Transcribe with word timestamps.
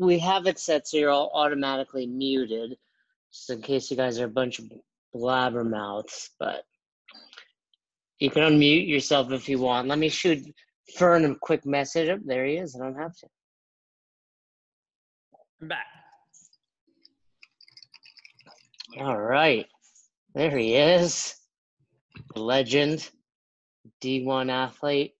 we 0.00 0.18
have 0.18 0.46
it 0.46 0.58
set 0.58 0.88
so 0.88 0.96
you're 0.96 1.10
all 1.10 1.30
automatically 1.34 2.06
muted, 2.06 2.76
just 3.30 3.50
in 3.50 3.60
case 3.60 3.90
you 3.90 3.96
guys 3.96 4.18
are 4.18 4.24
a 4.24 4.28
bunch 4.28 4.58
of 4.58 4.64
blabbermouths. 5.14 6.30
But 6.38 6.64
you 8.18 8.30
can 8.30 8.42
unmute 8.42 8.88
yourself 8.88 9.30
if 9.30 9.48
you 9.48 9.58
want. 9.58 9.88
Let 9.88 9.98
me 9.98 10.08
shoot 10.08 10.42
Fern 10.96 11.26
a 11.26 11.34
quick 11.34 11.66
message. 11.66 12.08
Up 12.08 12.20
there 12.24 12.46
he 12.46 12.54
is. 12.54 12.74
I 12.74 12.82
don't 12.82 12.98
have 12.98 13.14
to. 13.18 13.26
I'm 15.60 15.68
back. 15.68 15.86
All 18.98 19.20
right, 19.20 19.66
there 20.34 20.56
he 20.56 20.74
is, 20.74 21.36
legend, 22.34 23.08
D1 24.02 24.50
athlete. 24.50 25.12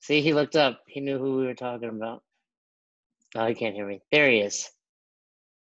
See, 0.00 0.22
he 0.22 0.32
looked 0.32 0.56
up. 0.56 0.80
He 0.88 1.00
knew 1.00 1.18
who 1.18 1.36
we 1.36 1.46
were 1.46 1.54
talking 1.54 1.88
about. 1.90 2.22
Oh, 3.36 3.46
he 3.46 3.54
can't 3.54 3.74
hear 3.74 3.86
me. 3.86 4.00
There 4.10 4.30
he 4.30 4.38
is. 4.38 4.70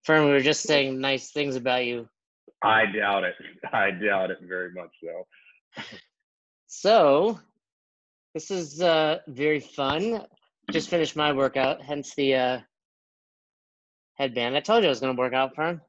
Fern, 0.03 0.25
we 0.25 0.31
were 0.31 0.41
just 0.41 0.63
saying 0.63 0.99
nice 0.99 1.31
things 1.31 1.55
about 1.55 1.85
you. 1.85 2.07
I 2.63 2.85
doubt 2.85 3.23
it. 3.23 3.35
I 3.73 3.91
doubt 3.91 4.31
it 4.31 4.39
very 4.47 4.71
much 4.73 4.91
so. 5.03 5.27
So, 6.67 7.39
this 8.33 8.51
is 8.51 8.81
uh, 8.81 9.19
very 9.27 9.59
fun. 9.59 10.25
Just 10.71 10.89
finished 10.89 11.15
my 11.15 11.31
workout, 11.31 11.81
hence 11.81 12.13
the 12.15 12.35
uh, 12.35 12.59
headband. 14.15 14.55
I 14.55 14.59
told 14.59 14.83
you 14.83 14.87
I 14.87 14.89
was 14.89 14.99
going 14.99 15.15
to 15.15 15.19
work 15.19 15.33
out, 15.33 15.55
Fern. 15.55 15.81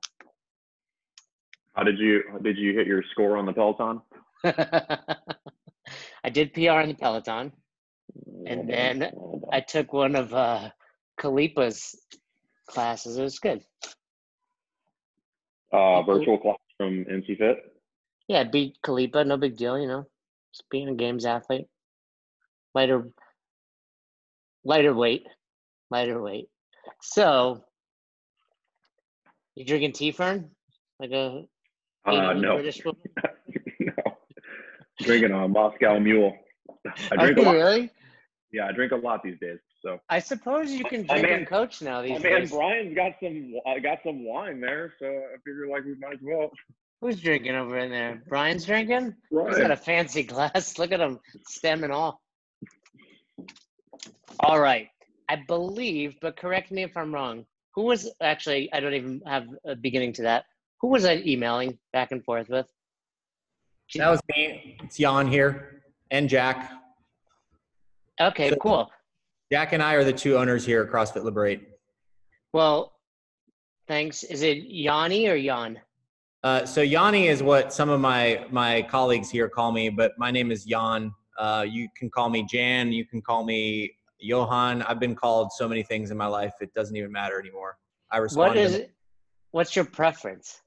How 1.74 1.82
did 1.82 1.98
you 1.98 2.22
did 2.42 2.58
you 2.58 2.74
hit 2.74 2.86
your 2.86 3.02
score 3.12 3.36
on 3.38 3.46
the 3.46 3.52
Peloton? 3.52 4.02
I 4.44 6.30
did 6.30 6.52
PR 6.52 6.80
in 6.80 6.88
the 6.90 6.94
Peloton, 6.94 7.52
and 8.46 8.68
then 8.68 9.10
I 9.50 9.60
took 9.60 9.92
one 9.92 10.14
of 10.14 10.34
uh, 10.34 10.68
Khalipa's 11.20 11.94
classes. 12.66 13.16
It 13.16 13.22
was 13.22 13.38
good. 13.38 13.62
Uh, 15.72 16.02
virtual 16.02 16.38
class 16.38 16.56
from 16.76 17.04
NC 17.04 17.38
Fit. 17.38 17.56
Yeah, 18.28 18.44
beat 18.44 18.76
Kalipa. 18.84 19.26
No 19.26 19.36
big 19.36 19.56
deal, 19.56 19.78
you 19.78 19.88
know. 19.88 20.04
Just 20.52 20.68
being 20.70 20.88
a 20.88 20.94
games 20.94 21.24
athlete. 21.24 21.66
Lighter, 22.74 23.08
lighter 24.64 24.94
weight, 24.94 25.26
lighter 25.90 26.20
weight. 26.20 26.48
So, 27.00 27.64
you 29.54 29.64
drinking 29.64 29.92
tea, 29.92 30.12
Fern? 30.12 30.50
Like 30.98 31.10
a 31.10 31.44
Uh, 32.04 32.32
no, 32.34 32.54
British 32.56 32.84
woman? 32.84 33.00
no. 33.80 33.92
Drinking 35.00 35.32
a 35.32 35.48
Moscow 35.48 35.98
Mule. 35.98 36.34
I 37.10 37.16
drink 37.16 37.38
a 37.38 37.42
lot. 37.42 37.52
really? 37.52 37.90
Yeah, 38.52 38.66
I 38.68 38.72
drink 38.72 38.92
a 38.92 38.96
lot 38.96 39.22
these 39.22 39.38
days. 39.40 39.58
So. 39.84 39.98
I 40.08 40.20
suppose 40.20 40.70
you 40.70 40.84
can 40.84 41.00
My 41.08 41.14
drink 41.14 41.28
man- 41.28 41.38
and 41.40 41.46
coach 41.48 41.82
now 41.82 42.02
these 42.02 42.22
man, 42.22 42.40
days. 42.42 42.50
Brian's 42.52 42.94
got 42.94 43.12
some 43.20 43.54
uh, 43.66 43.78
got 43.80 43.98
some 44.04 44.24
wine 44.24 44.60
there, 44.60 44.94
so 45.00 45.06
I 45.06 45.36
figure 45.44 45.66
like 45.68 45.84
we 45.84 45.94
might 45.96 46.14
as 46.14 46.18
well. 46.22 46.50
Who's 47.00 47.20
drinking 47.20 47.56
over 47.56 47.76
in 47.78 47.90
there? 47.90 48.22
Brian's 48.28 48.64
drinking? 48.64 49.14
He's 49.28 49.58
got 49.58 49.72
a 49.72 49.76
fancy 49.76 50.22
glass. 50.22 50.78
Look 50.78 50.92
at 50.92 51.00
him, 51.00 51.18
stem 51.48 51.82
and 51.82 51.92
all. 51.92 52.20
All 54.40 54.60
right. 54.60 54.88
I 55.28 55.36
believe, 55.48 56.14
but 56.20 56.36
correct 56.36 56.70
me 56.70 56.82
if 56.84 56.96
I'm 56.96 57.12
wrong. 57.12 57.44
Who 57.74 57.82
was 57.82 58.08
actually, 58.20 58.72
I 58.72 58.78
don't 58.80 58.94
even 58.94 59.20
have 59.26 59.46
a 59.64 59.74
beginning 59.74 60.12
to 60.14 60.22
that. 60.22 60.44
Who 60.80 60.88
was 60.88 61.04
I 61.04 61.16
emailing 61.26 61.78
back 61.92 62.12
and 62.12 62.22
forth 62.24 62.48
with? 62.48 62.66
That 63.96 64.10
was 64.10 64.20
me. 64.34 64.76
It's 64.84 64.96
Jan 64.98 65.26
here 65.26 65.82
and 66.12 66.28
Jack. 66.28 66.70
Okay, 68.20 68.50
So- 68.50 68.56
cool. 68.56 68.90
Jack 69.52 69.74
and 69.74 69.82
I 69.82 69.92
are 69.92 70.02
the 70.02 70.14
two 70.14 70.38
owners 70.38 70.64
here 70.64 70.82
at 70.82 70.90
CrossFit 70.90 71.24
Liberate. 71.24 71.68
Well, 72.54 72.94
thanks. 73.86 74.22
Is 74.22 74.40
it 74.40 74.64
Yanni 74.64 75.28
or 75.28 75.38
Jan? 75.38 75.78
Uh, 76.42 76.64
so 76.64 76.80
Yanni 76.80 77.28
is 77.28 77.42
what 77.42 77.70
some 77.70 77.90
of 77.90 78.00
my 78.00 78.46
my 78.50 78.80
colleagues 78.80 79.28
here 79.28 79.50
call 79.50 79.70
me, 79.70 79.90
but 79.90 80.12
my 80.16 80.30
name 80.30 80.50
is 80.50 80.64
Jan. 80.64 81.12
Uh, 81.38 81.66
you 81.68 81.86
can 81.94 82.08
call 82.08 82.30
me 82.30 82.46
Jan. 82.50 82.92
You 82.92 83.04
can 83.04 83.20
call 83.20 83.44
me 83.44 83.92
Johan. 84.18 84.80
I've 84.84 84.98
been 84.98 85.14
called 85.14 85.52
so 85.52 85.68
many 85.68 85.82
things 85.82 86.10
in 86.10 86.16
my 86.16 86.28
life; 86.28 86.54
it 86.62 86.72
doesn't 86.72 86.96
even 86.96 87.12
matter 87.12 87.38
anymore. 87.38 87.76
I 88.10 88.16
respond. 88.16 88.54
What 88.54 88.54
to 88.54 88.84
it? 88.84 88.94
What's 89.50 89.76
your 89.76 89.84
preference? 89.84 90.62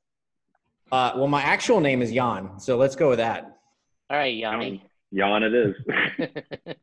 Uh, 0.91 1.13
well, 1.15 1.27
my 1.27 1.41
actual 1.41 1.79
name 1.79 2.03
is 2.03 2.11
Jan, 2.11 2.59
so 2.59 2.77
let's 2.77 2.95
go 2.95 3.09
with 3.09 3.17
that. 3.17 3.57
All 4.11 4.17
right, 4.17 4.35
Yanni. 4.35 4.87
Jan, 5.13 5.43
it 5.43 5.53
is. 5.53 5.75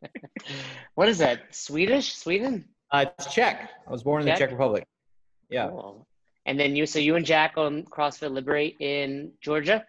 what 0.94 1.08
is 1.08 1.18
that? 1.18 1.54
Swedish? 1.54 2.14
Sweden? 2.14 2.64
Uh, 2.90 3.06
it's 3.18 3.32
Czech. 3.32 3.70
I 3.86 3.90
was 3.90 4.02
born 4.02 4.22
in 4.22 4.28
the 4.28 4.34
Czech 4.36 4.50
Republic. 4.50 4.86
Yeah, 5.50 5.68
Cool. 5.68 6.06
And 6.46 6.58
then 6.58 6.74
you, 6.74 6.86
so 6.86 6.98
you 6.98 7.14
and 7.16 7.24
Jack 7.24 7.54
on 7.56 7.84
CrossFit 7.84 8.32
Liberate 8.32 8.76
in 8.80 9.32
Georgia. 9.40 9.84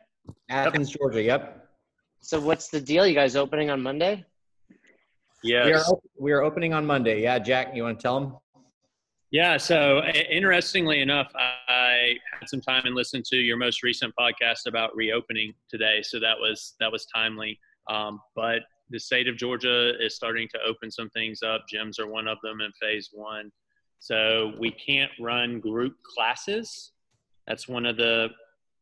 Athens, 0.50 0.92
Georgia. 0.92 1.22
Yep. 1.22 1.68
So 2.22 2.40
what's 2.40 2.70
the 2.70 2.80
deal? 2.80 3.08
You 3.08 3.16
guys 3.16 3.36
opening 3.36 3.70
on 3.70 3.82
Monday? 3.82 4.24
We 5.44 5.56
are 5.56 5.68
Yes. 5.68 5.92
we 6.20 6.32
are 6.32 6.42
opening 6.42 6.74
on 6.74 6.86
Monday. 6.86 7.22
Yeah, 7.22 7.40
Jack, 7.40 7.76
you 7.76 7.84
want 7.84 8.00
to 8.00 8.04
tell 8.04 8.20
them? 8.20 8.38
Yeah. 9.32 9.58
So 9.58 10.04
interestingly 10.04 11.02
enough, 11.02 11.32
I 11.36 12.16
had 12.40 12.48
some 12.48 12.62
time 12.62 12.84
and 12.86 12.96
listened 12.96 13.26
to 13.26 13.36
your 13.36 13.58
most 13.58 13.84
recent 13.84 14.14
podcast 14.18 14.68
about 14.68 14.96
reopening 14.96 15.54
today. 15.70 16.02
So 16.04 16.20
that 16.20 16.38
was 16.40 16.76
that 16.80 16.92
was 16.92 17.06
timely. 17.08 17.60
Um, 17.90 18.22
but 18.36 18.62
the 18.90 19.00
state 19.00 19.28
of 19.28 19.38
Georgia 19.38 19.94
is 20.00 20.16
starting 20.16 20.48
to 20.54 20.60
open 20.68 20.92
some 20.92 21.10
things 21.10 21.42
up. 21.44 21.66
Gyms 21.74 22.00
are 22.00 22.08
one 22.08 22.28
of 22.28 22.38
them 22.44 22.62
in 22.62 22.72
phase 22.82 23.10
one. 23.12 23.52
So 24.00 24.54
we 24.60 24.72
can't 24.72 25.12
run 25.20 25.60
group 25.60 25.96
classes. 26.04 26.92
That's 27.48 27.68
one 27.68 27.86
of 27.86 27.98
the 27.98 28.30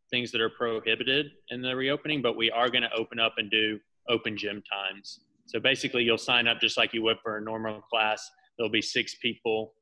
things 0.10 0.32
that 0.32 0.42
are 0.42 0.50
prohibited 0.50 1.28
in 1.50 1.62
the 1.62 1.76
reopening. 1.76 2.22
But 2.22 2.36
we 2.36 2.52
are 2.52 2.70
going 2.70 2.82
to 2.84 2.94
open 2.94 3.20
up 3.20 3.36
and 3.38 3.50
do 3.50 3.80
open 4.10 4.36
gym 4.38 4.64
times. 4.72 5.20
So 5.46 5.60
basically, 5.60 6.04
you'll 6.04 6.18
sign 6.18 6.48
up 6.48 6.60
just 6.60 6.78
like 6.78 6.94
you 6.94 7.04
would 7.04 7.18
for 7.24 7.38
a 7.38 7.42
normal 7.42 7.82
class. 7.82 8.30
There'll 8.58 8.72
be 8.72 8.82
six 8.82 9.16
people 9.16 9.74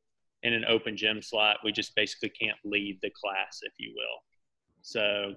in 0.43 0.53
an 0.53 0.65
open 0.65 0.95
gym 0.95 1.21
slot. 1.21 1.57
We 1.63 1.71
just 1.71 1.95
basically 1.95 2.29
can't 2.29 2.57
leave 2.63 2.99
the 3.01 3.09
class, 3.09 3.59
if 3.63 3.73
you 3.77 3.93
will. 3.95 4.23
So 4.81 5.33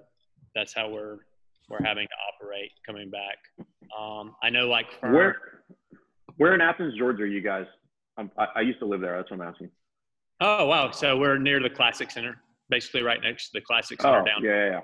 that's 0.55 0.75
how 0.75 0.91
we're 0.91 1.19
we're 1.73 1.85
having 1.87 2.07
to 2.07 2.15
operate 2.45 2.71
coming 2.87 3.11
back. 3.11 3.39
Um, 3.99 4.35
I 4.43 4.51
know, 4.51 4.69
like 4.69 4.87
for 5.01 5.11
Where 5.13 5.37
where 6.37 6.55
in 6.55 6.61
Athens, 6.61 6.95
Georgia, 6.99 7.23
are 7.23 7.27
you 7.27 7.41
guys? 7.41 7.67
I'm, 8.19 8.31
I, 8.39 8.47
I 8.57 8.61
used 8.61 8.79
to 8.81 8.87
live 8.87 9.01
there. 9.01 9.17
That's 9.17 9.31
what 9.31 9.41
I'm 9.41 9.49
asking. 9.49 9.71
oh 10.41 10.67
wow, 10.67 10.91
so 10.91 11.17
we're 11.19 11.39
near 11.39 11.61
the 11.61 11.71
Classic 11.71 12.11
Center, 12.11 12.37
basically 12.69 13.03
right 13.03 13.21
next 13.23 13.47
to 13.47 13.51
the 13.55 13.61
Classic 13.63 14.01
Center 14.01 14.21
Oh, 14.21 14.25
down. 14.25 14.43
yeah, 14.45 14.51
yeah, 14.65 14.71
yeah. 14.73 14.81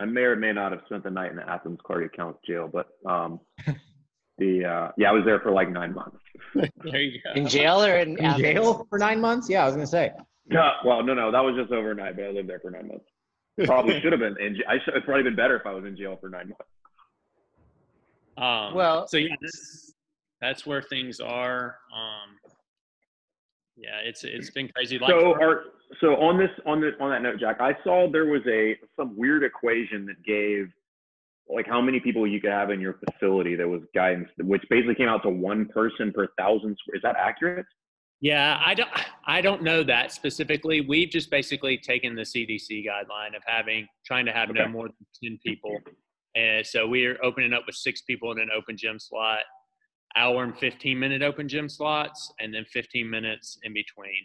I 0.00 0.04
may 0.06 0.22
or 0.22 0.36
may 0.36 0.52
not 0.52 0.72
have 0.72 0.80
spent 0.86 1.04
the 1.04 1.10
night 1.10 1.30
in 1.30 1.36
the 1.36 1.48
Athens 1.48 1.78
Clarke 1.84 2.16
County 2.16 2.38
jail, 2.46 2.68
but 2.72 2.88
um, 3.08 3.40
the 4.38 4.64
uh, 4.64 4.88
yeah, 4.96 5.10
I 5.10 5.12
was 5.12 5.24
there 5.24 5.40
for 5.40 5.50
like 5.52 5.70
nine 5.70 5.94
months. 5.94 6.16
There 6.84 7.00
you 7.00 7.20
go. 7.22 7.32
In 7.34 7.46
jail 7.46 7.82
or 7.82 7.96
in, 7.98 8.18
In 8.18 8.24
Athens? 8.24 8.42
jail 8.42 8.86
for 8.90 8.98
nine 8.98 9.20
months? 9.20 9.48
Yeah, 9.48 9.62
I 9.62 9.66
was 9.66 9.74
gonna 9.74 9.86
say. 9.86 10.12
No, 10.48 10.72
well, 10.84 11.02
no, 11.04 11.14
no, 11.14 11.30
that 11.30 11.40
was 11.44 11.54
just 11.56 11.72
overnight, 11.72 12.16
but 12.16 12.24
I 12.24 12.30
lived 12.30 12.48
there 12.48 12.58
for 12.60 12.70
nine 12.70 12.88
months. 12.88 13.04
Probably 13.66 14.00
should 14.02 14.12
have 14.12 14.20
been 14.20 14.36
in. 14.40 14.56
j- 14.56 14.64
I 14.68 14.78
should 14.84 14.94
have 14.94 15.04
probably 15.04 15.22
been 15.24 15.36
better 15.36 15.56
if 15.56 15.66
I 15.66 15.72
was 15.72 15.84
in 15.84 15.96
jail 15.96 16.16
for 16.20 16.28
nine 16.28 16.48
months. 16.48 16.64
Um, 18.36 18.74
Well- 18.74 19.06
so 19.08 19.16
yeah, 19.16 19.34
that's, 19.40 19.94
that's 20.40 20.66
where 20.66 20.82
things 20.82 21.20
are. 21.20 21.78
Um, 21.94 22.36
yeah, 23.76 23.98
it's 24.04 24.22
it's 24.24 24.50
been 24.50 24.68
crazy. 24.68 24.98
Like 24.98 25.10
So, 25.10 25.32
are 25.34 25.64
so 26.00 26.16
on 26.16 26.38
this 26.38 26.50
on 26.66 26.80
this 26.80 26.92
on 27.00 27.10
that 27.10 27.22
note, 27.22 27.40
Jack, 27.40 27.56
I 27.60 27.76
saw 27.84 28.08
there 28.10 28.26
was 28.26 28.42
a 28.46 28.76
some 28.96 29.16
weird 29.16 29.44
equation 29.44 30.04
that 30.06 30.22
gave 30.24 30.68
like 31.48 31.66
how 31.66 31.80
many 31.80 31.98
people 31.98 32.26
you 32.26 32.40
could 32.40 32.50
have 32.52 32.70
in 32.70 32.80
your 32.80 32.98
facility. 33.10 33.54
There 33.56 33.68
was 33.68 33.82
guidance, 33.94 34.28
which 34.38 34.62
basically 34.70 34.94
came 34.94 35.08
out 35.08 35.22
to 35.24 35.30
one 35.30 35.66
person 35.66 36.12
per 36.12 36.28
thousand. 36.38 36.76
square- 36.80 36.96
Is 36.96 37.02
that 37.02 37.16
accurate? 37.16 37.66
Yeah, 38.22 38.62
I 38.64 38.74
don't 38.74 38.88
I 39.26 39.40
don't 39.40 39.64
know 39.64 39.82
that 39.82 40.12
specifically. 40.12 40.80
We've 40.80 41.10
just 41.10 41.28
basically 41.28 41.76
taken 41.76 42.14
the 42.14 42.22
CDC 42.22 42.86
guideline 42.86 43.36
of 43.36 43.42
having 43.44 43.88
trying 44.06 44.26
to 44.26 44.32
have 44.32 44.48
no 44.54 44.68
more 44.68 44.86
than 44.86 45.06
10 45.32 45.40
people. 45.44 45.76
And 46.36 46.64
so 46.64 46.86
we're 46.86 47.18
opening 47.22 47.52
up 47.52 47.64
with 47.66 47.74
six 47.74 48.02
people 48.02 48.30
in 48.30 48.38
an 48.38 48.48
open 48.56 48.76
gym 48.76 49.00
slot, 49.00 49.40
hour 50.16 50.44
and 50.44 50.56
15 50.56 50.98
minute 50.98 51.22
open 51.22 51.48
gym 51.48 51.68
slots, 51.68 52.32
and 52.38 52.54
then 52.54 52.64
15 52.72 53.10
minutes 53.10 53.58
in 53.64 53.74
between. 53.74 54.24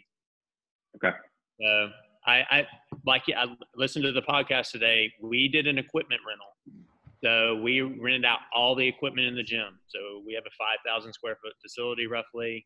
Okay. 0.96 1.16
So 1.60 1.88
I, 2.24 2.44
I 2.50 2.66
like 3.04 3.22
I 3.36 3.46
listened 3.74 4.04
to 4.04 4.12
the 4.12 4.22
podcast 4.22 4.70
today. 4.70 5.12
We 5.20 5.48
did 5.48 5.66
an 5.66 5.76
equipment 5.76 6.20
rental. 6.24 6.84
So 7.24 7.60
we 7.60 7.80
rented 7.80 8.24
out 8.24 8.38
all 8.54 8.76
the 8.76 8.86
equipment 8.86 9.26
in 9.26 9.34
the 9.34 9.42
gym. 9.42 9.80
So 9.88 10.22
we 10.24 10.34
have 10.34 10.44
a 10.46 10.54
5,000 10.86 11.12
square 11.12 11.36
foot 11.42 11.52
facility 11.60 12.06
roughly. 12.06 12.64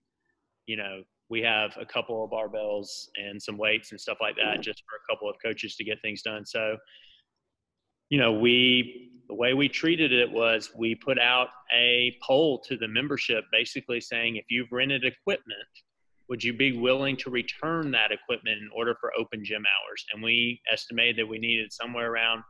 You 0.66 0.76
know, 0.76 1.02
we 1.28 1.40
have 1.42 1.72
a 1.80 1.86
couple 1.86 2.24
of 2.24 2.30
barbells 2.30 2.88
and 3.16 3.42
some 3.42 3.56
weights 3.56 3.90
and 3.90 4.00
stuff 4.00 4.18
like 4.20 4.36
that 4.36 4.60
just 4.60 4.82
for 4.88 4.96
a 4.96 5.14
couple 5.14 5.28
of 5.28 5.36
coaches 5.42 5.76
to 5.76 5.84
get 5.84 6.00
things 6.02 6.22
done. 6.22 6.44
So, 6.44 6.76
you 8.10 8.18
know, 8.18 8.32
we, 8.32 9.10
the 9.28 9.34
way 9.34 9.54
we 9.54 9.68
treated 9.68 10.12
it 10.12 10.30
was 10.30 10.70
we 10.76 10.94
put 10.94 11.18
out 11.18 11.48
a 11.74 12.16
poll 12.22 12.60
to 12.68 12.76
the 12.76 12.88
membership 12.88 13.44
basically 13.50 14.00
saying 14.00 14.36
if 14.36 14.44
you've 14.50 14.70
rented 14.70 15.04
equipment 15.04 15.68
would 16.32 16.42
you 16.42 16.54
be 16.54 16.78
willing 16.78 17.14
to 17.14 17.28
return 17.28 17.90
that 17.90 18.10
equipment 18.10 18.58
in 18.58 18.70
order 18.74 18.96
for 18.98 19.12
open 19.18 19.44
gym 19.44 19.62
hours? 19.66 20.04
And 20.14 20.22
we 20.22 20.62
estimated 20.72 21.18
that 21.18 21.28
we 21.28 21.38
needed 21.38 21.70
somewhere 21.70 22.10
around 22.10 22.42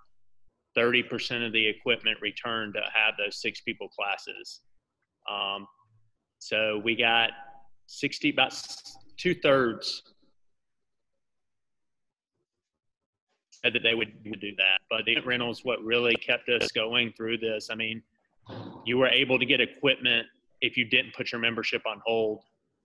30% 0.77 1.45
of 1.45 1.53
the 1.53 1.67
equipment 1.67 2.17
returned 2.23 2.75
to 2.75 2.81
have 2.95 3.15
those 3.19 3.41
six 3.41 3.61
people 3.63 3.89
classes. 3.89 4.61
Um, 5.29 5.67
so 6.39 6.81
we 6.85 6.95
got 6.95 7.31
60, 7.93 8.31
about 8.31 8.55
two 9.19 9.35
thirds 9.35 10.03
said 13.63 13.75
that 13.75 13.83
they 13.83 13.95
would, 13.95 14.23
do 14.25 14.55
that. 14.57 14.81
But 14.91 15.05
the 15.05 15.21
rentals, 15.21 15.65
what 15.65 15.83
really 15.85 16.15
kept 16.17 16.49
us 16.49 16.73
going 16.73 17.13
through 17.17 17.39
this. 17.39 17.69
I 17.71 17.75
mean, 17.75 18.03
you 18.85 18.99
were 18.99 19.09
able 19.09 19.39
to 19.39 19.47
get 19.47 19.61
equipment 19.61 20.27
if 20.61 20.77
you 20.77 20.85
didn't 20.85 21.15
put 21.15 21.31
your 21.31 21.41
membership 21.41 21.83
on 21.87 22.01
hold. 22.05 22.43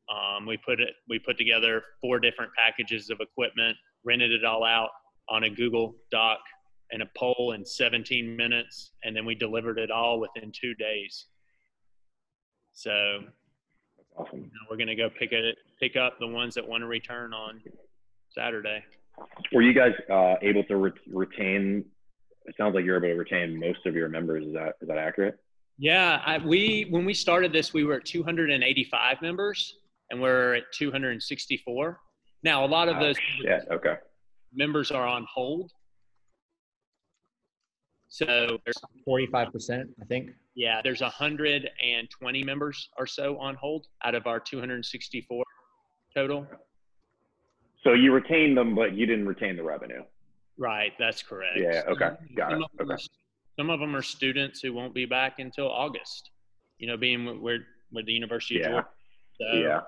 Um, 0.09 0.45
we 0.45 0.57
put 0.57 0.79
it, 0.79 0.91
we 1.09 1.19
put 1.19 1.37
together 1.37 1.83
four 2.01 2.19
different 2.19 2.51
packages 2.53 3.09
of 3.09 3.19
equipment, 3.21 3.75
rented 4.03 4.31
it 4.31 4.45
all 4.45 4.63
out 4.63 4.89
on 5.29 5.43
a 5.43 5.49
Google 5.49 5.95
Doc 6.11 6.39
and 6.91 7.01
a 7.01 7.09
poll 7.17 7.53
in 7.53 7.65
17 7.65 8.35
minutes, 8.35 8.91
and 9.03 9.15
then 9.15 9.25
we 9.25 9.35
delivered 9.35 9.79
it 9.79 9.89
all 9.89 10.19
within 10.19 10.51
two 10.53 10.73
days. 10.75 11.25
So 12.73 13.21
awesome. 14.17 14.39
you 14.39 14.45
know, 14.45 14.67
we're 14.69 14.77
going 14.77 14.87
to 14.87 14.95
go 14.95 15.09
pick 15.09 15.31
it, 15.31 15.57
pick 15.79 15.95
up 15.95 16.19
the 16.19 16.27
ones 16.27 16.55
that 16.55 16.67
want 16.67 16.81
to 16.81 16.87
return 16.87 17.33
on 17.33 17.61
Saturday. 18.29 18.83
Were 19.53 19.61
you 19.61 19.73
guys 19.73 19.93
uh, 20.11 20.35
able 20.41 20.63
to 20.65 20.75
re- 20.77 20.91
retain? 21.11 21.85
It 22.45 22.55
sounds 22.57 22.75
like 22.75 22.85
you're 22.85 22.97
able 22.97 23.07
to 23.09 23.19
retain 23.19 23.59
most 23.59 23.85
of 23.85 23.95
your 23.95 24.09
members. 24.09 24.45
Is 24.45 24.53
that 24.53 24.75
is 24.81 24.87
that 24.87 24.97
accurate? 24.97 25.37
Yeah, 25.79 26.21
I, 26.25 26.37
we 26.39 26.87
when 26.89 27.05
we 27.05 27.13
started 27.13 27.51
this, 27.53 27.73
we 27.73 27.83
were 27.83 27.95
at 27.95 28.05
285 28.05 29.21
members, 29.21 29.75
and 30.11 30.21
we're 30.21 30.55
at 30.55 30.63
264. 30.73 31.99
Now, 32.43 32.63
a 32.63 32.67
lot 32.67 32.87
of 32.87 32.97
Oh, 32.97 33.01
those 33.01 33.15
shit. 33.41 33.67
Okay. 33.71 33.95
members 34.53 34.91
are 34.91 35.05
on 35.05 35.25
hold. 35.31 35.71
So 38.09 38.57
there's 38.65 38.77
45%, 39.07 39.83
I 40.01 40.05
think. 40.05 40.29
Yeah, 40.57 40.81
there's 40.83 41.01
120 41.01 42.43
members 42.43 42.89
or 42.97 43.05
so 43.05 43.37
on 43.37 43.53
hold 43.53 43.85
out 44.03 44.15
of 44.15 44.25
our 44.25 44.39
264 44.39 45.43
total. 46.15 46.47
So 47.83 47.93
you 47.93 48.11
retained 48.11 48.57
them, 48.57 48.73
but 48.73 48.93
you 48.93 49.05
didn't 49.05 49.27
retain 49.27 49.55
the 49.55 49.61
revenue. 49.63 50.01
Right, 50.57 50.93
that's 50.97 51.21
correct. 51.21 51.59
Yeah, 51.59 51.83
okay, 51.87 52.09
got 52.35 52.49
some 52.51 52.61
it, 52.63 52.69
Of 52.79 52.85
okay. 52.89 52.93
are, 52.95 52.97
some 53.55 53.69
of 53.69 53.79
them 53.79 53.95
are 53.95 54.01
students 54.01 54.59
who 54.59 54.73
won't 54.73 54.95
be 54.95 55.05
back 55.05 55.37
until 55.37 55.69
August. 55.69 56.31
You 56.79 56.87
know, 56.87 56.97
being 56.97 57.39
we're 57.43 57.59
we're 57.91 58.03
the 58.03 58.11
University 58.13 58.59
of 58.59 58.61
Yeah. 58.61 58.71
Georgia. 58.71 58.87
So, 59.39 59.57
Yeah. 59.59 59.81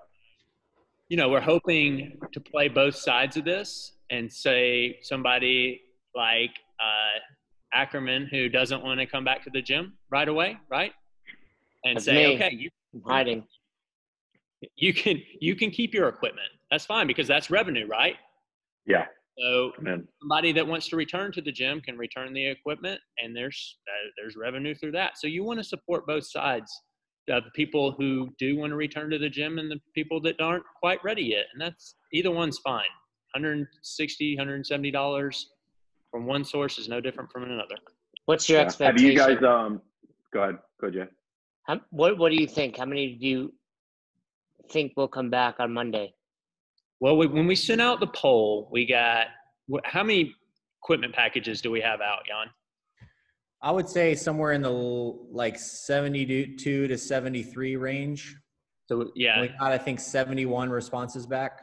you 1.09 1.17
know, 1.17 1.29
we're 1.29 1.41
hoping 1.41 2.19
to 2.31 2.39
play 2.39 2.67
both 2.67 2.95
sides 2.95 3.37
of 3.37 3.43
this 3.43 3.93
and 4.11 4.31
say 4.31 4.99
somebody 5.01 5.81
like 6.15 6.51
uh, 6.79 7.17
Ackerman 7.73 8.27
who 8.31 8.49
doesn't 8.49 8.83
want 8.83 8.99
to 8.99 9.05
come 9.05 9.23
back 9.23 9.43
to 9.43 9.49
the 9.49 9.61
gym 9.61 9.93
right 10.11 10.27
away, 10.27 10.57
right? 10.69 10.91
And 11.85 11.95
That's 11.97 12.05
say, 12.05 12.15
me. 12.15 12.35
okay, 12.35 12.55
you 12.55 12.69
I'm 12.93 13.01
hiding. 13.01 13.43
you 14.75 14.93
can 14.93 15.21
you 15.39 15.55
can 15.55 15.71
keep 15.71 15.93
your 15.93 16.07
equipment. 16.09 16.47
That's 16.71 16.85
fine 16.85 17.07
because 17.07 17.27
that's 17.27 17.49
revenue, 17.49 17.87
right? 17.87 18.15
Yeah. 18.85 19.05
So 19.37 19.71
Man. 19.79 20.05
somebody 20.21 20.51
that 20.51 20.67
wants 20.67 20.89
to 20.89 20.97
return 20.97 21.31
to 21.31 21.41
the 21.41 21.51
gym 21.51 21.79
can 21.79 21.97
return 21.97 22.33
the 22.33 22.45
equipment, 22.45 22.99
and 23.23 23.35
there's 23.35 23.77
uh, 23.87 24.09
there's 24.17 24.35
revenue 24.35 24.75
through 24.75 24.91
that. 24.93 25.17
So 25.17 25.27
you 25.27 25.43
want 25.43 25.59
to 25.59 25.63
support 25.63 26.05
both 26.05 26.25
sides, 26.25 26.69
uh, 27.31 27.39
the 27.39 27.51
people 27.55 27.91
who 27.93 28.29
do 28.37 28.57
want 28.57 28.71
to 28.71 28.75
return 28.75 29.09
to 29.11 29.17
the 29.17 29.29
gym 29.29 29.57
and 29.59 29.71
the 29.71 29.79
people 29.95 30.19
that 30.21 30.41
aren't 30.41 30.65
quite 30.81 31.01
ready 31.03 31.23
yet, 31.23 31.45
and 31.53 31.61
that's 31.61 31.95
either 32.11 32.31
one's 32.31 32.57
fine. 32.59 32.83
160 33.35 34.35
170 34.35 34.91
dollars 34.91 35.49
from 36.11 36.25
one 36.25 36.43
source 36.43 36.77
is 36.77 36.87
no 36.87 37.01
different 37.01 37.31
from 37.31 37.43
another. 37.43 37.75
What's 38.25 38.47
your 38.49 38.61
Yeah. 38.61 38.71
Have 38.79 38.99
you 38.99 39.15
guys? 39.15 39.41
Um. 39.43 39.81
Go 40.33 40.43
ahead. 40.43 40.57
Go 40.79 40.87
ahead, 40.87 40.93
Jay. 40.93 41.13
How, 41.63 41.79
what 41.89 42.17
What 42.17 42.29
do 42.29 42.35
you 42.35 42.47
think? 42.47 42.77
How 42.77 42.85
many 42.85 43.15
do 43.15 43.27
you 43.27 43.53
think 44.71 44.93
will 44.95 45.07
come 45.07 45.29
back 45.29 45.55
on 45.59 45.71
Monday? 45.71 46.13
Well, 46.99 47.17
we, 47.17 47.27
when 47.27 47.47
we 47.47 47.55
sent 47.55 47.81
out 47.81 47.99
the 47.99 48.07
poll, 48.07 48.69
we 48.71 48.85
got 48.85 49.27
wh- 49.71 49.85
how 49.85 50.03
many 50.03 50.35
equipment 50.83 51.13
packages 51.13 51.61
do 51.61 51.71
we 51.71 51.81
have 51.81 52.01
out, 52.01 52.25
Jan? 52.27 52.51
I 53.61 53.71
would 53.71 53.89
say 53.89 54.15
somewhere 54.15 54.53
in 54.53 54.61
the 54.61 54.71
like 54.71 55.57
72 55.59 56.87
to 56.87 56.97
73 56.97 57.75
range. 57.75 58.35
So 58.87 59.11
yeah, 59.15 59.41
We 59.41 59.49
got, 59.59 59.71
I 59.71 59.77
think, 59.77 59.99
71 59.99 60.69
responses 60.69 61.25
back. 61.25 61.61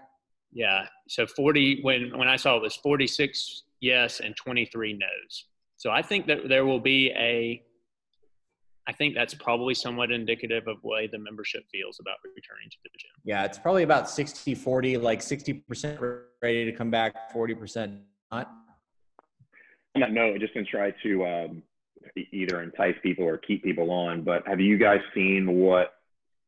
Yeah. 0.52 0.87
So 1.08 1.26
40 1.26 1.81
when 1.82 2.16
when 2.16 2.28
I 2.28 2.37
saw 2.37 2.56
it 2.56 2.62
was 2.62 2.76
46 2.76 3.64
yes 3.87 4.21
and 4.21 4.37
23 4.37 4.93
no's. 4.94 5.44
So 5.77 5.91
I 5.91 6.03
think 6.03 6.27
that 6.27 6.49
there 6.49 6.67
will 6.67 6.81
be 6.81 7.11
a 7.12 7.62
I 8.88 8.93
think 8.93 9.17
that's 9.17 9.35
probably 9.35 9.75
somewhat 9.75 10.12
indicative 10.12 10.69
of 10.69 10.77
way 10.85 11.09
the 11.11 11.19
membership 11.19 11.65
feels 11.73 11.99
about 12.00 12.19
returning 12.23 12.71
to 12.71 12.77
the 12.85 12.91
gym. 12.97 13.11
Yeah, 13.25 13.44
it's 13.44 13.59
probably 13.59 13.83
about 13.83 14.09
60 14.09 14.55
40, 14.55 14.99
like 14.99 15.21
60% 15.21 16.21
ready 16.41 16.65
to 16.65 16.73
come 16.73 16.88
back, 16.88 17.33
40% 17.35 17.99
not. 18.31 18.49
On 19.97 20.00
that 20.00 20.12
note, 20.12 20.38
just 20.38 20.55
gonna 20.55 20.67
try 20.67 20.93
to 21.03 21.27
um, 21.27 21.62
either 22.33 22.62
entice 22.62 22.94
people 23.03 23.25
or 23.25 23.38
keep 23.38 23.65
people 23.65 23.91
on. 23.91 24.23
But 24.23 24.47
have 24.47 24.61
you 24.61 24.79
guys 24.79 25.00
seen 25.15 25.59
what 25.59 25.94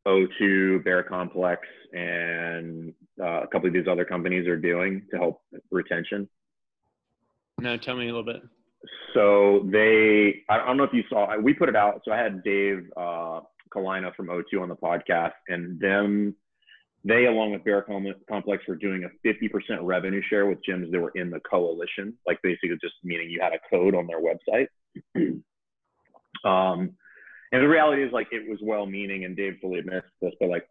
O2, 0.06 0.84
Bear 0.84 1.02
Complex, 1.02 1.62
and 1.92 2.92
uh, 3.20 3.42
a 3.42 3.46
couple 3.48 3.66
of 3.66 3.74
these 3.74 3.88
other 3.90 4.04
companies 4.04 4.46
are 4.46 4.56
doing 4.56 5.02
to 5.10 5.16
help 5.16 5.42
retention? 5.70 6.28
No, 7.58 7.76
tell 7.76 7.96
me 7.96 8.04
a 8.04 8.14
little 8.14 8.24
bit. 8.24 8.42
So 9.14 9.66
they, 9.70 10.44
I 10.48 10.58
don't 10.58 10.76
know 10.76 10.84
if 10.84 10.92
you 10.92 11.02
saw, 11.08 11.36
we 11.38 11.52
put 11.54 11.68
it 11.68 11.76
out. 11.76 12.02
So 12.04 12.12
I 12.12 12.18
had 12.18 12.42
Dave 12.44 12.88
uh, 12.96 13.40
Colina 13.74 14.14
from 14.14 14.28
O2 14.28 14.62
on 14.62 14.68
the 14.68 14.76
podcast, 14.76 15.32
and 15.48 15.80
them, 15.80 16.34
they 17.04 17.26
along 17.26 17.52
with 17.52 17.64
Bear 17.64 17.82
Com- 17.82 18.06
Complex 18.28 18.62
were 18.68 18.76
doing 18.76 19.04
a 19.04 19.26
50% 19.26 19.50
revenue 19.82 20.22
share 20.28 20.46
with 20.46 20.58
gyms 20.68 20.90
that 20.90 21.00
were 21.00 21.12
in 21.14 21.30
the 21.30 21.40
coalition, 21.40 22.14
like 22.26 22.38
basically 22.42 22.76
just 22.80 22.94
meaning 23.02 23.30
you 23.30 23.40
had 23.40 23.52
a 23.52 23.58
code 23.70 23.94
on 23.94 24.06
their 24.06 24.20
website. 24.20 24.68
um, 26.44 26.90
and 27.50 27.62
the 27.62 27.68
reality 27.68 28.04
is 28.04 28.12
like 28.12 28.28
it 28.30 28.48
was 28.48 28.58
well-meaning, 28.62 29.24
and 29.24 29.36
Dave 29.36 29.56
fully 29.60 29.78
admits 29.78 30.06
this, 30.20 30.32
but 30.38 30.48
like 30.48 30.68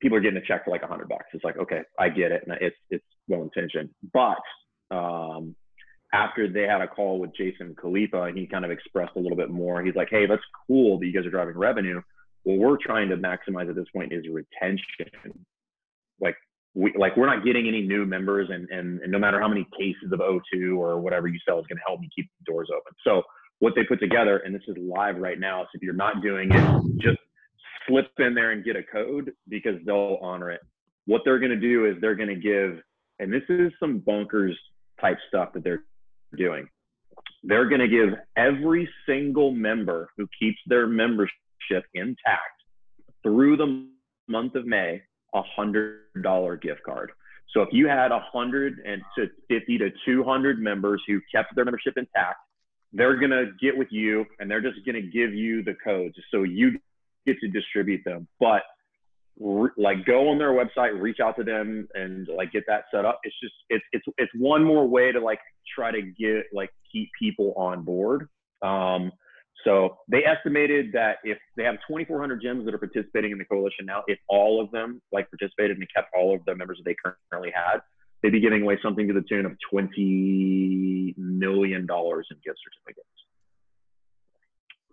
people 0.00 0.16
are 0.16 0.20
getting 0.20 0.38
a 0.38 0.46
check 0.46 0.64
for 0.64 0.70
like 0.70 0.82
a 0.82 0.86
hundred 0.86 1.08
bucks. 1.08 1.26
It's 1.32 1.44
like 1.44 1.56
okay, 1.56 1.80
I 1.98 2.08
get 2.08 2.30
it, 2.30 2.44
and 2.46 2.56
it's 2.60 2.76
it's 2.90 3.04
well-intentioned, 3.26 3.90
but 4.12 4.38
um, 4.94 5.56
after 6.12 6.48
they 6.48 6.62
had 6.62 6.80
a 6.80 6.88
call 6.88 7.18
with 7.18 7.34
Jason 7.36 7.74
Khalipa 7.74 8.28
and 8.28 8.38
he 8.38 8.46
kind 8.46 8.64
of 8.64 8.70
expressed 8.70 9.12
a 9.16 9.18
little 9.18 9.36
bit 9.36 9.50
more. 9.50 9.82
He's 9.82 9.94
like, 9.94 10.08
hey, 10.10 10.26
that's 10.26 10.42
cool 10.66 10.98
that 10.98 11.06
you 11.06 11.12
guys 11.12 11.26
are 11.26 11.30
driving 11.30 11.56
revenue. 11.58 12.00
What 12.44 12.58
we're 12.58 12.78
trying 12.80 13.10
to 13.10 13.16
maximize 13.16 13.68
at 13.68 13.74
this 13.74 13.88
point 13.94 14.12
is 14.12 14.24
retention. 14.28 15.44
Like 16.20 16.36
we 16.74 16.94
like 16.98 17.16
we're 17.16 17.26
not 17.26 17.44
getting 17.44 17.68
any 17.68 17.82
new 17.82 18.06
members 18.06 18.48
and 18.50 18.68
and, 18.70 19.00
and 19.00 19.12
no 19.12 19.18
matter 19.18 19.40
how 19.40 19.48
many 19.48 19.66
cases 19.78 20.12
of 20.12 20.20
O2 20.20 20.76
or 20.76 20.98
whatever 21.00 21.28
you 21.28 21.38
sell 21.46 21.58
is 21.58 21.66
gonna 21.68 21.80
help 21.86 22.00
me 22.00 22.08
keep 22.14 22.30
the 22.38 22.50
doors 22.50 22.68
open. 22.74 22.94
So 23.04 23.22
what 23.58 23.74
they 23.74 23.84
put 23.84 24.00
together, 24.00 24.38
and 24.38 24.54
this 24.54 24.62
is 24.68 24.76
live 24.78 25.16
right 25.16 25.38
now. 25.38 25.64
So 25.64 25.68
if 25.74 25.82
you're 25.82 25.92
not 25.92 26.22
doing 26.22 26.50
it, 26.52 27.02
just 27.02 27.18
slip 27.86 28.06
in 28.18 28.34
there 28.34 28.52
and 28.52 28.64
get 28.64 28.76
a 28.76 28.82
code 28.82 29.32
because 29.48 29.74
they'll 29.84 30.18
honor 30.22 30.50
it. 30.50 30.60
What 31.06 31.22
they're 31.24 31.38
gonna 31.38 31.56
do 31.56 31.86
is 31.86 31.96
they're 32.00 32.14
gonna 32.14 32.36
give, 32.36 32.80
and 33.18 33.32
this 33.32 33.42
is 33.48 33.72
some 33.80 34.00
bonkers 34.00 34.54
type 35.00 35.18
stuff 35.28 35.52
that 35.54 35.64
they're 35.64 35.84
doing. 36.36 36.68
They're 37.42 37.68
going 37.68 37.80
to 37.80 37.88
give 37.88 38.10
every 38.36 38.88
single 39.06 39.52
member 39.52 40.08
who 40.16 40.28
keeps 40.38 40.58
their 40.66 40.86
membership 40.86 41.32
intact 41.94 42.62
through 43.22 43.56
the 43.56 43.86
month 44.28 44.54
of 44.54 44.66
May 44.66 45.02
a 45.34 45.42
hundred 45.42 46.00
dollar 46.22 46.56
gift 46.56 46.82
card. 46.84 47.12
So 47.54 47.62
if 47.62 47.68
you 47.72 47.88
had 47.88 48.12
a 48.12 48.20
hundred 48.20 48.78
and 48.84 49.02
to 49.16 49.28
fifty 49.48 49.78
to 49.78 49.90
two 50.04 50.22
hundred 50.24 50.58
members 50.58 51.02
who 51.06 51.20
kept 51.32 51.54
their 51.54 51.64
membership 51.64 51.94
intact, 51.96 52.38
they're 52.92 53.16
going 53.16 53.30
to 53.30 53.46
get 53.60 53.76
with 53.76 53.88
you 53.90 54.24
and 54.38 54.50
they're 54.50 54.60
just 54.62 54.84
going 54.84 54.94
to 54.94 55.02
give 55.02 55.34
you 55.34 55.62
the 55.62 55.74
codes 55.84 56.14
so 56.30 56.42
you 56.42 56.78
get 57.26 57.38
to 57.40 57.48
distribute 57.48 58.02
them. 58.04 58.26
But 58.40 58.62
re- 59.38 59.70
like 59.76 60.04
go 60.04 60.28
on 60.28 60.38
their 60.38 60.52
website, 60.52 61.00
reach 61.00 61.18
out 61.20 61.36
to 61.36 61.44
them, 61.44 61.88
and 61.94 62.28
like 62.28 62.52
get 62.52 62.64
that 62.66 62.84
set 62.92 63.04
up. 63.04 63.20
It's 63.24 63.34
just 63.42 63.54
it's 63.68 63.84
it's 63.92 64.04
it's 64.18 64.32
one 64.36 64.64
more 64.64 64.86
way 64.86 65.12
to 65.12 65.20
like 65.20 65.40
try 65.74 65.90
to 65.90 66.02
get 66.02 66.46
like 66.52 66.70
keep 66.90 67.10
people 67.18 67.54
on 67.56 67.82
board. 67.82 68.28
Um, 68.62 69.12
so 69.64 69.98
they 70.08 70.24
estimated 70.24 70.92
that 70.92 71.16
if 71.24 71.38
they 71.56 71.64
have 71.64 71.76
2,400 71.88 72.40
gyms 72.40 72.64
that 72.64 72.74
are 72.74 72.78
participating 72.78 73.32
in 73.32 73.38
the 73.38 73.44
coalition 73.44 73.86
now, 73.86 74.04
if 74.06 74.18
all 74.28 74.62
of 74.62 74.70
them 74.70 75.02
like 75.12 75.28
participated 75.30 75.76
and 75.76 75.86
kept 75.94 76.08
all 76.16 76.34
of 76.34 76.44
the 76.46 76.54
members 76.54 76.78
that 76.78 76.84
they 76.84 76.96
currently 77.30 77.52
had, 77.52 77.80
they'd 78.22 78.30
be 78.30 78.40
giving 78.40 78.62
away 78.62 78.78
something 78.82 79.08
to 79.08 79.14
the 79.14 79.24
tune 79.28 79.46
of 79.46 79.52
20 79.70 81.14
million 81.16 81.86
dollars 81.86 82.28
in 82.30 82.36
gift 82.44 82.58
certificates. 82.62 83.06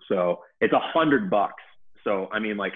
So 0.07 0.41
it's 0.61 0.73
a 0.73 0.79
hundred 0.79 1.29
bucks. 1.29 1.63
So 2.03 2.27
I 2.31 2.39
mean, 2.39 2.57
like 2.57 2.73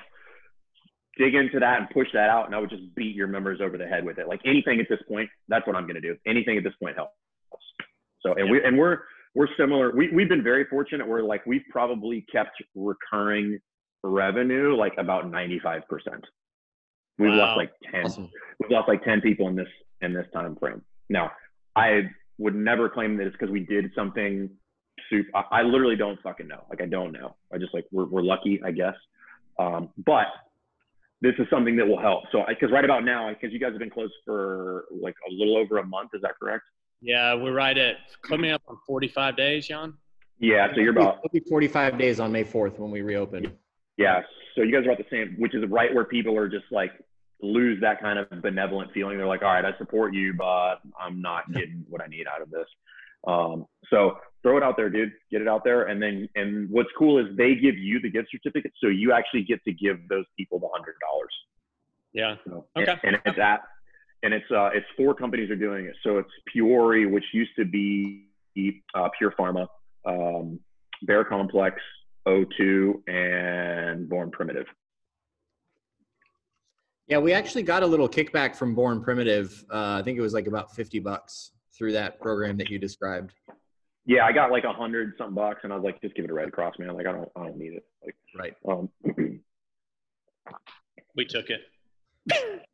dig 1.20 1.36
into 1.36 1.60
that 1.60 1.80
and 1.80 1.90
push 1.92 2.08
that 2.14 2.30
out, 2.30 2.46
and 2.48 2.56
I 2.56 2.60
would 2.60 2.70
just 2.72 2.96
beat 2.96 3.16
your 3.16 3.28
members 3.28 3.60
over 3.62 3.78
the 3.78 3.86
head 3.86 4.04
with 4.06 4.18
it. 4.18 4.28
Like 4.28 4.40
anything 4.46 4.80
at 4.80 4.88
this 4.90 5.00
point, 5.08 5.30
that's 5.50 5.68
what 5.68 5.76
I'm 5.76 5.84
going 5.84 5.96
to 5.96 6.02
do. 6.02 6.16
Anything 6.26 6.58
at 6.58 6.64
this 6.64 6.74
point 6.82 6.96
helps. 6.96 7.14
So, 8.22 8.34
and 8.34 8.50
we 8.50 8.64
and 8.64 8.78
we're 8.78 9.00
we're 9.36 9.48
similar. 9.58 9.92
We 9.96 10.10
we've 10.14 10.30
been 10.30 10.44
very 10.44 10.66
fortunate. 10.66 11.08
We're 11.08 11.22
like 11.22 11.46
we've 11.46 11.64
probably 11.70 12.26
kept 12.32 12.62
recurring 12.74 13.60
revenue 14.02 14.76
like 14.76 14.94
about 14.98 15.30
95 15.30 15.84
percent. 15.88 16.26
We've 17.18 17.32
Wow. 17.32 17.38
lost 17.38 17.58
like 17.58 17.72
10. 17.92 18.06
Awesome. 18.06 18.30
We've 18.62 18.72
lost 18.72 18.88
like 18.88 19.04
10 19.04 19.20
people 19.20 19.50
in 19.50 19.56
this 19.56 19.68
in 20.02 20.14
this 20.14 20.26
time 20.34 20.56
frame. 20.56 20.82
Now, 21.10 21.32
I 21.76 22.04
would 22.38 22.56
never 22.56 22.88
claim 22.88 23.18
that 23.18 23.28
it's 23.28 23.36
because 23.36 23.52
we 23.52 23.60
did 23.60 23.92
something 23.94 24.50
super. 25.10 25.30
I, 25.36 25.60
I 25.60 25.62
literally 25.64 25.98
don't 25.98 26.18
fucking 26.22 26.48
know. 26.48 26.64
Like 26.70 26.82
I 26.82 26.86
don't 26.86 27.12
know. 27.12 27.36
I 27.54 27.58
just 27.58 27.74
like 27.74 27.86
we're 27.92 28.06
we're 28.06 28.22
lucky, 28.22 28.62
I 28.66 28.72
guess. 28.72 28.96
Um, 29.58 29.90
but 30.06 30.28
this 31.22 31.34
is 31.40 31.48
something 31.50 31.76
that 31.76 31.88
will 31.88 32.00
help. 32.00 32.24
So, 32.32 32.44
because 32.48 32.72
right 32.72 32.86
about 32.86 33.04
now, 33.04 33.30
because 33.30 33.52
you 33.54 33.60
guys 33.60 33.72
have 33.72 33.80
been 33.80 33.90
closed 33.90 34.14
for 34.26 34.86
like 34.92 35.16
a 35.30 35.34
little 35.34 35.58
over 35.58 35.78
a 35.78 35.86
month, 35.86 36.12
is 36.14 36.22
that 36.22 36.32
correct? 36.42 36.64
Yeah, 37.02 37.34
we're 37.34 37.54
right 37.54 37.78
at 37.78 37.98
coming 38.24 38.52
up 38.52 38.62
on 38.68 38.78
45 38.86 39.36
days, 39.38 39.68
Jon. 39.68 39.96
Yeah. 40.40 40.68
So 40.74 40.82
you're 40.82 40.92
about 40.92 41.20
It'll 41.24 41.30
be 41.34 41.40
45 41.50 41.98
days 41.98 42.20
on 42.20 42.32
May 42.32 42.44
4th 42.44 42.80
when 42.80 42.92
we 42.92 43.02
reopen. 43.02 43.52
yeah. 43.98 44.22
So 44.56 44.64
you 44.64 44.72
guys 44.74 44.82
are 44.86 44.92
about 44.92 44.98
the 44.98 45.06
same, 45.10 45.36
which 45.38 45.54
is 45.56 45.64
right 45.70 45.94
where 45.94 46.06
people 46.06 46.38
are 46.38 46.50
just 46.50 46.66
like 46.72 46.92
lose 47.42 47.80
that 47.82 48.02
kind 48.02 48.20
of 48.20 48.30
benevolent 48.42 48.92
feeling. 48.94 49.18
They're 49.18 49.28
like, 49.28 49.42
all 49.42 49.54
right, 49.54 49.64
I 49.64 49.78
support 49.78 50.14
you, 50.14 50.34
but 50.38 50.76
I'm 51.00 51.22
not 51.22 51.52
getting 51.54 51.86
what 51.90 52.02
I 52.02 52.08
need 52.08 52.26
out 52.28 52.42
of 52.42 52.50
this. 52.50 52.66
Um, 53.28 53.66
so 53.90 54.18
throw 54.42 54.58
it 54.58 54.64
out 54.64 54.78
there, 54.78 54.90
dude. 54.90 55.12
Get 55.32 55.42
it 55.42 55.48
out 55.48 55.64
there, 55.64 55.84
and 55.84 56.02
then 56.02 56.28
and 56.36 56.70
what's 56.70 56.90
cool 56.98 57.20
is 57.20 57.36
they 57.38 57.56
give 57.56 57.78
you 57.78 58.00
the 58.00 58.10
gift 58.10 58.30
certificate, 58.32 58.72
so 58.82 58.88
you 58.88 59.12
actually 59.12 59.44
get 59.44 59.64
to 59.66 59.74
give 59.74 59.98
those 60.10 60.26
people 60.38 60.60
the 60.60 60.68
hundred 60.74 60.96
dollars. 61.02 61.34
Yeah. 62.14 62.36
So, 62.46 62.66
Okay. 62.76 62.96
And, 63.04 63.16
and 63.16 63.22
it's 63.26 63.40
at, 63.40 63.62
and 64.24 64.34
it's 64.34 64.50
uh, 64.52 64.70
it's 64.74 64.86
four 64.98 65.14
companies 65.14 65.50
are 65.50 65.56
doing 65.56 65.86
it. 65.86 65.96
So 66.04 66.18
it's 66.18 66.32
Puori, 66.54 67.10
which 67.10 67.26
used 67.34 67.52
to 67.58 67.66
be 67.66 68.26
uh, 68.96 69.10
Pure 69.18 69.34
Pharma, 69.40 69.68
um, 70.06 70.60
Bear 71.04 71.24
Complex, 71.24 71.78
O2, 72.28 73.08
and 73.08 74.10
Born 74.10 74.32
Primitive. 74.32 74.66
Yeah, 77.08 77.18
we 77.18 77.34
actually 77.34 77.64
got 77.64 77.82
a 77.82 77.88
little 77.88 78.08
kickback 78.08 78.56
from 78.56 78.76
Born 78.76 79.02
Primitive. 79.02 79.64
Uh, 79.72 79.98
I 80.00 80.04
think 80.04 80.18
it 80.18 80.22
was 80.22 80.34
like 80.34 80.46
about 80.46 80.76
50 80.76 81.00
bucks 81.00 81.52
through 81.76 81.94
that 81.94 82.20
program 82.20 82.56
that 82.58 82.70
you 82.70 82.78
described. 82.78 83.34
Yeah, 84.10 84.26
I 84.26 84.32
got 84.32 84.50
like 84.50 84.64
a 84.64 84.74
hundred 84.74 85.14
something 85.20 85.36
bucks, 85.36 85.60
and 85.64 85.72
I 85.72 85.76
was 85.76 85.86
like, 85.86 86.02
just 86.02 86.16
give 86.16 86.26
it 86.26 86.32
a 86.32 86.34
Red 86.34 86.52
Cross, 86.52 86.80
man. 86.80 86.96
Like 86.96 87.06
I 87.06 87.12
don't, 87.12 87.30
I 87.36 87.44
don't 87.44 87.58
need 87.58 87.74
it. 87.74 87.86
Like, 88.04 88.16
Right. 88.36 88.56
um, 88.68 88.90
We 91.16 91.26
took 91.26 91.46
it. 91.50 91.62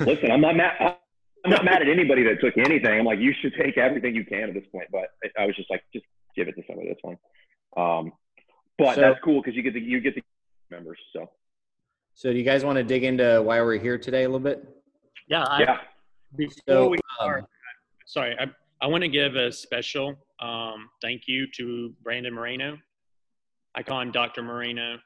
listen, 0.00 0.30
I'm 0.30 0.40
not 0.40 0.56
mad. 0.56 0.96
I'm 1.44 1.50
not 1.50 1.64
mad 1.64 1.82
at 1.82 1.88
anybody 1.88 2.22
that 2.22 2.40
took 2.40 2.56
anything. 2.56 3.00
I'm 3.00 3.04
like, 3.04 3.18
you 3.18 3.34
should 3.40 3.54
take 3.60 3.76
everything 3.76 4.14
you 4.14 4.24
can 4.24 4.44
at 4.50 4.54
this 4.54 4.66
point. 4.70 4.86
But 4.92 5.08
I- 5.24 5.42
I 5.42 5.46
was 5.46 5.56
just 5.56 5.68
like, 5.68 5.82
just 5.92 6.06
give 6.36 6.46
it 6.46 6.54
to 6.54 6.62
somebody. 6.68 6.88
That's 6.88 7.00
fine. 7.00 7.18
Um, 7.76 8.12
but 8.78 8.94
So- 8.94 9.00
that's 9.00 9.18
cool 9.24 9.42
because 9.42 9.56
you 9.56 9.62
get 9.64 9.72
to 9.74 9.80
you 9.80 10.00
get 10.00 10.14
to 10.14 10.22
members. 10.70 10.98
So 11.12 11.28
So, 12.14 12.30
do 12.32 12.38
you 12.38 12.44
guys 12.44 12.64
want 12.64 12.76
to 12.76 12.84
dig 12.84 13.02
into 13.02 13.42
why 13.42 13.60
we're 13.62 13.78
here 13.78 13.98
today 13.98 14.22
a 14.22 14.28
little 14.28 14.38
bit? 14.38 14.64
Yeah. 15.26 15.42
I, 15.42 15.60
yeah, 15.60 15.78
Before 16.36 16.54
So, 16.68 16.88
we 16.90 16.98
um, 17.20 17.46
sorry, 18.06 18.36
I, 18.38 18.46
I 18.80 18.86
want 18.86 19.02
to 19.02 19.08
give 19.08 19.34
a 19.34 19.50
special 19.50 20.14
um, 20.40 20.88
thank 21.02 21.22
you 21.26 21.46
to 21.56 21.92
Brandon 22.02 22.34
Moreno. 22.34 22.78
I 23.74 23.82
call 23.82 24.00
him 24.00 24.12
Dr. 24.12 24.42
Moreno. 24.42 24.98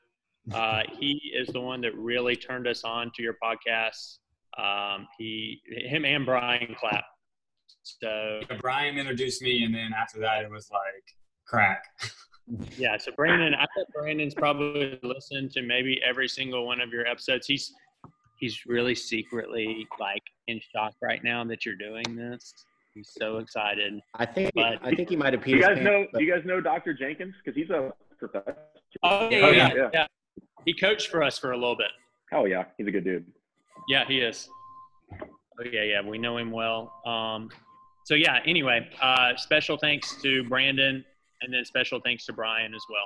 Uh, 0.53 0.83
he 0.99 1.33
is 1.35 1.49
the 1.49 1.61
one 1.61 1.81
that 1.83 1.95
really 1.97 2.37
turned 2.37 2.67
us 2.67 2.85
on 2.85 3.11
to 3.17 3.23
your 3.23 3.37
podcast. 3.43 4.19
Um, 4.59 5.07
he, 5.19 5.61
him, 5.67 6.05
and 6.05 6.27
Brian 6.27 6.75
Clapp. 6.79 7.05
So 7.83 8.41
Yeah, 8.51 8.57
Brian 8.61 8.99
introduced 8.99 9.41
me, 9.41 9.65
and 9.65 9.75
then 9.75 9.93
after 9.97 10.21
that, 10.21 10.43
it 10.43 10.51
was 10.51 10.69
like 10.71 11.05
crack. 11.47 11.85
yeah, 12.79 12.97
so 12.97 13.13
Brandon, 13.17 13.55
I 13.55 13.67
bet 13.77 13.87
Brandon's 13.95 14.35
probably 14.35 14.99
listened 15.03 15.53
to 15.53 15.63
maybe 15.63 16.01
every 16.07 16.29
single 16.29 16.67
one 16.67 16.81
of 16.81 16.91
your 16.91 17.07
episodes. 17.07 17.47
He's 17.47 17.73
he's 18.41 18.65
really 18.67 18.95
secretly 18.95 19.87
like 19.99 20.23
in 20.47 20.61
shock 20.73 20.95
right 21.03 21.23
now 21.25 21.45
that 21.45 21.67
you're 21.67 21.77
doing 21.77 22.17
this. 22.17 22.53
He's 22.99 23.11
so 23.17 23.37
excited. 23.39 24.01
I 24.17 24.27
think 24.27 24.51
But- 24.57 24.81
I 24.83 24.93
think 24.93 25.09
he 25.09 25.15
might 25.15 25.33
have 25.33 25.45
do 25.45 25.51
peed 25.53 25.55
you 25.55 25.57
his 25.59 25.67
guys 25.67 25.75
pants, 25.77 25.85
know? 25.89 26.07
but- 26.13 26.19
Do 26.19 26.25
you 26.25 26.35
guys 26.35 26.45
know 26.45 26.61
Dr. 26.61 26.93
Jenkins? 26.95 27.33
Because 27.45 27.57
he's 27.57 27.71
a 27.71 27.93
professor. 28.19 28.57
Oh 29.05 29.29
yeah, 29.31 29.39
Oh, 29.47 29.51
yeah, 29.51 29.75
yeah. 29.75 29.91
yeah. 29.95 30.07
He 30.65 30.75
coached 30.75 31.07
for 31.09 31.23
us 31.23 31.39
for 31.39 31.53
a 31.53 31.57
little 31.57 31.77
bit. 31.77 31.93
Oh 32.33 32.45
yeah, 32.47 32.65
he's 32.77 32.89
a 32.89 32.91
good 32.91 33.05
dude. 33.05 33.25
Yeah, 33.89 34.05
he 34.05 34.19
is. 34.21 34.49
Oh 35.23 35.65
yeah, 35.65 35.83
yeah. 35.85 36.01
We 36.03 36.19
know 36.19 36.39
him 36.39 36.51
well. 36.51 37.01
Um, 37.07 37.51
so 38.05 38.15
yeah. 38.17 38.41
Anyway, 38.45 38.91
uh, 39.01 39.37
special 39.37 39.77
thanks 39.79 40.21
to 40.23 40.43
Brandon, 40.49 41.05
and 41.43 41.55
then 41.55 41.65
special 41.65 42.01
thanks 42.01 42.27
to 42.27 42.33
Brian 42.33 42.75
as 42.75 42.83
well. 42.91 43.05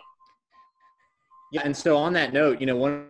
Yeah, 1.53 1.63
and 1.67 1.77
so 1.77 1.99
on 1.99 2.15
that 2.15 2.33
note, 2.33 2.61
you 2.61 2.67
know, 2.67 2.77
one 2.77 3.09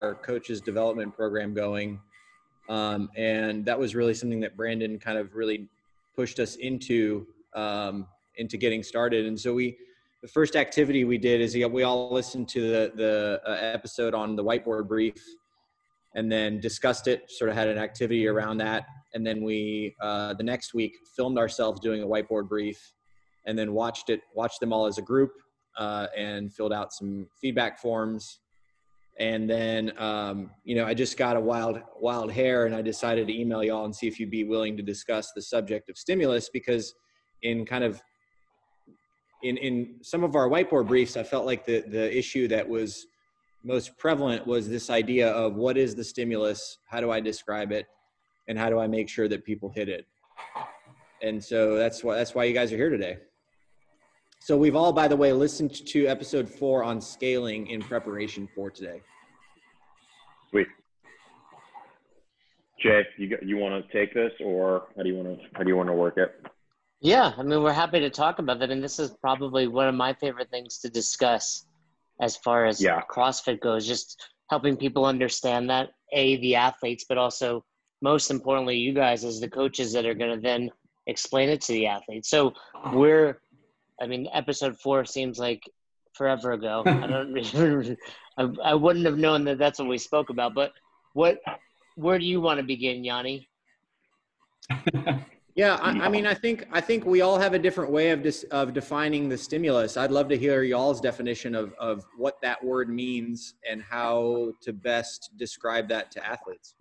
our 0.00 0.14
coaches 0.14 0.60
development 0.62 1.14
program 1.14 1.52
going, 1.52 2.00
um, 2.72 3.10
and 3.16 3.66
that 3.66 3.78
was 3.78 3.94
really 3.94 4.14
something 4.14 4.40
that 4.40 4.56
Brandon 4.56 4.98
kind 4.98 5.18
of 5.18 5.34
really 5.34 5.68
pushed 6.16 6.38
us 6.38 6.56
into 6.56 7.26
um, 7.54 8.06
into 8.36 8.56
getting 8.56 8.82
started. 8.82 9.26
And 9.26 9.38
so 9.38 9.52
we, 9.52 9.76
the 10.22 10.28
first 10.28 10.56
activity 10.56 11.04
we 11.04 11.18
did 11.18 11.42
is 11.42 11.54
we 11.54 11.82
all 11.82 12.10
listened 12.10 12.48
to 12.48 12.60
the 12.62 12.92
the 12.96 13.42
uh, 13.46 13.58
episode 13.60 14.14
on 14.14 14.36
the 14.36 14.42
whiteboard 14.42 14.88
brief, 14.88 15.22
and 16.14 16.32
then 16.32 16.60
discussed 16.60 17.08
it. 17.08 17.30
Sort 17.30 17.50
of 17.50 17.56
had 17.56 17.68
an 17.68 17.76
activity 17.76 18.26
around 18.26 18.56
that, 18.58 18.86
and 19.12 19.26
then 19.26 19.42
we 19.42 19.94
uh, 20.00 20.32
the 20.32 20.44
next 20.44 20.72
week 20.72 20.94
filmed 21.14 21.36
ourselves 21.36 21.78
doing 21.78 22.02
a 22.02 22.06
whiteboard 22.06 22.48
brief 22.48 22.94
and 23.44 23.58
then 23.58 23.74
watched 23.74 24.08
it 24.08 24.20
watched 24.34 24.60
them 24.60 24.72
all 24.72 24.86
as 24.86 24.96
a 24.96 25.02
group 25.02 25.32
uh, 25.76 26.06
and 26.16 26.54
filled 26.54 26.72
out 26.72 26.92
some 26.92 27.26
feedback 27.40 27.78
forms 27.78 28.38
and 29.22 29.48
then 29.48 29.92
um, 29.98 30.50
you 30.64 30.74
know 30.74 30.84
i 30.84 30.94
just 30.94 31.16
got 31.16 31.36
a 31.36 31.40
wild 31.40 31.80
wild 32.00 32.30
hair 32.30 32.66
and 32.66 32.74
i 32.74 32.82
decided 32.82 33.26
to 33.26 33.40
email 33.40 33.62
y'all 33.62 33.84
and 33.84 33.94
see 33.94 34.06
if 34.06 34.18
you'd 34.18 34.30
be 34.30 34.44
willing 34.44 34.76
to 34.76 34.82
discuss 34.82 35.32
the 35.34 35.42
subject 35.42 35.88
of 35.88 35.96
stimulus 35.96 36.50
because 36.52 36.94
in 37.42 37.64
kind 37.64 37.84
of 37.84 38.02
in 39.42 39.56
in 39.56 39.96
some 40.02 40.24
of 40.24 40.36
our 40.36 40.48
whiteboard 40.48 40.86
briefs 40.86 41.16
i 41.16 41.22
felt 41.22 41.46
like 41.46 41.64
the 41.64 41.80
the 41.88 42.16
issue 42.16 42.46
that 42.48 42.68
was 42.68 43.06
most 43.64 43.96
prevalent 43.96 44.46
was 44.46 44.68
this 44.68 44.90
idea 44.90 45.30
of 45.30 45.54
what 45.54 45.76
is 45.76 45.94
the 45.94 46.04
stimulus? 46.04 46.78
How 46.86 47.00
do 47.00 47.10
i 47.10 47.20
describe 47.20 47.72
it? 47.72 47.86
And 48.48 48.58
how 48.58 48.68
do 48.68 48.78
i 48.78 48.86
make 48.86 49.08
sure 49.08 49.28
that 49.28 49.44
people 49.44 49.70
hit 49.70 49.88
it? 49.88 50.06
And 51.22 51.42
so 51.42 51.76
that's 51.76 52.02
why 52.02 52.16
that's 52.16 52.34
why 52.34 52.44
you 52.44 52.54
guys 52.54 52.72
are 52.72 52.76
here 52.76 52.90
today. 52.90 53.18
So 54.40 54.56
we've 54.56 54.74
all, 54.74 54.92
by 54.92 55.06
the 55.06 55.16
way, 55.16 55.32
listened 55.32 55.86
to 55.86 56.06
episode 56.06 56.48
four 56.48 56.82
on 56.82 57.00
scaling 57.00 57.68
in 57.68 57.80
preparation 57.80 58.48
for 58.56 58.70
today. 58.70 59.00
Sweet. 60.52 60.68
Jay, 62.80 63.02
you 63.16 63.30
got, 63.30 63.42
you 63.42 63.56
want 63.56 63.84
to 63.84 63.92
take 63.92 64.14
this, 64.14 64.32
or 64.44 64.84
how 64.96 65.02
do 65.02 65.08
you 65.08 65.16
want 65.16 65.40
to 65.40 65.46
how 65.54 65.62
do 65.62 65.68
you 65.68 65.76
want 65.76 65.88
to 65.88 65.94
work 65.94 66.18
it? 66.18 66.40
Yeah, 67.00 67.32
I 67.36 67.42
mean, 67.42 67.62
we're 67.62 67.72
happy 67.72 67.98
to 67.98 68.10
talk 68.10 68.38
about 68.38 68.60
that. 68.60 68.70
And 68.70 68.84
this 68.84 69.00
is 69.00 69.10
probably 69.20 69.66
one 69.66 69.88
of 69.88 69.94
my 69.94 70.12
favorite 70.14 70.50
things 70.50 70.78
to 70.78 70.88
discuss 70.88 71.66
as 72.20 72.36
far 72.36 72.66
as 72.66 72.80
Yeah. 72.80 73.02
CrossFit 73.10 73.60
goes, 73.60 73.88
just 73.88 74.30
helping 74.50 74.76
people 74.76 75.04
understand 75.04 75.68
that, 75.70 75.90
A, 76.12 76.36
the 76.36 76.54
athletes, 76.54 77.04
but 77.08 77.18
also 77.18 77.64
most 78.02 78.30
importantly, 78.30 78.76
you 78.76 78.92
guys 78.92 79.24
as 79.24 79.40
the 79.40 79.48
coaches 79.48 79.92
that 79.94 80.06
are 80.06 80.14
going 80.14 80.34
to 80.34 80.40
then 80.40 80.70
explain 81.06 81.48
it 81.48 81.60
to 81.62 81.72
the 81.72 81.86
athletes. 81.86 82.28
So 82.28 82.52
we're, 82.92 83.40
I 84.00 84.06
mean, 84.06 84.28
episode 84.32 84.78
four 84.78 85.04
seems 85.04 85.38
like 85.38 85.62
forever 86.14 86.52
ago. 86.52 86.82
I 86.86 87.06
don't, 87.06 87.96
I, 88.38 88.70
I 88.70 88.74
wouldn't 88.74 89.06
have 89.06 89.18
known 89.18 89.44
that 89.44 89.58
that's 89.58 89.78
what 89.78 89.88
we 89.88 89.98
spoke 89.98 90.30
about. 90.30 90.54
But 90.54 90.72
what, 91.14 91.38
where 91.96 92.18
do 92.18 92.24
you 92.24 92.40
want 92.40 92.58
to 92.58 92.64
begin, 92.64 93.04
Yanni? 93.04 93.48
Yeah, 95.54 95.74
I, 95.82 95.90
I 95.90 96.08
mean, 96.08 96.26
I 96.26 96.32
think 96.32 96.66
I 96.72 96.80
think 96.80 97.04
we 97.04 97.20
all 97.20 97.38
have 97.38 97.52
a 97.52 97.58
different 97.58 97.90
way 97.92 98.08
of 98.10 98.22
dis, 98.22 98.42
of 98.44 98.72
defining 98.72 99.28
the 99.28 99.36
stimulus. 99.36 99.98
I'd 99.98 100.10
love 100.10 100.28
to 100.30 100.38
hear 100.38 100.62
y'all's 100.62 100.98
definition 100.98 101.54
of 101.54 101.74
of 101.74 102.06
what 102.16 102.40
that 102.40 102.64
word 102.64 102.88
means 102.88 103.54
and 103.70 103.82
how 103.82 104.52
to 104.62 104.72
best 104.72 105.30
describe 105.36 105.88
that 105.88 106.10
to 106.12 106.26
athletes. 106.26 106.74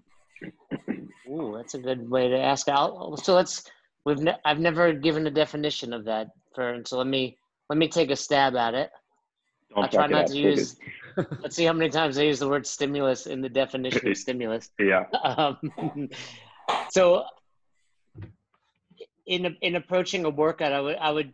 Ooh, 1.27 1.53
that's 1.57 1.73
a 1.73 1.79
good 1.79 2.09
way 2.09 2.29
to 2.29 2.39
ask 2.39 2.69
out. 2.69 3.19
So 3.19 3.35
let's. 3.35 3.69
We've. 4.05 4.19
Ne- 4.19 4.39
I've 4.45 4.59
never 4.59 4.93
given 4.93 5.27
a 5.27 5.31
definition 5.31 5.91
of 5.91 6.05
that 6.05 6.27
for. 6.55 6.69
and 6.69 6.87
So 6.87 6.97
let 6.97 7.07
me. 7.07 7.37
Let 7.69 7.77
me 7.77 7.89
take 7.89 8.09
a 8.09 8.15
stab 8.15 8.55
at 8.55 8.73
it. 8.73 8.89
Don't 9.73 9.83
I'll 9.83 9.89
try 9.89 10.07
not 10.07 10.27
to 10.27 10.37
use. 10.37 10.75
Let's 11.41 11.55
see 11.55 11.65
how 11.65 11.73
many 11.73 11.89
times 11.89 12.17
I 12.17 12.23
use 12.23 12.39
the 12.39 12.47
word 12.47 12.65
stimulus 12.67 13.25
in 13.25 13.41
the 13.41 13.49
definition 13.49 14.09
of 14.09 14.17
stimulus. 14.25 14.69
Yeah. 14.79 15.05
Um, 15.23 15.57
so, 16.89 17.23
in 19.25 19.55
in 19.61 19.75
approaching 19.75 20.25
a 20.25 20.29
workout, 20.29 20.73
I 20.73 20.81
would 20.81 20.97
I 20.97 21.11
would 21.11 21.33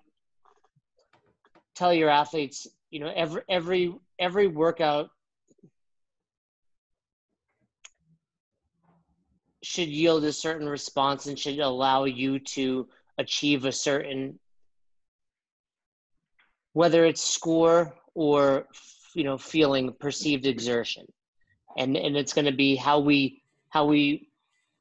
tell 1.75 1.93
your 1.93 2.09
athletes 2.09 2.67
you 2.89 2.99
know 2.99 3.11
every 3.15 3.41
every 3.49 3.95
every 4.19 4.47
workout 4.47 5.09
should 9.63 9.87
yield 9.87 10.23
a 10.23 10.31
certain 10.31 10.69
response 10.69 11.25
and 11.25 11.37
should 11.37 11.59
allow 11.59 12.05
you 12.05 12.39
to 12.39 12.87
achieve 13.17 13.65
a 13.65 13.71
certain 13.71 14.39
whether 16.73 17.05
it's 17.05 17.21
score 17.21 17.95
or 18.17 18.65
you 19.13 19.23
know 19.23 19.37
feeling 19.37 19.93
perceived 19.93 20.47
exertion. 20.47 21.05
And 21.77 21.95
and 21.95 22.17
it's 22.17 22.33
going 22.33 22.45
to 22.45 22.51
be 22.51 22.75
how 22.75 22.99
we 22.99 23.43
how 23.69 23.85
we 23.85 24.29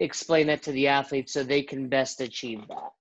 explain 0.01 0.47
that 0.47 0.63
to 0.63 0.73
the 0.73 0.89
athletes 0.89 1.35
so 1.35 1.45
they 1.45 1.63
can 1.63 1.89
best 1.89 2.23
achieve 2.23 2.67
that. 2.69 2.93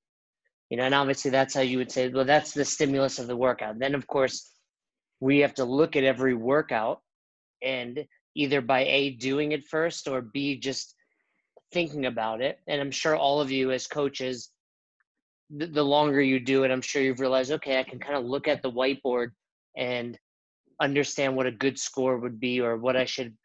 You 0.70 0.78
know 0.78 0.84
and 0.84 0.94
obviously 0.94 1.32
that's 1.32 1.54
how 1.54 1.62
you 1.62 1.78
would 1.78 1.92
say 1.92 2.10
well 2.10 2.26
that's 2.26 2.52
the 2.52 2.66
stimulus 2.66 3.18
of 3.18 3.28
the 3.28 3.38
workout. 3.38 3.80
Then 3.80 3.96
of 3.96 4.06
course 4.08 4.52
we 5.22 5.40
have 5.40 5.54
to 5.56 5.64
look 5.64 5.96
at 5.96 6.04
every 6.04 6.36
workout 6.36 7.02
and 7.64 8.06
either 8.36 8.60
by 8.60 8.82
a 8.82 9.12
doing 9.12 9.54
it 9.54 9.66
first 9.66 10.10
or 10.10 10.22
b 10.22 10.58
just 10.58 10.96
thinking 11.72 12.06
about 12.08 12.42
it. 12.42 12.60
And 12.68 12.82
i'm 12.82 12.92
sure 12.92 13.16
all 13.16 13.40
of 13.40 13.52
you 13.52 13.72
as 13.72 13.88
coaches 13.88 14.50
the, 15.50 15.68
the 15.68 15.84
longer 15.84 16.22
you 16.22 16.40
do 16.42 16.64
it 16.64 16.72
i'm 16.72 16.82
sure 16.82 17.02
you've 17.02 17.20
realized 17.20 17.52
okay 17.52 17.80
i 17.80 17.84
can 17.84 18.00
kind 18.00 18.18
of 18.18 18.26
look 18.26 18.48
at 18.48 18.64
the 18.64 18.72
whiteboard 18.72 19.30
and 19.78 20.18
understand 20.82 21.36
what 21.36 21.46
a 21.46 21.52
good 21.52 21.80
score 21.80 22.18
would 22.18 22.40
be 22.40 22.62
or 22.62 22.78
what 22.78 22.96
i 22.96 23.06
should 23.06 23.36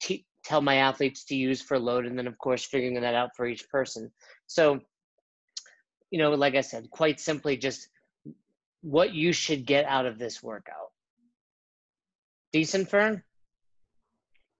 t- 0.00 0.26
tell 0.44 0.60
my 0.60 0.76
athletes 0.76 1.24
to 1.24 1.36
use 1.36 1.60
for 1.60 1.78
load 1.78 2.06
and 2.06 2.18
then 2.18 2.26
of 2.26 2.38
course 2.38 2.64
figuring 2.64 3.00
that 3.00 3.14
out 3.14 3.30
for 3.36 3.46
each 3.46 3.68
person 3.68 4.10
so 4.46 4.80
you 6.10 6.18
know 6.18 6.30
like 6.30 6.54
i 6.54 6.60
said 6.60 6.90
quite 6.90 7.20
simply 7.20 7.56
just 7.56 7.88
what 8.82 9.12
you 9.12 9.32
should 9.32 9.66
get 9.66 9.84
out 9.84 10.06
of 10.06 10.18
this 10.18 10.42
workout 10.42 10.90
decent 12.52 12.88
fern 12.88 13.22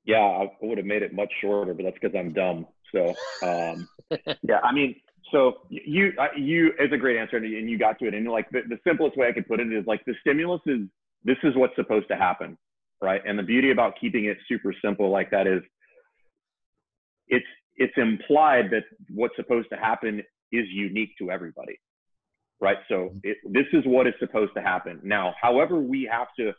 Yeah, 0.04 0.18
I 0.18 0.50
would 0.62 0.78
have 0.78 0.86
made 0.86 1.02
it 1.02 1.12
much 1.12 1.32
shorter, 1.40 1.74
but 1.74 1.84
that's 1.84 1.98
because 2.00 2.16
I'm 2.18 2.32
dumb. 2.32 2.66
So, 2.92 3.14
um, 3.42 3.88
yeah, 4.42 4.60
I 4.64 4.72
mean, 4.72 4.96
so 5.30 5.58
you 5.68 6.12
you 6.36 6.72
it's 6.78 6.92
a 6.92 6.96
great 6.96 7.16
answer, 7.16 7.36
and 7.36 7.70
you 7.70 7.78
got 7.78 7.98
to 8.00 8.08
it. 8.08 8.14
And 8.14 8.26
like 8.28 8.50
the, 8.50 8.62
the 8.68 8.78
simplest 8.86 9.16
way 9.16 9.28
I 9.28 9.32
could 9.32 9.46
put 9.46 9.60
it 9.60 9.72
is 9.72 9.86
like 9.86 10.04
the 10.06 10.14
stimulus 10.20 10.62
is 10.66 10.80
this 11.24 11.36
is 11.42 11.54
what's 11.56 11.74
supposed 11.76 12.08
to 12.08 12.16
happen, 12.16 12.56
right? 13.02 13.20
And 13.26 13.38
the 13.38 13.42
beauty 13.42 13.70
about 13.70 13.94
keeping 14.00 14.26
it 14.26 14.38
super 14.48 14.74
simple 14.84 15.10
like 15.10 15.30
that 15.30 15.46
is 15.46 15.62
it's 17.28 17.46
it's 17.76 17.94
implied 17.96 18.70
that 18.70 18.84
what's 19.08 19.36
supposed 19.36 19.68
to 19.70 19.76
happen 19.76 20.22
is 20.52 20.66
unique 20.70 21.10
to 21.18 21.30
everybody, 21.30 21.78
right? 22.60 22.78
So 22.88 22.94
mm-hmm. 22.94 23.18
it, 23.22 23.38
this 23.44 23.66
is 23.72 23.84
what 23.86 24.06
is 24.06 24.14
supposed 24.18 24.52
to 24.56 24.62
happen. 24.62 25.00
Now, 25.02 25.34
however, 25.40 25.78
we 25.78 26.08
have 26.10 26.28
to 26.38 26.52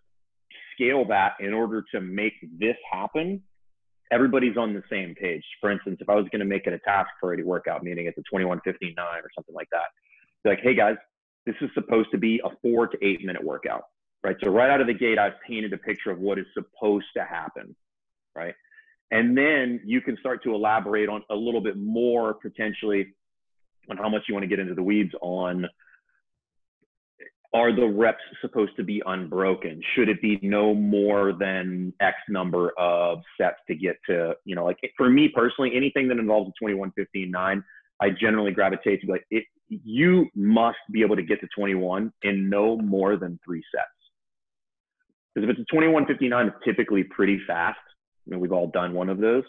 scale 0.74 1.06
that 1.10 1.34
in 1.40 1.54
order 1.54 1.84
to 1.94 2.02
make 2.02 2.34
this 2.58 2.76
happen, 2.92 3.44
everybody's 4.12 4.58
on 4.58 4.74
the 4.74 4.84
same 4.90 5.16
page. 5.16 5.44
For 5.60 5.72
instance, 5.72 5.98
if 6.00 6.10
I 6.10 6.16
was 6.16 6.26
going 6.32 6.40
to 6.40 6.46
make 6.46 6.66
it 6.66 6.74
a 6.74 6.80
task 6.80 7.10
priority 7.20 7.44
workout, 7.44 7.84
meaning 7.84 8.08
it's 8.08 8.18
a 8.18 8.22
2159 8.22 8.96
or 9.06 9.30
something 9.36 9.56
like 9.56 9.70
that, 9.72 9.86
like, 10.44 10.60
hey 10.64 10.74
guys, 10.74 10.96
this 11.46 11.56
is 11.62 11.70
supposed 11.74 12.10
to 12.12 12.18
be 12.18 12.42
a 12.44 12.50
four 12.62 12.88
to 12.88 12.98
eight 13.06 13.24
minute 13.24 13.44
workout, 13.44 13.84
right? 14.24 14.36
So 14.44 14.50
right 14.50 14.70
out 14.70 14.82
of 14.82 14.88
the 14.88 14.94
gate, 14.94 15.18
I've 15.18 15.40
painted 15.48 15.74
a 15.74 15.78
picture 15.78 16.12
of 16.12 16.20
what 16.20 16.38
is 16.40 16.46
supposed 16.54 17.08
to 17.18 17.24
happen, 17.24 17.76
right? 18.36 18.56
And 19.12 19.38
then 19.38 19.82
you 19.84 20.02
can 20.02 20.18
start 20.18 20.44
to 20.44 20.56
elaborate 20.56 21.10
on 21.10 21.24
a 21.30 21.36
little 21.36 21.62
bit 21.62 21.78
more 21.78 22.34
potentially 22.34 23.14
on 23.90 23.98
how 23.98 24.10
much 24.10 24.24
you 24.28 24.34
want 24.34 24.44
to 24.44 24.48
get 24.48 24.60
into 24.60 24.74
the 24.74 24.84
weeds 24.84 25.12
on 25.22 25.68
are 27.54 27.76
the 27.76 27.86
reps 27.86 28.24
supposed 28.40 28.76
to 28.78 28.84
be 28.84 29.02
unbroken? 29.06 29.82
Should 29.94 30.08
it 30.08 30.22
be 30.22 30.40
no 30.42 30.74
more 30.74 31.34
than 31.34 31.94
X 32.00 32.16
number 32.30 32.72
of 32.80 33.20
sets 33.40 33.58
to 33.68 33.76
get 33.76 33.98
to, 34.08 34.36
you 34.46 34.56
know, 34.56 34.64
like 34.64 34.78
for 34.96 35.10
me 35.10 35.28
personally, 35.28 35.76
anything 35.76 36.08
that 36.08 36.18
involves 36.18 36.50
a 36.50 36.54
21, 36.60 36.94
15, 36.96 37.30
9, 37.30 37.64
I 38.02 38.10
generally 38.10 38.52
gravitate 38.52 39.02
to 39.02 39.12
like, 39.12 39.26
it, 39.30 39.44
you 39.68 40.28
must 40.34 40.78
be 40.92 41.02
able 41.02 41.18
to 41.18 41.24
get 41.24 41.42
to 41.42 41.48
21 41.56 42.12
in 42.24 42.50
no 42.50 42.78
more 42.78 43.18
than 43.18 43.40
three 43.44 43.64
sets. 43.74 44.01
Because 45.34 45.50
if 45.50 45.58
it's 45.58 45.70
a 45.70 45.74
21, 45.74 46.06
59, 46.06 46.48
it's 46.48 46.56
typically 46.66 47.04
pretty 47.04 47.40
fast. 47.48 47.80
I 48.28 48.32
mean, 48.32 48.40
we've 48.40 48.52
all 48.52 48.68
done 48.68 48.94
one 48.94 49.10
of 49.10 49.18
those. 49.18 49.44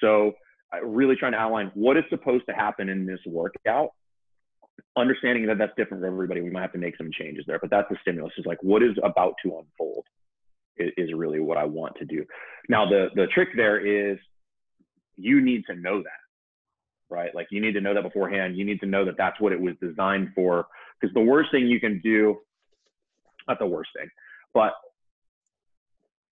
So, 0.00 0.32
I 0.70 0.78
really 0.78 1.16
trying 1.16 1.32
to 1.32 1.38
outline 1.38 1.70
what 1.74 1.96
is 1.96 2.04
supposed 2.10 2.44
to 2.48 2.54
happen 2.54 2.90
in 2.90 3.06
this 3.06 3.20
workout 3.26 3.90
understanding 4.96 5.46
that 5.46 5.58
that's 5.58 5.72
different 5.76 6.02
for 6.02 6.06
everybody, 6.06 6.40
we 6.40 6.50
might 6.50 6.62
have 6.62 6.72
to 6.72 6.78
make 6.78 6.96
some 6.96 7.10
changes 7.12 7.44
there. 7.46 7.58
But 7.58 7.70
that's 7.70 7.88
the 7.88 7.96
stimulus 8.02 8.32
is 8.38 8.46
like 8.46 8.62
what 8.62 8.82
is 8.82 8.96
about 9.02 9.34
to 9.44 9.58
unfold 9.58 10.04
is, 10.76 10.90
is 10.96 11.10
really 11.14 11.40
what 11.40 11.56
I 11.56 11.64
want 11.64 11.96
to 11.96 12.04
do. 12.04 12.24
Now 12.68 12.88
the 12.88 13.08
the 13.14 13.26
trick 13.28 13.48
there 13.56 13.78
is 13.78 14.18
you 15.16 15.40
need 15.40 15.64
to 15.66 15.74
know 15.74 16.02
that, 16.02 17.14
right? 17.14 17.34
Like 17.34 17.48
you 17.50 17.60
need 17.60 17.72
to 17.72 17.80
know 17.80 17.94
that 17.94 18.02
beforehand. 18.02 18.56
You 18.56 18.64
need 18.64 18.80
to 18.80 18.86
know 18.86 19.04
that 19.04 19.16
that's 19.16 19.40
what 19.40 19.52
it 19.52 19.60
was 19.60 19.74
designed 19.80 20.30
for. 20.34 20.66
Because 21.00 21.14
the 21.14 21.20
worst 21.20 21.50
thing 21.52 21.66
you 21.66 21.80
can 21.80 22.00
do, 22.02 22.38
not 23.46 23.58
the 23.58 23.66
worst 23.66 23.90
thing, 23.96 24.08
but 24.52 24.72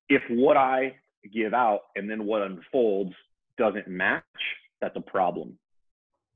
if 0.08 0.22
what 0.30 0.56
I 0.56 0.96
give 1.32 1.54
out 1.54 1.80
and 1.96 2.10
then 2.10 2.24
what 2.26 2.42
unfolds 2.42 3.12
doesn't 3.58 3.88
match, 3.88 4.22
that's 4.80 4.96
a 4.96 5.00
problem, 5.00 5.58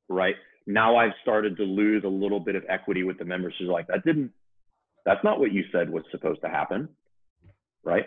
right? 0.09 0.37
now 0.67 0.97
I've 0.97 1.13
started 1.23 1.57
to 1.57 1.65
lose 1.65 2.05
a 2.05 2.09
little 2.09 2.41
bit 2.41 2.55
of 2.55 2.65
equity 2.69 3.03
with 3.03 3.19
the 3.19 3.25
members 3.25 3.55
who's 3.59 3.69
like, 3.69 3.87
that 3.89 4.05
didn't, 4.05 4.33
that's 5.05 5.23
not 5.25 5.41
what 5.41 5.53
you 5.53 5.65
said 5.73 5.91
was 5.91 6.05
supposed 6.11 6.41
to 6.43 6.49
happen. 6.49 6.89
Right. 7.83 8.05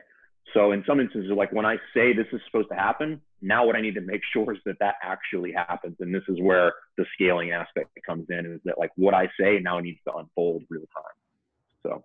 So 0.54 0.72
in 0.72 0.84
some 0.86 1.00
instances, 1.00 1.32
like 1.36 1.52
when 1.52 1.66
I 1.66 1.78
say 1.94 2.14
this 2.14 2.28
is 2.32 2.42
supposed 2.46 2.70
to 2.70 2.76
happen, 2.76 3.22
now 3.42 3.66
what 3.66 3.76
I 3.76 3.82
need 3.82 3.96
to 3.96 4.02
make 4.02 4.22
sure 4.32 4.54
is 4.54 4.60
that 4.66 4.76
that 4.80 4.96
actually 5.02 5.52
happens. 5.52 5.96
And 6.00 6.14
this 6.14 6.24
is 6.28 6.40
where 6.40 6.74
the 6.98 7.06
scaling 7.14 7.52
aspect 7.52 7.90
comes 8.06 8.28
in 8.30 8.46
is 8.46 8.62
that 8.66 8.78
like 8.78 8.92
what 8.96 9.14
I 9.14 9.30
say 9.40 9.60
now 9.60 9.80
needs 9.80 10.00
to 10.08 10.14
unfold 10.14 10.64
real 10.70 10.84
time. 10.94 12.04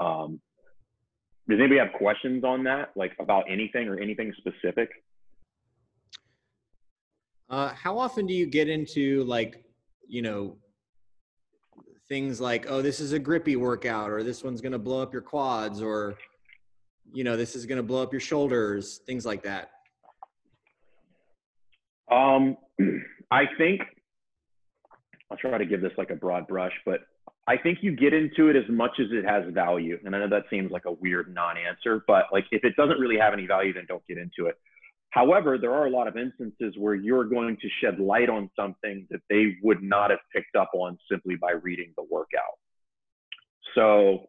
So, 0.00 0.04
um, 0.04 0.40
does 1.50 1.58
anybody 1.58 1.78
have 1.78 1.92
questions 1.92 2.44
on 2.44 2.64
that? 2.64 2.90
Like 2.96 3.12
about 3.18 3.44
anything 3.48 3.88
or 3.88 3.98
anything 3.98 4.32
specific? 4.38 4.90
Uh, 7.48 7.74
how 7.74 7.98
often 7.98 8.26
do 8.26 8.32
you 8.34 8.46
get 8.46 8.68
into 8.68 9.24
like 9.24 9.64
you 10.10 10.22
know, 10.22 10.56
things 12.08 12.40
like, 12.40 12.66
oh, 12.68 12.82
this 12.82 13.00
is 13.00 13.12
a 13.12 13.18
grippy 13.18 13.56
workout, 13.56 14.10
or 14.10 14.22
this 14.22 14.42
one's 14.42 14.60
going 14.60 14.72
to 14.72 14.78
blow 14.78 15.00
up 15.00 15.12
your 15.12 15.22
quads, 15.22 15.80
or, 15.80 16.16
you 17.12 17.22
know, 17.22 17.36
this 17.36 17.54
is 17.54 17.64
going 17.64 17.76
to 17.76 17.82
blow 17.82 18.02
up 18.02 18.12
your 18.12 18.20
shoulders, 18.20 19.00
things 19.06 19.24
like 19.24 19.44
that? 19.44 19.70
Um, 22.10 22.56
I 23.30 23.44
think 23.56 23.82
I'll 25.30 25.38
try 25.38 25.56
to 25.56 25.64
give 25.64 25.80
this 25.80 25.92
like 25.96 26.10
a 26.10 26.16
broad 26.16 26.48
brush, 26.48 26.74
but 26.84 27.02
I 27.50 27.56
think 27.56 27.78
you 27.82 27.96
get 27.96 28.14
into 28.14 28.46
it 28.48 28.54
as 28.54 28.62
much 28.68 28.92
as 29.00 29.08
it 29.10 29.24
has 29.24 29.42
value. 29.52 29.98
And 30.04 30.14
I 30.14 30.20
know 30.20 30.28
that 30.28 30.44
seems 30.48 30.70
like 30.70 30.84
a 30.84 30.92
weird 30.92 31.34
non 31.34 31.56
answer, 31.58 32.04
but 32.06 32.26
like 32.30 32.44
if 32.52 32.62
it 32.62 32.76
doesn't 32.76 33.00
really 33.00 33.18
have 33.18 33.32
any 33.32 33.44
value, 33.44 33.72
then 33.72 33.86
don't 33.88 34.06
get 34.06 34.18
into 34.18 34.46
it. 34.46 34.54
However, 35.10 35.58
there 35.58 35.74
are 35.74 35.86
a 35.86 35.90
lot 35.90 36.06
of 36.06 36.16
instances 36.16 36.76
where 36.78 36.94
you're 36.94 37.24
going 37.24 37.56
to 37.60 37.68
shed 37.82 37.98
light 37.98 38.30
on 38.30 38.50
something 38.54 39.04
that 39.10 39.18
they 39.28 39.56
would 39.64 39.82
not 39.82 40.10
have 40.10 40.20
picked 40.32 40.54
up 40.54 40.70
on 40.74 40.96
simply 41.10 41.34
by 41.34 41.50
reading 41.50 41.92
the 41.96 42.04
workout. 42.08 42.56
So 43.74 44.28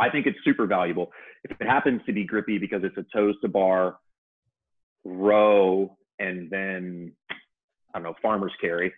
I 0.00 0.10
think 0.10 0.26
it's 0.26 0.38
super 0.44 0.66
valuable. 0.66 1.12
If 1.44 1.60
it 1.60 1.68
happens 1.68 2.00
to 2.06 2.12
be 2.12 2.24
grippy 2.24 2.58
because 2.58 2.82
it's 2.82 2.96
a 2.96 3.06
toes 3.16 3.36
to 3.42 3.48
bar 3.48 3.98
row 5.04 5.96
and 6.18 6.50
then, 6.50 7.12
I 7.94 8.00
don't 8.00 8.02
know, 8.02 8.14
farmer's 8.20 8.54
carry, 8.60 8.92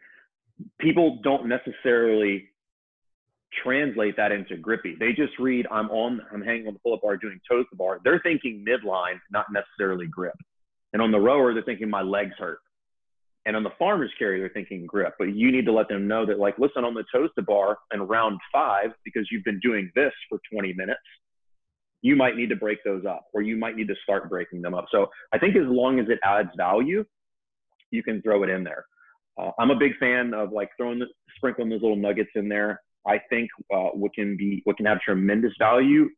people 0.81 1.21
don't 1.23 1.47
necessarily 1.47 2.49
translate 3.63 4.17
that 4.17 4.33
into 4.33 4.57
grippy. 4.57 4.97
They 4.99 5.13
just 5.13 5.39
read, 5.39 5.67
I'm 5.71 5.91
on, 5.91 6.21
I'm 6.33 6.43
hanging 6.43 6.67
on 6.67 6.75
the 6.75 6.81
pull 6.81 6.95
up 6.95 7.03
bar 7.03 7.17
doing 7.17 7.41
toes 7.51 7.67
to 7.71 7.77
bar. 7.77 8.01
They're 8.05 8.21
thinking 8.23 8.65
midline, 8.67 9.19
not 9.31 9.47
necessarily 9.53 10.07
grip. 10.07 10.37
And 10.93 11.03
on 11.03 11.11
the 11.11 11.19
rower, 11.19 11.55
they're 11.55 11.63
thinking 11.63 11.91
my 11.91 12.03
legs 12.03 12.35
hurt. 12.39 12.59
And 13.47 13.57
on 13.57 13.63
the 13.63 13.71
farmer's 13.79 14.13
carry, 14.19 14.41
they're 14.41 14.51
thinking 14.51 14.85
grip. 14.87 15.15
But 15.19 15.35
you 15.35 15.51
need 15.51 15.65
to 15.67 15.73
let 15.73 15.89
them 15.89 16.07
know 16.07 16.27
that, 16.27 16.39
like, 16.39 16.59
listen, 16.59 16.85
on 16.85 16.95
the 16.95 17.05
toes 17.13 17.31
to 17.37 17.43
bar 17.43 17.79
and 17.91 18.09
round 18.09 18.39
five, 18.53 18.91
because 19.05 19.27
you've 19.31 19.45
been 19.45 19.61
doing 19.61 19.91
this 19.95 20.13
for 20.29 20.39
20 20.53 20.75
minutes, 20.75 21.01
you 22.03 22.15
might 22.15 22.37
need 22.37 22.49
to 22.51 22.57
break 22.57 22.83
those 22.85 23.05
up 23.05 23.27
or 23.33 23.43
you 23.43 23.57
might 23.57 23.77
need 23.77 23.89
to 23.89 23.95
start 24.03 24.29
breaking 24.29 24.63
them 24.63 24.75
up. 24.75 24.87
So 24.91 25.07
I 25.33 25.39
think 25.39 25.57
as 25.57 25.67
long 25.67 25.99
as 25.99 26.07
it 26.09 26.19
adds 26.23 26.51
value, 26.57 27.05
you 27.91 28.03
can 28.03 28.23
throw 28.23 28.43
it 28.43 28.51
in 28.51 28.65
there. 28.65 28.85
Uh, 29.39 29.51
I'm 29.59 29.71
a 29.71 29.77
big 29.77 29.97
fan 29.99 30.35
of 30.35 30.53
like 30.53 30.71
throwing 30.77 30.99
the 30.99 31.07
sprinkling 31.37 31.69
those 31.69 31.83
little 31.83 31.97
nuggets 31.97 32.31
in 32.35 32.49
there. 32.49 32.81
I 33.09 33.21
think 33.31 33.51
uh, 33.75 33.91
what 33.95 34.15
can 34.15 34.37
be 34.37 34.63
what 34.65 34.77
can 34.79 34.87
have 34.87 35.01
tremendous 35.01 35.53
value 35.59 36.09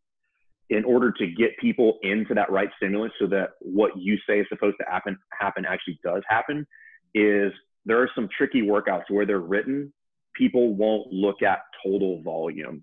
in 0.71 0.85
order 0.85 1.13
to 1.13 1.27
get 1.29 1.59
people 1.61 1.99
into 2.03 2.35
that 2.35 2.51
right 2.53 2.71
stimulus 2.79 3.13
so 3.21 3.29
that 3.29 3.51
what 3.61 3.93
you 3.99 4.19
say 4.29 4.41
is 4.41 4.47
supposed 4.51 4.77
to 4.81 4.87
happen 4.91 5.19
happen 5.39 5.67
actually 5.67 6.01
does 6.05 6.23
happen 6.29 6.67
is 7.15 7.53
there 7.87 8.01
are 8.03 8.11
some 8.15 8.29
tricky 8.37 8.63
workouts 8.63 9.05
where 9.11 9.27
they're 9.27 9.41
written 9.41 9.93
people 10.37 10.75
won't 10.75 11.13
look 11.13 11.43
at 11.43 11.61
total 11.85 12.23
volume 12.23 12.83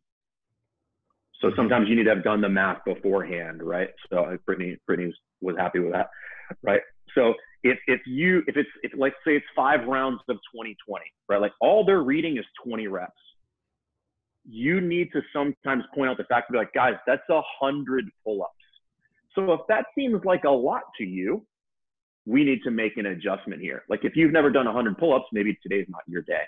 So 1.42 1.52
sometimes 1.56 1.90
you 1.90 1.96
need 1.96 2.06
to 2.06 2.16
have 2.16 2.24
done 2.24 2.42
the 2.42 2.50
math 2.50 2.80
beforehand, 2.86 3.64
right? 3.64 3.90
So 4.12 4.26
uh, 4.26 4.38
Brittany, 4.46 4.78
Brittany 4.88 5.14
was 5.42 5.56
happy 5.58 5.80
with 5.80 5.94
that, 5.94 6.10
right? 6.64 6.82
So 7.16 7.36
if 7.64 7.80
if 7.88 8.02
you 8.08 8.44
if 8.48 8.58
it's 8.58 8.70
if 8.84 8.94
let's 8.98 9.16
say 9.26 9.38
it's 9.38 9.46
five 9.56 9.88
rounds 9.88 10.22
of 10.30 10.38
20-20, 10.56 10.76
right? 11.30 11.42
Like 11.42 11.54
all 11.62 11.86
they're 11.86 12.04
reading 12.04 12.38
is 12.38 12.46
20 12.66 12.88
reps. 12.88 13.14
You 14.50 14.80
need 14.82 15.12
to 15.14 15.22
sometimes 15.34 15.84
point 15.94 16.10
out 16.10 16.18
the 16.18 16.24
fact 16.24 16.52
be 16.52 16.58
like, 16.58 16.74
guys, 16.74 16.94
that's 17.06 17.28
a 17.30 17.42
hundred 17.60 18.10
pull-ups. 18.24 18.52
So 19.36 19.54
if 19.54 19.62
that 19.68 19.86
seems 19.96 20.24
like 20.24 20.46
a 20.46 20.50
lot 20.50 20.84
to 20.98 21.04
you, 21.04 21.46
we 22.26 22.44
need 22.44 22.60
to 22.64 22.72
make 22.72 22.98
an 22.98 23.08
adjustment 23.08 23.62
here. 23.62 23.84
Like 23.90 24.04
if 24.04 24.16
you've 24.16 24.32
never 24.32 24.50
done 24.50 24.66
100 24.66 24.98
pull-ups, 24.98 25.26
maybe 25.32 25.58
today's 25.62 25.86
not 25.90 26.02
your 26.08 26.22
day. 26.24 26.44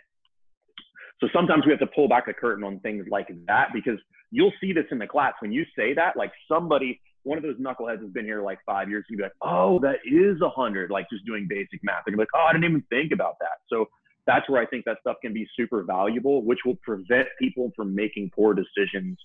So 1.20 1.28
sometimes 1.34 1.66
we 1.66 1.72
have 1.72 1.80
to 1.80 1.88
pull 1.88 2.08
back 2.08 2.26
the 2.26 2.34
curtain 2.34 2.64
on 2.64 2.80
things 2.80 3.06
like 3.10 3.28
that 3.48 3.70
because 3.74 4.00
you'll 4.32 4.54
see 4.62 4.74
this 4.74 4.86
in 4.92 5.00
the 5.00 5.08
class 5.08 5.34
when 5.40 5.52
you 5.52 5.66
say 5.78 5.94
that, 5.94 6.16
like 6.16 6.32
somebody, 6.48 7.02
one 7.24 7.38
of 7.38 7.44
those 7.44 7.58
knuckleheads 7.58 8.02
has 8.02 8.12
been 8.12 8.26
here 8.26 8.42
like 8.42 8.60
five 8.66 8.90
years, 8.90 9.06
you'd 9.10 9.18
be 9.18 9.24
like, 9.24 9.34
oh, 9.42 9.80
that 9.80 9.98
is 10.06 10.42
a 10.42 10.50
hundred, 10.50 10.92
like 10.92 11.08
just 11.12 11.26
doing 11.26 11.46
basic 11.50 11.82
math. 11.84 12.04
They're 12.06 12.16
like, 12.16 12.30
oh, 12.34 12.46
I 12.50 12.54
didn't 12.54 12.66
even 12.66 12.84
think 12.90 13.12
about 13.12 13.36
that. 13.40 13.60
So 13.68 13.86
that's 14.30 14.48
where 14.48 14.62
I 14.62 14.66
think 14.68 14.86
that 14.86 14.98
stuff 15.02 15.18
can 15.24 15.34
be 15.34 15.48
super 15.58 15.82
valuable, 15.84 16.46
which 16.46 16.60
will 16.64 16.78
prevent 16.84 17.28
people 17.40 17.72
from 17.76 17.96
making 17.96 18.30
poor 18.36 18.54
decisions 18.54 19.18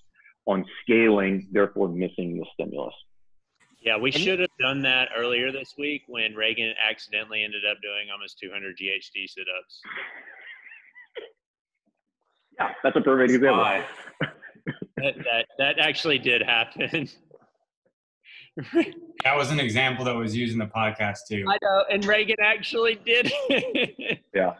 on 0.47 0.65
scaling, 0.81 1.47
therefore 1.51 1.89
missing 1.89 2.39
the 2.39 2.45
stimulus. 2.53 2.93
Yeah, 3.83 3.97
we 3.97 4.09
should 4.09 4.39
have 4.39 4.49
done 4.59 4.81
that 4.81 5.09
earlier 5.15 5.51
this 5.51 5.75
week 5.77 6.01
when 6.07 6.33
Reagan 6.33 6.73
accidentally 6.89 7.43
ended 7.43 7.61
up 7.69 7.77
doing 7.83 8.07
almost 8.11 8.39
200 8.39 8.75
GHD 8.75 9.29
sit 9.29 9.45
ups. 9.57 9.81
Yeah, 12.57 12.69
that's 12.83 12.95
a 12.95 13.01
perfect 13.01 13.33
example. 13.33 13.65
that, 14.95 15.15
that, 15.17 15.45
that 15.57 15.77
actually 15.77 16.17
did 16.17 16.41
happen. 16.41 17.09
That 19.25 19.35
was 19.35 19.51
an 19.51 19.59
example 19.59 20.05
that 20.05 20.15
was 20.15 20.33
used 20.33 20.53
in 20.53 20.59
the 20.59 20.67
podcast 20.67 21.17
too. 21.27 21.43
I 21.49 21.57
know, 21.61 21.83
and 21.91 22.05
Reagan 22.05 22.37
actually 22.41 22.95
did 23.05 23.29
it. 23.49 24.19
Yeah. 24.33 24.53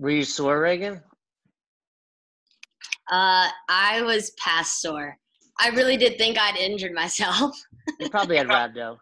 Were 0.00 0.08
you 0.10 0.24
sore, 0.24 0.58
Reagan? 0.62 0.94
Uh, 3.12 3.48
I 3.68 4.00
was 4.02 4.30
past 4.42 4.80
sore. 4.80 5.18
I 5.60 5.68
really 5.68 5.98
did 5.98 6.16
think 6.16 6.38
I'd 6.40 6.56
injured 6.56 6.92
myself. 6.94 7.54
You 7.98 8.08
probably 8.08 8.36
had 8.36 8.46
rhabdo. 8.46 8.96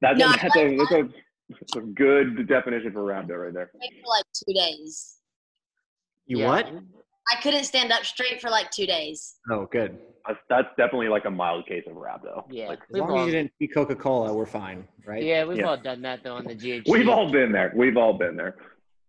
That's, 0.00 0.18
No, 0.18 0.28
a, 0.30 0.32
that's, 0.32 0.56
a, 0.56 0.76
that's, 0.76 0.92
a, 0.92 1.08
that's 1.50 1.76
a 1.76 1.80
good 1.80 2.48
definition 2.48 2.92
for 2.92 3.00
rhabdo 3.02 3.44
right 3.44 3.52
there. 3.52 3.70
for 3.72 3.78
like 4.08 4.24
two 4.32 4.52
days. 4.54 5.16
You 6.26 6.38
Yeah. 6.38 6.48
what? 6.48 6.66
I 6.66 7.40
couldn't 7.42 7.64
stand 7.64 7.92
up 7.92 8.04
straight 8.04 8.40
for 8.40 8.48
like 8.48 8.70
two 8.70 8.86
days. 8.86 9.34
Oh, 9.50 9.66
good. 9.70 9.98
That's, 10.26 10.38
that's 10.48 10.68
definitely 10.78 11.08
like 11.08 11.24
a 11.26 11.30
mild 11.30 11.66
case 11.66 11.82
of 11.86 11.94
rhabdo. 11.96 12.44
Yeah, 12.50 12.68
Like, 12.68 12.78
As 12.78 12.84
we've 12.90 13.00
long 13.02 13.10
as 13.10 13.16
all, 13.20 13.26
you 13.26 13.32
didn't 13.32 13.52
see 13.58 13.68
Coca 13.68 13.94
Cola, 13.94 14.32
we're 14.32 14.46
fine, 14.46 14.88
right? 15.06 15.22
yeah, 15.22 15.44
we've 15.44 15.58
Yeah. 15.58 15.66
all 15.68 15.76
done 15.76 16.00
that 16.02 16.24
though 16.24 16.36
on 16.36 16.44
the 16.44 16.54
GHD. 16.54 16.88
we've 16.88 17.08
all 17.08 17.30
been 17.30 17.52
there. 17.52 17.72
We've 17.76 17.96
all 17.98 18.14
been 18.14 18.36
there. 18.36 18.56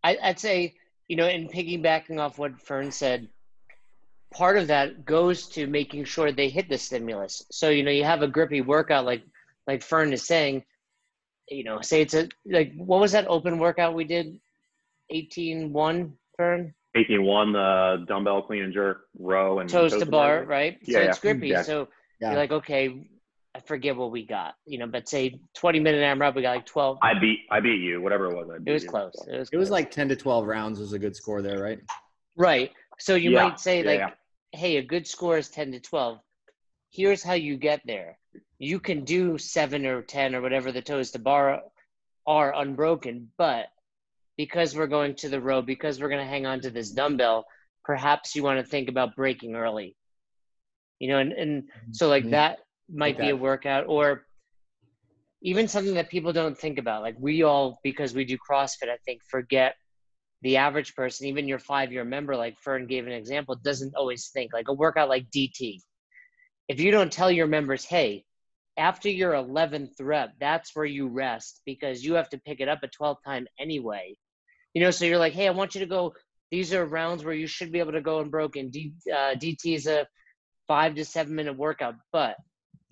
I, 0.03 0.17
I'd 0.21 0.39
say, 0.39 0.73
you 1.07 1.15
know, 1.15 1.25
and 1.25 1.51
piggybacking 1.51 2.19
off 2.19 2.37
what 2.39 2.59
Fern 2.61 2.91
said, 2.91 3.27
part 4.33 4.57
of 4.57 4.67
that 4.67 5.05
goes 5.05 5.47
to 5.49 5.67
making 5.67 6.05
sure 6.05 6.31
they 6.31 6.49
hit 6.49 6.69
the 6.69 6.77
stimulus. 6.77 7.45
So, 7.51 7.69
you 7.69 7.83
know, 7.83 7.91
you 7.91 8.03
have 8.03 8.21
a 8.21 8.27
grippy 8.27 8.61
workout 8.61 9.05
like 9.05 9.23
like 9.67 9.81
Fern 9.83 10.11
is 10.13 10.25
saying, 10.25 10.63
you 11.49 11.63
know, 11.63 11.81
say 11.81 12.01
it's 12.01 12.13
a 12.13 12.27
like 12.45 12.73
what 12.75 12.99
was 12.99 13.11
that 13.11 13.27
open 13.27 13.59
workout 13.59 13.93
we 13.93 14.03
did? 14.05 14.39
18-1, 15.13 16.11
Fern? 16.37 16.73
18 16.95 17.23
1, 17.23 17.53
the 17.53 18.05
dumbbell 18.07 18.41
clean 18.43 18.63
and 18.63 18.73
jerk 18.73 19.05
row 19.19 19.59
and 19.59 19.69
Toes 19.69 19.97
to 19.97 20.05
bar, 20.05 20.39
bar. 20.39 20.45
right? 20.45 20.77
Yeah, 20.83 20.99
so 20.99 21.01
it's 21.03 21.19
grippy. 21.19 21.47
yeah. 21.49 21.63
So 21.63 21.87
Yeah. 22.19 22.29
you're 22.31 22.39
like, 22.39 22.51
okay, 22.51 23.07
I 23.55 23.59
forget 23.59 23.95
what 23.95 24.11
we 24.11 24.25
got. 24.25 24.55
You 24.65 24.79
know, 24.79 24.87
but 24.87 25.07
say 25.07 25.39
20 25.55 25.79
minute 25.79 26.01
AMRAP, 26.01 26.35
we 26.35 26.41
got 26.41 26.55
like 26.55 26.65
12. 26.65 26.97
I 27.01 27.19
beat 27.19 27.39
I 27.51 27.59
beat 27.59 27.81
you, 27.81 28.01
whatever 28.01 28.31
it 28.31 28.35
was. 28.35 28.49
I 28.49 28.57
beat 28.57 28.71
it 28.71 28.73
was 28.73 28.83
you. 28.83 28.89
close. 28.89 29.27
It 29.31 29.37
was 29.39 29.49
It 29.51 29.57
was 29.57 29.69
close. 29.69 29.79
like 29.79 29.91
10 29.91 30.09
to 30.09 30.15
12 30.15 30.47
rounds 30.47 30.79
was 30.79 30.93
a 30.93 30.99
good 30.99 31.15
score 31.15 31.41
there, 31.41 31.61
right? 31.61 31.79
Right. 32.35 32.71
So 32.99 33.15
you 33.15 33.31
Yeah, 33.31 33.43
might 33.43 33.59
say 33.59 33.81
yeah, 33.83 33.91
like, 33.91 33.99
yeah. 33.99 34.59
hey, 34.59 34.77
a 34.77 34.83
good 34.83 35.07
score 35.07 35.37
is 35.37 35.49
10 35.49 35.71
to 35.73 35.79
12. 35.79 36.19
Here's 36.91 37.23
how 37.23 37.33
you 37.33 37.57
get 37.57 37.81
there. 37.85 38.17
You 38.59 38.79
can 38.79 39.03
do 39.03 39.37
7 39.37 39.85
or 39.85 40.01
10 40.01 40.35
or 40.35 40.41
whatever 40.41 40.71
the 40.71 40.81
toes 40.81 41.11
to 41.11 41.19
bar 41.19 41.61
are 42.25 42.55
unbroken, 42.55 43.31
but 43.37 43.65
because 44.37 44.75
we're 44.75 44.87
going 44.87 45.15
to 45.15 45.29
the 45.29 45.41
row, 45.41 45.61
because 45.61 45.99
we're 45.99 46.09
going 46.09 46.21
to 46.25 46.29
hang 46.29 46.45
on 46.47 46.61
to 46.61 46.71
this 46.71 46.89
dumbbell, 46.91 47.45
perhaps 47.83 48.35
you 48.35 48.41
want 48.41 48.59
to 48.59 48.65
think 48.65 48.89
about 48.89 49.15
breaking 49.15 49.55
early. 49.55 49.95
You 50.99 51.09
know, 51.09 51.19
and, 51.19 51.33
and 51.33 51.63
so 51.91 52.07
like 52.09 52.23
Mhm. 52.23 52.31
that 52.31 52.59
might 52.89 53.17
be 53.17 53.29
a 53.29 53.35
workout 53.35 53.85
or 53.87 54.25
even 55.41 55.67
something 55.67 55.95
that 55.95 56.09
people 56.09 56.33
don't 56.33 56.57
think 56.57 56.79
about. 56.79 57.01
Like 57.01 57.15
we 57.19 57.43
all, 57.43 57.79
because 57.83 58.13
we 58.13 58.25
do 58.25 58.37
CrossFit, 58.37 58.89
I 58.89 58.97
think 59.05 59.21
forget 59.23 59.75
the 60.41 60.57
average 60.57 60.95
person, 60.95 61.27
even 61.27 61.47
your 61.47 61.59
five 61.59 61.91
year 61.91 62.05
member, 62.05 62.35
like 62.35 62.57
Fern 62.59 62.87
gave 62.87 63.07
an 63.07 63.13
example, 63.13 63.55
doesn't 63.55 63.95
always 63.95 64.29
think 64.29 64.53
like 64.53 64.67
a 64.69 64.73
workout 64.73 65.09
like 65.09 65.29
DT. 65.29 65.79
If 66.67 66.79
you 66.79 66.91
don't 66.91 67.11
tell 67.11 67.31
your 67.31 67.47
members, 67.47 67.83
hey, 67.83 68.25
after 68.77 69.09
your 69.09 69.33
11th 69.33 69.93
rep, 69.99 70.31
that's 70.39 70.75
where 70.75 70.85
you 70.85 71.07
rest 71.07 71.61
because 71.65 72.03
you 72.03 72.15
have 72.15 72.29
to 72.29 72.39
pick 72.39 72.59
it 72.59 72.67
up 72.67 72.79
at 72.83 72.93
12th 72.93 73.23
time 73.25 73.47
anyway. 73.59 74.15
You 74.73 74.81
know, 74.81 74.91
so 74.91 75.05
you're 75.05 75.19
like, 75.19 75.33
hey, 75.33 75.47
I 75.47 75.51
want 75.51 75.75
you 75.75 75.81
to 75.81 75.87
go. 75.87 76.13
These 76.51 76.73
are 76.73 76.85
rounds 76.85 77.23
where 77.23 77.33
you 77.33 77.47
should 77.47 77.71
be 77.71 77.79
able 77.79 77.91
to 77.91 78.01
go 78.01 78.19
unbroken. 78.19 78.69
D, 78.69 78.93
uh, 79.11 79.35
DT 79.35 79.75
is 79.75 79.87
a 79.87 80.07
five 80.67 80.95
to 80.95 81.05
seven 81.05 81.35
minute 81.35 81.57
workout, 81.57 81.95
but 82.11 82.35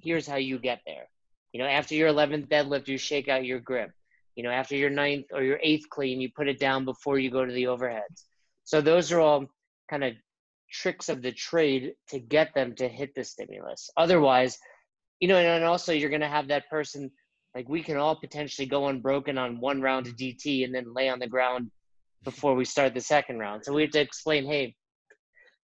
here's 0.03 0.27
how 0.27 0.37
you 0.37 0.59
get 0.59 0.81
there. 0.85 1.07
You 1.53 1.59
know, 1.59 1.67
after 1.67 1.95
your 1.95 2.09
11th 2.09 2.47
deadlift, 2.47 2.87
you 2.87 2.97
shake 2.97 3.27
out 3.27 3.45
your 3.45 3.59
grip. 3.59 3.91
You 4.35 4.43
know, 4.43 4.51
after 4.51 4.75
your 4.75 4.89
ninth 4.89 5.25
or 5.33 5.43
your 5.43 5.59
eighth 5.61 5.89
clean, 5.89 6.21
you 6.21 6.29
put 6.33 6.47
it 6.47 6.59
down 6.59 6.85
before 6.85 7.19
you 7.19 7.29
go 7.29 7.45
to 7.45 7.51
the 7.51 7.65
overheads. 7.65 8.23
So 8.63 8.79
those 8.79 9.11
are 9.11 9.19
all 9.19 9.45
kind 9.89 10.03
of 10.03 10.13
tricks 10.71 11.09
of 11.09 11.21
the 11.21 11.31
trade 11.31 11.93
to 12.09 12.19
get 12.19 12.53
them 12.53 12.73
to 12.75 12.87
hit 12.87 13.13
the 13.13 13.23
stimulus. 13.23 13.89
Otherwise, 13.97 14.57
you 15.19 15.27
know, 15.27 15.37
and 15.37 15.65
also 15.65 15.91
you're 15.91 16.09
going 16.09 16.21
to 16.21 16.27
have 16.27 16.47
that 16.47 16.69
person 16.69 17.11
like 17.53 17.67
we 17.67 17.83
can 17.83 17.97
all 17.97 18.15
potentially 18.15 18.65
go 18.65 18.87
unbroken 18.87 19.37
on 19.37 19.59
one 19.59 19.81
round 19.81 20.07
of 20.07 20.15
DT 20.15 20.63
and 20.63 20.73
then 20.73 20.93
lay 20.93 21.09
on 21.09 21.19
the 21.19 21.27
ground 21.27 21.69
before 22.23 22.55
we 22.55 22.65
start 22.65 22.93
the 22.93 23.01
second 23.01 23.39
round. 23.39 23.65
So 23.65 23.73
we 23.73 23.81
have 23.81 23.91
to 23.91 23.99
explain, 23.99 24.45
hey, 24.45 24.75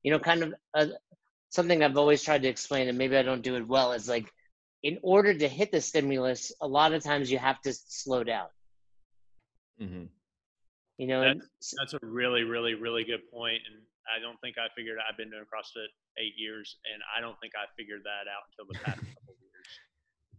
you 0.04 0.12
know, 0.12 0.20
kind 0.20 0.44
of 0.44 0.54
uh, 0.74 0.88
something 1.50 1.84
I've 1.84 1.98
always 1.98 2.24
tried 2.24 2.44
to 2.44 2.48
explain, 2.48 2.88
and 2.88 2.98
maybe 2.98 3.18
I 3.18 3.24
don't 3.24 3.42
do 3.42 3.56
it 3.56 3.68
well, 3.68 3.94
is 3.94 4.08
like 4.10 4.32
in 4.84 5.00
order 5.02 5.34
to 5.34 5.48
hit 5.48 5.72
the 5.72 5.82
stimulus, 5.82 6.52
a 6.62 6.68
lot 6.68 6.94
of 6.94 7.04
times 7.04 7.32
you 7.32 7.38
have 7.38 7.60
to 7.62 7.74
slow 7.74 8.24
down. 8.24 8.48
Mm-hmm. 9.82 10.04
You 10.98 11.08
know, 11.08 11.22
and 11.22 11.42
That's 11.78 11.94
a 11.94 12.00
really, 12.02 12.44
really, 12.44 12.74
really 12.74 13.04
good 13.04 13.22
point, 13.32 13.62
and 13.72 13.82
I 14.08 14.20
don't 14.20 14.40
think 14.42 14.58
I 14.58 14.68
figured. 14.76 14.98
I've 15.08 15.18
been 15.18 15.30
doing 15.30 15.44
CrossFit 15.44 15.88
eight 16.18 16.34
years, 16.38 16.78
and 16.92 17.02
I 17.16 17.22
don't 17.22 17.40
think 17.40 17.54
I 17.56 17.66
figured 17.78 18.02
that 18.04 18.28
out 18.30 18.44
until 18.52 18.66
the 18.72 18.80
past 18.80 18.98
couple 19.16 19.34
of 19.34 19.40
years. 19.42 19.68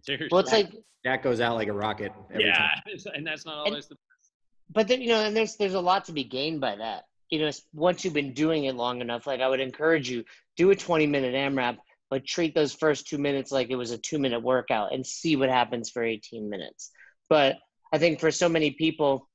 Seriously. 0.02 0.28
well, 0.32 0.40
it's 0.40 0.52
like, 0.52 0.72
That 1.04 1.22
goes 1.22 1.40
out 1.40 1.54
like 1.54 1.68
a 1.68 1.72
rocket 1.72 2.12
every 2.30 2.46
yeah, 2.46 2.56
time. 2.58 2.80
and 3.14 3.26
that's 3.26 3.46
not 3.46 3.58
And- 3.66 3.68
always 3.68 3.86
the. 3.86 3.94
Best. 3.94 4.32
But 4.70 4.88
then 4.88 5.00
you 5.00 5.08
know, 5.08 5.20
and 5.24 5.36
there's 5.36 5.56
there's 5.56 5.74
a 5.74 5.80
lot 5.80 6.06
to 6.06 6.12
be 6.12 6.24
gained 6.24 6.60
by 6.60 6.76
that. 6.76 7.04
You 7.30 7.40
know, 7.40 7.50
once 7.72 8.04
you've 8.04 8.14
been 8.14 8.32
doing 8.32 8.64
it 8.64 8.74
long 8.74 9.00
enough, 9.00 9.26
like 9.26 9.40
I 9.40 9.48
would 9.48 9.60
encourage 9.60 10.08
you, 10.08 10.24
do 10.56 10.70
a 10.70 10.76
20 10.76 11.06
minute 11.06 11.34
AMRAP, 11.34 11.76
but 12.10 12.26
treat 12.26 12.54
those 12.54 12.72
first 12.72 13.06
two 13.06 13.18
minutes 13.18 13.52
like 13.52 13.70
it 13.70 13.76
was 13.76 13.90
a 13.90 13.98
two 13.98 14.18
minute 14.18 14.42
workout 14.42 14.92
and 14.92 15.06
see 15.06 15.36
what 15.36 15.50
happens 15.50 15.90
for 15.90 16.02
18 16.02 16.48
minutes. 16.48 16.90
But 17.28 17.58
I 17.92 17.98
think 17.98 18.20
for 18.20 18.30
so 18.30 18.48
many 18.48 18.70
people, 18.70 19.28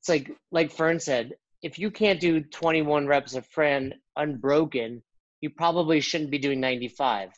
it's 0.00 0.08
like 0.08 0.30
like 0.50 0.72
Fern 0.72 0.98
said, 1.00 1.32
if 1.62 1.78
you 1.78 1.90
can't 1.90 2.20
do 2.20 2.40
21 2.40 3.06
reps 3.06 3.34
of 3.34 3.46
Fran 3.46 3.94
unbroken, 4.16 5.02
you 5.40 5.50
probably 5.50 6.00
shouldn't 6.00 6.30
be 6.30 6.38
doing 6.38 6.60
95. 6.60 7.30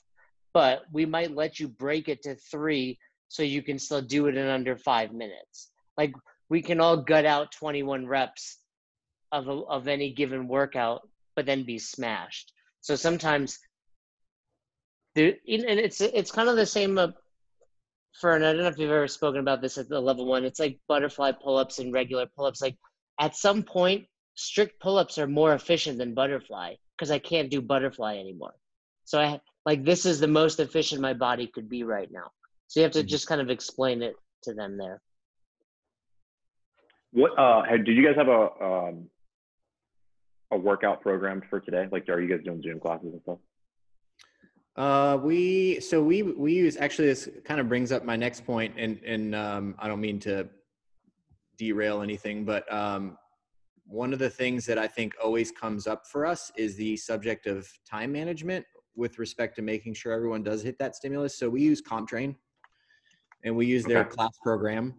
But 0.55 0.83
we 0.93 1.05
might 1.05 1.35
let 1.35 1.61
you 1.61 1.69
break 1.69 2.09
it 2.09 2.23
to 2.23 2.35
three 2.35 2.99
so 3.29 3.43
you 3.43 3.63
can 3.63 3.79
still 3.79 4.01
do 4.01 4.27
it 4.27 4.37
in 4.37 4.47
under 4.47 4.77
five 4.77 5.13
minutes. 5.13 5.71
Like 5.97 6.15
we 6.49 6.63
can 6.63 6.81
all 6.81 6.97
gut 6.97 7.27
out 7.27 7.53
21 7.53 8.07
reps 8.07 8.59
of 9.33 9.49
a, 9.49 9.53
of 9.53 9.89
any 9.89 10.13
given 10.13 10.49
workout, 10.49 11.09
but 11.37 11.47
then 11.47 11.65
be 11.65 11.79
smashed. 11.79 12.53
So 12.81 12.97
sometimes 12.97 13.59
there, 15.15 15.29
and 15.49 15.81
it's 15.81 16.01
it's 16.01 16.31
kind 16.31 16.49
of 16.49 16.57
the 16.57 16.67
same. 16.67 16.99
Uh, 16.99 17.09
for 18.21 18.35
and 18.35 18.45
I 18.45 18.53
don't 18.53 18.63
know 18.63 18.69
if 18.69 18.79
you've 18.79 18.91
ever 18.91 19.09
spoken 19.09 19.41
about 19.41 19.63
this 19.63 19.79
at 19.79 19.89
the 19.89 20.01
level 20.01 20.27
one. 20.27 20.45
It's 20.45 20.59
like 20.61 20.81
butterfly 20.89 21.33
pull-ups 21.33 21.79
and 21.79 21.93
regular 21.93 22.27
pull-ups. 22.27 22.61
Like 22.61 22.77
at 23.21 23.37
some 23.37 23.63
point, 23.63 24.07
strict 24.35 24.81
pull-ups 24.81 25.19
are 25.19 25.27
more 25.27 25.55
efficient 25.55 25.99
than 25.99 26.15
butterfly 26.15 26.75
because 26.97 27.11
I 27.11 27.19
can't 27.19 27.51
do 27.51 27.61
butterfly 27.61 28.17
anymore. 28.17 28.55
So 29.05 29.21
I 29.21 29.41
like 29.65 29.85
this 29.85 30.05
is 30.07 30.21
the 30.21 30.29
most 30.29 30.61
efficient 30.61 31.01
my 31.01 31.15
body 31.15 31.47
could 31.47 31.69
be 31.69 31.85
right 31.85 32.11
now. 32.11 32.31
So 32.69 32.81
you 32.81 32.85
have 32.85 32.93
to 32.93 33.03
Mhm. 33.03 33.09
just 33.09 33.27
kind 33.27 33.41
of 33.41 33.51
explain 33.51 34.03
it 34.03 34.17
to 34.45 34.55
them 34.55 34.77
there. 34.79 35.01
What 37.13 37.39
uh 37.39 37.63
did 37.77 37.89
you 37.97 38.05
guys 38.05 38.17
have 38.17 38.29
a 38.29 38.65
um 38.65 39.11
a 40.51 40.57
workout 40.57 41.01
programmed 41.01 41.45
for 41.51 41.61
today? 41.61 41.89
Like 41.91 42.09
are 42.09 42.21
you 42.21 42.29
guys 42.29 42.45
doing 42.45 42.63
Zoom 42.63 42.81
classes 42.81 43.13
and 43.13 43.23
stuff? 43.23 43.39
Uh, 44.77 45.19
we 45.23 45.81
so 45.81 46.03
we 46.03 46.23
we 46.23 46.53
use 46.53 46.77
actually 46.77 47.09
this 47.09 47.29
kind 47.45 47.61
of 47.61 47.69
brings 47.69 47.91
up 47.91 48.05
my 48.05 48.17
next 48.17 48.47
point, 48.47 48.75
and 48.79 49.01
and 49.05 49.35
um, 49.35 49.75
I 49.79 49.89
don't 49.89 50.01
mean 50.01 50.21
to 50.21 50.49
derail 51.57 52.03
anything, 52.03 52.45
but 52.45 52.73
um, 52.73 53.19
one 53.85 54.13
of 54.13 54.21
the 54.21 54.31
things 54.31 54.65
that 54.67 54.79
I 54.79 54.87
think 54.87 55.15
always 55.23 55.51
comes 55.51 55.87
up 55.89 56.07
for 56.07 56.25
us 56.25 56.53
is 56.57 56.77
the 56.77 56.97
subject 56.97 57.47
of 57.47 57.69
time 57.91 58.13
management 58.13 58.65
with 58.95 59.19
respect 59.19 59.57
to 59.57 59.63
making 59.63 59.95
sure 59.95 60.13
everyone 60.13 60.43
does 60.43 60.63
hit 60.63 60.79
that 60.79 60.95
stimulus. 60.95 61.37
So 61.37 61.49
we 61.49 61.63
use 61.63 61.83
CompTrain, 61.83 62.37
and 63.45 63.57
we 63.57 63.67
use 63.67 63.85
their 63.85 64.01
Okay. 64.03 64.11
class 64.11 64.39
program, 64.43 64.95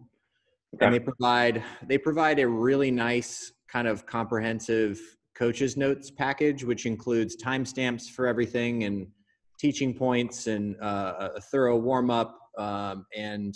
Okay. 0.74 0.84
and 0.84 0.94
they 0.94 1.00
provide 1.00 1.64
they 1.86 1.96
provide 1.96 2.38
a 2.38 2.46
really 2.46 2.90
nice 2.90 3.52
kind 3.68 3.88
of 3.88 4.04
comprehensive 4.04 5.00
coaches 5.40 5.74
notes 5.74 6.10
package, 6.10 6.64
which 6.64 6.84
includes 6.84 7.34
timestamps 7.34 8.10
for 8.10 8.26
everything 8.26 8.84
and 8.84 9.06
teaching 9.58 9.94
points 9.94 10.46
and 10.46 10.76
uh, 10.82 11.30
a 11.36 11.40
thorough 11.40 11.78
warm 11.78 12.10
up. 12.10 12.38
Um, 12.58 13.06
and 13.16 13.54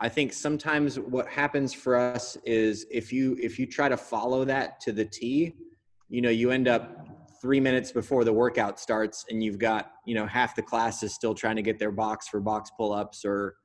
I 0.00 0.08
think 0.08 0.32
sometimes 0.32 1.00
what 1.00 1.26
happens 1.26 1.74
for 1.74 1.96
us 1.96 2.36
is 2.44 2.86
if 2.92 3.12
you 3.12 3.36
if 3.40 3.58
you 3.58 3.66
try 3.66 3.88
to 3.88 3.96
follow 3.96 4.44
that 4.44 4.80
to 4.82 4.92
the 4.92 5.04
T, 5.04 5.52
you 6.08 6.22
know, 6.22 6.30
you 6.30 6.52
end 6.52 6.68
up 6.68 7.08
three 7.40 7.58
minutes 7.58 7.90
before 7.90 8.22
the 8.22 8.32
workout 8.32 8.78
starts 8.78 9.24
and 9.30 9.42
you've 9.42 9.58
got 9.58 9.90
you 10.06 10.14
know 10.14 10.26
half 10.26 10.54
the 10.54 10.62
class 10.62 11.02
is 11.02 11.12
still 11.12 11.34
trying 11.34 11.56
to 11.56 11.62
get 11.62 11.76
their 11.76 11.90
box 11.90 12.28
for 12.28 12.38
box 12.38 12.70
pull-ups 12.76 13.24
or 13.24 13.56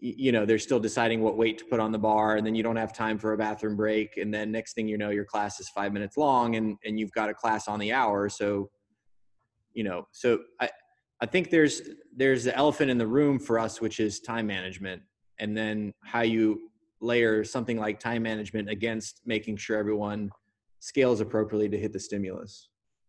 you 0.00 0.32
know 0.32 0.44
they're 0.44 0.58
still 0.58 0.80
deciding 0.80 1.20
what 1.20 1.36
weight 1.36 1.58
to 1.58 1.64
put 1.66 1.78
on 1.78 1.92
the 1.92 1.98
bar 1.98 2.36
and 2.36 2.46
then 2.46 2.54
you 2.54 2.62
don't 2.62 2.76
have 2.76 2.92
time 2.92 3.18
for 3.18 3.34
a 3.34 3.36
bathroom 3.36 3.76
break 3.76 4.16
and 4.16 4.32
then 4.32 4.50
next 4.50 4.74
thing 4.74 4.88
you 4.88 4.98
know 4.98 5.10
your 5.10 5.24
class 5.24 5.60
is 5.60 5.68
five 5.68 5.92
minutes 5.92 6.16
long 6.16 6.56
and 6.56 6.76
and 6.84 6.98
you've 6.98 7.12
got 7.12 7.28
a 7.28 7.34
class 7.34 7.68
on 7.68 7.78
the 7.78 7.92
hour 7.92 8.28
so 8.28 8.70
you 9.74 9.84
know 9.84 10.06
so 10.10 10.38
i 10.60 10.68
i 11.20 11.26
think 11.26 11.50
there's 11.50 11.82
there's 12.16 12.44
the 12.44 12.56
elephant 12.56 12.90
in 12.90 12.98
the 12.98 13.06
room 13.06 13.38
for 13.38 13.58
us 13.58 13.80
which 13.80 14.00
is 14.00 14.20
time 14.20 14.46
management 14.46 15.02
and 15.38 15.56
then 15.56 15.92
how 16.02 16.22
you 16.22 16.70
layer 17.00 17.44
something 17.44 17.78
like 17.78 18.00
time 18.00 18.22
management 18.22 18.68
against 18.68 19.20
making 19.26 19.56
sure 19.56 19.76
everyone 19.76 20.30
scales 20.80 21.20
appropriately 21.20 21.68
to 21.68 21.78
hit 21.78 21.92
the 21.92 22.00
stimulus 22.00 22.68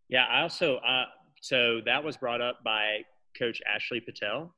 Yeah, 0.09 0.25
I 0.25 0.41
also 0.41 0.77
uh, 0.77 1.05
so 1.41 1.81
that 1.85 2.03
was 2.03 2.15
brought 2.17 2.39
up 2.39 2.63
by 2.63 2.99
Coach 3.37 3.61
Ashley 3.67 3.99
Patel. 3.99 4.55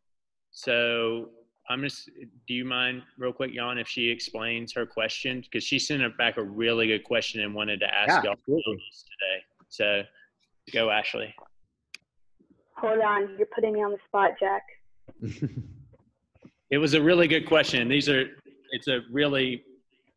So 0.52 1.30
I'm 1.69 1.82
just. 1.82 2.10
Do 2.47 2.54
you 2.54 2.65
mind, 2.65 3.01
real 3.17 3.34
quick, 3.34 3.54
Jan, 3.54 3.78
if 3.78 3.88
she 3.88 4.10
explains 4.10 4.73
her 4.73 4.86
question 4.86 5.41
because 5.41 5.63
she 5.63 5.80
sent 5.80 6.01
it 6.01 6.17
back 6.17 6.38
a 6.38 6.43
really 6.43 6.88
good 6.88 7.04
question 7.04 7.41
and 7.41 7.54
wanted 7.56 7.80
to 7.80 7.93
ask 7.93 8.10
Yeah, 8.10 8.23
y'all 8.23 8.34
absolutely. 8.34 8.75
today. 8.75 9.43
So 9.69 10.01
go, 10.73 10.89
Ashley. 10.91 11.34
Hold 12.78 12.99
on, 12.99 13.36
you're 13.38 13.47
putting 13.56 13.73
me 13.73 13.82
on 13.84 13.91
the 13.91 13.97
spot, 14.08 14.32
Jack. 14.39 14.62
It 16.71 16.80
was 16.80 16.93
a 16.95 17.01
really 17.01 17.28
good 17.28 17.47
question. 17.47 17.88
These 17.88 18.10
are. 18.10 18.25
It's 18.71 18.88
a 18.88 19.01
really. 19.12 19.63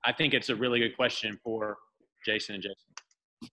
I 0.04 0.12
think 0.12 0.32
it's 0.32 0.48
a 0.48 0.56
really 0.56 0.78
good 0.80 0.96
question 0.96 1.38
for 1.44 1.76
Jason 2.24 2.54
and 2.54 2.64
Jason. 2.64 3.50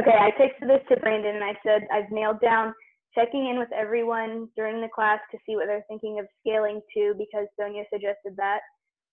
Okay, 0.00 0.16
I 0.16 0.30
texted 0.40 0.68
this 0.68 0.80
to 0.88 0.96
Brandon 1.00 1.34
and 1.34 1.44
I 1.44 1.54
said 1.66 1.86
I've 1.92 2.10
nailed 2.10 2.40
down 2.40 2.72
checking 3.14 3.48
in 3.48 3.58
with 3.58 3.72
everyone 3.72 4.48
during 4.56 4.80
the 4.80 4.88
class 4.94 5.18
to 5.30 5.38
see 5.46 5.56
what 5.56 5.66
they're 5.66 5.84
thinking 5.88 6.18
of 6.18 6.26
scaling 6.40 6.80
to 6.94 7.14
because 7.18 7.46
Sonia 7.58 7.84
suggested 7.92 8.36
that. 8.36 8.60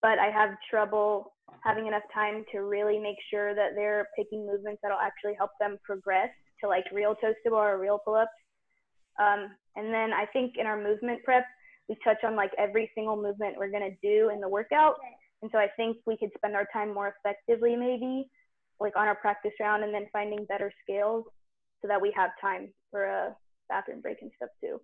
But 0.02 0.20
I 0.20 0.30
have 0.30 0.52
trouble 0.70 1.34
having 1.64 1.88
enough 1.88 2.04
time 2.14 2.46
to 2.52 2.60
really 2.60 3.00
make 3.00 3.18
sure 3.32 3.56
that 3.56 3.72
they're 3.76 4.08
picking 4.16 4.46
movements 4.46 4.80
that'll 4.84 5.00
actually 5.00 5.34
help 5.38 5.52
them 5.60 5.78
progress 5.84 6.30
to 6.62 6.68
like 6.68 6.86
real 6.94 7.16
toes 7.16 7.36
to 7.44 7.52
bar 7.52 7.76
or 7.76 7.82
real 7.82 8.00
pull-ups. 8.04 8.30
Um, 9.20 9.50
and 9.76 9.94
then 9.94 10.14
I 10.14 10.26
think 10.32 10.54
in 10.58 10.68
our 10.68 10.82
movement 10.82 11.24
prep, 11.24 11.46
we 11.90 11.98
touch 12.04 12.18
on 12.24 12.36
like 12.36 12.52
every 12.58 12.92
single 12.94 13.16
movement 13.16 13.56
we're 13.58 13.72
gonna 13.72 13.96
do 14.04 14.30
in 14.34 14.40
the 14.40 14.50
workout. 14.50 14.96
And 15.42 15.50
so 15.52 15.58
I 15.58 15.68
think 15.76 15.98
we 16.06 16.18
could 16.18 16.30
spend 16.38 16.56
our 16.56 16.68
time 16.74 16.94
more 16.94 17.14
effectively 17.18 17.76
maybe 17.76 18.28
like 18.80 18.96
on 18.96 19.08
our 19.08 19.16
practice 19.16 19.54
round 19.60 19.84
and 19.84 19.94
then 19.94 20.06
finding 20.14 20.46
better 20.46 20.72
scales 20.84 21.26
so 21.82 21.88
that 21.88 22.02
we 22.02 22.14
have 22.16 22.32
time 22.40 22.70
for 22.92 23.06
a 23.06 23.36
bathroom 23.70 24.02
break 24.02 24.22
and 24.22 24.32
stuff 24.36 24.50
too. 24.62 24.80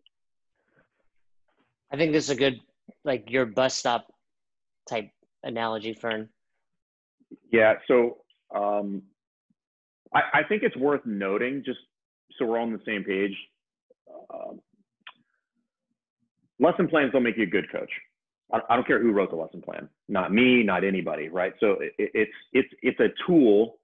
I 1.92 1.98
think 1.98 2.12
this 2.12 2.26
is 2.26 2.30
a 2.32 2.36
good, 2.36 2.60
like 3.04 3.30
your 3.30 3.46
bus 3.46 3.76
stop 3.76 4.08
type 4.90 5.10
analogy, 5.44 5.94
Fern. 5.94 6.30
Yeah, 7.52 7.76
so 7.88 8.18
um, 8.54 9.04
I, 10.14 10.22
I 10.34 10.44
think 10.44 10.64
it's 10.64 10.76
worth 10.78 11.06
noting, 11.06 11.64
just 11.66 11.80
so 12.38 12.46
we're 12.46 12.58
all 12.58 12.66
on 12.66 12.74
the 12.74 12.82
same 12.86 13.04
page. 13.04 13.36
Um, 14.34 14.60
lesson 16.60 16.88
plans 16.88 17.12
don't 17.12 17.24
make 17.24 17.38
you 17.38 17.44
a 17.44 17.48
good 17.48 17.72
coach. 17.72 17.92
I, 18.52 18.60
I 18.70 18.76
don't 18.76 18.88
care 18.88 19.02
who 19.02 19.12
wrote 19.12 19.30
the 19.30 19.36
lesson 19.36 19.62
plan, 19.62 19.90
not 20.08 20.34
me, 20.34 20.64
not 20.64 20.84
anybody, 20.84 21.30
right? 21.30 21.54
So 21.60 21.78
it, 21.80 21.94
it's 21.98 22.32
it's 22.54 22.70
it's 22.82 23.00
a 23.00 23.10
tool, 23.28 23.80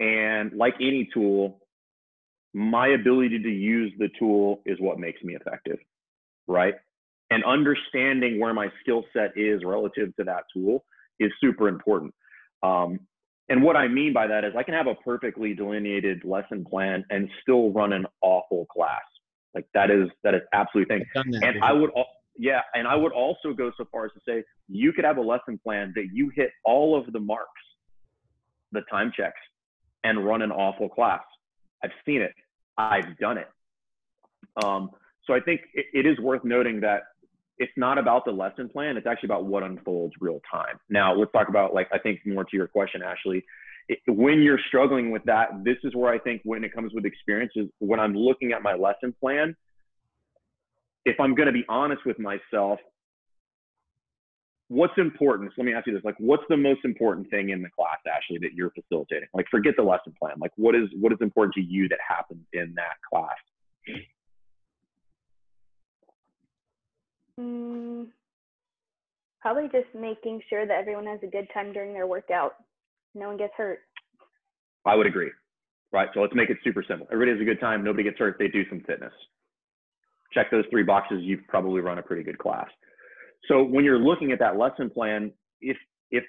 and 0.00 0.52
like 0.52 0.74
any 0.80 1.08
tool, 1.12 1.60
my 2.54 2.88
ability 2.88 3.40
to 3.40 3.50
use 3.50 3.92
the 3.98 4.08
tool 4.18 4.62
is 4.64 4.78
what 4.80 4.98
makes 4.98 5.22
me 5.22 5.34
effective, 5.34 5.78
right? 6.46 6.74
And 7.30 7.44
understanding 7.44 8.38
where 8.38 8.54
my 8.54 8.68
skill 8.80 9.04
set 9.12 9.36
is 9.36 9.62
relative 9.64 10.14
to 10.16 10.24
that 10.24 10.44
tool 10.54 10.84
is 11.18 11.32
super 11.40 11.68
important. 11.68 12.14
Um, 12.62 13.00
and 13.48 13.62
what 13.62 13.76
I 13.76 13.88
mean 13.88 14.12
by 14.12 14.28
that 14.28 14.44
is 14.44 14.52
I 14.56 14.62
can 14.62 14.74
have 14.74 14.86
a 14.86 14.94
perfectly 14.94 15.52
delineated 15.52 16.24
lesson 16.24 16.64
plan 16.64 17.04
and 17.10 17.28
still 17.42 17.70
run 17.70 17.92
an 17.92 18.06
awful 18.22 18.66
class. 18.66 19.02
Like 19.54 19.66
that 19.74 19.90
is 19.90 20.08
that 20.22 20.34
is 20.34 20.40
absolutely 20.52 20.96
thing. 20.98 21.06
That 21.14 21.26
And 21.42 21.62
I 21.62 21.72
would 21.72 21.90
yeah, 22.36 22.60
and 22.72 22.88
I 22.88 22.96
would 22.96 23.12
also 23.12 23.52
go 23.52 23.70
so 23.76 23.84
far 23.92 24.06
as 24.06 24.12
to 24.12 24.20
say 24.26 24.44
you 24.68 24.92
could 24.92 25.04
have 25.04 25.18
a 25.18 25.22
lesson 25.22 25.58
plan 25.62 25.92
that 25.94 26.06
you 26.12 26.30
hit 26.34 26.50
all 26.64 26.98
of 26.98 27.12
the 27.12 27.20
marks, 27.20 27.50
the 28.72 28.82
time 28.90 29.12
checks, 29.14 29.40
and 30.02 30.24
run 30.24 30.42
an 30.42 30.50
awful 30.50 30.88
class. 30.88 31.22
I've 31.82 31.92
seen 32.06 32.22
it. 32.22 32.32
I've 32.76 33.16
done 33.18 33.38
it. 33.38 33.48
Um, 34.62 34.90
so 35.26 35.34
I 35.34 35.40
think 35.40 35.62
it, 35.72 35.86
it 35.92 36.06
is 36.06 36.18
worth 36.18 36.44
noting 36.44 36.80
that 36.80 37.02
it's 37.58 37.72
not 37.76 37.98
about 37.98 38.24
the 38.24 38.32
lesson 38.32 38.68
plan. 38.68 38.96
It's 38.96 39.06
actually 39.06 39.28
about 39.28 39.46
what 39.46 39.62
unfolds 39.62 40.14
real 40.20 40.40
time. 40.50 40.78
Now 40.88 41.14
let's 41.14 41.32
talk 41.32 41.48
about 41.48 41.74
like 41.74 41.88
I 41.92 41.98
think 41.98 42.20
more 42.26 42.44
to 42.44 42.56
your 42.56 42.66
question, 42.66 43.02
Ashley. 43.02 43.44
It, 43.88 43.98
when 44.08 44.40
you're 44.40 44.60
struggling 44.68 45.10
with 45.10 45.22
that, 45.24 45.62
this 45.62 45.76
is 45.84 45.94
where 45.94 46.12
I 46.12 46.18
think 46.18 46.42
when 46.44 46.64
it 46.64 46.74
comes 46.74 46.92
with 46.94 47.04
experiences, 47.04 47.68
when 47.78 48.00
I'm 48.00 48.14
looking 48.14 48.52
at 48.52 48.62
my 48.62 48.74
lesson 48.74 49.14
plan, 49.20 49.54
if 51.04 51.20
I'm 51.20 51.34
going 51.34 51.46
to 51.46 51.52
be 51.52 51.64
honest 51.68 52.04
with 52.06 52.18
myself, 52.18 52.80
what's 54.68 54.94
important? 54.96 55.50
So 55.50 55.54
let 55.58 55.66
me 55.66 55.74
ask 55.74 55.86
you 55.86 55.94
this: 55.94 56.04
like, 56.04 56.16
what's 56.18 56.44
the 56.48 56.56
most 56.56 56.80
important 56.84 57.30
thing 57.30 57.50
in 57.50 57.62
the 57.62 57.70
class, 57.70 57.98
Ashley, 58.06 58.38
that 58.38 58.54
you're 58.54 58.70
facilitating? 58.70 59.28
Like, 59.34 59.46
forget 59.50 59.74
the 59.76 59.82
lesson 59.82 60.14
plan. 60.18 60.34
Like, 60.38 60.52
what 60.56 60.74
is 60.74 60.88
what 61.00 61.12
is 61.12 61.18
important 61.20 61.54
to 61.54 61.62
you 61.62 61.88
that 61.88 61.98
happens 62.06 62.44
in 62.52 62.74
that 62.76 62.96
class? 63.08 63.36
Mm, 67.38 68.06
probably 69.40 69.64
just 69.64 69.92
making 69.94 70.40
sure 70.48 70.66
that 70.66 70.74
everyone 70.74 71.06
has 71.06 71.18
a 71.22 71.26
good 71.26 71.48
time 71.52 71.72
during 71.72 71.92
their 71.92 72.06
workout. 72.06 72.54
No 73.14 73.28
one 73.28 73.36
gets 73.36 73.52
hurt. 73.56 73.80
I 74.84 74.94
would 74.94 75.06
agree. 75.06 75.30
Right. 75.92 76.08
So 76.12 76.20
let's 76.20 76.34
make 76.34 76.50
it 76.50 76.58
super 76.64 76.84
simple. 76.86 77.06
Everybody 77.12 77.38
has 77.38 77.40
a 77.40 77.44
good 77.44 77.60
time. 77.60 77.84
Nobody 77.84 78.02
gets 78.02 78.18
hurt. 78.18 78.36
They 78.38 78.48
do 78.48 78.68
some 78.68 78.80
fitness. 78.80 79.12
Check 80.32 80.50
those 80.50 80.64
three 80.70 80.82
boxes. 80.82 81.20
You've 81.22 81.46
probably 81.46 81.80
run 81.80 81.98
a 81.98 82.02
pretty 82.02 82.24
good 82.24 82.38
class. 82.38 82.66
So 83.48 83.62
when 83.62 83.84
you're 83.84 83.98
looking 83.98 84.32
at 84.32 84.38
that 84.38 84.56
lesson 84.56 84.90
plan, 84.90 85.32
if 85.60 85.76
if 86.10 86.24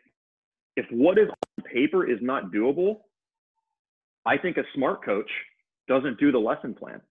if 0.75 0.85
what 0.91 1.17
is 1.17 1.27
on 1.29 1.63
paper 1.71 2.09
is 2.09 2.19
not 2.21 2.51
doable, 2.51 3.01
I 4.25 4.37
think 4.37 4.57
a 4.57 4.63
smart 4.73 5.03
coach 5.03 5.29
doesn't 5.87 6.19
do 6.19 6.31
the 6.31 6.39
lesson 6.39 6.73
plan 6.73 7.01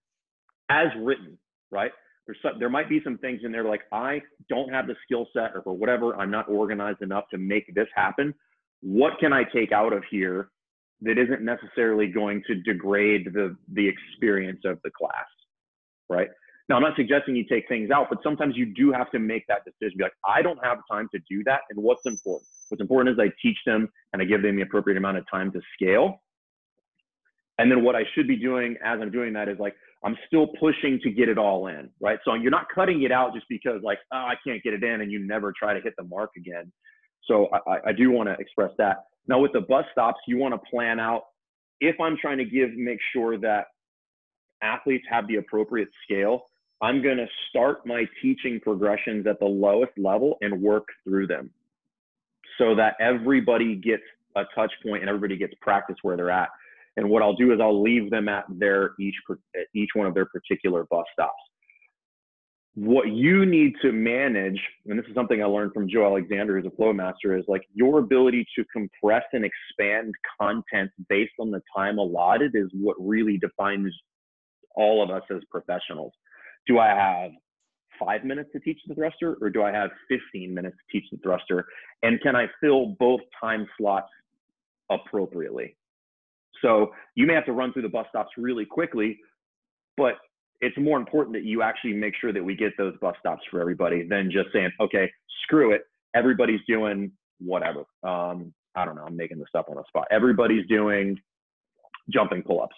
as 0.69 0.87
written. 0.99 1.37
Right. 1.71 1.91
There's 2.25 2.37
some, 2.41 2.53
there 2.59 2.69
might 2.69 2.89
be 2.89 3.01
some 3.03 3.17
things 3.19 3.41
in 3.43 3.51
there 3.51 3.63
like 3.63 3.81
I 3.91 4.21
don't 4.49 4.69
have 4.69 4.87
the 4.87 4.95
skill 5.05 5.27
set 5.33 5.51
or 5.55 5.61
for 5.63 5.73
whatever 5.73 6.15
I'm 6.15 6.31
not 6.31 6.49
organized 6.49 7.01
enough 7.01 7.25
to 7.31 7.37
make 7.37 7.73
this 7.75 7.87
happen. 7.95 8.33
What 8.81 9.13
can 9.19 9.31
I 9.31 9.43
take 9.43 9.71
out 9.71 9.93
of 9.93 10.03
here 10.09 10.49
that 11.01 11.17
isn't 11.17 11.41
necessarily 11.41 12.07
going 12.07 12.43
to 12.47 12.55
degrade 12.55 13.31
the 13.33 13.55
the 13.73 13.87
experience 13.87 14.61
of 14.65 14.79
the 14.83 14.91
class, 14.91 15.25
right? 16.09 16.29
Now, 16.67 16.77
I'm 16.77 16.81
not 16.81 16.95
suggesting 16.95 17.35
you 17.35 17.45
take 17.45 17.67
things 17.67 17.91
out, 17.91 18.07
but 18.09 18.19
sometimes 18.23 18.55
you 18.57 18.65
do 18.65 18.91
have 18.91 19.11
to 19.11 19.19
make 19.19 19.45
that 19.47 19.63
decision. 19.65 19.97
Be 19.97 20.03
like, 20.03 20.13
I 20.25 20.41
don't 20.41 20.59
have 20.63 20.79
time 20.89 21.07
to 21.13 21.19
do 21.29 21.43
that, 21.45 21.61
and 21.69 21.81
what's 21.81 22.05
important? 22.05 22.47
What's 22.69 22.81
important 22.81 23.13
is 23.13 23.19
I 23.19 23.31
teach 23.41 23.57
them 23.65 23.87
and 24.13 24.21
I 24.21 24.25
give 24.25 24.41
them 24.41 24.55
the 24.55 24.63
appropriate 24.63 24.97
amount 24.97 25.17
of 25.17 25.25
time 25.29 25.51
to 25.51 25.61
scale. 25.75 26.21
And 27.59 27.71
then 27.71 27.83
what 27.83 27.95
I 27.95 28.01
should 28.15 28.27
be 28.27 28.35
doing 28.35 28.75
as 28.83 28.99
I'm 28.99 29.11
doing 29.11 29.31
that 29.33 29.47
is 29.47 29.57
like 29.59 29.75
I'm 30.03 30.17
still 30.27 30.47
pushing 30.59 30.99
to 31.03 31.11
get 31.11 31.29
it 31.29 31.37
all 31.37 31.67
in, 31.67 31.89
right? 32.01 32.19
So 32.25 32.33
you're 32.33 32.51
not 32.51 32.65
cutting 32.73 33.03
it 33.03 33.11
out 33.11 33.33
just 33.33 33.45
because 33.47 33.81
like 33.83 33.99
oh, 34.11 34.17
I 34.17 34.33
can't 34.45 34.61
get 34.63 34.73
it 34.73 34.83
in, 34.83 35.01
and 35.01 35.11
you 35.11 35.19
never 35.19 35.53
try 35.57 35.73
to 35.73 35.79
hit 35.79 35.93
the 35.97 36.03
mark 36.03 36.31
again. 36.35 36.71
So 37.25 37.47
I, 37.67 37.89
I 37.89 37.91
do 37.91 38.11
want 38.11 38.29
to 38.29 38.35
express 38.39 38.71
that. 38.79 39.05
Now 39.27 39.39
with 39.39 39.53
the 39.53 39.61
bus 39.61 39.85
stops, 39.91 40.19
you 40.27 40.37
want 40.37 40.53
to 40.53 40.69
plan 40.69 40.99
out 40.99 41.23
if 41.81 41.99
I'm 41.99 42.17
trying 42.19 42.37
to 42.37 42.45
give, 42.45 42.73
make 42.75 42.99
sure 43.13 43.37
that 43.39 43.67
athletes 44.61 45.05
have 45.09 45.27
the 45.27 45.37
appropriate 45.37 45.89
scale, 46.03 46.47
I'm 46.81 47.01
going 47.01 47.17
to 47.17 47.27
start 47.49 47.85
my 47.85 48.05
teaching 48.21 48.59
progressions 48.59 49.27
at 49.27 49.39
the 49.39 49.45
lowest 49.45 49.93
level 49.97 50.37
and 50.41 50.61
work 50.61 50.87
through 51.03 51.27
them 51.27 51.49
so 52.57 52.75
that 52.75 52.95
everybody 52.99 53.75
gets 53.75 54.03
a 54.35 54.43
touch 54.53 54.71
point 54.83 55.01
and 55.01 55.09
everybody 55.09 55.37
gets 55.37 55.53
practice 55.61 55.95
where 56.01 56.17
they're 56.17 56.31
at. 56.31 56.49
And 56.97 57.09
what 57.09 57.21
I'll 57.21 57.35
do 57.35 57.53
is 57.53 57.59
I'll 57.61 57.81
leave 57.81 58.09
them 58.09 58.29
at 58.29 58.45
their 58.49 58.91
each 58.99 59.15
each 59.73 59.89
one 59.95 60.07
of 60.07 60.13
their 60.13 60.25
particular 60.25 60.85
bus 60.89 61.05
stops. 61.13 61.33
What 62.75 63.07
you 63.07 63.45
need 63.45 63.73
to 63.81 63.93
manage, 63.93 64.59
and 64.85 64.99
this 64.99 65.05
is 65.05 65.15
something 65.15 65.41
I 65.41 65.45
learned 65.45 65.73
from 65.73 65.87
Joe 65.87 66.05
Alexander, 66.05 66.57
who's 66.59 66.69
a 66.69 66.75
flow 66.75 66.91
master, 66.91 67.37
is 67.37 67.45
like 67.47 67.63
your 67.73 67.99
ability 67.99 68.45
to 68.57 68.65
compress 68.73 69.23
and 69.31 69.45
expand 69.45 70.13
content 70.41 70.91
based 71.07 71.33
on 71.39 71.51
the 71.51 71.61
time 71.75 71.99
allotted 71.99 72.51
is 72.53 72.67
what 72.73 72.97
really 72.99 73.37
defines 73.37 73.93
all 74.75 75.01
of 75.01 75.09
us 75.09 75.23
as 75.33 75.41
professionals. 75.49 76.11
Do 76.67 76.79
I 76.79 76.87
have 76.87 77.31
five 77.99 78.23
minutes 78.23 78.49
to 78.53 78.59
teach 78.59 78.79
the 78.87 78.95
thruster 78.95 79.37
or 79.41 79.49
do 79.49 79.63
I 79.63 79.71
have 79.71 79.89
15 80.09 80.53
minutes 80.53 80.75
to 80.77 80.99
teach 80.99 81.09
the 81.11 81.17
thruster? 81.17 81.65
And 82.03 82.21
can 82.21 82.35
I 82.35 82.47
fill 82.61 82.95
both 82.99 83.21
time 83.39 83.67
slots 83.77 84.09
appropriately? 84.89 85.77
So 86.61 86.91
you 87.15 87.27
may 87.27 87.33
have 87.33 87.45
to 87.45 87.51
run 87.51 87.73
through 87.73 87.83
the 87.83 87.89
bus 87.89 88.05
stops 88.09 88.31
really 88.37 88.65
quickly, 88.65 89.19
but 89.97 90.15
it's 90.61 90.77
more 90.77 90.97
important 90.97 91.35
that 91.35 91.43
you 91.43 91.61
actually 91.61 91.93
make 91.93 92.13
sure 92.19 92.31
that 92.33 92.43
we 92.43 92.55
get 92.55 92.73
those 92.77 92.95
bus 93.01 93.15
stops 93.19 93.43
for 93.51 93.59
everybody 93.59 94.07
than 94.07 94.31
just 94.31 94.49
saying, 94.53 94.71
okay, 94.79 95.11
screw 95.43 95.71
it. 95.71 95.81
Everybody's 96.15 96.61
doing 96.67 97.11
whatever. 97.39 97.83
Um, 98.03 98.53
I 98.75 98.85
don't 98.85 98.95
know. 98.95 99.03
I'm 99.05 99.17
making 99.17 99.37
this 99.37 99.47
up 99.55 99.69
on 99.69 99.75
the 99.75 99.83
spot. 99.87 100.07
Everybody's 100.11 100.65
doing 100.67 101.19
jumping 102.09 102.41
pull-ups 102.43 102.75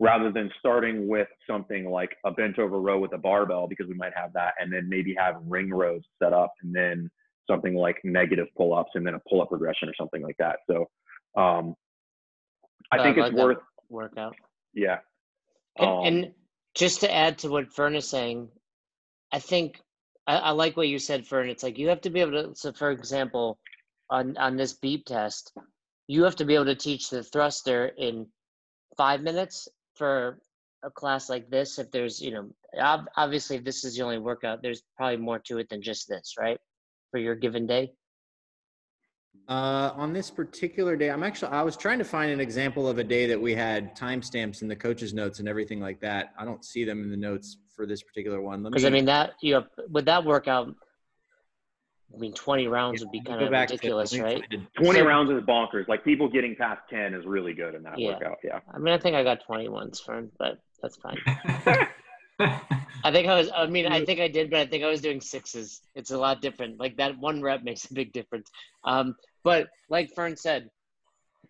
rather 0.00 0.32
than 0.32 0.50
starting 0.58 1.06
with 1.06 1.28
something 1.48 1.88
like 1.88 2.16
a 2.24 2.30
bent 2.30 2.58
over 2.58 2.80
row 2.80 2.98
with 2.98 3.12
a 3.12 3.18
barbell 3.18 3.68
because 3.68 3.86
we 3.86 3.94
might 3.94 4.12
have 4.14 4.32
that 4.32 4.54
and 4.58 4.72
then 4.72 4.88
maybe 4.88 5.14
have 5.16 5.36
ring 5.46 5.70
rows 5.70 6.02
set 6.22 6.32
up 6.32 6.52
and 6.62 6.74
then 6.74 7.10
something 7.48 7.74
like 7.74 7.98
negative 8.04 8.48
pull-ups 8.56 8.90
and 8.94 9.06
then 9.06 9.14
a 9.14 9.20
pull-up 9.28 9.48
progression 9.48 9.88
or 9.88 9.94
something 9.98 10.22
like 10.22 10.36
that 10.38 10.56
so 10.68 10.88
um, 11.40 11.74
i 12.90 13.02
think 13.02 13.16
like 13.16 13.32
it's 13.32 13.40
worth 13.40 13.58
workout. 13.88 14.34
yeah 14.72 14.98
And, 15.78 15.88
Um, 15.88 16.04
and 16.04 16.32
just 16.74 17.00
to 17.00 17.12
add 17.12 17.38
to 17.38 17.48
what 17.48 17.72
Fern 17.72 17.94
is 17.94 18.08
saying, 18.08 18.48
I 19.32 19.38
think 19.38 19.80
I, 20.26 20.36
I 20.36 20.50
like 20.50 20.76
what 20.76 20.88
you 20.88 20.98
said, 20.98 21.26
Fern. 21.26 21.48
It's 21.48 21.62
like 21.62 21.78
you 21.78 21.88
have 21.88 22.00
to 22.02 22.10
be 22.10 22.20
able 22.20 22.32
to. 22.32 22.54
So, 22.54 22.72
for 22.72 22.90
example, 22.90 23.58
on 24.10 24.36
on 24.36 24.56
this 24.56 24.72
beep 24.74 25.06
test, 25.06 25.52
you 26.06 26.24
have 26.24 26.36
to 26.36 26.44
be 26.44 26.54
able 26.54 26.66
to 26.66 26.74
teach 26.74 27.10
the 27.10 27.22
thruster 27.22 27.86
in 27.86 28.26
five 28.96 29.22
minutes 29.22 29.68
for 29.94 30.40
a 30.82 30.90
class 30.90 31.28
like 31.28 31.50
this. 31.50 31.78
If 31.78 31.90
there's, 31.90 32.20
you 32.20 32.32
know, 32.32 32.50
ob- 32.78 33.08
obviously, 33.16 33.56
if 33.56 33.64
this 33.64 33.84
is 33.84 33.96
the 33.96 34.02
only 34.02 34.18
workout, 34.18 34.62
there's 34.62 34.82
probably 34.96 35.16
more 35.16 35.38
to 35.40 35.58
it 35.58 35.68
than 35.68 35.82
just 35.82 36.08
this, 36.08 36.34
right? 36.38 36.58
For 37.10 37.18
your 37.18 37.34
given 37.34 37.66
day. 37.66 37.92
Uh, 39.48 39.90
on 39.94 40.12
this 40.12 40.30
particular 40.30 40.96
day, 40.96 41.10
I'm 41.10 41.22
actually 41.22 41.50
I 41.50 41.62
was 41.62 41.76
trying 41.76 41.98
to 41.98 42.04
find 42.04 42.30
an 42.30 42.40
example 42.40 42.88
of 42.88 42.98
a 42.98 43.04
day 43.04 43.26
that 43.26 43.40
we 43.40 43.54
had 43.54 43.94
timestamps 43.96 44.62
in 44.62 44.68
the 44.68 44.76
coaches' 44.76 45.12
notes 45.12 45.38
and 45.38 45.48
everything 45.48 45.80
like 45.80 46.00
that. 46.00 46.32
I 46.38 46.44
don't 46.44 46.64
see 46.64 46.84
them 46.84 47.02
in 47.02 47.10
the 47.10 47.16
notes 47.16 47.58
for 47.74 47.84
this 47.84 48.02
particular 48.02 48.40
one. 48.40 48.62
Because 48.62 48.86
I 48.86 48.90
mean 48.90 49.04
that 49.04 49.32
you 49.42 49.54
know 49.54 49.64
with 49.90 50.06
that 50.06 50.24
workout, 50.24 50.74
I 52.12 52.16
mean 52.18 52.32
twenty 52.34 52.66
rounds 52.68 53.00
would 53.00 53.10
be 53.10 53.20
kind 53.22 53.42
of 53.42 53.50
back 53.50 53.68
to- 53.68 53.74
ridiculous, 53.74 54.16
right? 54.18 54.42
20 54.76 54.98
So- 55.00 55.06
rounds 55.06 55.30
is 55.30 55.40
bonkers 55.42 55.88
like 55.88 56.04
people 56.04 56.28
getting 56.28 56.54
past 56.56 56.82
10 56.90 57.14
is 57.14 57.24
really 57.26 57.54
good 57.54 57.74
in 57.74 57.82
that 57.84 57.98
Yeah. 57.98 58.12
workout 58.12 58.38
yeah 58.44 58.60
I 58.72 58.78
mean, 58.78 58.94
I 58.94 58.98
think 58.98 59.16
I 59.16 59.22
got 59.24 59.44
20 59.44 59.68
once, 59.68 60.00
Fern, 60.00 60.30
but 60.38 60.58
that's 60.82 60.96
fine. 60.96 61.18
I 62.40 63.12
think 63.12 63.28
I 63.28 63.36
was, 63.36 63.50
I 63.54 63.66
mean, 63.66 63.86
I 63.86 64.04
think 64.04 64.18
I 64.20 64.28
did, 64.28 64.50
but 64.50 64.60
I 64.60 64.66
think 64.66 64.82
I 64.82 64.88
was 64.88 65.00
doing 65.00 65.20
sixes. 65.20 65.82
It's 65.94 66.10
a 66.10 66.18
lot 66.18 66.40
different. 66.42 66.80
Like 66.80 66.96
that 66.96 67.16
one 67.18 67.42
rep 67.42 67.62
makes 67.62 67.84
a 67.90 67.94
big 67.94 68.12
difference. 68.12 68.50
Um, 68.84 69.14
but 69.44 69.68
like 69.88 70.10
Fern 70.14 70.36
said, 70.36 70.70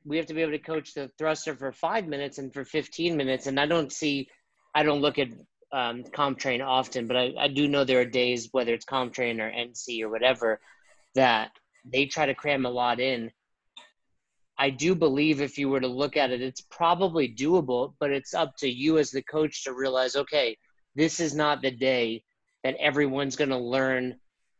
we 0.05 0.17
have 0.19 0.27
to 0.27 0.35
be 0.35 0.43
able 0.43 0.53
to 0.53 0.59
coach 0.59 0.93
the 0.95 1.11
thruster 1.17 1.55
for 1.55 1.73
five 1.73 2.07
minutes 2.07 2.39
and 2.39 2.53
for 2.53 2.65
15 2.65 3.17
minutes. 3.17 3.47
And 3.47 3.59
I 3.59 3.67
don't 3.67 3.93
see, 3.93 4.29
I 4.75 4.83
don't 4.83 5.01
look 5.01 5.19
at 5.19 5.29
um, 5.75 6.05
CompTrain 6.05 6.65
often, 6.65 7.09
but 7.09 7.17
I, 7.17 7.35
I 7.39 7.49
do 7.49 7.67
know 7.67 7.85
there 7.85 8.01
are 8.01 8.05
days, 8.05 8.49
whether 8.53 8.73
it's 8.73 8.85
CompTrain 8.85 9.41
or 9.41 9.51
NC 9.51 10.03
or 10.03 10.09
whatever, 10.09 10.61
that 11.15 11.51
they 11.85 12.07
try 12.07 12.27
to 12.27 12.35
cram 12.35 12.65
a 12.65 12.71
lot 12.71 13.01
in. 13.01 13.31
I 14.57 14.71
do 14.71 14.95
believe 14.95 15.41
if 15.41 15.59
you 15.59 15.69
were 15.69 15.81
to 15.81 15.89
look 15.89 16.17
at 16.17 16.31
it, 16.31 16.41
it's 16.41 16.61
probably 16.61 17.29
doable, 17.29 17.95
but 17.99 18.13
it's 18.13 18.35
up 18.35 18.57
to 18.59 18.69
you 18.69 18.99
as 18.99 19.11
the 19.11 19.23
coach 19.23 19.65
to 19.65 19.75
realize, 19.75 20.15
okay, 20.15 20.57
this 20.95 21.19
is 21.19 21.35
not 21.35 21.61
the 21.61 21.73
day 21.73 22.23
that 22.63 22.77
everyone's 22.79 23.35
going 23.35 23.51
to 23.51 23.59
learn 23.59 24.15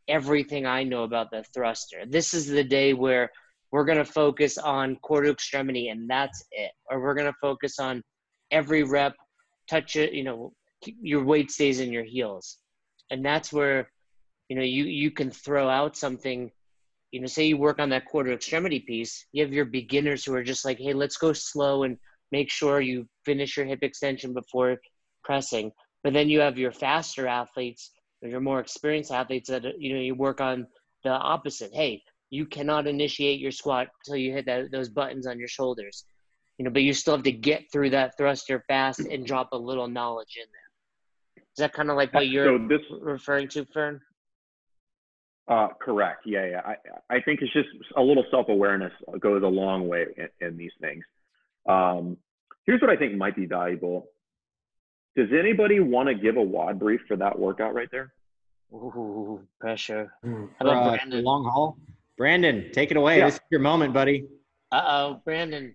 everything 0.09 0.65
I 0.65 0.83
know 0.83 1.03
about 1.03 1.31
the 1.31 1.45
thruster. 1.53 2.03
This 2.05 2.33
is 2.33 2.47
the 2.47 2.63
day 2.63 2.93
where 2.93 3.31
we're 3.71 3.85
going 3.85 3.97
to 3.97 4.05
focus 4.05 4.57
on 4.57 4.97
core 4.97 5.21
to 5.21 5.31
extremity 5.31 5.87
and 5.87 6.09
that's 6.09 6.43
it. 6.51 6.71
Or 6.89 6.99
we're 6.99 7.15
going 7.15 7.31
to 7.31 7.39
focus 7.41 7.79
on 7.79 8.03
every 8.51 8.83
rep, 8.83 9.15
touch 9.69 9.95
it, 9.95 10.13
you 10.13 10.25
know, 10.25 10.51
your 11.01 11.23
weight 11.23 11.51
stays 11.51 11.79
in 11.79 11.91
your 11.91 12.03
heels. 12.03 12.57
And 13.11 13.23
that's 13.23 13.53
where, 13.53 13.89
you 14.49 14.55
know, 14.55 14.63
you, 14.63 14.85
you 14.85 15.11
can 15.11 15.31
throw 15.31 15.69
out 15.69 15.95
something, 15.95 16.51
you 17.11 17.21
know, 17.21 17.27
say 17.27 17.45
you 17.45 17.57
work 17.57 17.79
on 17.79 17.89
that 17.89 18.07
core 18.07 18.23
to 18.23 18.33
extremity 18.33 18.79
piece, 18.79 19.25
you 19.31 19.43
have 19.43 19.53
your 19.53 19.65
beginners 19.65 20.25
who 20.25 20.33
are 20.33 20.43
just 20.43 20.65
like, 20.65 20.79
hey, 20.79 20.93
let's 20.93 21.17
go 21.17 21.33
slow 21.33 21.83
and 21.83 21.97
make 22.31 22.49
sure 22.49 22.81
you 22.81 23.07
finish 23.23 23.57
your 23.57 23.65
hip 23.65 23.79
extension 23.81 24.33
before 24.33 24.77
pressing. 25.23 25.71
But 26.03 26.13
then 26.13 26.29
you 26.29 26.39
have 26.41 26.57
your 26.57 26.71
faster 26.71 27.27
athletes 27.27 27.91
or 28.21 28.29
your 28.29 28.41
more 28.41 28.59
experienced 28.59 29.11
athletes 29.11 29.49
that 29.49 29.63
you 29.79 29.93
know 29.93 30.01
you 30.01 30.15
work 30.15 30.41
on 30.41 30.67
the 31.03 31.11
opposite. 31.11 31.71
Hey 31.73 32.03
you 32.31 32.45
cannot 32.45 32.87
initiate 32.87 33.39
your 33.39 33.51
squat 33.51 33.87
until 34.05 34.17
you 34.17 34.33
hit 34.33 34.45
that, 34.47 34.71
those 34.71 34.89
buttons 34.89 35.27
on 35.27 35.39
your 35.39 35.47
shoulders. 35.47 36.05
You 36.57 36.65
know 36.65 36.71
but 36.71 36.83
you 36.83 36.93
still 36.93 37.15
have 37.15 37.23
to 37.23 37.31
get 37.31 37.71
through 37.71 37.91
that 37.91 38.17
thruster 38.17 38.63
fast 38.67 38.99
and 38.99 39.25
drop 39.25 39.49
a 39.51 39.57
little 39.57 39.87
knowledge 39.87 40.37
in 40.37 40.47
there 40.51 40.64
is 41.57 41.61
that 41.61 41.73
kind 41.73 41.89
of 41.89 41.95
like 41.95 42.13
what 42.13 42.27
you're 42.27 42.57
so 42.59 42.67
this 42.67 42.81
referring 43.01 43.47
to 43.49 43.65
fern 43.73 44.01
Uh, 45.47 45.67
correct. 45.79 46.21
Yeah, 46.25 46.45
yeah. 46.47 46.61
I, 46.65 46.75
I 47.17 47.21
think 47.21 47.41
it's 47.41 47.53
just 47.53 47.69
a 47.95 48.01
little 48.01 48.25
self 48.31 48.49
awareness 48.49 48.91
goes 49.19 49.43
a 49.43 49.47
long 49.47 49.87
way 49.87 50.05
in, 50.17 50.47
in 50.47 50.57
these 50.57 50.71
things. 50.81 51.03
Um, 51.67 52.17
here's 52.65 52.81
what 52.81 52.89
I 52.89 52.95
think 52.97 53.15
might 53.15 53.35
be 53.35 53.45
valuable. 53.45 54.07
Does 55.15 55.29
anybody 55.31 55.79
want 55.79 56.09
to 56.09 56.15
give 56.15 56.35
a 56.37 56.41
WOD 56.41 56.79
brief 56.79 57.01
for 57.07 57.15
that 57.17 57.37
workout 57.39 57.73
right 57.73 57.87
there? 57.91 58.11
Ooh, 58.73 59.39
pressure 59.61 60.11
For, 60.21 60.49
How 60.59 60.65
about 60.65 60.87
uh, 60.87 60.95
Brandon? 60.97 61.23
long 61.23 61.43
haul. 61.45 61.77
Brandon, 62.17 62.69
take 62.73 62.91
it 62.91 62.97
away. 62.97 63.19
Yeah. 63.19 63.25
This 63.27 63.35
is 63.35 63.41
your 63.51 63.61
moment, 63.61 63.93
buddy. 63.93 64.25
uh-oh 64.71 65.21
brandon 65.23 65.73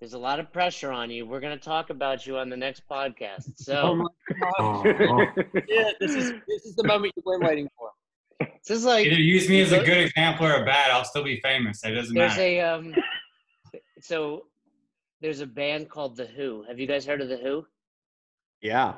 there's 0.00 0.12
a 0.14 0.18
lot 0.18 0.38
of 0.40 0.52
pressure 0.52 0.90
on 0.92 1.10
you 1.10 1.26
we're 1.26 1.40
going 1.40 1.56
to 1.58 1.62
talk 1.64 1.90
about 1.90 2.26
you 2.26 2.36
on 2.38 2.48
the 2.48 2.56
next 2.56 2.82
podcast 2.90 3.44
so 3.56 4.06
Oh, 4.58 4.82
Yeah, 5.68 5.90
this 6.00 6.14
is 6.14 6.32
this 6.46 6.64
is 6.66 6.74
the 6.76 6.84
moment 6.86 7.12
you've 7.16 7.24
been 7.24 7.46
waiting 7.48 7.68
for. 7.76 7.90
this 8.40 8.78
is 8.78 8.84
like 8.84 9.06
Either 9.06 9.16
use 9.20 9.48
me 9.48 9.60
as 9.60 9.72
a 9.72 9.78
good 9.82 9.98
example 9.98 10.46
or 10.46 10.62
a 10.62 10.64
bad. 10.64 10.90
I'll 10.90 11.04
still 11.04 11.24
be 11.24 11.40
famous. 11.40 11.82
It 11.84 11.92
doesn't 11.92 12.14
There's 12.14 12.30
matter. 12.36 12.42
a 12.42 12.60
um, 12.60 12.94
so 14.00 14.44
there's 15.20 15.40
a 15.40 15.46
band 15.46 15.90
called 15.90 16.16
The 16.16 16.26
Who. 16.26 16.64
Have 16.68 16.78
you 16.78 16.86
guys 16.86 17.04
heard 17.04 17.20
of 17.20 17.28
The 17.28 17.38
Who? 17.38 17.66
Yeah. 18.62 18.94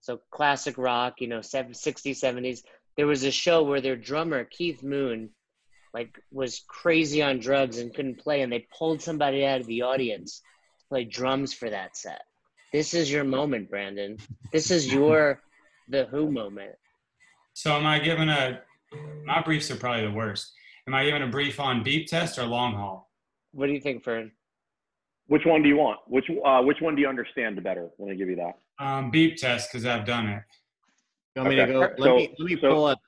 So 0.00 0.20
classic 0.30 0.76
rock, 0.78 1.20
you 1.20 1.28
know, 1.28 1.40
seven- 1.40 1.72
60s, 1.72 2.16
70s. 2.20 2.60
There 2.96 3.06
was 3.06 3.22
a 3.24 3.30
show 3.30 3.62
where 3.62 3.80
their 3.80 3.96
drummer 3.96 4.44
Keith 4.44 4.82
Moon, 4.82 5.30
like, 5.94 6.18
was 6.30 6.62
crazy 6.68 7.22
on 7.22 7.38
drugs 7.38 7.78
and 7.78 7.94
couldn't 7.94 8.18
play, 8.18 8.42
and 8.42 8.52
they 8.52 8.66
pulled 8.76 9.00
somebody 9.02 9.44
out 9.44 9.60
of 9.60 9.66
the 9.66 9.82
audience 9.82 10.40
to 10.80 10.84
play 10.88 11.04
drums 11.04 11.52
for 11.52 11.70
that 11.70 11.96
set. 11.96 12.22
This 12.72 12.94
is 12.94 13.10
your 13.10 13.24
moment, 13.24 13.70
Brandon. 13.70 14.18
This 14.52 14.70
is 14.70 14.92
your 14.92 15.40
The 15.88 16.04
Who 16.06 16.32
moment. 16.32 16.72
So 17.54 17.72
am 17.76 17.86
I 17.86 18.00
given 18.00 18.28
a? 18.28 18.60
My 19.24 19.40
briefs 19.40 19.70
are 19.70 19.76
probably 19.76 20.04
the 20.06 20.12
worst. 20.12 20.52
Am 20.88 20.94
I 20.94 21.04
given 21.04 21.22
a 21.22 21.28
brief 21.28 21.60
on 21.60 21.82
beep 21.84 22.08
test 22.08 22.38
or 22.38 22.44
long 22.44 22.74
haul? 22.74 23.08
What 23.52 23.66
do 23.66 23.72
you 23.72 23.80
think, 23.80 24.02
Fern? 24.04 24.32
Which 25.28 25.44
one 25.46 25.62
do 25.62 25.68
you 25.68 25.76
want? 25.76 26.00
Which 26.08 26.24
uh, 26.44 26.62
which 26.62 26.80
one 26.80 26.96
do 26.96 27.02
you 27.02 27.08
understand 27.08 27.62
better? 27.62 27.88
Let 27.98 28.10
me 28.10 28.16
give 28.16 28.28
you 28.28 28.36
that. 28.36 28.58
Um, 28.84 29.10
beep 29.10 29.36
test 29.36 29.70
because 29.72 29.86
I've 29.86 30.04
done 30.04 30.28
it. 30.28 30.42
You 31.36 31.42
want 31.42 31.50
me 31.50 31.56
to 31.56 31.66
go? 31.66 31.78
Let 31.80 31.98
So- 31.98 32.16
me 32.16 32.34
let 32.38 32.50
me 32.50 32.56
so- 32.60 32.70
pull 32.70 32.84
up. 32.86 33.00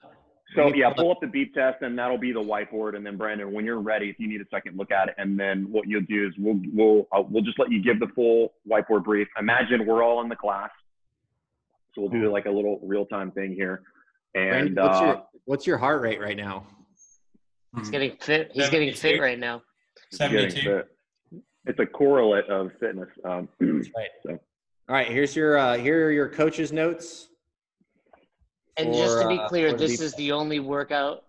So 0.55 0.73
yeah, 0.75 0.89
pull 0.89 1.05
pull 1.05 1.11
up 1.13 1.19
the 1.21 1.27
beep 1.27 1.55
test, 1.55 1.83
and 1.83 1.99
that'll 1.99 2.19
be 2.19 2.33
the 2.33 2.41
whiteboard. 2.41 2.97
And 2.97 3.05
then 3.05 3.17
Brandon, 3.17 3.53
when 3.53 3.65
you're 3.65 3.81
ready, 3.81 4.09
if 4.09 4.19
you 4.19 4.29
need 4.29 4.41
a 4.41 4.49
second, 4.51 4.79
look 4.79 4.91
at 4.91 5.09
it. 5.09 5.15
And 5.19 5.39
then 5.39 5.71
what 5.71 5.87
you'll 5.87 6.07
do 6.09 6.27
is 6.27 6.33
we'll 6.39 6.61
we'll 6.73 7.09
uh, 7.13 7.23
we'll 7.29 7.43
just 7.43 7.59
let 7.59 7.71
you 7.71 7.83
give 7.83 8.01
the 8.01 8.09
full 8.15 8.55
whiteboard 8.69 9.05
brief. 9.05 9.29
Imagine 9.39 9.87
we're 9.87 10.03
all 10.03 10.23
in 10.23 10.29
the 10.29 10.37
class, 10.37 10.71
so 11.95 12.03
we'll 12.03 12.11
do 12.11 12.33
like 12.33 12.47
a 12.47 12.51
little 12.51 12.81
real 12.83 13.05
time 13.05 13.31
thing 13.31 13.53
here. 13.53 13.83
Brandon, 14.33 14.69
And 14.69 14.77
what's 14.77 14.99
uh, 14.99 15.05
your 15.05 15.23
what's 15.45 15.67
your 15.67 15.79
heart 15.79 16.01
rate 16.01 16.21
right 16.21 16.37
now? 16.37 16.67
He's 17.77 17.91
getting 17.91 18.17
fit. 18.17 18.51
He's 18.55 18.71
getting 18.71 18.95
fit 18.95 19.21
right 19.21 19.39
now. 19.39 19.63
Seventy-two. 20.13 20.83
It's 21.67 21.79
a 21.79 21.87
correlate 21.87 22.47
of 22.47 22.71
fitness. 22.81 23.09
Um, 23.25 23.49
right. 23.61 24.09
So 24.25 24.31
All 24.31 24.39
right, 24.89 25.09
here's 25.09 25.37
your 25.37 25.59
uh, 25.59 25.77
here 25.77 26.07
are 26.07 26.11
your 26.11 26.29
coach's 26.29 26.73
notes. 26.73 27.28
And 28.79 28.95
just 28.95 29.21
to 29.21 29.29
be 29.29 29.39
uh, 29.39 29.49
clear, 29.49 29.71
for 29.71 29.77
the 29.77 29.87
this 29.87 29.99
deep 29.99 30.01
is 30.01 30.15
the 30.15 30.33
only 30.33 30.61
workout 30.61 31.25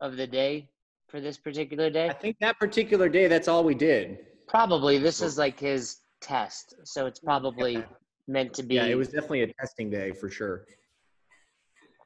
of 0.00 0.16
the 0.16 0.26
day 0.26 0.68
for 1.08 1.20
this 1.20 1.38
particular 1.38 1.90
day. 1.90 2.08
I 2.08 2.12
think 2.12 2.36
that 2.40 2.58
particular 2.58 3.08
day, 3.08 3.28
that's 3.28 3.48
all 3.48 3.64
we 3.64 3.74
did. 3.74 4.18
Probably 4.46 4.98
this 4.98 5.22
is 5.22 5.38
like 5.38 5.58
his 5.60 5.98
test, 6.20 6.74
so 6.84 7.06
it's 7.06 7.20
probably 7.20 7.84
meant 8.26 8.52
to 8.54 8.62
be. 8.62 8.74
Yeah, 8.74 8.86
it 8.86 8.96
was 8.96 9.08
definitely 9.08 9.42
a 9.42 9.52
testing 9.54 9.90
day 9.90 10.12
for 10.12 10.28
sure. 10.28 10.66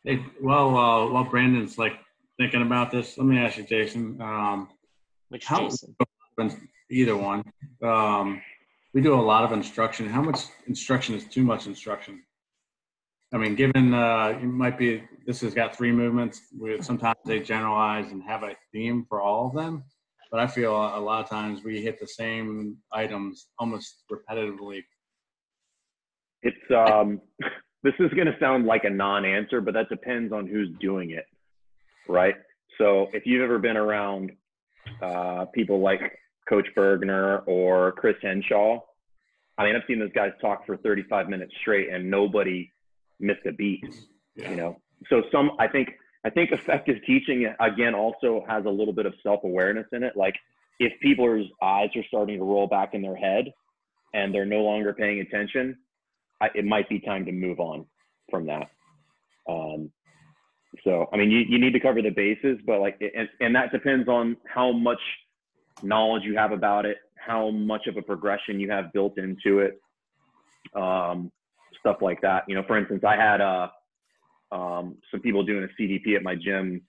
Hey, 0.04 0.24
well, 0.42 0.76
uh, 0.76 1.10
while 1.10 1.24
Brandon's 1.24 1.78
like 1.78 1.94
thinking 2.38 2.62
about 2.62 2.90
this, 2.90 3.16
let 3.16 3.26
me 3.26 3.38
ask 3.38 3.56
you, 3.56 3.64
Jason. 3.64 4.20
Um, 4.20 4.68
which 5.28 5.46
how 5.46 5.68
Jason. 5.68 5.96
either 6.90 7.16
one? 7.16 7.44
Um, 7.82 8.42
we 8.92 9.00
do 9.00 9.14
a 9.14 9.20
lot 9.20 9.44
of 9.44 9.52
instruction. 9.52 10.08
How 10.08 10.20
much 10.20 10.40
instruction 10.66 11.14
is 11.14 11.24
too 11.24 11.44
much 11.44 11.66
instruction? 11.66 12.22
I 13.32 13.38
mean, 13.38 13.54
given 13.54 13.94
uh, 13.94 14.38
it 14.40 14.44
might 14.44 14.78
be 14.78 15.02
this 15.26 15.40
has 15.40 15.54
got 15.54 15.74
three 15.74 15.92
movements. 15.92 16.42
We 16.58 16.80
sometimes 16.82 17.16
they 17.24 17.40
generalize 17.40 18.10
and 18.10 18.22
have 18.24 18.42
a 18.42 18.54
theme 18.72 19.06
for 19.08 19.22
all 19.22 19.46
of 19.46 19.54
them, 19.54 19.84
but 20.30 20.38
I 20.38 20.46
feel 20.46 20.72
a 20.72 21.00
lot 21.00 21.22
of 21.24 21.30
times 21.30 21.64
we 21.64 21.82
hit 21.82 21.98
the 21.98 22.06
same 22.06 22.76
items 22.92 23.46
almost 23.58 24.04
repetitively. 24.10 24.82
It's 26.42 26.70
um, 26.70 27.20
this 27.82 27.94
is 28.00 28.10
going 28.12 28.26
to 28.26 28.36
sound 28.38 28.66
like 28.66 28.84
a 28.84 28.90
non-answer, 28.90 29.62
but 29.62 29.72
that 29.74 29.88
depends 29.88 30.32
on 30.32 30.46
who's 30.46 30.68
doing 30.78 31.12
it, 31.12 31.24
right? 32.08 32.34
So 32.76 33.08
if 33.14 33.24
you've 33.24 33.42
ever 33.42 33.58
been 33.58 33.78
around 33.78 34.32
uh, 35.00 35.46
people 35.54 35.80
like 35.80 36.18
Coach 36.48 36.66
Bergeron 36.76 37.42
or 37.46 37.92
Chris 37.92 38.16
Hinshaw, 38.20 38.80
I 39.56 39.64
mean, 39.64 39.76
I've 39.76 39.82
seen 39.86 39.98
those 39.98 40.12
guys 40.12 40.32
talk 40.40 40.66
for 40.66 40.76
35 40.76 41.28
minutes 41.28 41.52
straight, 41.60 41.88
and 41.90 42.10
nobody 42.10 42.70
missed 43.22 43.46
a 43.46 43.52
beat. 43.52 43.84
Yeah. 44.34 44.50
You 44.50 44.56
know, 44.56 44.80
so 45.08 45.22
some 45.30 45.52
I 45.58 45.68
think 45.68 45.88
I 46.24 46.30
think 46.30 46.52
effective 46.52 46.96
teaching 47.06 47.52
again 47.60 47.94
also 47.94 48.44
has 48.48 48.64
a 48.64 48.70
little 48.70 48.94
bit 48.94 49.06
of 49.06 49.14
self-awareness 49.22 49.86
in 49.92 50.02
it. 50.02 50.16
Like 50.16 50.34
if 50.78 50.92
people's 51.00 51.46
eyes 51.62 51.90
are 51.96 52.04
starting 52.08 52.38
to 52.38 52.44
roll 52.44 52.66
back 52.66 52.94
in 52.94 53.02
their 53.02 53.16
head 53.16 53.52
and 54.14 54.34
they're 54.34 54.46
no 54.46 54.62
longer 54.62 54.92
paying 54.92 55.20
attention, 55.20 55.76
I, 56.40 56.50
it 56.54 56.64
might 56.64 56.88
be 56.88 57.00
time 57.00 57.24
to 57.26 57.32
move 57.32 57.60
on 57.60 57.86
from 58.30 58.46
that. 58.46 58.70
Um, 59.48 59.90
so, 60.84 61.06
I 61.12 61.16
mean, 61.16 61.30
you, 61.30 61.40
you 61.40 61.58
need 61.58 61.72
to 61.72 61.80
cover 61.80 62.00
the 62.00 62.10
bases, 62.10 62.58
but 62.66 62.80
like, 62.80 63.00
and, 63.00 63.28
and 63.40 63.54
that 63.54 63.72
depends 63.72 64.08
on 64.08 64.36
how 64.46 64.72
much 64.72 65.00
knowledge 65.82 66.22
you 66.24 66.36
have 66.36 66.52
about 66.52 66.86
it, 66.86 66.96
how 67.16 67.50
much 67.50 67.86
of 67.86 67.96
a 67.96 68.02
progression 68.02 68.58
you 68.58 68.70
have 68.70 68.92
built 68.92 69.18
into 69.18 69.58
it, 69.58 69.80
um, 70.74 71.30
stuff 71.82 71.96
like 72.00 72.20
that. 72.22 72.44
You 72.48 72.54
know, 72.54 72.62
for 72.66 72.78
instance, 72.78 73.02
I 73.06 73.16
had 73.16 73.40
uh, 73.40 73.68
um, 74.52 74.96
some 75.10 75.20
people 75.20 75.42
doing 75.42 75.64
a 75.64 75.82
CDP 75.82 76.16
at 76.16 76.22
my 76.22 76.34
gym 76.34 76.82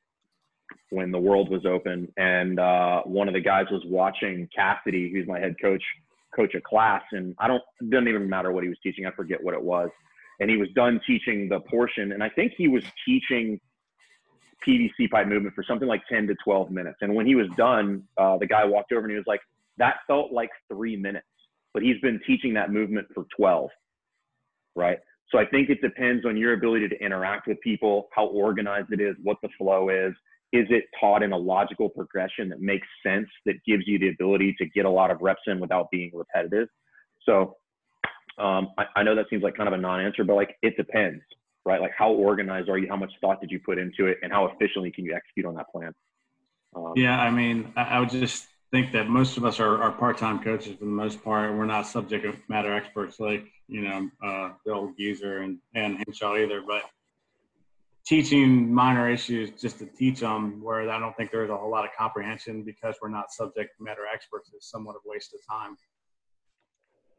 when 0.89 1.11
the 1.11 1.19
world 1.19 1.49
was 1.49 1.65
open, 1.65 2.07
and 2.17 2.59
uh, 2.59 3.01
one 3.03 3.27
of 3.27 3.33
the 3.33 3.41
guys 3.41 3.65
was 3.71 3.81
watching 3.85 4.47
Cassidy, 4.55 5.11
who's 5.11 5.27
my 5.27 5.39
head 5.39 5.55
coach, 5.61 5.83
coach 6.35 6.53
a 6.55 6.61
class, 6.61 7.03
and 7.11 7.35
I 7.39 7.47
don't 7.47 7.61
it 7.81 7.89
doesn't 7.89 8.07
even 8.07 8.29
matter 8.29 8.51
what 8.51 8.63
he 8.63 8.69
was 8.69 8.77
teaching. 8.83 9.05
I 9.05 9.11
forget 9.11 9.43
what 9.43 9.53
it 9.53 9.61
was, 9.61 9.89
and 10.39 10.49
he 10.49 10.57
was 10.57 10.69
done 10.75 11.01
teaching 11.05 11.49
the 11.49 11.59
portion, 11.61 12.11
and 12.11 12.23
I 12.23 12.29
think 12.29 12.53
he 12.57 12.67
was 12.67 12.83
teaching 13.05 13.59
PVC 14.65 15.09
pipe 15.11 15.27
movement 15.27 15.55
for 15.55 15.63
something 15.63 15.87
like 15.87 16.01
10 16.07 16.27
to 16.27 16.35
12 16.43 16.71
minutes. 16.71 16.99
And 17.01 17.13
when 17.13 17.25
he 17.25 17.35
was 17.35 17.47
done, 17.57 18.03
uh, 18.17 18.37
the 18.37 18.47
guy 18.47 18.63
walked 18.63 18.93
over 18.93 19.01
and 19.01 19.11
he 19.11 19.17
was 19.17 19.27
like, 19.27 19.41
"That 19.77 19.97
felt 20.07 20.31
like 20.31 20.49
three 20.69 20.95
minutes," 20.95 21.27
but 21.73 21.83
he's 21.83 21.99
been 22.01 22.19
teaching 22.25 22.53
that 22.53 22.71
movement 22.71 23.07
for 23.13 23.25
12, 23.35 23.69
right? 24.75 24.99
So 25.29 25.39
I 25.39 25.45
think 25.45 25.69
it 25.69 25.81
depends 25.81 26.25
on 26.25 26.37
your 26.37 26.53
ability 26.53 26.89
to 26.89 26.99
interact 27.03 27.47
with 27.47 27.59
people, 27.61 28.07
how 28.13 28.27
organized 28.27 28.91
it 28.91 29.01
is, 29.01 29.15
what 29.23 29.37
the 29.41 29.49
flow 29.57 29.89
is. 29.89 30.13
Is 30.51 30.67
it 30.69 30.83
taught 30.99 31.23
in 31.23 31.31
a 31.31 31.37
logical 31.37 31.89
progression 31.89 32.49
that 32.49 32.61
makes 32.61 32.87
sense, 33.03 33.27
that 33.47 33.55
gives 33.65 33.87
you 33.87 33.97
the 33.97 34.09
ability 34.09 34.55
to 34.59 34.67
get 34.67 34.85
a 34.85 34.89
lot 34.89 35.09
of 35.09 35.19
reps 35.21 35.41
in 35.47 35.59
without 35.59 35.89
being 35.89 36.11
repetitive? 36.13 36.67
So 37.25 37.57
um, 38.37 38.69
I, 38.77 38.85
I 38.97 39.03
know 39.03 39.15
that 39.15 39.25
seems 39.29 39.41
like 39.41 39.55
kind 39.55 39.67
of 39.67 39.73
a 39.73 39.77
non-answer, 39.77 40.23
but 40.23 40.35
like 40.35 40.55
it 40.61 40.77
depends, 40.77 41.23
right? 41.65 41.81
Like 41.81 41.93
how 41.97 42.11
organized 42.11 42.69
are 42.69 42.77
you? 42.77 42.87
How 42.87 42.95
much 42.95 43.11
thought 43.19 43.41
did 43.41 43.49
you 43.49 43.59
put 43.59 43.79
into 43.79 44.05
it, 44.05 44.17
and 44.21 44.31
how 44.31 44.45
efficiently 44.45 44.91
can 44.91 45.05
you 45.05 45.15
execute 45.15 45.47
on 45.47 45.55
that 45.55 45.71
plan? 45.71 45.93
Um, 46.75 46.93
Yeah, 46.95 47.19
I 47.19 47.31
mean, 47.31 47.73
I, 47.75 47.83
I 47.83 47.99
would 47.99 48.11
just 48.11 48.47
think 48.71 48.91
that 48.91 49.07
most 49.07 49.37
of 49.37 49.45
us 49.45 49.59
are, 49.59 49.81
are 49.81 49.91
part-time 49.91 50.43
coaches 50.43 50.75
for 50.77 50.85
the 50.85 50.91
most 50.91 51.23
part. 51.23 51.55
We're 51.55 51.65
not 51.65 51.85
subject 51.87 52.25
matter 52.49 52.73
experts 52.73 53.19
like 53.19 53.45
you 53.73 53.81
know 53.81 54.09
uh, 54.23 54.51
Bill 54.65 54.93
Geezer 54.97 55.39
and 55.39 55.57
and 55.75 55.97
Hinshaw 55.97 56.35
either. 56.37 56.61
But 56.65 56.83
teaching 58.05 58.71
minor 58.73 59.09
issues 59.09 59.49
just 59.59 59.79
to 59.79 59.85
teach 59.87 60.19
them, 60.19 60.61
where 60.63 60.89
I 60.89 60.99
don't 60.99 61.15
think 61.17 61.31
there's 61.31 61.49
a 61.49 61.57
whole 61.57 61.71
lot 61.71 61.83
of 61.83 61.91
comprehension 61.97 62.63
because 62.63 62.95
we're 63.01 63.09
not 63.09 63.31
subject 63.31 63.71
matter 63.81 64.01
experts, 64.13 64.51
is 64.53 64.65
somewhat 64.69 64.95
of 64.95 65.01
a 65.05 65.09
waste 65.09 65.33
of 65.33 65.39
time. 65.49 65.75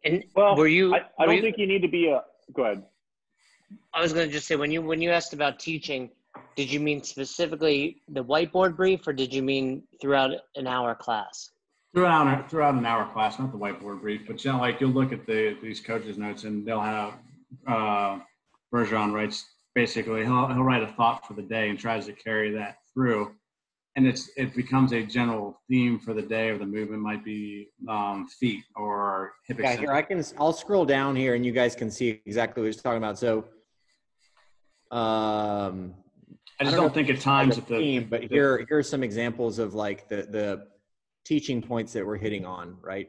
And 0.04 0.22
Well, 0.36 0.54
were 0.56 0.68
you? 0.68 0.94
I, 0.94 0.98
I 0.98 1.02
were 1.20 1.26
don't 1.26 1.36
you- 1.36 1.42
think 1.42 1.58
you 1.58 1.66
need 1.66 1.82
to 1.82 1.88
be 1.88 2.08
a. 2.08 2.22
Go 2.52 2.64
ahead. 2.64 2.84
I 3.94 4.00
was 4.02 4.12
going 4.12 4.26
to 4.28 4.32
just 4.32 4.46
say 4.46 4.54
when 4.56 4.70
you 4.70 4.80
when 4.82 5.02
you 5.02 5.10
asked 5.10 5.32
about 5.32 5.58
teaching, 5.58 6.10
did 6.54 6.70
you 6.70 6.78
mean 6.78 7.02
specifically 7.02 8.02
the 8.08 8.22
whiteboard 8.22 8.76
brief, 8.76 9.06
or 9.08 9.12
did 9.12 9.34
you 9.34 9.42
mean 9.42 9.82
throughout 10.00 10.30
an 10.54 10.66
hour 10.68 10.94
class? 10.94 11.50
Throughout 11.94 12.26
a, 12.26 12.48
throughout 12.48 12.74
an 12.74 12.84
hour 12.84 13.08
class, 13.12 13.38
not 13.38 13.52
the 13.52 13.58
whiteboard 13.58 14.00
brief, 14.00 14.22
but 14.26 14.44
you 14.44 14.50
know, 14.50 14.58
like 14.58 14.80
you'll 14.80 14.90
look 14.90 15.12
at 15.12 15.26
the 15.26 15.56
these 15.62 15.80
coaches' 15.80 16.18
notes 16.18 16.42
and 16.42 16.66
they'll 16.66 16.80
have 16.80 17.14
uh, 17.68 18.18
Bergeron 18.72 19.12
writes 19.12 19.44
basically 19.74 20.24
he'll 20.24 20.48
he'll 20.48 20.64
write 20.64 20.82
a 20.82 20.88
thought 20.88 21.26
for 21.26 21.34
the 21.34 21.42
day 21.42 21.68
and 21.68 21.78
tries 21.78 22.06
to 22.06 22.12
carry 22.12 22.50
that 22.52 22.78
through, 22.92 23.32
and 23.96 24.06
it's 24.06 24.30
it 24.36 24.54
becomes 24.54 24.92
a 24.92 25.02
general 25.04 25.60
theme 25.68 26.00
for 26.00 26.14
the 26.14 26.22
day 26.22 26.48
or 26.48 26.58
the 26.58 26.66
movement 26.66 27.00
might 27.00 27.24
be 27.24 27.68
um, 27.88 28.26
feet 28.26 28.64
or 28.74 29.34
hip 29.46 29.58
Yeah, 29.60 29.76
here 29.76 29.92
I 29.92 30.02
can. 30.02 30.24
I'll 30.38 30.52
scroll 30.52 30.84
down 30.84 31.14
here, 31.14 31.34
and 31.34 31.46
you 31.46 31.52
guys 31.52 31.76
can 31.76 31.90
see 31.90 32.20
exactly 32.26 32.62
what 32.62 32.66
he's 32.66 32.82
talking 32.82 32.98
about. 32.98 33.18
So, 33.18 33.44
um, 34.90 35.94
I 36.58 36.64
just 36.64 36.74
I 36.74 36.76
don't 36.76 36.86
don't, 36.86 36.94
think 36.94 37.10
at 37.10 37.20
times 37.20 37.56
the 37.56 37.62
theme, 37.62 38.08
but 38.10 38.24
here 38.24 38.66
are 38.70 38.82
some 38.82 39.02
examples 39.02 39.58
of 39.58 39.74
like 39.74 40.08
the 40.08 40.22
the 40.22 40.73
teaching 41.24 41.62
points 41.62 41.92
that 41.92 42.06
we're 42.06 42.16
hitting 42.16 42.44
on, 42.44 42.76
right? 42.82 43.08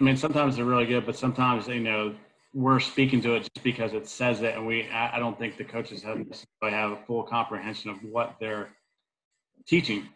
I 0.00 0.02
mean, 0.02 0.16
sometimes 0.16 0.56
they're 0.56 0.64
really 0.64 0.86
good, 0.86 1.04
but 1.04 1.16
sometimes 1.16 1.68
you 1.68 1.80
know 1.80 2.14
we're 2.54 2.80
speaking 2.80 3.20
to 3.22 3.34
it 3.34 3.40
just 3.40 3.62
because 3.62 3.92
it 3.92 4.08
says 4.08 4.42
it, 4.42 4.54
and 4.54 4.66
we 4.66 4.88
I 4.88 5.16
I 5.16 5.18
don't 5.18 5.38
think 5.38 5.56
the 5.56 5.64
coaches 5.64 6.02
have 6.02 6.18
necessarily 6.18 6.76
have 6.76 6.92
a 6.92 6.98
full 7.06 7.22
comprehension 7.22 7.90
of 7.90 8.02
what 8.02 8.36
they're 8.40 8.70
teaching. 9.66 10.08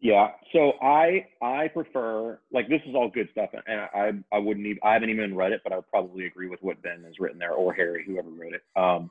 Yeah. 0.00 0.32
So 0.52 0.72
I 0.82 1.26
I 1.42 1.68
prefer 1.68 2.38
like 2.52 2.68
this 2.68 2.82
is 2.86 2.94
all 2.94 3.08
good 3.08 3.28
stuff, 3.32 3.50
and 3.66 3.80
I 3.80 4.12
I 4.32 4.38
wouldn't 4.38 4.66
even 4.66 4.78
I 4.82 4.92
haven't 4.92 5.10
even 5.10 5.34
read 5.34 5.52
it, 5.52 5.62
but 5.64 5.72
I 5.72 5.76
would 5.76 5.88
probably 5.88 6.26
agree 6.26 6.48
with 6.48 6.62
what 6.62 6.80
Ben 6.82 7.02
has 7.04 7.18
written 7.18 7.38
there 7.38 7.52
or 7.52 7.72
Harry, 7.72 8.04
whoever 8.06 8.28
wrote 8.28 8.54
it. 8.54 8.62
Um, 8.76 9.10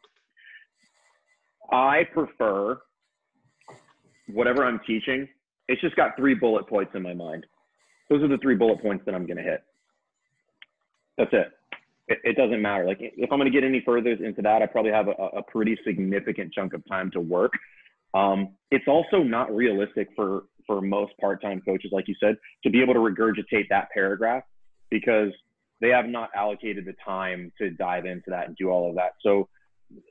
I 1.72 2.04
prefer 2.14 2.80
whatever 4.28 4.66
I'm 4.66 4.80
teaching. 4.86 5.28
It's 5.68 5.82
just 5.82 5.96
got 5.96 6.16
three 6.16 6.36
bullet 6.36 6.68
points 6.68 6.92
in 6.96 7.02
my 7.02 7.14
mind. 7.14 7.46
Those 8.10 8.22
are 8.22 8.28
the 8.28 8.38
three 8.38 8.56
bullet 8.56 8.82
points 8.82 9.04
that 9.06 9.16
I'm 9.16 9.26
going 9.26 9.38
to 9.38 9.44
hit. 9.44 9.64
That's 11.18 11.34
it. 11.34 11.52
it. 12.08 12.20
It 12.24 12.38
doesn't 12.38 12.62
matter. 12.62 12.86
Like 12.86 12.98
if 13.00 13.32
I'm 13.32 13.40
going 13.40 13.52
to 13.52 13.58
get 13.58 13.66
any 13.66 13.82
further 13.86 14.12
into 14.12 14.42
that, 14.42 14.62
I 14.62 14.68
probably 14.68 14.92
have 14.92 15.08
a, 15.08 15.12
a 15.12 15.44
pretty 15.44 15.78
significant 15.86 16.54
chunk 16.54 16.74
of 16.74 16.88
time 16.88 17.10
to 17.12 17.20
work. 17.20 17.54
Um, 18.14 18.50
it's 18.72 18.88
also 18.88 19.24
not 19.24 19.54
realistic 19.54 20.10
for 20.16 20.44
for 20.66 20.82
most 20.82 21.14
part-time 21.22 21.62
coaches, 21.62 21.92
like 21.94 22.08
you 22.08 22.16
said, 22.20 22.38
to 22.64 22.72
be 22.72 22.82
able 22.82 22.96
to 22.96 23.00
regurgitate 23.00 23.70
that 23.70 23.88
paragraph 23.94 24.44
because 24.90 25.32
they 25.80 25.90
have 25.90 26.08
not 26.08 26.30
allocated 26.36 26.86
the 26.86 26.96
time 27.06 27.52
to 27.60 27.70
dive 27.70 28.06
into 28.06 28.30
that 28.30 28.48
and 28.48 28.56
do 28.56 28.70
all 28.70 28.90
of 28.90 28.96
that. 28.96 29.12
So 29.22 29.48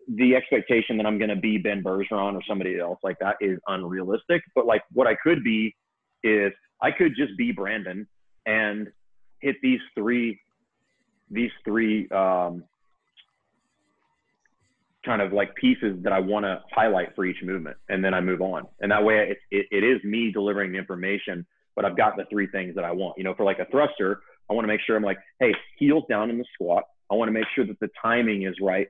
the 0.08 0.34
expectation 0.36 0.96
that 0.96 1.06
I'm 1.06 1.18
going 1.18 1.30
to 1.30 1.36
be 1.36 1.58
Ben 1.58 1.82
Bergeron 1.82 2.34
or 2.34 2.42
somebody 2.46 2.78
else 2.78 2.98
like 3.02 3.18
that 3.20 3.36
is 3.40 3.58
unrealistic. 3.66 4.42
But 4.54 4.66
like 4.66 4.82
what 4.92 5.06
I 5.06 5.14
could 5.14 5.42
be 5.42 5.74
is 6.22 6.52
I 6.82 6.90
could 6.90 7.14
just 7.16 7.36
be 7.36 7.52
Brandon 7.52 8.06
and 8.46 8.88
hit 9.40 9.56
these 9.62 9.80
three 9.94 10.40
these 11.30 11.50
three 11.64 12.08
um, 12.10 12.64
kind 15.04 15.20
of 15.20 15.32
like 15.32 15.54
pieces 15.54 15.96
that 16.02 16.12
I 16.12 16.20
want 16.20 16.44
to 16.44 16.62
highlight 16.70 17.14
for 17.14 17.24
each 17.24 17.42
movement, 17.42 17.76
and 17.88 18.04
then 18.04 18.14
I 18.14 18.20
move 18.20 18.40
on. 18.40 18.66
And 18.80 18.90
that 18.92 19.04
way, 19.04 19.30
it, 19.30 19.38
it, 19.50 19.66
it 19.70 19.84
is 19.84 20.02
me 20.04 20.30
delivering 20.32 20.72
the 20.72 20.78
information, 20.78 21.46
but 21.74 21.84
I've 21.84 21.96
got 21.96 22.16
the 22.16 22.24
three 22.30 22.46
things 22.48 22.74
that 22.74 22.84
I 22.84 22.92
want. 22.92 23.18
You 23.18 23.24
know, 23.24 23.34
for 23.34 23.44
like 23.44 23.58
a 23.58 23.66
thruster, 23.66 24.20
I 24.50 24.54
want 24.54 24.64
to 24.64 24.68
make 24.68 24.80
sure 24.86 24.96
I'm 24.96 25.02
like, 25.02 25.18
hey, 25.40 25.54
heels 25.78 26.04
down 26.08 26.30
in 26.30 26.38
the 26.38 26.44
squat. 26.54 26.84
I 27.10 27.14
want 27.14 27.28
to 27.28 27.32
make 27.32 27.46
sure 27.54 27.66
that 27.66 27.80
the 27.80 27.88
timing 28.00 28.42
is 28.42 28.54
right 28.60 28.88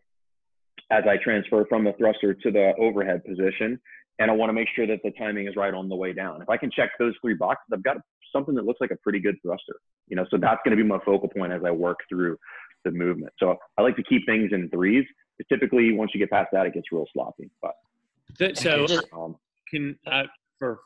as 0.95 1.05
I 1.09 1.17
transfer 1.17 1.67
from 1.69 1.85
the 1.85 1.93
thruster 1.95 2.35
to 2.35 2.51
the 2.51 2.73
overhead 2.79 3.25
position. 3.25 3.81
And 4.21 4.31
I 4.31 4.35
want 4.35 4.49
to 4.51 4.53
make 4.53 4.69
sure 4.77 4.87
that 4.87 5.01
the 5.03 5.11
timing 5.13 5.49
is 5.49 5.57
right 5.57 5.75
on 5.75 5.89
the 5.89 5.97
way 5.97 6.13
down. 6.13 6.41
If 6.41 6.49
I 6.49 6.57
can 6.57 6.71
check 6.71 6.91
those 7.01 7.15
three 7.21 7.35
boxes, 7.35 7.67
I've 7.73 7.83
got 7.83 7.97
something 8.33 8.55
that 8.55 8.65
looks 8.65 8.81
like 8.81 8.93
a 8.93 8.97
pretty 8.97 9.19
good 9.19 9.35
thruster. 9.43 9.75
You 10.07 10.17
know, 10.17 10.25
so 10.31 10.37
that's 10.37 10.61
going 10.65 10.77
to 10.77 10.83
be 10.83 10.89
my 10.89 10.99
focal 11.05 11.29
point 11.29 11.53
as 11.53 11.63
I 11.65 11.73
work 11.73 11.99
through 12.09 12.39
the 12.85 12.93
movement. 12.93 13.33
So 13.41 13.57
I 13.77 13.83
like 13.83 13.97
to 13.97 14.05
keep 14.05 14.25
things 14.27 14.53
in 14.53 14.69
threes. 14.71 15.05
Typically, 15.49 15.93
once 15.93 16.13
you 16.15 16.21
get 16.21 16.31
past 16.31 16.51
that, 16.53 16.65
it 16.67 16.75
gets 16.75 16.93
real 16.93 17.07
sloppy. 17.13 17.51
But 17.61 17.73
So 18.57 18.87
um, 19.13 19.37
can 19.69 19.99
I, 20.07 20.27
for 20.61 20.79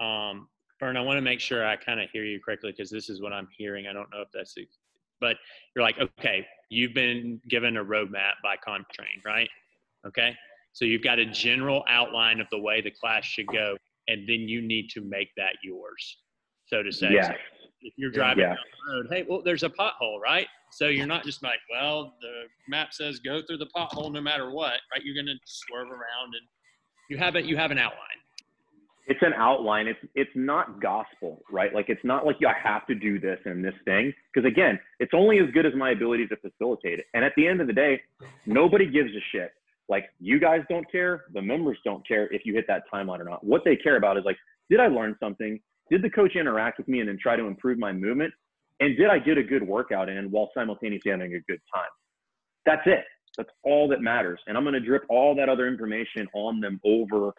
um, 0.00 0.48
Fern, 0.78 0.96
I 0.96 1.00
want 1.00 1.16
to 1.16 1.22
make 1.22 1.40
sure 1.40 1.66
I 1.66 1.74
kind 1.74 2.00
of 2.00 2.08
hear 2.10 2.22
you 2.22 2.38
correctly 2.40 2.70
because 2.70 2.88
this 2.88 3.08
is 3.08 3.20
what 3.20 3.32
I'm 3.32 3.48
hearing. 3.56 3.88
I 3.88 3.92
don't 3.92 4.10
know 4.12 4.20
if 4.20 4.28
that's, 4.32 4.54
ex- 4.56 4.78
but 5.20 5.36
you're 5.74 5.84
like, 5.84 5.96
okay, 5.98 6.46
you've 6.70 6.94
been 6.94 7.40
given 7.48 7.76
a 7.76 7.84
roadmap 7.84 8.32
by 8.42 8.56
CompTrain, 8.66 9.24
right? 9.24 9.48
Okay, 10.06 10.34
so 10.72 10.84
you've 10.84 11.02
got 11.02 11.18
a 11.18 11.26
general 11.26 11.84
outline 11.88 12.40
of 12.40 12.46
the 12.50 12.58
way 12.58 12.80
the 12.80 12.90
class 12.90 13.24
should 13.24 13.46
go, 13.48 13.76
and 14.08 14.28
then 14.28 14.40
you 14.40 14.62
need 14.62 14.88
to 14.90 15.00
make 15.00 15.28
that 15.36 15.54
yours, 15.62 16.18
so 16.66 16.82
to 16.82 16.92
say. 16.92 17.08
yes, 17.10 17.32
If 17.82 17.94
you're 17.96 18.10
driving 18.10 18.44
yes. 18.44 18.56
down 18.56 18.56
the 18.56 18.94
road, 18.94 19.06
hey, 19.10 19.24
well, 19.28 19.42
there's 19.44 19.62
a 19.62 19.70
pothole, 19.70 20.20
right? 20.22 20.46
So 20.72 20.88
you're 20.88 21.06
not 21.06 21.24
just 21.24 21.42
like, 21.42 21.58
well, 21.72 22.14
the 22.20 22.44
map 22.68 22.92
says 22.92 23.18
go 23.20 23.40
through 23.46 23.58
the 23.58 23.68
pothole 23.74 24.12
no 24.12 24.20
matter 24.20 24.50
what, 24.50 24.74
right? 24.92 25.02
You're 25.02 25.14
going 25.14 25.26
to 25.26 25.38
swerve 25.46 25.88
around 25.88 26.34
and 26.34 26.46
you 27.08 27.16
have 27.18 27.36
it. 27.36 27.44
You 27.44 27.56
have 27.56 27.70
an 27.70 27.78
outline. 27.78 28.20
It's 29.06 29.22
an 29.22 29.32
outline. 29.34 29.86
It's 29.86 29.98
it's 30.14 30.30
not 30.34 30.80
gospel, 30.82 31.42
right? 31.50 31.72
Like 31.72 31.86
it's 31.88 32.04
not 32.04 32.26
like 32.26 32.36
you 32.40 32.48
have 32.62 32.86
to 32.88 32.94
do 32.94 33.20
this 33.20 33.38
and 33.44 33.64
this 33.64 33.74
thing. 33.84 34.12
Because 34.32 34.46
again, 34.46 34.78
it's 34.98 35.12
only 35.14 35.38
as 35.38 35.50
good 35.52 35.64
as 35.64 35.74
my 35.74 35.90
ability 35.90 36.26
to 36.28 36.36
facilitate 36.36 36.98
it. 36.98 37.06
And 37.14 37.24
at 37.24 37.32
the 37.36 37.46
end 37.46 37.60
of 37.60 37.66
the 37.68 37.72
day, 37.72 38.00
nobody 38.46 38.86
gives 38.86 39.10
a 39.10 39.20
shit. 39.32 39.52
Like 39.88 40.06
you 40.18 40.40
guys 40.40 40.62
don't 40.68 40.90
care, 40.90 41.24
the 41.32 41.42
members 41.42 41.78
don't 41.84 42.06
care 42.06 42.32
if 42.32 42.42
you 42.44 42.54
hit 42.54 42.66
that 42.66 42.82
timeline 42.92 43.20
or 43.20 43.24
not. 43.24 43.44
What 43.44 43.62
they 43.64 43.76
care 43.76 43.96
about 43.96 44.18
is 44.18 44.24
like, 44.24 44.36
did 44.68 44.80
I 44.80 44.88
learn 44.88 45.16
something? 45.20 45.60
Did 45.90 46.02
the 46.02 46.10
coach 46.10 46.34
interact 46.34 46.78
with 46.78 46.88
me 46.88 46.98
and 46.98 47.08
then 47.08 47.18
try 47.20 47.36
to 47.36 47.44
improve 47.44 47.78
my 47.78 47.92
movement? 47.92 48.34
And 48.80 48.96
did 48.96 49.08
I 49.08 49.20
get 49.20 49.38
a 49.38 49.42
good 49.42 49.62
workout 49.62 50.08
in 50.08 50.30
while 50.32 50.50
simultaneously 50.52 51.12
having 51.12 51.34
a 51.34 51.40
good 51.48 51.60
time? 51.72 51.88
That's 52.66 52.82
it. 52.86 53.04
That's 53.36 53.50
all 53.62 53.86
that 53.88 54.00
matters. 54.00 54.40
And 54.46 54.56
I'm 54.56 54.64
going 54.64 54.74
to 54.74 54.80
drip 54.80 55.04
all 55.08 55.34
that 55.36 55.48
other 55.48 55.68
information 55.68 56.26
on 56.34 56.60
them 56.60 56.80
over 56.84 57.32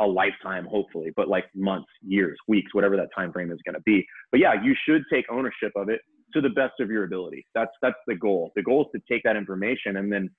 a 0.00 0.06
lifetime, 0.06 0.66
hopefully, 0.66 1.12
but 1.16 1.28
like 1.28 1.44
months, 1.54 1.88
years, 2.06 2.36
weeks, 2.48 2.74
whatever 2.74 2.96
that 2.96 3.08
time 3.16 3.32
frame 3.32 3.50
is 3.50 3.58
going 3.64 3.74
to 3.74 3.82
be. 3.86 4.06
But 4.30 4.40
yeah, 4.40 4.54
you 4.62 4.74
should 4.86 5.02
take 5.12 5.24
ownership 5.30 5.72
of 5.76 5.88
it 5.88 6.00
to 6.34 6.40
the 6.40 6.50
best 6.50 6.74
of 6.80 6.90
your 6.90 7.04
ability. 7.04 7.46
That's 7.54 7.70
that's 7.82 7.96
the 8.06 8.14
goal. 8.14 8.52
The 8.56 8.62
goal 8.62 8.82
is 8.82 9.00
to 9.00 9.12
take 9.12 9.22
that 9.24 9.36
information 9.36 9.96
and 9.96 10.12
then 10.12 10.30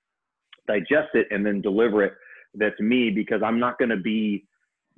digest 0.66 1.10
it 1.14 1.26
and 1.30 1.44
then 1.44 1.60
deliver 1.60 2.04
it. 2.04 2.12
That's 2.54 2.78
me 2.80 3.10
because 3.10 3.42
I'm 3.44 3.58
not 3.58 3.78
going 3.78 3.90
to 3.90 3.96
be 3.96 4.44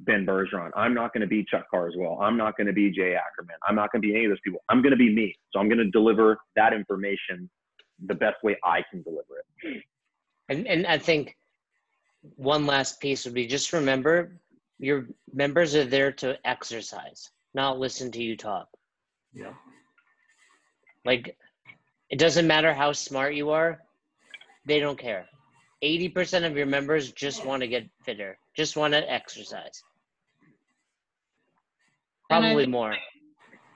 Ben 0.01 0.27
Bergeron. 0.27 0.71
I'm 0.75 0.95
not 0.95 1.13
going 1.13 1.23
to 1.23 1.27
be 1.27 1.45
Chuck 1.51 1.65
Carswell. 1.71 2.19
I'm 2.21 2.37
not 2.37 2.57
going 2.57 2.67
to 2.67 2.73
be 2.73 2.91
Jay 2.91 3.15
Ackerman. 3.15 3.57
I'm 3.67 3.75
not 3.75 3.93
going 3.93 4.03
to 4.03 4.09
be 4.09 4.15
any 4.15 4.25
of 4.27 4.31
those 4.31 4.41
people. 4.45 4.61
I'm 4.69 4.83
going 4.83 4.93
to 4.93 4.97
be 4.97 5.15
me. 5.15 5.35
So 5.53 5.61
I'm 5.61 5.69
going 5.69 5.79
to 5.79 5.91
deliver 5.91 6.39
that 6.57 6.73
information 6.73 7.49
the 8.07 8.15
best 8.15 8.37
way 8.43 8.57
I 8.65 8.83
can 8.91 9.03
deliver 9.03 9.39
it. 9.63 9.83
And 10.49 10.67
and 10.67 10.87
I 10.87 10.99
think 10.99 11.37
one 12.37 12.67
last 12.67 13.01
piece 13.01 13.25
would 13.25 13.35
be 13.35 13.47
just 13.47 13.73
remember 13.73 14.33
your 14.81 15.07
members 15.33 15.75
are 15.75 15.85
there 15.85 16.11
to 16.11 16.39
exercise, 16.45 17.31
not 17.55 17.79
listen 17.79 18.11
to 18.13 18.23
you 18.23 18.37
talk. 18.37 18.69
Yeah. 19.33 19.53
Like 21.05 21.37
it 22.09 22.19
doesn't 22.19 22.47
matter 22.47 22.75
how 22.75 22.93
smart 22.93 23.35
you 23.35 23.51
are, 23.51 23.81
they 24.67 24.81
don't 24.81 24.99
care. 24.99 25.27
80% 25.83 26.45
of 26.47 26.57
your 26.57 26.67
members 26.67 27.13
just 27.13 27.45
want 27.47 27.63
to 27.63 27.69
get 27.69 27.89
fitter, 28.05 28.39
just 28.57 28.77
want 28.77 28.93
to 28.95 29.11
exercise. 29.11 29.83
And 32.31 32.45
I 32.45 32.49
Probably 32.49 32.67
more. 32.67 32.95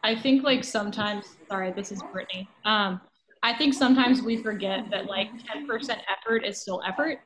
I 0.02 0.14
think 0.14 0.42
like 0.42 0.64
sometimes, 0.64 1.36
sorry, 1.48 1.72
this 1.72 1.90
is 1.90 2.02
Brittany. 2.12 2.48
Um, 2.64 3.00
I 3.42 3.54
think 3.54 3.74
sometimes 3.74 4.22
we 4.22 4.36
forget 4.36 4.90
that 4.90 5.06
like 5.06 5.30
10% 5.44 5.96
effort 6.08 6.44
is 6.44 6.60
still 6.60 6.82
effort 6.86 7.18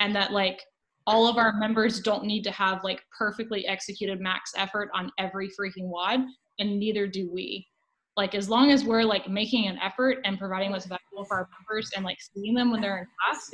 and 0.00 0.14
that 0.14 0.32
like 0.32 0.60
all 1.06 1.26
of 1.26 1.36
our 1.36 1.52
members 1.54 2.00
don't 2.00 2.24
need 2.24 2.42
to 2.44 2.50
have 2.50 2.82
like 2.82 3.02
perfectly 3.16 3.66
executed 3.66 4.20
max 4.20 4.52
effort 4.56 4.88
on 4.94 5.10
every 5.18 5.48
freaking 5.48 5.88
WOD 5.88 6.20
and 6.58 6.78
neither 6.78 7.06
do 7.06 7.30
we. 7.32 7.66
Like 8.16 8.34
as 8.34 8.48
long 8.48 8.70
as 8.70 8.84
we're 8.84 9.02
like 9.02 9.28
making 9.28 9.66
an 9.66 9.78
effort 9.82 10.18
and 10.24 10.38
providing 10.38 10.70
what's 10.70 10.86
valuable 10.86 11.24
for 11.26 11.38
our 11.38 11.48
members 11.58 11.90
and 11.96 12.04
like 12.04 12.18
seeing 12.20 12.54
them 12.54 12.70
when 12.70 12.80
they're 12.80 12.98
in 12.98 13.06
class 13.26 13.50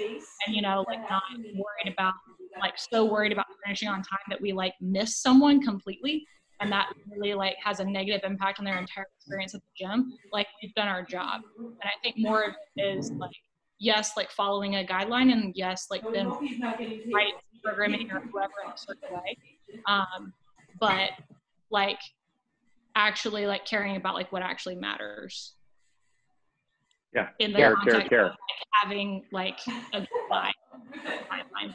and 0.46 0.55
you 0.55 0.61
know 0.61 0.84
like 0.86 1.01
not 1.09 1.22
worried 1.55 1.92
about 1.92 2.12
like 2.61 2.74
so 2.76 3.05
worried 3.05 3.32
about 3.32 3.46
finishing 3.64 3.88
on 3.88 3.96
time 3.96 4.18
that 4.28 4.40
we 4.40 4.53
like 4.53 4.74
miss 4.80 5.16
someone 5.16 5.62
completely 5.62 6.26
and 6.61 6.70
that 6.70 6.92
really 7.11 7.32
like 7.32 7.55
has 7.62 7.80
a 7.80 7.84
negative 7.84 8.20
impact 8.22 8.59
on 8.59 8.66
their 8.66 8.78
entire 8.78 9.07
experience 9.18 9.55
at 9.55 9.62
the 9.62 9.84
gym 9.86 10.12
like 10.30 10.46
we've 10.62 10.74
done 10.74 10.88
our 10.88 11.03
job 11.03 11.40
and 11.59 11.84
i 11.84 11.92
think 12.03 12.16
more 12.18 12.42
of 12.42 12.53
it 12.76 12.98
is 12.98 13.11
like 13.12 13.30
yes 13.81 14.12
like 14.16 14.31
following 14.31 14.76
a 14.76 14.85
guideline 14.85 15.33
and 15.33 15.53
yes 15.57 15.87
like 15.91 16.03
then 16.12 16.28
right 17.12 17.33
programming 17.64 18.11
or 18.12 18.20
whoever 18.20 18.53
in 18.64 18.70
a 18.70 18.76
certain 18.76 19.14
way 19.14 19.37
um, 19.87 20.33
but 20.78 21.11
like 21.70 21.99
actually 22.95 23.47
like 23.47 23.64
caring 23.64 23.97
about 23.97 24.14
like 24.14 24.31
what 24.33 24.43
actually 24.43 24.74
matters 24.76 25.55
Yeah. 27.14 27.28
in 27.39 27.53
the 27.53 27.59
Care, 27.59 27.74
care, 27.76 27.76
context 27.76 28.09
care. 28.11 28.24
of 28.26 28.31
like, 28.31 28.39
having 28.83 29.24
like 29.33 29.59
a 29.95 30.01
guideline 30.31 31.74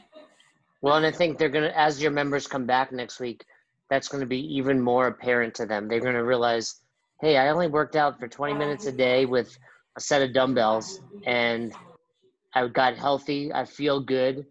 Well, 0.82 0.96
and 0.98 1.06
I 1.06 1.12
think 1.12 1.38
they're 1.38 1.50
gonna, 1.50 1.74
as 1.76 2.02
your 2.02 2.12
members 2.12 2.46
come 2.48 2.66
back 2.66 2.92
next 2.92 3.20
week, 3.20 3.44
that's 3.90 4.08
gonna 4.08 4.26
be 4.26 4.40
even 4.56 4.80
more 4.80 5.08
apparent 5.08 5.56
to 5.56 5.66
them. 5.66 5.88
They're 5.88 6.00
gonna 6.02 6.24
realize, 6.24 6.82
hey, 7.22 7.38
I 7.38 7.50
only 7.50 7.68
worked 7.68 7.96
out 7.96 8.20
for 8.20 8.28
20 8.28 8.54
minutes 8.54 8.86
a 8.86 8.92
day 8.92 9.26
with 9.26 9.58
a 9.98 10.02
set 10.02 10.22
of 10.22 10.34
dumbbells, 10.34 11.02
and 11.26 11.74
I 12.56 12.68
got 12.68 12.96
healthy. 12.96 13.54
I 13.54 13.66
feel 13.66 14.00
good. 14.00 14.46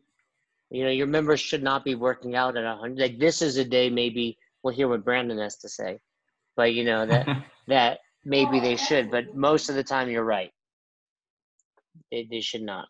You 0.70 0.84
know, 0.84 0.90
your 0.90 1.06
members 1.06 1.40
should 1.40 1.62
not 1.62 1.84
be 1.84 1.94
working 1.94 2.36
out 2.36 2.56
at 2.56 2.64
100. 2.64 2.98
Like 2.98 3.18
this 3.18 3.40
is 3.42 3.56
a 3.56 3.64
day 3.64 3.88
maybe 3.88 4.38
we'll 4.62 4.74
hear 4.74 4.88
what 4.88 5.04
Brandon 5.04 5.38
has 5.38 5.56
to 5.58 5.68
say, 5.68 5.98
but 6.56 6.74
you 6.74 6.84
know 6.84 7.06
that 7.06 7.28
that 7.68 8.00
maybe 8.24 8.60
they 8.60 8.76
should. 8.76 9.10
But 9.10 9.34
most 9.34 9.68
of 9.68 9.74
the 9.76 9.84
time, 9.84 10.10
you're 10.10 10.24
right. 10.24 10.50
They 12.10 12.26
they 12.30 12.40
should 12.40 12.62
not. 12.62 12.88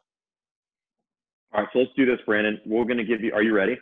All 1.53 1.61
right, 1.61 1.69
so 1.73 1.81
let's 1.81 1.93
do 1.97 2.05
this, 2.05 2.19
Brandon. 2.27 2.61
We're 2.67 2.85
going 2.85 2.99
to 2.99 3.05
give 3.05 3.21
you, 3.21 3.33
are 3.33 3.43
you 3.43 3.55
ready? 3.55 3.79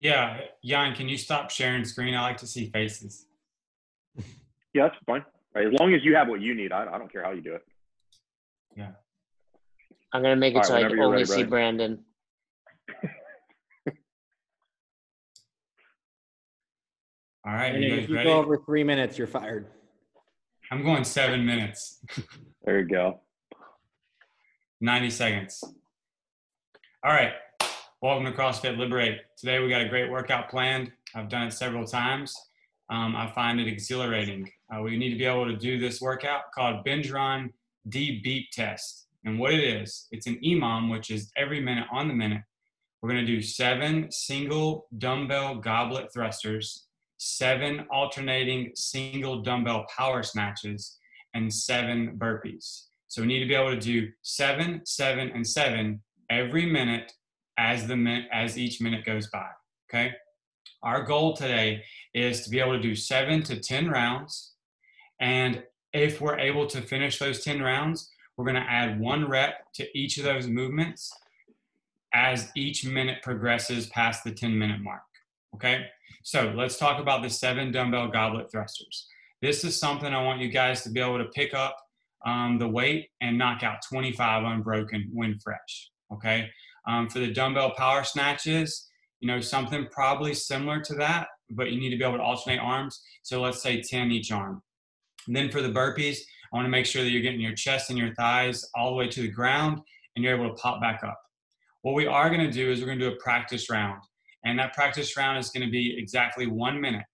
Yeah, 0.00 0.38
Jan, 0.64 0.94
can 0.94 1.08
you 1.08 1.18
stop 1.18 1.50
sharing 1.50 1.84
screen? 1.84 2.14
I 2.14 2.22
like 2.22 2.36
to 2.36 2.46
see 2.46 2.70
faces. 2.70 3.26
Yeah, 4.72 4.84
that's 4.84 4.94
fine. 5.04 5.24
All 5.56 5.62
right, 5.62 5.66
as 5.66 5.80
long 5.80 5.92
as 5.92 6.04
you 6.04 6.14
have 6.14 6.28
what 6.28 6.40
you 6.40 6.54
need, 6.54 6.70
I, 6.70 6.86
I 6.86 6.98
don't 6.98 7.10
care 7.10 7.24
how 7.24 7.32
you 7.32 7.40
do 7.40 7.54
it. 7.54 7.62
I'm 10.12 10.22
gonna 10.22 10.36
make 10.36 10.54
it 10.54 10.56
All 10.56 10.60
right, 10.62 10.68
so 10.68 10.74
I 10.76 10.82
can 10.88 11.00
only 11.00 11.18
ready, 11.18 11.24
see 11.26 11.42
Brandon. 11.44 12.04
All 17.44 17.52
right, 17.52 17.74
And 17.74 17.82
you 17.82 17.94
if 17.94 18.08
you 18.08 18.14
ready? 18.16 18.28
go 18.28 18.38
over 18.38 18.58
three 18.58 18.84
minutes, 18.84 19.18
you're 19.18 19.26
fired. 19.26 19.66
I'm 20.70 20.82
going 20.84 21.04
seven 21.04 21.44
minutes, 21.44 22.00
There 22.64 22.78
you 22.78 22.86
go. 22.88 23.20
90 24.80 25.10
seconds. 25.10 25.62
All 27.04 27.12
right, 27.12 27.32
welcome 28.00 28.24
to 28.24 28.32
CrossFit 28.32 28.78
Liberate. 28.78 29.18
Today 29.36 29.58
we 29.58 29.68
got 29.68 29.80
a 29.80 29.88
great 29.88 30.10
workout 30.10 30.48
planned. 30.48 30.92
I've 31.16 31.28
done 31.28 31.48
it 31.48 31.52
several 31.52 31.84
times. 31.84 32.32
Um, 32.90 33.16
I 33.16 33.26
find 33.32 33.58
it 33.60 33.66
exhilarating. 33.66 34.48
Uh, 34.72 34.82
we 34.82 34.96
need 34.96 35.10
to 35.10 35.16
be 35.18 35.24
able 35.24 35.46
to 35.46 35.56
do 35.56 35.78
this 35.80 36.00
workout 36.00 36.42
called 36.54 36.84
Binge 36.84 37.10
Run 37.10 37.52
D 37.88 38.20
Beep 38.22 38.50
Test. 38.52 39.06
And 39.24 39.38
what 39.38 39.52
it 39.52 39.62
is, 39.62 40.08
it's 40.10 40.26
an 40.26 40.38
EMOM, 40.44 40.90
which 40.90 41.10
is 41.10 41.30
every 41.36 41.60
minute 41.60 41.86
on 41.92 42.08
the 42.08 42.14
minute. 42.14 42.42
We're 43.00 43.10
going 43.10 43.24
to 43.24 43.32
do 43.34 43.42
seven 43.42 44.10
single 44.10 44.86
dumbbell 44.98 45.56
goblet 45.56 46.12
thrusters, 46.12 46.86
seven 47.18 47.86
alternating 47.90 48.72
single 48.74 49.42
dumbbell 49.42 49.86
power 49.96 50.22
snatches, 50.22 50.98
and 51.34 51.52
seven 51.52 52.16
burpees. 52.18 52.86
So 53.08 53.22
we 53.22 53.28
need 53.28 53.40
to 53.40 53.46
be 53.46 53.54
able 53.54 53.74
to 53.74 53.80
do 53.80 54.08
seven, 54.22 54.82
seven, 54.84 55.30
and 55.34 55.46
seven 55.46 56.02
every 56.30 56.66
minute 56.66 57.12
as 57.58 57.86
the 57.86 57.96
min- 57.96 58.26
as 58.32 58.58
each 58.58 58.80
minute 58.80 59.04
goes 59.04 59.28
by. 59.28 59.48
Okay. 59.88 60.12
Our 60.82 61.02
goal 61.02 61.36
today 61.36 61.84
is 62.14 62.42
to 62.42 62.50
be 62.50 62.58
able 62.58 62.72
to 62.72 62.82
do 62.82 62.96
seven 62.96 63.42
to 63.44 63.60
ten 63.60 63.88
rounds, 63.88 64.54
and 65.20 65.62
if 65.92 66.20
we're 66.20 66.38
able 66.38 66.66
to 66.68 66.80
finish 66.80 67.18
those 67.18 67.44
ten 67.44 67.60
rounds, 67.62 68.10
we're 68.36 68.44
going 68.44 68.56
to 68.56 68.70
add 68.70 69.00
one 69.00 69.28
rep 69.28 69.72
to 69.74 69.98
each 69.98 70.18
of 70.18 70.24
those 70.24 70.46
movements 70.46 71.12
as 72.14 72.50
each 72.54 72.84
minute 72.84 73.22
progresses 73.22 73.86
past 73.88 74.24
the 74.24 74.30
10 74.30 74.56
minute 74.56 74.80
mark. 74.80 75.02
Okay, 75.54 75.86
so 76.22 76.52
let's 76.56 76.78
talk 76.78 77.00
about 77.00 77.22
the 77.22 77.30
seven 77.30 77.72
dumbbell 77.72 78.08
goblet 78.08 78.50
thrusters. 78.50 79.06
This 79.42 79.64
is 79.64 79.78
something 79.78 80.12
I 80.12 80.22
want 80.22 80.40
you 80.40 80.48
guys 80.48 80.82
to 80.82 80.90
be 80.90 81.00
able 81.00 81.18
to 81.18 81.26
pick 81.26 81.52
up 81.52 81.76
um, 82.24 82.58
the 82.58 82.68
weight 82.68 83.10
and 83.20 83.36
knock 83.36 83.62
out 83.62 83.78
25 83.88 84.44
unbroken 84.44 85.10
when 85.12 85.38
fresh. 85.40 85.90
Okay, 86.12 86.48
um, 86.86 87.08
for 87.08 87.18
the 87.18 87.32
dumbbell 87.32 87.72
power 87.76 88.04
snatches, 88.04 88.88
you 89.20 89.28
know, 89.28 89.40
something 89.40 89.86
probably 89.90 90.34
similar 90.34 90.80
to 90.80 90.94
that, 90.94 91.28
but 91.50 91.70
you 91.70 91.78
need 91.78 91.90
to 91.90 91.96
be 91.96 92.04
able 92.04 92.18
to 92.18 92.22
alternate 92.22 92.58
arms. 92.58 93.00
So 93.22 93.40
let's 93.40 93.62
say 93.62 93.80
10 93.80 94.10
each 94.10 94.32
arm. 94.32 94.62
And 95.26 95.36
then 95.36 95.50
for 95.50 95.62
the 95.62 95.68
burpees, 95.68 96.18
I 96.52 96.56
want 96.56 96.66
to 96.66 96.70
make 96.70 96.86
sure 96.86 97.02
that 97.02 97.10
you're 97.10 97.22
getting 97.22 97.40
your 97.40 97.54
chest 97.54 97.88
and 97.88 97.98
your 97.98 98.14
thighs 98.14 98.68
all 98.74 98.90
the 98.90 98.96
way 98.96 99.08
to 99.08 99.22
the 99.22 99.28
ground 99.28 99.80
and 100.14 100.24
you're 100.24 100.34
able 100.34 100.48
to 100.48 100.62
pop 100.62 100.80
back 100.80 101.02
up. 101.02 101.18
What 101.80 101.94
we 101.94 102.06
are 102.06 102.28
going 102.28 102.44
to 102.46 102.50
do 102.50 102.70
is 102.70 102.80
we're 102.80 102.86
going 102.86 102.98
to 102.98 103.10
do 103.10 103.16
a 103.16 103.18
practice 103.18 103.70
round. 103.70 104.02
And 104.44 104.58
that 104.58 104.74
practice 104.74 105.16
round 105.16 105.38
is 105.38 105.50
going 105.50 105.64
to 105.64 105.70
be 105.70 105.96
exactly 105.98 106.46
one 106.46 106.80
minute. 106.80 107.04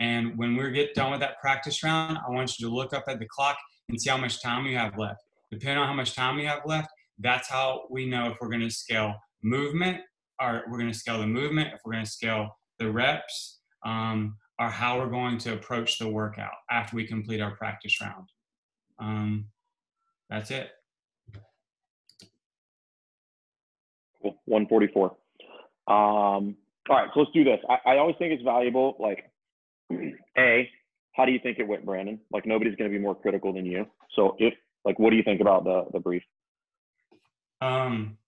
And 0.00 0.36
when 0.38 0.56
we 0.56 0.70
get 0.70 0.94
done 0.94 1.10
with 1.10 1.20
that 1.20 1.40
practice 1.40 1.82
round, 1.82 2.18
I 2.18 2.30
want 2.30 2.58
you 2.58 2.68
to 2.68 2.74
look 2.74 2.92
up 2.92 3.04
at 3.08 3.18
the 3.18 3.26
clock 3.26 3.56
and 3.88 4.00
see 4.00 4.10
how 4.10 4.16
much 4.16 4.42
time 4.42 4.66
you 4.66 4.76
have 4.76 4.96
left. 4.96 5.20
Depending 5.50 5.78
on 5.78 5.88
how 5.88 5.94
much 5.94 6.14
time 6.14 6.38
you 6.38 6.46
have 6.46 6.62
left, 6.64 6.88
that's 7.18 7.48
how 7.48 7.82
we 7.90 8.06
know 8.06 8.30
if 8.30 8.36
we're 8.40 8.48
going 8.48 8.60
to 8.60 8.70
scale 8.70 9.14
movement 9.42 10.00
or 10.40 10.64
we're 10.68 10.78
going 10.78 10.90
to 10.90 10.98
scale 10.98 11.20
the 11.20 11.26
movement, 11.26 11.72
if 11.74 11.80
we're 11.84 11.92
going 11.92 12.04
to 12.04 12.10
scale 12.10 12.56
the 12.78 12.90
reps, 12.90 13.60
um, 13.84 14.36
or 14.58 14.68
how 14.68 14.98
we're 14.98 15.10
going 15.10 15.38
to 15.38 15.52
approach 15.52 15.98
the 15.98 16.08
workout 16.08 16.52
after 16.70 16.96
we 16.96 17.06
complete 17.06 17.40
our 17.40 17.56
practice 17.56 18.00
round. 18.00 18.28
Um, 18.98 19.46
that's 20.30 20.50
it. 20.50 20.70
Cool. 24.22 24.36
144. 24.46 25.04
Um, 25.86 26.56
all 26.88 26.96
right, 26.96 27.08
so 27.14 27.20
let's 27.20 27.32
do 27.32 27.44
this. 27.44 27.60
I, 27.68 27.92
I 27.92 27.98
always 27.98 28.16
think 28.18 28.32
it's 28.32 28.42
valuable. 28.42 28.96
Like, 28.98 29.30
a, 30.38 30.70
how 31.12 31.24
do 31.24 31.32
you 31.32 31.38
think 31.42 31.58
it 31.58 31.66
went, 31.66 31.84
Brandon? 31.84 32.18
Like, 32.30 32.46
nobody's 32.46 32.74
going 32.76 32.90
to 32.90 32.96
be 32.96 33.02
more 33.02 33.14
critical 33.14 33.52
than 33.52 33.66
you. 33.66 33.86
So, 34.14 34.36
if 34.38 34.54
like, 34.84 34.98
what 34.98 35.10
do 35.10 35.16
you 35.16 35.22
think 35.22 35.40
about 35.40 35.64
the 35.64 35.84
the 35.92 36.00
brief? 36.00 36.22
Um, 37.60 38.18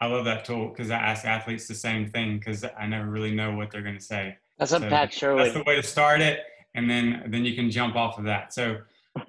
I 0.00 0.06
love 0.06 0.24
that 0.24 0.44
tool 0.44 0.68
because 0.68 0.90
I 0.90 0.96
ask 0.96 1.24
athletes 1.24 1.66
the 1.66 1.74
same 1.74 2.08
thing 2.08 2.38
because 2.38 2.64
I 2.64 2.86
never 2.86 3.06
really 3.10 3.34
know 3.34 3.54
what 3.54 3.70
they're 3.70 3.82
going 3.82 3.98
to 3.98 4.04
say. 4.04 4.36
That's 4.58 4.72
what 4.72 4.82
So 4.82 4.88
Pat 4.88 5.12
Sherwood. 5.12 5.46
That's 5.46 5.54
the 5.54 5.64
way 5.64 5.76
to 5.76 5.82
start 5.82 6.20
it, 6.20 6.40
and 6.74 6.88
then 6.88 7.24
then 7.28 7.44
you 7.44 7.54
can 7.54 7.70
jump 7.70 7.96
off 7.96 8.18
of 8.18 8.24
that. 8.24 8.52
So 8.52 8.78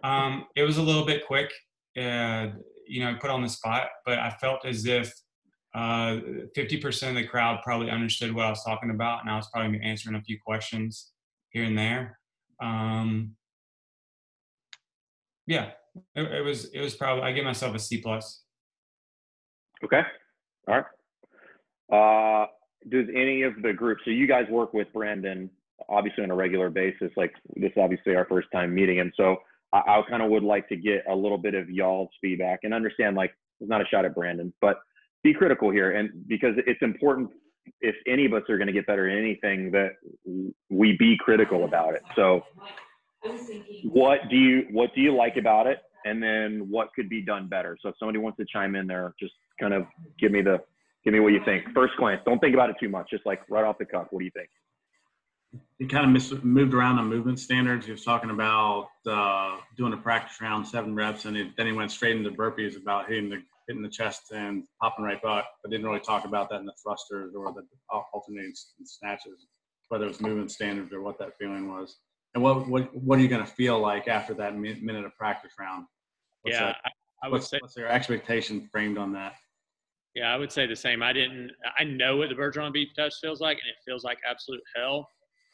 um, 0.03 0.45
it 0.55 0.63
was 0.63 0.77
a 0.77 0.81
little 0.81 1.05
bit 1.05 1.25
quick, 1.25 1.51
uh, 1.97 2.47
you 2.87 3.03
know, 3.03 3.15
put 3.19 3.29
on 3.29 3.41
the 3.41 3.49
spot, 3.49 3.87
but 4.05 4.19
I 4.19 4.31
felt 4.41 4.65
as 4.65 4.85
if 4.85 5.13
uh, 5.75 6.19
50% 6.57 7.09
of 7.09 7.15
the 7.15 7.25
crowd 7.25 7.59
probably 7.63 7.89
understood 7.89 8.33
what 8.33 8.45
I 8.45 8.49
was 8.49 8.63
talking 8.63 8.89
about, 8.89 9.21
and 9.21 9.29
I 9.29 9.35
was 9.35 9.47
probably 9.53 9.79
answering 9.81 10.15
a 10.15 10.21
few 10.21 10.37
questions 10.43 11.11
here 11.49 11.63
and 11.63 11.77
there. 11.77 12.17
Um, 12.61 13.35
yeah, 15.47 15.71
it, 16.15 16.23
it 16.23 16.43
was 16.43 16.65
it 16.65 16.81
was 16.81 16.95
probably 16.95 17.23
I 17.23 17.31
give 17.31 17.45
myself 17.45 17.75
a 17.75 17.79
C 17.79 18.01
plus. 18.01 18.43
Okay. 19.83 20.01
All 20.67 20.75
right. 20.75 22.43
Uh, 22.43 22.47
does 22.89 23.05
any 23.15 23.43
of 23.43 23.61
the 23.61 23.73
groups, 23.73 24.01
so 24.05 24.11
you 24.11 24.27
guys 24.27 24.45
work 24.49 24.73
with 24.73 24.91
Brandon 24.93 25.49
obviously 25.87 26.23
on 26.23 26.31
a 26.31 26.35
regular 26.35 26.69
basis, 26.69 27.11
like 27.15 27.33
this 27.55 27.71
is 27.71 27.77
obviously 27.77 28.15
our 28.15 28.25
first 28.25 28.47
time 28.51 28.73
meeting 28.73 28.97
him. 28.97 29.11
So 29.15 29.37
I, 29.73 29.77
I 29.77 30.01
kind 30.09 30.23
of 30.23 30.29
would 30.29 30.43
like 30.43 30.67
to 30.69 30.75
get 30.75 31.03
a 31.09 31.15
little 31.15 31.37
bit 31.37 31.53
of 31.53 31.69
y'all's 31.69 32.09
feedback 32.21 32.59
and 32.63 32.73
understand 32.73 33.15
like 33.15 33.31
it's 33.59 33.69
not 33.69 33.81
a 33.81 33.85
shot 33.85 34.05
at 34.05 34.15
Brandon, 34.15 34.53
but 34.61 34.79
be 35.23 35.33
critical 35.33 35.69
here. 35.69 35.91
And 35.91 36.09
because 36.27 36.55
it's 36.65 36.81
important 36.81 37.29
if 37.81 37.95
any 38.07 38.25
of 38.25 38.33
us 38.33 38.43
are 38.49 38.57
going 38.57 38.67
to 38.67 38.73
get 38.73 38.87
better 38.87 39.09
at 39.09 39.17
anything 39.17 39.71
that 39.71 39.91
we 40.69 40.95
be 40.97 41.17
critical 41.19 41.65
about 41.65 41.93
it. 41.93 42.01
So 42.15 42.43
what 43.83 44.29
do 44.29 44.35
you, 44.37 44.67
what 44.71 44.93
do 44.95 45.01
you 45.01 45.15
like 45.15 45.37
about 45.37 45.67
it? 45.67 45.79
And 46.05 46.23
then 46.23 46.67
what 46.69 46.89
could 46.95 47.09
be 47.09 47.21
done 47.21 47.47
better? 47.47 47.77
So 47.81 47.89
if 47.89 47.95
somebody 47.99 48.19
wants 48.19 48.37
to 48.37 48.45
chime 48.51 48.75
in 48.75 48.87
there, 48.87 49.13
just 49.19 49.33
kind 49.59 49.73
of 49.73 49.85
give 50.19 50.31
me 50.31 50.41
the, 50.41 50.59
give 51.03 51.13
me 51.13 51.19
what 51.19 51.33
you 51.33 51.41
think. 51.43 51.65
First 51.75 51.93
glance, 51.97 52.21
don't 52.25 52.39
think 52.39 52.53
about 52.53 52.69
it 52.69 52.77
too 52.79 52.89
much. 52.89 53.09
Just 53.09 53.25
like 53.25 53.41
right 53.49 53.65
off 53.65 53.77
the 53.77 53.85
cuff, 53.85 54.07
what 54.11 54.19
do 54.19 54.25
you 54.25 54.31
think? 54.33 54.49
He 55.79 55.87
kind 55.87 56.05
of 56.05 56.11
mis- 56.11 56.43
moved 56.43 56.73
around 56.73 56.99
on 56.99 57.07
movement 57.07 57.39
standards. 57.39 57.85
He 57.85 57.91
was 57.91 58.03
talking 58.03 58.29
about 58.29 58.89
uh, 59.07 59.57
doing 59.77 59.93
a 59.93 59.97
practice 59.97 60.39
round, 60.41 60.67
seven 60.67 60.93
reps, 60.93 61.25
and 61.25 61.35
he, 61.35 61.51
then 61.57 61.65
he 61.65 61.71
went 61.71 61.91
straight 61.91 62.17
into 62.17 62.31
burpees 62.31 62.79
about 62.79 63.09
hitting 63.09 63.29
the 63.29 63.41
hitting 63.67 63.81
the 63.83 63.89
chest 63.89 64.31
and 64.31 64.63
popping 64.81 65.05
right 65.05 65.21
butt, 65.21 65.45
but 65.61 65.69
didn't 65.69 65.85
really 65.85 65.99
talk 65.99 66.25
about 66.25 66.49
that 66.49 66.59
in 66.59 66.65
the 66.65 66.73
thrusters 66.83 67.33
or 67.35 67.53
the 67.53 67.61
alternating 68.13 68.51
snatches, 68.83 69.45
whether 69.89 70.05
it 70.05 70.07
was 70.07 70.19
movement 70.19 70.51
standards 70.51 70.91
or 70.91 71.01
what 71.01 71.19
that 71.19 71.37
feeling 71.37 71.71
was. 71.71 71.97
And 72.35 72.43
what 72.43 72.67
what 72.67 72.93
what 72.95 73.17
are 73.17 73.21
you 73.21 73.27
going 73.27 73.45
to 73.45 73.51
feel 73.51 73.79
like 73.79 74.07
after 74.07 74.33
that 74.35 74.55
minute 74.55 75.05
of 75.05 75.15
practice 75.15 75.53
round? 75.59 75.85
What's 76.41 76.57
yeah, 76.57 76.65
that- 76.67 76.77
I, 76.85 76.89
I 77.23 77.27
would 77.27 77.33
what's, 77.33 77.49
say 77.49 77.57
what's 77.61 77.73
their 77.73 77.89
expectation 77.89 78.67
framed 78.71 78.97
on 78.97 79.13
that? 79.13 79.33
Yeah, 80.15 80.33
I 80.33 80.37
would 80.37 80.51
say 80.51 80.65
the 80.65 80.75
same. 80.75 81.01
I 81.01 81.13
didn't. 81.13 81.51
I 81.77 81.83
know 81.83 82.17
what 82.17 82.29
the 82.29 82.35
Bergeron 82.35 82.73
beep 82.73 82.93
test 82.93 83.19
feels 83.21 83.39
like, 83.39 83.57
and 83.61 83.69
it 83.69 83.75
feels 83.85 84.03
like 84.03 84.17
absolute 84.29 84.61
hell. 84.75 85.07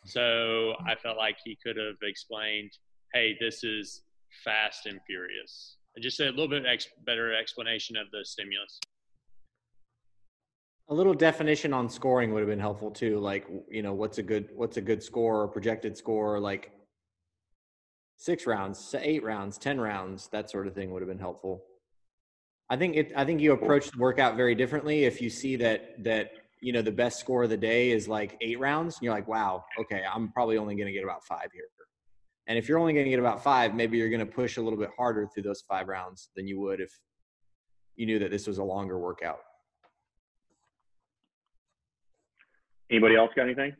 So 0.06 0.74
I 0.86 0.95
felt 0.95 1.18
like 1.18 1.38
he 1.43 1.58
could 1.64 1.78
have 1.78 1.95
explained, 2.03 2.72
"Hey, 3.14 3.36
this 3.39 3.64
is 3.64 4.03
fast 4.43 4.86
and 4.86 4.99
furious." 5.08 5.78
And 5.95 6.03
just 6.03 6.20
a 6.20 6.26
little 6.26 6.47
bit 6.47 6.66
ex- 6.66 6.88
better 7.06 7.34
explanation 7.34 7.95
of 7.97 8.12
the 8.12 8.24
stimulus. 8.24 8.80
A 10.89 10.93
little 10.93 11.16
definition 11.16 11.74
on 11.74 11.89
scoring 11.89 12.32
would 12.34 12.41
have 12.41 12.49
been 12.49 12.60
helpful 12.60 12.91
too. 12.91 13.18
Like, 13.18 13.47
you 13.70 13.82
know, 13.82 13.93
what's 13.93 14.20
a 14.20 14.24
good 14.24 14.49
what's 14.56 14.78
a 14.78 14.82
good 14.82 15.01
score 15.01 15.41
or 15.41 15.47
projected 15.47 15.97
score? 15.97 16.39
Like 16.39 16.72
six 18.18 18.45
rounds, 18.45 18.93
eight 18.99 19.24
rounds, 19.24 19.58
ten 19.58 19.82
rounds, 19.82 20.28
that 20.28 20.51
sort 20.51 20.68
of 20.68 20.76
thing 20.76 20.91
would 20.91 21.01
have 21.01 21.10
been 21.10 21.20
helpful. 21.20 21.64
I 22.70 22.78
think 22.78 22.95
it. 22.95 23.12
I 23.16 23.26
think 23.26 23.41
you 23.41 23.53
approach 23.53 23.89
the 23.89 23.97
workout 23.97 24.36
very 24.36 24.53
differently 24.53 25.06
if 25.06 25.22
you 25.22 25.30
see 25.32 25.56
that 25.58 26.03
that 26.03 26.32
you 26.66 26.74
know 26.74 26.82
the 26.82 26.91
best 26.91 27.20
score 27.20 27.43
of 27.43 27.51
the 27.51 27.57
day 27.57 27.91
is 27.91 28.07
like 28.07 28.36
eight 28.41 28.59
rounds. 28.59 28.95
And 28.95 29.03
you're 29.03 29.13
like, 29.13 29.28
wow, 29.28 29.63
okay, 29.80 30.01
I'm 30.11 30.32
probably 30.32 30.57
only 30.57 30.74
going 30.76 30.88
to 30.88 30.91
get 30.91 31.03
about 31.03 31.24
five 31.24 31.49
here. 31.53 31.66
And 32.47 32.57
if 32.57 32.68
you're 32.68 32.80
only 32.80 32.93
going 32.93 33.05
to 33.05 33.09
get 33.11 33.20
about 33.20 33.43
five, 33.43 33.76
maybe 33.76 33.99
you're 33.99 34.09
going 34.09 34.20
to 34.20 34.26
push 34.26 34.57
a 34.57 34.61
little 34.63 34.80
bit 34.80 34.89
harder 34.97 35.28
through 35.32 35.43
those 35.43 35.61
five 35.70 35.88
rounds 35.88 36.30
than 36.36 36.47
you 36.47 36.59
would 36.61 36.80
if 36.82 36.91
you 37.97 38.07
knew 38.07 38.18
that 38.18 38.32
this 38.32 38.47
was 38.47 38.57
a 38.57 38.63
longer 38.63 38.97
workout. 38.97 39.38
Anybody 42.89 43.16
else 43.16 43.30
got 43.36 43.43
anything? 43.43 43.76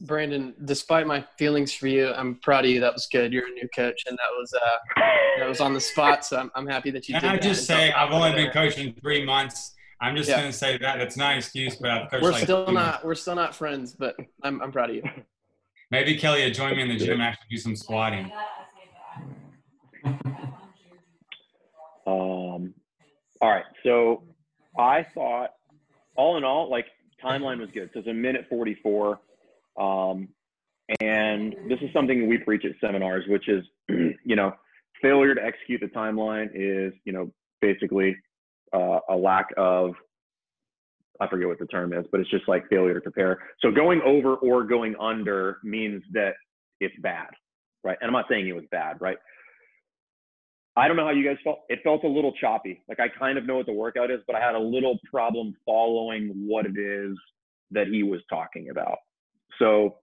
Brandon, 0.00 0.54
despite 0.64 1.06
my 1.06 1.24
feelings 1.38 1.74
for 1.74 1.88
you, 1.88 2.10
I'm 2.12 2.36
proud 2.36 2.64
of 2.64 2.70
you. 2.70 2.80
That 2.80 2.94
was 2.94 3.06
good. 3.12 3.34
You're 3.34 3.46
a 3.48 3.50
new 3.50 3.68
coach, 3.74 4.02
and 4.06 4.16
that 4.16 4.30
was 4.38 4.52
uh, 4.54 5.00
that 5.38 5.48
was 5.48 5.60
on 5.60 5.74
the 5.74 5.80
spot. 5.80 6.24
So 6.24 6.38
I'm, 6.38 6.50
I'm 6.54 6.66
happy 6.66 6.90
that 6.90 7.06
you 7.08 7.14
Can 7.14 7.22
did 7.22 7.30
I 7.30 7.34
that 7.34 7.42
just 7.42 7.70
and 7.70 7.78
say 7.78 7.92
I've 7.92 8.10
only 8.12 8.32
been 8.32 8.50
confident. 8.50 8.74
coaching 8.74 8.94
three 9.00 9.24
months. 9.24 9.73
I'm 10.00 10.16
just 10.16 10.28
Yeah. 10.28 10.40
gonna 10.40 10.52
say 10.52 10.76
that 10.78 10.98
that's 10.98 11.16
not 11.16 11.32
an 11.32 11.38
excuse, 11.38 11.76
but 11.76 11.90
I've 11.90 12.10
coached 12.10 12.22
We're 12.22 12.32
like 12.32 12.42
still 12.42 12.66
two 12.66 12.72
not 12.72 13.04
we're 13.04 13.14
still 13.14 13.34
not 13.34 13.54
friends, 13.54 13.94
but 13.94 14.16
I'm 14.42 14.60
I'm 14.62 14.72
proud 14.72 14.90
of 14.90 14.96
you. 14.96 15.02
Maybe 15.90 16.16
Kelly 16.16 16.42
will 16.44 16.50
join 16.50 16.76
me 16.76 16.82
in 16.82 16.88
the 16.88 16.96
gym 16.96 17.20
after 17.20 17.44
do 17.50 17.56
some 17.56 17.76
squatting. 17.76 18.30
Um, 22.06 22.74
all 23.40 23.50
right. 23.50 23.64
So 23.82 24.24
I 24.78 25.06
thought, 25.14 25.50
all 26.16 26.36
in 26.36 26.44
all, 26.44 26.70
like 26.70 26.86
timeline 27.22 27.58
was 27.60 27.70
good. 27.72 27.90
So 27.94 28.00
it's 28.00 28.08
a 28.08 28.12
minute 28.12 28.46
44. 28.50 29.18
Um, 29.78 30.28
and 31.00 31.54
this 31.68 31.78
is 31.80 31.90
something 31.92 32.28
we 32.28 32.38
preach 32.38 32.64
at 32.64 32.72
seminars, 32.80 33.24
which 33.28 33.48
is, 33.48 33.64
you 33.88 34.36
know, 34.36 34.52
failure 35.00 35.34
to 35.34 35.42
execute 35.42 35.80
the 35.80 35.86
timeline 35.86 36.50
is, 36.54 36.92
you 37.04 37.12
know, 37.12 37.32
basically 37.60 38.16
uh, 38.74 39.00
a 39.08 39.16
lack 39.16 39.46
of, 39.56 39.92
I 41.20 41.28
forget 41.28 41.48
what 41.48 41.58
the 41.58 41.66
term 41.66 41.92
is, 41.92 42.04
but 42.10 42.20
it's 42.20 42.30
just 42.30 42.48
like 42.48 42.68
failure 42.68 42.94
to 42.94 43.00
prepare. 43.00 43.38
So 43.60 43.70
going 43.70 44.00
over 44.04 44.34
or 44.34 44.64
going 44.64 44.96
under 45.00 45.58
means 45.62 46.02
that 46.12 46.32
it's 46.80 46.94
bad, 47.00 47.28
right? 47.84 47.96
And 48.00 48.08
I'm 48.08 48.12
not 48.12 48.26
saying 48.28 48.48
it 48.48 48.54
was 48.54 48.64
bad, 48.70 49.00
right? 49.00 49.18
I 50.76 50.88
don't 50.88 50.96
know 50.96 51.04
how 51.04 51.12
you 51.12 51.24
guys 51.24 51.36
felt. 51.44 51.60
It 51.68 51.80
felt 51.84 52.02
a 52.02 52.08
little 52.08 52.32
choppy. 52.32 52.82
Like 52.88 52.98
I 52.98 53.06
kind 53.08 53.38
of 53.38 53.46
know 53.46 53.56
what 53.56 53.66
the 53.66 53.72
workout 53.72 54.10
is, 54.10 54.20
but 54.26 54.34
I 54.34 54.40
had 54.40 54.56
a 54.56 54.58
little 54.60 54.98
problem 55.08 55.54
following 55.64 56.32
what 56.46 56.66
it 56.66 56.76
is 56.76 57.16
that 57.70 57.86
he 57.86 58.02
was 58.02 58.20
talking 58.28 58.70
about. 58.70 58.98
So 59.60 59.98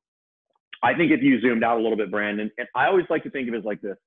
I 0.82 0.94
think 0.94 1.12
if 1.12 1.22
you 1.22 1.42
zoomed 1.42 1.64
out 1.64 1.78
a 1.78 1.82
little 1.82 1.98
bit, 1.98 2.10
Brandon, 2.10 2.50
and 2.58 2.68
I 2.74 2.88
always 2.88 3.06
like 3.10 3.24
to 3.24 3.30
think 3.30 3.50
of 3.50 3.54
it 3.54 3.58
as 3.58 3.64
like 3.66 3.82
this 3.82 3.98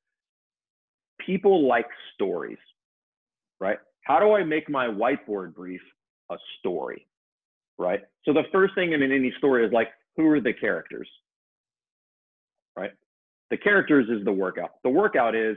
people 1.21 1.67
like 1.69 1.87
stories, 2.15 2.59
right? 3.61 3.79
How 4.05 4.21
do 4.21 4.33
I 4.33 4.45
make 4.45 4.71
my 4.71 4.87
whiteboard 4.87 5.55
brief 5.55 5.81
a 6.31 6.37
story, 6.59 7.07
right? 7.79 8.01
So 8.25 8.33
the 8.33 8.45
first 8.53 8.75
thing 8.75 8.93
in 8.93 9.03
any 9.03 9.33
story 9.39 9.67
is 9.67 9.73
like, 9.73 9.89
who 10.17 10.29
are 10.29 10.41
the 10.41 10.53
characters, 10.53 11.09
right? 12.77 12.93
The 13.51 13.57
characters 13.57 14.09
is 14.09 14.25
the 14.25 14.33
workout. 14.33 14.71
The 14.85 14.91
workout 14.91 15.35
is 15.35 15.57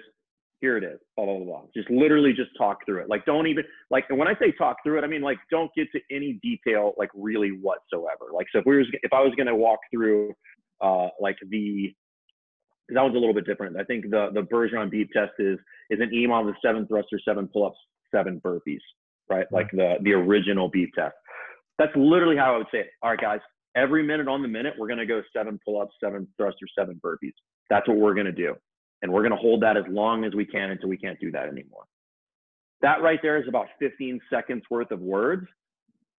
here 0.59 0.77
it 0.77 0.83
is, 0.83 0.99
blah, 1.15 1.25
blah, 1.25 1.35
blah, 1.37 1.45
blah. 1.45 1.61
Just 1.75 1.89
literally 1.89 2.33
just 2.33 2.49
talk 2.57 2.79
through 2.85 3.01
it. 3.01 3.09
Like, 3.09 3.25
don't 3.25 3.47
even, 3.47 3.63
like, 3.91 4.05
and 4.09 4.17
when 4.17 4.27
I 4.27 4.33
say 4.39 4.51
talk 4.57 4.77
through 4.83 4.97
it, 4.97 5.03
I 5.03 5.07
mean, 5.07 5.21
like, 5.21 5.37
don't 5.51 5.71
get 5.75 5.87
to 5.91 5.99
any 6.09 6.39
detail, 6.41 6.93
like, 6.97 7.09
really 7.13 7.49
whatsoever. 7.49 8.31
Like, 8.33 8.47
so 8.51 8.59
if 8.59 8.65
we 8.65 8.77
was, 8.77 8.87
if 9.03 9.13
I 9.13 9.21
was 9.21 9.33
going 9.35 9.47
to 9.47 9.55
walk 9.55 9.79
through, 9.93 10.33
uh, 10.81 11.09
like 11.19 11.37
the, 11.49 11.93
that 12.89 13.01
one's 13.01 13.15
a 13.15 13.19
little 13.19 13.35
bit 13.35 13.45
different. 13.45 13.77
I 13.77 13.83
think 13.83 14.09
the, 14.09 14.29
the 14.33 14.41
Bergeron 14.41 14.89
beep 14.89 15.11
test 15.11 15.33
is, 15.37 15.59
is 15.89 15.99
an 15.99 16.09
EMOM 16.11 16.47
with 16.47 16.55
seven 16.65 16.87
thrusters, 16.87 17.21
seven 17.23 17.47
pull-ups, 17.47 17.77
seven 18.13 18.41
burpees, 18.43 18.79
right? 19.29 19.45
Mm-hmm. 19.45 19.55
Like 19.55 19.71
the, 19.71 19.95
the 20.01 20.13
original 20.13 20.69
beep 20.69 20.93
test. 20.93 21.15
That's 21.77 21.95
literally 21.95 22.37
how 22.37 22.55
I 22.55 22.57
would 22.57 22.67
say 22.71 22.79
it. 22.79 22.87
All 23.03 23.11
right, 23.11 23.19
guys, 23.19 23.39
every 23.75 24.03
minute 24.03 24.27
on 24.27 24.41
the 24.41 24.47
minute, 24.47 24.73
we're 24.77 24.87
going 24.87 24.99
to 24.99 25.05
go 25.05 25.21
seven 25.35 25.59
pull-ups, 25.63 25.95
seven 26.03 26.27
thrusters, 26.37 26.71
seven 26.77 26.99
burpees. 27.03 27.33
That's 27.69 27.87
what 27.87 27.97
we're 27.97 28.15
going 28.15 28.25
to 28.25 28.31
do. 28.31 28.55
And 29.01 29.11
we're 29.11 29.21
going 29.21 29.31
to 29.31 29.37
hold 29.37 29.61
that 29.61 29.77
as 29.77 29.83
long 29.89 30.23
as 30.25 30.33
we 30.33 30.45
can 30.45 30.71
until 30.71 30.89
we 30.89 30.97
can't 30.97 31.19
do 31.19 31.31
that 31.31 31.47
anymore. 31.47 31.83
That 32.81 33.01
right 33.01 33.19
there 33.21 33.37
is 33.37 33.47
about 33.47 33.67
15 33.79 34.19
seconds 34.31 34.63
worth 34.69 34.91
of 34.91 34.99
words. 34.99 35.47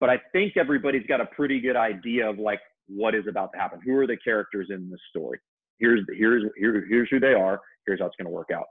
But 0.00 0.10
I 0.10 0.20
think 0.32 0.56
everybody's 0.56 1.06
got 1.06 1.20
a 1.20 1.26
pretty 1.26 1.60
good 1.60 1.76
idea 1.76 2.28
of 2.28 2.38
like 2.38 2.60
what 2.88 3.14
is 3.14 3.24
about 3.28 3.52
to 3.52 3.58
happen. 3.58 3.80
Who 3.84 3.96
are 3.96 4.06
the 4.06 4.16
characters 4.16 4.68
in 4.70 4.88
this 4.90 5.00
story? 5.10 5.38
Here's 5.78 6.00
here's 6.16 6.44
here, 6.56 6.84
here's 6.88 7.08
who 7.10 7.20
they 7.20 7.34
are. 7.34 7.60
Here's 7.86 8.00
how 8.00 8.06
it's 8.06 8.16
going 8.16 8.26
to 8.26 8.32
work 8.32 8.50
out. 8.54 8.66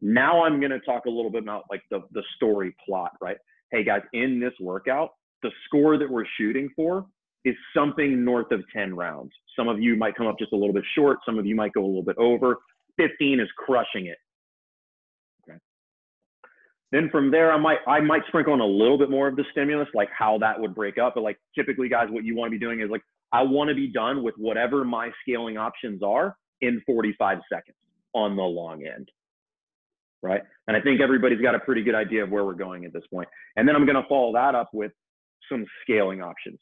Now 0.00 0.44
I'm 0.44 0.60
going 0.60 0.70
to 0.70 0.80
talk 0.80 1.04
a 1.06 1.10
little 1.10 1.30
bit 1.30 1.42
about 1.42 1.64
like 1.70 1.82
the 1.90 2.00
the 2.12 2.22
story 2.36 2.74
plot, 2.86 3.12
right? 3.20 3.36
Hey 3.70 3.84
guys, 3.84 4.02
in 4.12 4.40
this 4.40 4.52
workout, 4.60 5.10
the 5.42 5.50
score 5.66 5.98
that 5.98 6.10
we're 6.10 6.24
shooting 6.38 6.68
for 6.74 7.06
is 7.44 7.54
something 7.74 8.24
north 8.24 8.50
of 8.50 8.62
10 8.74 8.94
rounds. 8.94 9.32
Some 9.56 9.68
of 9.68 9.80
you 9.80 9.96
might 9.96 10.14
come 10.14 10.26
up 10.26 10.38
just 10.38 10.52
a 10.52 10.56
little 10.56 10.74
bit 10.74 10.84
short. 10.94 11.18
Some 11.24 11.38
of 11.38 11.46
you 11.46 11.54
might 11.54 11.72
go 11.72 11.84
a 11.84 11.86
little 11.86 12.02
bit 12.02 12.18
over. 12.18 12.56
15 12.98 13.40
is 13.40 13.48
crushing 13.56 14.06
it. 14.06 14.18
Okay. 15.48 15.58
Then 16.92 17.08
from 17.10 17.30
there, 17.30 17.52
I 17.52 17.58
might 17.58 17.78
I 17.86 18.00
might 18.00 18.22
sprinkle 18.28 18.54
in 18.54 18.60
a 18.60 18.66
little 18.66 18.98
bit 18.98 19.10
more 19.10 19.28
of 19.28 19.36
the 19.36 19.44
stimulus, 19.52 19.88
like 19.94 20.08
how 20.16 20.38
that 20.38 20.58
would 20.60 20.74
break 20.74 20.98
up. 20.98 21.14
But 21.14 21.22
like 21.22 21.38
typically, 21.54 21.88
guys, 21.88 22.08
what 22.10 22.24
you 22.24 22.36
want 22.36 22.48
to 22.48 22.58
be 22.58 22.64
doing 22.64 22.80
is 22.80 22.90
like 22.90 23.02
I 23.32 23.42
want 23.42 23.68
to 23.68 23.74
be 23.74 23.88
done 23.88 24.22
with 24.22 24.34
whatever 24.36 24.84
my 24.84 25.10
scaling 25.22 25.56
options 25.56 26.02
are 26.02 26.36
in 26.60 26.82
45 26.86 27.38
seconds 27.50 27.76
on 28.12 28.36
the 28.36 28.42
long 28.42 28.84
end. 28.84 29.08
Right. 30.22 30.42
And 30.68 30.76
I 30.76 30.80
think 30.80 31.00
everybody's 31.00 31.40
got 31.40 31.54
a 31.54 31.60
pretty 31.60 31.82
good 31.82 31.94
idea 31.94 32.22
of 32.22 32.30
where 32.30 32.44
we're 32.44 32.54
going 32.54 32.84
at 32.84 32.92
this 32.92 33.04
point. 33.12 33.28
And 33.56 33.66
then 33.66 33.74
I'm 33.74 33.86
going 33.86 33.96
to 33.96 34.08
follow 34.08 34.32
that 34.34 34.54
up 34.54 34.68
with 34.72 34.92
some 35.50 35.64
scaling 35.82 36.20
options. 36.20 36.58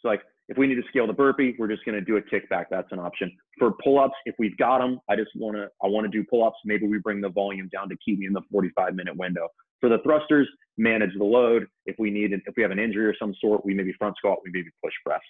So 0.00 0.08
like 0.08 0.22
if 0.48 0.58
we 0.58 0.66
need 0.66 0.76
to 0.76 0.82
scale 0.88 1.06
the 1.06 1.12
burpee, 1.12 1.56
we're 1.58 1.68
just 1.68 1.84
going 1.84 1.94
to 1.94 2.04
do 2.04 2.16
a 2.16 2.22
kickback. 2.22 2.66
That's 2.70 2.92
an 2.92 2.98
option. 2.98 3.32
For 3.58 3.72
pull-ups, 3.82 4.14
if 4.26 4.34
we've 4.38 4.56
got 4.58 4.78
them, 4.78 5.00
I 5.08 5.16
just 5.16 5.30
want 5.34 5.56
to 5.56 5.68
I 5.82 5.88
want 5.88 6.04
to 6.04 6.10
do 6.10 6.24
pull-ups. 6.28 6.58
Maybe 6.64 6.86
we 6.86 6.98
bring 6.98 7.20
the 7.20 7.30
volume 7.30 7.68
down 7.72 7.88
to 7.88 7.96
keep 8.04 8.18
me 8.18 8.26
in 8.26 8.32
the 8.32 8.42
45 8.52 8.94
minute 8.94 9.16
window. 9.16 9.48
For 9.80 9.88
the 9.88 9.98
thrusters, 10.02 10.48
manage 10.76 11.10
the 11.16 11.24
load. 11.24 11.66
If 11.86 11.96
we 11.98 12.10
need 12.10 12.32
if 12.32 12.54
we 12.56 12.62
have 12.62 12.72
an 12.72 12.78
injury 12.78 13.06
or 13.06 13.14
some 13.18 13.34
sort, 13.40 13.64
we 13.64 13.74
maybe 13.74 13.92
front 13.98 14.16
squat, 14.16 14.38
we 14.44 14.50
maybe 14.52 14.68
push 14.82 14.92
press. 15.04 15.20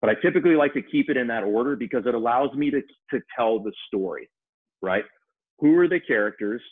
But 0.00 0.10
I 0.10 0.14
typically 0.14 0.54
like 0.54 0.74
to 0.74 0.82
keep 0.82 1.10
it 1.10 1.16
in 1.16 1.26
that 1.28 1.42
order 1.42 1.74
because 1.74 2.04
it 2.06 2.14
allows 2.14 2.54
me 2.54 2.70
to 2.70 2.82
to 3.10 3.20
tell 3.36 3.60
the 3.60 3.72
story, 3.86 4.28
right? 4.82 5.04
Who 5.58 5.76
are 5.78 5.88
the 5.88 6.00
characters? 6.00 6.62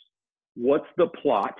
What's 0.55 0.87
the 0.97 1.07
plot? 1.07 1.55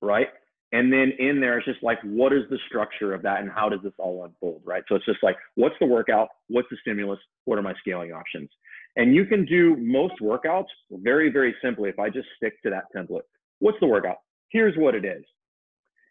Right? 0.00 0.28
And 0.72 0.92
then 0.92 1.12
in 1.20 1.40
there, 1.40 1.58
it's 1.58 1.66
just 1.66 1.82
like, 1.84 1.98
what 2.02 2.32
is 2.32 2.42
the 2.50 2.58
structure 2.66 3.14
of 3.14 3.22
that 3.22 3.40
and 3.40 3.50
how 3.50 3.68
does 3.68 3.80
this 3.84 3.92
all 3.96 4.24
unfold, 4.24 4.62
right? 4.64 4.82
So 4.88 4.96
it's 4.96 5.04
just 5.04 5.22
like, 5.22 5.36
what's 5.54 5.76
the 5.78 5.86
workout? 5.86 6.28
What's 6.48 6.68
the 6.68 6.76
stimulus? 6.80 7.20
What 7.44 7.58
are 7.58 7.62
my 7.62 7.74
scaling 7.78 8.12
options? 8.12 8.50
And 8.96 9.14
you 9.14 9.24
can 9.24 9.44
do 9.44 9.76
most 9.76 10.14
workouts 10.20 10.66
very, 10.90 11.30
very 11.30 11.54
simply 11.62 11.90
if 11.90 11.98
I 12.00 12.10
just 12.10 12.26
stick 12.36 12.60
to 12.62 12.70
that 12.70 12.84
template. 12.94 13.22
What's 13.60 13.78
the 13.80 13.86
workout? 13.86 14.16
Here's 14.48 14.76
what 14.76 14.96
it 14.96 15.04
is. 15.04 15.24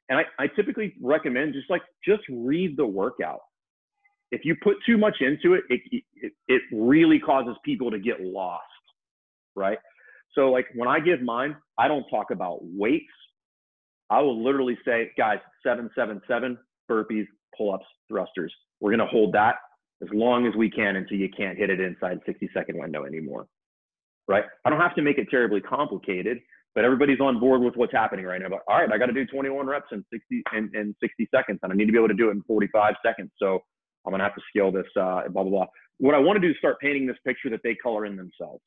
And 0.09 0.19
I, 0.19 0.23
I 0.43 0.47
typically 0.47 0.93
recommend 1.01 1.53
just 1.53 1.69
like, 1.69 1.81
just 2.05 2.23
read 2.29 2.77
the 2.77 2.85
workout. 2.85 3.41
If 4.31 4.45
you 4.45 4.55
put 4.63 4.77
too 4.85 4.97
much 4.97 5.17
into 5.19 5.55
it, 5.55 5.63
it, 5.69 6.03
it, 6.15 6.33
it 6.47 6.61
really 6.71 7.19
causes 7.19 7.55
people 7.65 7.91
to 7.91 7.99
get 7.99 8.21
lost, 8.21 8.63
right? 9.55 9.77
So 10.35 10.51
like 10.51 10.65
when 10.75 10.87
I 10.87 10.99
give 10.99 11.21
mine, 11.21 11.55
I 11.77 11.87
don't 11.87 12.05
talk 12.09 12.31
about 12.31 12.59
weights. 12.61 13.05
I 14.09 14.21
will 14.21 14.43
literally 14.43 14.77
say, 14.85 15.11
guys, 15.17 15.39
777 15.63 16.57
burpees, 16.89 17.25
pull 17.57 17.73
ups, 17.73 17.85
thrusters. 18.09 18.53
We're 18.79 18.91
going 18.91 18.99
to 18.99 19.05
hold 19.05 19.33
that 19.33 19.55
as 20.01 20.09
long 20.11 20.45
as 20.45 20.53
we 20.55 20.69
can 20.69 20.97
until 20.97 21.17
you 21.17 21.29
can't 21.35 21.57
hit 21.57 21.69
it 21.69 21.79
inside 21.79 22.19
60 22.25 22.49
second 22.53 22.77
window 22.77 23.05
anymore. 23.05 23.47
Right? 24.27 24.43
I 24.65 24.69
don't 24.69 24.79
have 24.79 24.95
to 24.95 25.01
make 25.01 25.17
it 25.17 25.27
terribly 25.29 25.61
complicated, 25.61 26.39
but 26.75 26.85
everybody's 26.85 27.19
on 27.19 27.39
board 27.39 27.61
with 27.61 27.75
what's 27.75 27.91
happening 27.91 28.25
right 28.25 28.41
now. 28.41 28.49
But 28.49 28.59
all 28.67 28.79
right, 28.79 28.91
I 28.91 28.97
got 28.97 29.07
to 29.07 29.13
do 29.13 29.25
21 29.25 29.67
reps 29.67 29.87
in 29.91 30.03
60 30.11 30.43
in, 30.55 30.71
in 30.73 30.95
60 31.01 31.27
seconds, 31.33 31.59
and 31.63 31.71
I 31.71 31.75
need 31.75 31.85
to 31.85 31.91
be 31.91 31.97
able 31.97 32.07
to 32.07 32.13
do 32.13 32.29
it 32.29 32.31
in 32.31 32.43
45 32.43 32.95
seconds. 33.05 33.31
So 33.37 33.59
I'm 34.05 34.11
gonna 34.11 34.23
have 34.23 34.35
to 34.35 34.41
scale 34.49 34.71
this. 34.71 34.85
Uh, 34.95 35.27
blah 35.29 35.43
blah 35.43 35.51
blah. 35.51 35.65
What 35.97 36.15
I 36.15 36.19
want 36.19 36.37
to 36.37 36.41
do 36.41 36.51
is 36.51 36.57
start 36.57 36.79
painting 36.79 37.05
this 37.05 37.17
picture 37.25 37.49
that 37.49 37.61
they 37.63 37.75
color 37.75 38.05
in 38.05 38.15
themselves. 38.15 38.63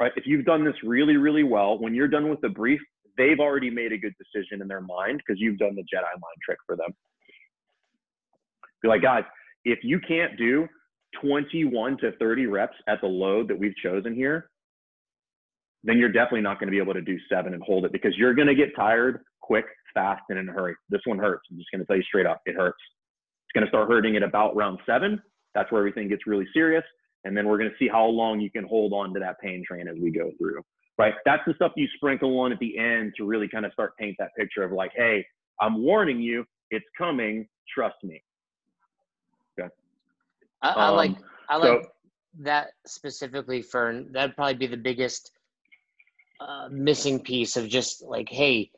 Right? 0.00 0.12
If 0.16 0.24
you've 0.26 0.44
done 0.44 0.64
this 0.64 0.74
really, 0.82 1.16
really 1.16 1.44
well, 1.44 1.78
when 1.78 1.94
you're 1.94 2.08
done 2.08 2.28
with 2.28 2.40
the 2.40 2.48
brief, 2.48 2.80
they've 3.16 3.38
already 3.38 3.70
made 3.70 3.92
a 3.92 3.98
good 3.98 4.14
decision 4.18 4.60
in 4.60 4.68
their 4.68 4.80
mind 4.80 5.22
because 5.24 5.40
you've 5.40 5.58
done 5.58 5.74
the 5.74 5.82
Jedi 5.82 6.02
mind 6.02 6.38
trick 6.44 6.58
for 6.66 6.76
them. 6.76 6.90
Be 8.82 8.88
like, 8.88 9.02
guys, 9.02 9.24
if 9.64 9.78
you 9.82 10.00
can't 10.00 10.36
do 10.36 10.66
21 11.22 11.98
to 11.98 12.12
30 12.18 12.46
reps 12.46 12.76
at 12.88 13.00
the 13.00 13.06
load 13.06 13.48
that 13.48 13.58
we've 13.58 13.76
chosen 13.82 14.14
here, 14.14 14.50
then 15.84 15.98
you're 15.98 16.10
definitely 16.10 16.40
not 16.40 16.58
going 16.58 16.66
to 16.66 16.72
be 16.72 16.78
able 16.78 16.94
to 16.94 17.02
do 17.02 17.16
seven 17.30 17.54
and 17.54 17.62
hold 17.62 17.84
it 17.84 17.92
because 17.92 18.16
you're 18.16 18.34
going 18.34 18.48
to 18.48 18.54
get 18.54 18.74
tired 18.74 19.20
quick, 19.44 19.66
fast, 19.92 20.22
and 20.30 20.38
in 20.38 20.48
a 20.48 20.52
hurry. 20.52 20.74
This 20.88 21.02
one 21.04 21.18
hurts. 21.18 21.42
I'm 21.50 21.58
just 21.58 21.70
going 21.70 21.80
to 21.80 21.86
tell 21.86 21.96
you 21.96 22.02
straight 22.02 22.26
up, 22.26 22.40
it 22.46 22.56
hurts. 22.56 22.78
It's 23.46 23.52
going 23.52 23.64
to 23.64 23.70
start 23.70 23.88
hurting 23.88 24.16
at 24.16 24.22
about 24.22 24.56
round 24.56 24.78
seven. 24.86 25.20
That's 25.54 25.70
where 25.70 25.80
everything 25.80 26.08
gets 26.08 26.26
really 26.26 26.46
serious. 26.52 26.84
And 27.24 27.36
then 27.36 27.46
we're 27.46 27.58
going 27.58 27.70
to 27.70 27.76
see 27.78 27.88
how 27.88 28.06
long 28.06 28.40
you 28.40 28.50
can 28.50 28.64
hold 28.64 28.92
on 28.92 29.14
to 29.14 29.20
that 29.20 29.40
pain 29.40 29.64
train 29.66 29.88
as 29.88 29.96
we 29.98 30.10
go 30.10 30.30
through 30.38 30.62
right? 30.98 31.14
That's 31.24 31.42
the 31.46 31.54
stuff 31.54 31.72
you 31.76 31.88
sprinkle 31.96 32.38
on 32.40 32.52
at 32.52 32.58
the 32.58 32.78
end 32.78 33.14
to 33.16 33.24
really 33.24 33.48
kind 33.48 33.66
of 33.66 33.72
start 33.72 33.96
paint 33.96 34.16
that 34.18 34.30
picture 34.36 34.62
of 34.62 34.72
like, 34.72 34.92
hey, 34.94 35.24
I'm 35.60 35.82
warning 35.82 36.20
you, 36.20 36.44
it's 36.70 36.84
coming, 36.96 37.46
trust 37.72 37.96
me. 38.02 38.22
Okay. 39.58 39.68
I, 40.62 40.70
I 40.70 40.88
um, 40.88 40.96
like 40.96 41.16
I 41.48 41.56
like 41.56 41.82
so, 41.82 41.88
that 42.40 42.68
specifically, 42.86 43.62
Fern. 43.62 44.12
That'd 44.12 44.34
probably 44.34 44.54
be 44.54 44.66
the 44.66 44.76
biggest 44.76 45.32
uh, 46.40 46.68
missing 46.70 47.20
piece 47.20 47.56
of 47.56 47.68
just 47.68 48.02
like, 48.02 48.28
hey, 48.28 48.70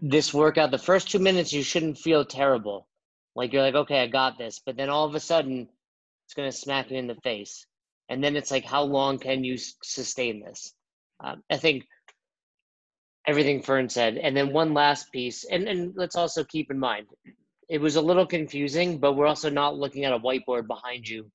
this 0.00 0.34
workout. 0.34 0.70
The 0.70 0.78
first 0.78 1.10
two 1.10 1.18
minutes, 1.18 1.52
you 1.52 1.62
shouldn't 1.62 1.98
feel 1.98 2.24
terrible. 2.24 2.86
Like 3.34 3.52
you're 3.52 3.62
like, 3.62 3.74
okay, 3.74 4.02
I 4.02 4.06
got 4.06 4.36
this, 4.36 4.60
but 4.64 4.76
then 4.76 4.90
all 4.90 5.04
of 5.04 5.14
a 5.14 5.20
sudden, 5.20 5.68
it's 6.28 6.34
gonna 6.34 6.52
smack 6.52 6.90
you 6.90 6.98
in 6.98 7.06
the 7.06 7.14
face, 7.24 7.66
and 8.10 8.22
then 8.22 8.36
it's 8.36 8.50
like, 8.50 8.66
how 8.66 8.82
long 8.82 9.18
can 9.18 9.44
you 9.44 9.56
sustain 9.82 10.42
this? 10.44 10.74
Um, 11.24 11.42
I 11.50 11.56
think 11.56 11.86
everything 13.26 13.62
Fern 13.62 13.88
said. 13.88 14.18
And 14.18 14.36
then 14.36 14.52
one 14.52 14.74
last 14.74 15.10
piece, 15.10 15.44
and, 15.44 15.66
and 15.66 15.94
let's 15.96 16.16
also 16.16 16.44
keep 16.44 16.70
in 16.70 16.78
mind, 16.78 17.06
it 17.70 17.80
was 17.80 17.96
a 17.96 18.02
little 18.02 18.26
confusing, 18.26 18.98
but 18.98 19.14
we're 19.14 19.26
also 19.26 19.48
not 19.48 19.78
looking 19.78 20.04
at 20.04 20.12
a 20.12 20.18
whiteboard 20.18 20.66
behind 20.66 21.08
you 21.08 21.30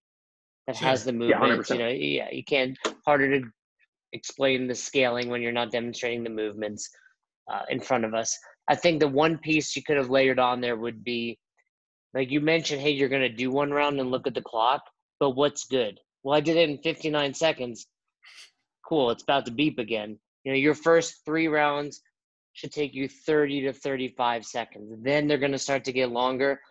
that 0.68 0.76
sure. 0.76 0.88
has 0.88 1.04
the 1.04 1.12
movement. 1.12 1.68
Yeah, 1.68 1.76
you 1.76 1.82
know, 1.82 1.90
yeah, 1.90 2.28
you 2.32 2.44
can't 2.44 2.78
harder 3.04 3.40
to 3.40 3.48
explain 4.12 4.68
the 4.68 4.76
scaling 4.76 5.30
when 5.30 5.42
you're 5.42 5.52
not 5.52 5.72
demonstrating 5.72 6.24
the 6.24 6.30
movements 6.30 6.88
uh, 7.52 7.62
in 7.68 7.80
front 7.80 8.06
of 8.06 8.14
us. 8.14 8.38
I 8.68 8.76
think 8.76 9.00
the 9.00 9.08
one 9.08 9.40
piece 9.40 9.76
you 9.76 9.82
could 9.82 9.98
have 9.98 10.12
layered 10.12 10.38
on 10.38 10.62
there 10.62 10.76
would 10.76 11.04
be, 11.04 11.40
like 12.14 12.32
you 12.32 12.42
mentioned, 12.42 12.82
hey, 12.82 12.92
you're 12.92 13.10
to 13.10 13.30
do 13.30 13.52
one 13.52 13.72
round 13.72 14.00
and 14.00 14.12
look 14.12 14.28
at 14.28 14.34
the 14.34 14.42
clock, 14.42 14.84
but 15.20 15.32
what's 15.32 15.66
good? 15.66 16.00
Well, 16.24 16.36
I 16.36 16.42
did 16.42 16.58
it 16.58 16.70
in 16.70 16.78
59 16.78 17.34
seconds 17.34 17.88
cool, 18.94 19.10
it's 19.10 19.24
about 19.24 19.46
to 19.46 19.52
beep 19.52 19.80
again. 19.80 20.20
You 20.44 20.52
know, 20.52 20.58
your 20.58 20.76
first 20.76 21.26
three 21.26 21.48
rounds 21.48 22.02
should 22.54 22.72
take 22.72 22.94
you 22.94 23.08
30 23.08 23.62
to 23.62 23.74
35 23.74 24.46
seconds. 24.46 24.94
Then 25.02 25.28
they're 25.28 25.38
to 25.52 25.58
start 25.58 25.86
to 25.86 25.92
get 25.92 26.12
longer. 26.12 26.62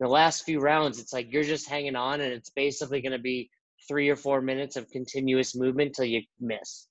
The 0.00 0.08
last 0.08 0.44
few 0.44 0.60
rounds, 0.60 0.98
it's 0.98 1.12
like 1.12 1.32
you're 1.32 1.42
just 1.42 1.68
hanging 1.68 1.96
on, 1.96 2.20
and 2.20 2.32
it's 2.32 2.50
basically 2.50 3.02
to 3.12 3.18
be 3.18 3.50
three 3.88 4.08
or 4.08 4.16
four 4.16 4.40
minutes 4.40 4.76
of 4.76 4.88
continuous 4.90 5.54
movement 5.54 5.94
till 5.94 6.04
you 6.04 6.22
miss. 6.40 6.88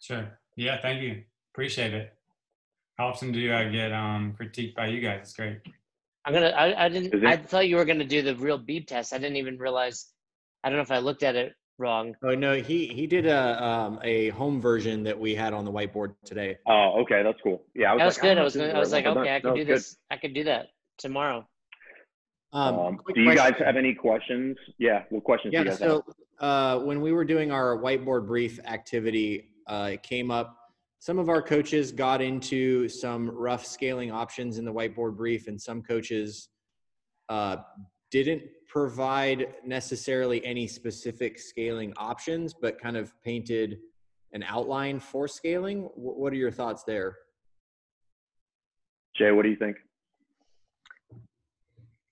Sure. 0.00 0.38
Yeah. 0.56 0.80
Thank 0.80 1.02
you. 1.02 1.22
Appreciate 1.54 1.94
it. 1.94 2.12
How 2.96 3.08
often 3.08 3.32
do 3.32 3.52
I 3.52 3.68
get 3.68 3.92
um, 3.92 4.34
critiqued 4.38 4.74
by 4.74 4.86
you 4.88 5.00
guys? 5.00 5.20
It's 5.22 5.32
great. 5.34 5.58
I'm 6.28 6.34
gonna. 6.34 6.48
I, 6.48 6.84
I 6.84 6.88
didn't. 6.90 7.26
I 7.26 7.38
thought 7.38 7.68
you 7.68 7.76
were 7.76 7.86
gonna 7.86 8.04
do 8.04 8.20
the 8.20 8.36
real 8.36 8.58
beep 8.58 8.86
test. 8.86 9.14
I 9.14 9.18
didn't 9.18 9.36
even 9.36 9.56
realize. 9.56 10.08
I 10.62 10.68
don't 10.68 10.76
know 10.76 10.82
if 10.82 10.90
I 10.90 10.98
looked 10.98 11.22
at 11.22 11.36
it 11.36 11.54
wrong. 11.78 12.14
Oh 12.22 12.34
no, 12.34 12.54
he 12.60 12.86
he 12.88 13.06
did 13.06 13.24
a 13.24 13.64
um, 13.64 13.98
a 14.04 14.28
home 14.30 14.60
version 14.60 15.02
that 15.04 15.18
we 15.18 15.34
had 15.34 15.54
on 15.54 15.64
the 15.64 15.72
whiteboard 15.72 16.12
today. 16.26 16.58
Oh, 16.66 17.00
okay, 17.00 17.22
that's 17.22 17.38
cool. 17.42 17.62
Yeah, 17.74 17.92
I 17.92 17.94
was 17.94 18.00
that 18.00 18.04
was 18.04 18.16
like, 18.16 18.22
good. 18.22 18.38
I 18.38 18.42
was 18.42 18.56
gonna, 18.56 18.72
I 18.74 18.78
was 18.78 18.92
like, 18.92 19.06
okay, 19.06 19.36
I 19.36 19.40
can 19.40 19.54
do 19.54 19.64
this. 19.64 19.94
Good. 19.94 20.14
I 20.14 20.16
could 20.18 20.34
do 20.34 20.44
that 20.44 20.66
tomorrow. 20.98 21.48
Um, 22.52 22.78
um, 22.78 23.00
do 23.14 23.22
you 23.22 23.32
question. 23.32 23.52
guys 23.54 23.54
have 23.64 23.76
any 23.76 23.94
questions? 23.94 24.58
Yeah, 24.76 25.04
what 25.08 25.24
questions? 25.24 25.52
Do 25.52 25.58
you 25.60 25.64
guys 25.64 25.78
have? 25.78 25.88
Yeah, 25.88 26.00
so 26.40 26.46
uh, 26.46 26.78
when 26.80 27.00
we 27.00 27.12
were 27.12 27.24
doing 27.24 27.50
our 27.50 27.78
whiteboard 27.78 28.26
brief 28.26 28.60
activity, 28.66 29.48
uh, 29.66 29.90
it 29.94 30.02
came 30.02 30.30
up. 30.30 30.57
Some 31.00 31.18
of 31.18 31.28
our 31.28 31.40
coaches 31.40 31.92
got 31.92 32.20
into 32.20 32.88
some 32.88 33.30
rough 33.30 33.64
scaling 33.64 34.10
options 34.10 34.58
in 34.58 34.64
the 34.64 34.72
whiteboard 34.72 35.16
brief, 35.16 35.46
and 35.46 35.60
some 35.60 35.80
coaches 35.80 36.48
uh, 37.28 37.58
didn't 38.10 38.42
provide 38.66 39.54
necessarily 39.64 40.44
any 40.44 40.66
specific 40.66 41.38
scaling 41.38 41.92
options, 41.96 42.52
but 42.52 42.80
kind 42.80 42.96
of 42.96 43.12
painted 43.22 43.78
an 44.32 44.42
outline 44.42 44.98
for 44.98 45.28
scaling. 45.28 45.88
What 45.94 46.32
are 46.32 46.36
your 46.36 46.50
thoughts 46.50 46.82
there? 46.82 47.16
Jay, 49.16 49.30
what 49.30 49.42
do 49.42 49.50
you 49.50 49.56
think? 49.56 49.76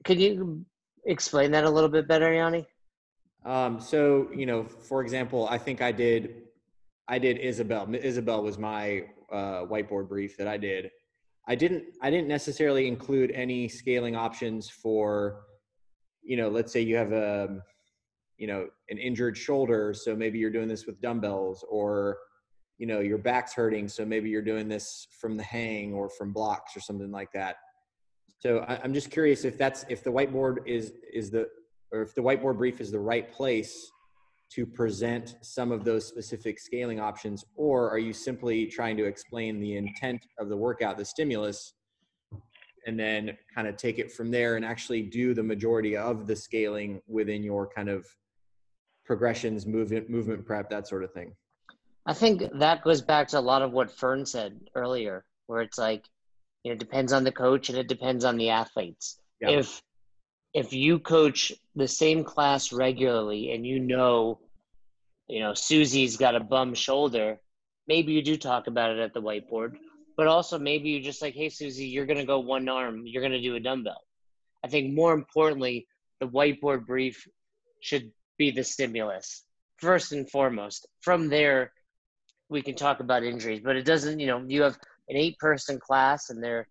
Could 0.04 0.20
you 0.20 0.64
explain 1.04 1.50
that 1.50 1.64
a 1.64 1.70
little 1.70 1.90
bit 1.90 2.06
better, 2.06 2.32
Yanni? 2.32 2.66
Um, 3.44 3.80
so, 3.80 4.28
you 4.34 4.46
know, 4.46 4.64
for 4.64 5.02
example, 5.02 5.48
I 5.50 5.58
think 5.58 5.82
I 5.82 5.92
did 5.92 6.45
I 7.08 7.18
did 7.18 7.38
Isabel. 7.38 7.88
Isabel 7.94 8.42
was 8.42 8.58
my 8.58 9.04
uh, 9.32 9.64
whiteboard 9.66 10.08
brief 10.08 10.36
that 10.36 10.48
I 10.48 10.56
did. 10.56 10.90
I 11.48 11.54
didn't 11.54 11.84
I 12.02 12.10
didn't 12.10 12.28
necessarily 12.28 12.88
include 12.88 13.30
any 13.30 13.68
scaling 13.68 14.16
options 14.16 14.68
for, 14.68 15.42
you 16.22 16.36
know, 16.36 16.48
let's 16.48 16.72
say 16.72 16.80
you 16.80 16.96
have 16.96 17.12
a, 17.12 17.60
you 18.36 18.48
know, 18.48 18.66
an 18.90 18.98
injured 18.98 19.36
shoulder, 19.36 19.94
so 19.94 20.16
maybe 20.16 20.38
you're 20.38 20.50
doing 20.50 20.68
this 20.68 20.86
with 20.86 21.00
dumbbells, 21.00 21.64
or, 21.70 22.18
you 22.78 22.86
know, 22.86 23.00
your 23.00 23.18
back's 23.18 23.54
hurting, 23.54 23.88
so 23.88 24.04
maybe 24.04 24.28
you're 24.28 24.42
doing 24.42 24.68
this 24.68 25.06
from 25.20 25.36
the 25.36 25.42
hang 25.44 25.94
or 25.94 26.10
from 26.10 26.32
blocks 26.32 26.76
or 26.76 26.80
something 26.80 27.12
like 27.12 27.30
that. 27.32 27.56
So 28.40 28.58
I, 28.68 28.80
I'm 28.82 28.92
just 28.92 29.10
curious 29.10 29.44
if 29.44 29.56
that's 29.56 29.84
if 29.88 30.02
the 30.02 30.10
whiteboard 30.10 30.66
is 30.66 30.92
is 31.12 31.30
the 31.30 31.48
or 31.92 32.02
if 32.02 32.14
the 32.16 32.20
whiteboard 32.20 32.58
brief 32.58 32.80
is 32.80 32.90
the 32.90 32.98
right 32.98 33.32
place 33.32 33.90
to 34.54 34.64
present 34.64 35.36
some 35.42 35.72
of 35.72 35.84
those 35.84 36.06
specific 36.06 36.58
scaling 36.58 37.00
options, 37.00 37.44
or 37.56 37.90
are 37.90 37.98
you 37.98 38.12
simply 38.12 38.66
trying 38.66 38.96
to 38.96 39.04
explain 39.04 39.60
the 39.60 39.76
intent 39.76 40.24
of 40.38 40.48
the 40.48 40.56
workout, 40.56 40.96
the 40.96 41.04
stimulus, 41.04 41.74
and 42.86 42.98
then 42.98 43.36
kind 43.54 43.66
of 43.66 43.76
take 43.76 43.98
it 43.98 44.12
from 44.12 44.30
there 44.30 44.56
and 44.56 44.64
actually 44.64 45.02
do 45.02 45.34
the 45.34 45.42
majority 45.42 45.96
of 45.96 46.26
the 46.26 46.36
scaling 46.36 47.00
within 47.08 47.42
your 47.42 47.68
kind 47.68 47.88
of 47.88 48.06
progressions, 49.04 49.66
movement, 49.66 50.08
movement 50.08 50.46
prep, 50.46 50.70
that 50.70 50.86
sort 50.86 51.02
of 51.02 51.12
thing? 51.12 51.32
I 52.06 52.14
think 52.14 52.44
that 52.60 52.84
goes 52.84 53.02
back 53.02 53.26
to 53.28 53.38
a 53.38 53.40
lot 53.40 53.62
of 53.62 53.72
what 53.72 53.90
Fern 53.90 54.24
said 54.24 54.60
earlier, 54.76 55.24
where 55.48 55.62
it's 55.62 55.78
like, 55.78 56.04
you 56.62 56.70
know, 56.70 56.74
it 56.74 56.78
depends 56.78 57.12
on 57.12 57.24
the 57.24 57.32
coach 57.32 57.68
and 57.68 57.76
it 57.76 57.88
depends 57.88 58.24
on 58.24 58.36
the 58.36 58.50
athletes. 58.50 59.18
Yeah. 59.40 59.50
If 59.50 59.82
if 60.56 60.72
you 60.72 60.98
coach 60.98 61.52
the 61.74 61.86
same 61.86 62.24
class 62.24 62.72
regularly 62.72 63.52
and 63.52 63.66
you 63.66 63.78
know, 63.78 64.38
you 65.28 65.38
know, 65.38 65.52
Susie's 65.52 66.16
got 66.16 66.34
a 66.34 66.40
bum 66.40 66.72
shoulder, 66.72 67.38
maybe 67.86 68.14
you 68.14 68.22
do 68.22 68.38
talk 68.38 68.66
about 68.66 68.90
it 68.90 68.98
at 68.98 69.12
the 69.12 69.20
whiteboard. 69.20 69.74
But 70.16 70.28
also 70.28 70.58
maybe 70.58 70.88
you're 70.88 71.02
just 71.02 71.20
like, 71.20 71.34
hey 71.34 71.50
Susie, 71.50 71.88
you're 71.88 72.06
gonna 72.06 72.24
go 72.24 72.38
one 72.38 72.70
arm, 72.70 73.02
you're 73.04 73.22
gonna 73.22 73.42
do 73.42 73.56
a 73.56 73.60
dumbbell. 73.60 74.00
I 74.64 74.68
think 74.68 74.94
more 74.94 75.12
importantly, 75.12 75.86
the 76.20 76.26
whiteboard 76.26 76.86
brief 76.86 77.28
should 77.80 78.10
be 78.38 78.50
the 78.50 78.64
stimulus 78.64 79.44
first 79.76 80.12
and 80.12 80.28
foremost. 80.30 80.86
From 81.02 81.28
there, 81.28 81.72
we 82.48 82.62
can 82.62 82.76
talk 82.76 83.00
about 83.00 83.24
injuries, 83.24 83.60
but 83.62 83.76
it 83.76 83.84
doesn't, 83.84 84.20
you 84.20 84.26
know, 84.26 84.42
you 84.48 84.62
have 84.62 84.78
an 85.10 85.16
eight 85.16 85.36
person 85.36 85.78
class 85.78 86.30
and 86.30 86.42
they're, 86.42 86.66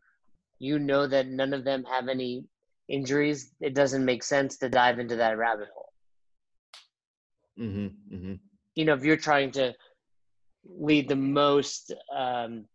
you 0.58 0.80
know 0.80 1.06
that 1.06 1.28
none 1.28 1.54
of 1.54 1.64
them 1.64 1.84
have 1.84 2.08
any 2.08 2.46
injuries. 2.90 3.52
It 3.62 3.74
doesn't 3.74 4.06
make 4.06 4.24
sense 4.24 4.58
to 4.58 4.70
dive 4.70 5.00
into 5.00 5.16
that 5.16 5.38
rabbit 5.38 5.68
hole. 5.74 5.94
Mm-hmm, 7.60 8.16
mm-hmm. 8.16 8.34
You 8.76 8.86
know, 8.86 8.94
if 8.94 9.04
you're 9.04 9.18
trying 9.18 9.52
to 9.52 9.74
lead 10.68 11.08
the 11.08 11.16
most 11.16 11.94
um, 12.16 12.66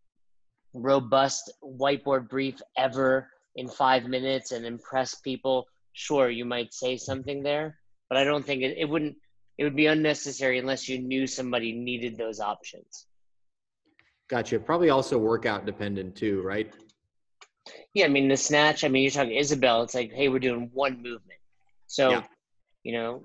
robust 0.73 1.51
whiteboard 1.63 2.29
brief 2.29 2.55
ever 2.77 3.29
in 3.55 3.67
five 3.67 4.05
minutes 4.05 4.51
and 4.51 4.65
impress 4.65 5.15
people, 5.15 5.67
sure, 5.93 6.29
you 6.29 6.45
might 6.45 6.73
say 6.73 6.97
something 6.97 7.43
there, 7.43 7.77
but 8.09 8.17
I 8.17 8.23
don't 8.23 8.45
think 8.45 8.63
it, 8.63 8.77
it 8.77 8.85
wouldn't, 8.85 9.15
it 9.57 9.63
would 9.63 9.75
be 9.75 9.87
unnecessary 9.87 10.57
unless 10.57 10.89
you 10.89 10.99
knew 10.99 11.27
somebody 11.27 11.73
needed 11.73 12.17
those 12.17 12.39
options. 12.39 13.07
Gotcha. 14.29 14.59
Probably 14.59 14.89
also 14.89 15.17
workout 15.17 15.65
dependent 15.65 16.15
too, 16.15 16.41
right? 16.41 16.73
Yeah, 17.93 18.05
I 18.05 18.09
mean 18.09 18.27
the 18.27 18.37
snatch. 18.37 18.83
I 18.83 18.87
mean 18.87 19.03
you're 19.03 19.11
talking 19.11 19.35
Isabel. 19.35 19.83
It's 19.83 19.95
like, 19.95 20.11
hey, 20.11 20.29
we're 20.29 20.39
doing 20.39 20.69
one 20.73 21.01
movement. 21.01 21.39
So, 21.87 22.09
Yeah. 22.11 22.23
you 22.83 22.93
know, 22.93 23.23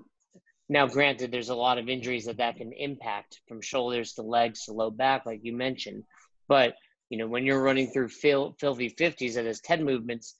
now 0.69 0.87
granted, 0.87 1.31
there's 1.31 1.49
a 1.49 1.55
lot 1.55 1.77
of 1.77 1.87
injuries 1.87 2.25
that 2.25 2.37
that 2.37 2.57
can 2.57 2.73
impact 2.73 3.39
from 3.47 3.61
shoulders 3.61 4.13
to 4.13 4.21
legs 4.21 4.65
to 4.65 4.73
low 4.73 4.91
back, 4.91 5.25
like 5.25 5.39
you 5.43 5.53
mentioned. 5.53 6.03
But 6.47 6.75
you 7.09 7.17
know, 7.17 7.27
when 7.27 7.45
you're 7.45 7.63
running 7.63 7.87
through 7.87 8.09
fil- 8.09 8.55
filthy 8.59 8.89
fifties 8.89 9.35
that 9.35 9.45
has 9.45 9.61
ten 9.61 9.83
movements, 9.83 10.35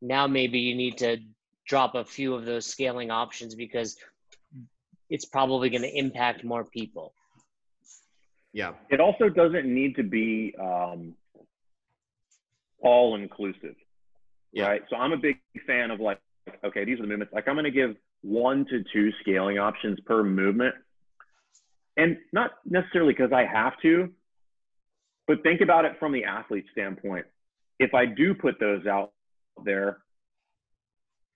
now 0.00 0.26
maybe 0.26 0.58
you 0.58 0.74
need 0.74 0.96
to 0.98 1.18
drop 1.66 1.94
a 1.94 2.04
few 2.04 2.34
of 2.34 2.46
those 2.46 2.66
scaling 2.66 3.10
options 3.10 3.54
because 3.54 3.96
it's 5.10 5.26
probably 5.26 5.68
going 5.68 5.82
to 5.82 5.98
impact 5.98 6.42
more 6.42 6.64
people. 6.64 7.12
Yeah. 8.52 8.72
It 8.88 9.00
also 9.00 9.28
doesn't 9.28 9.66
need 9.66 9.94
to 9.96 10.02
be 10.02 10.54
um, 10.58 11.14
all 12.82 13.14
inclusive, 13.16 13.76
Yeah. 14.52 14.66
right? 14.68 14.82
So 14.90 14.96
I'm 14.96 15.12
a 15.12 15.16
big 15.16 15.38
fan 15.66 15.90
of 15.90 16.00
like, 16.00 16.18
okay, 16.64 16.84
these 16.84 16.98
are 16.98 17.02
the 17.02 17.08
movements. 17.08 17.32
Like 17.32 17.48
I'm 17.48 17.54
going 17.54 17.64
to 17.64 17.70
give 17.70 17.96
one 18.22 18.66
to 18.66 18.84
two 18.92 19.10
scaling 19.20 19.58
options 19.58 19.98
per 20.00 20.22
movement, 20.22 20.74
and 21.96 22.18
not 22.32 22.52
necessarily 22.64 23.12
because 23.12 23.32
I 23.32 23.44
have 23.44 23.74
to, 23.82 24.10
but 25.26 25.42
think 25.42 25.60
about 25.60 25.84
it 25.84 25.98
from 25.98 26.12
the 26.12 26.24
athlete 26.24 26.66
standpoint. 26.72 27.26
If 27.78 27.94
I 27.94 28.04
do 28.06 28.34
put 28.34 28.60
those 28.60 28.86
out 28.86 29.12
there, 29.64 29.98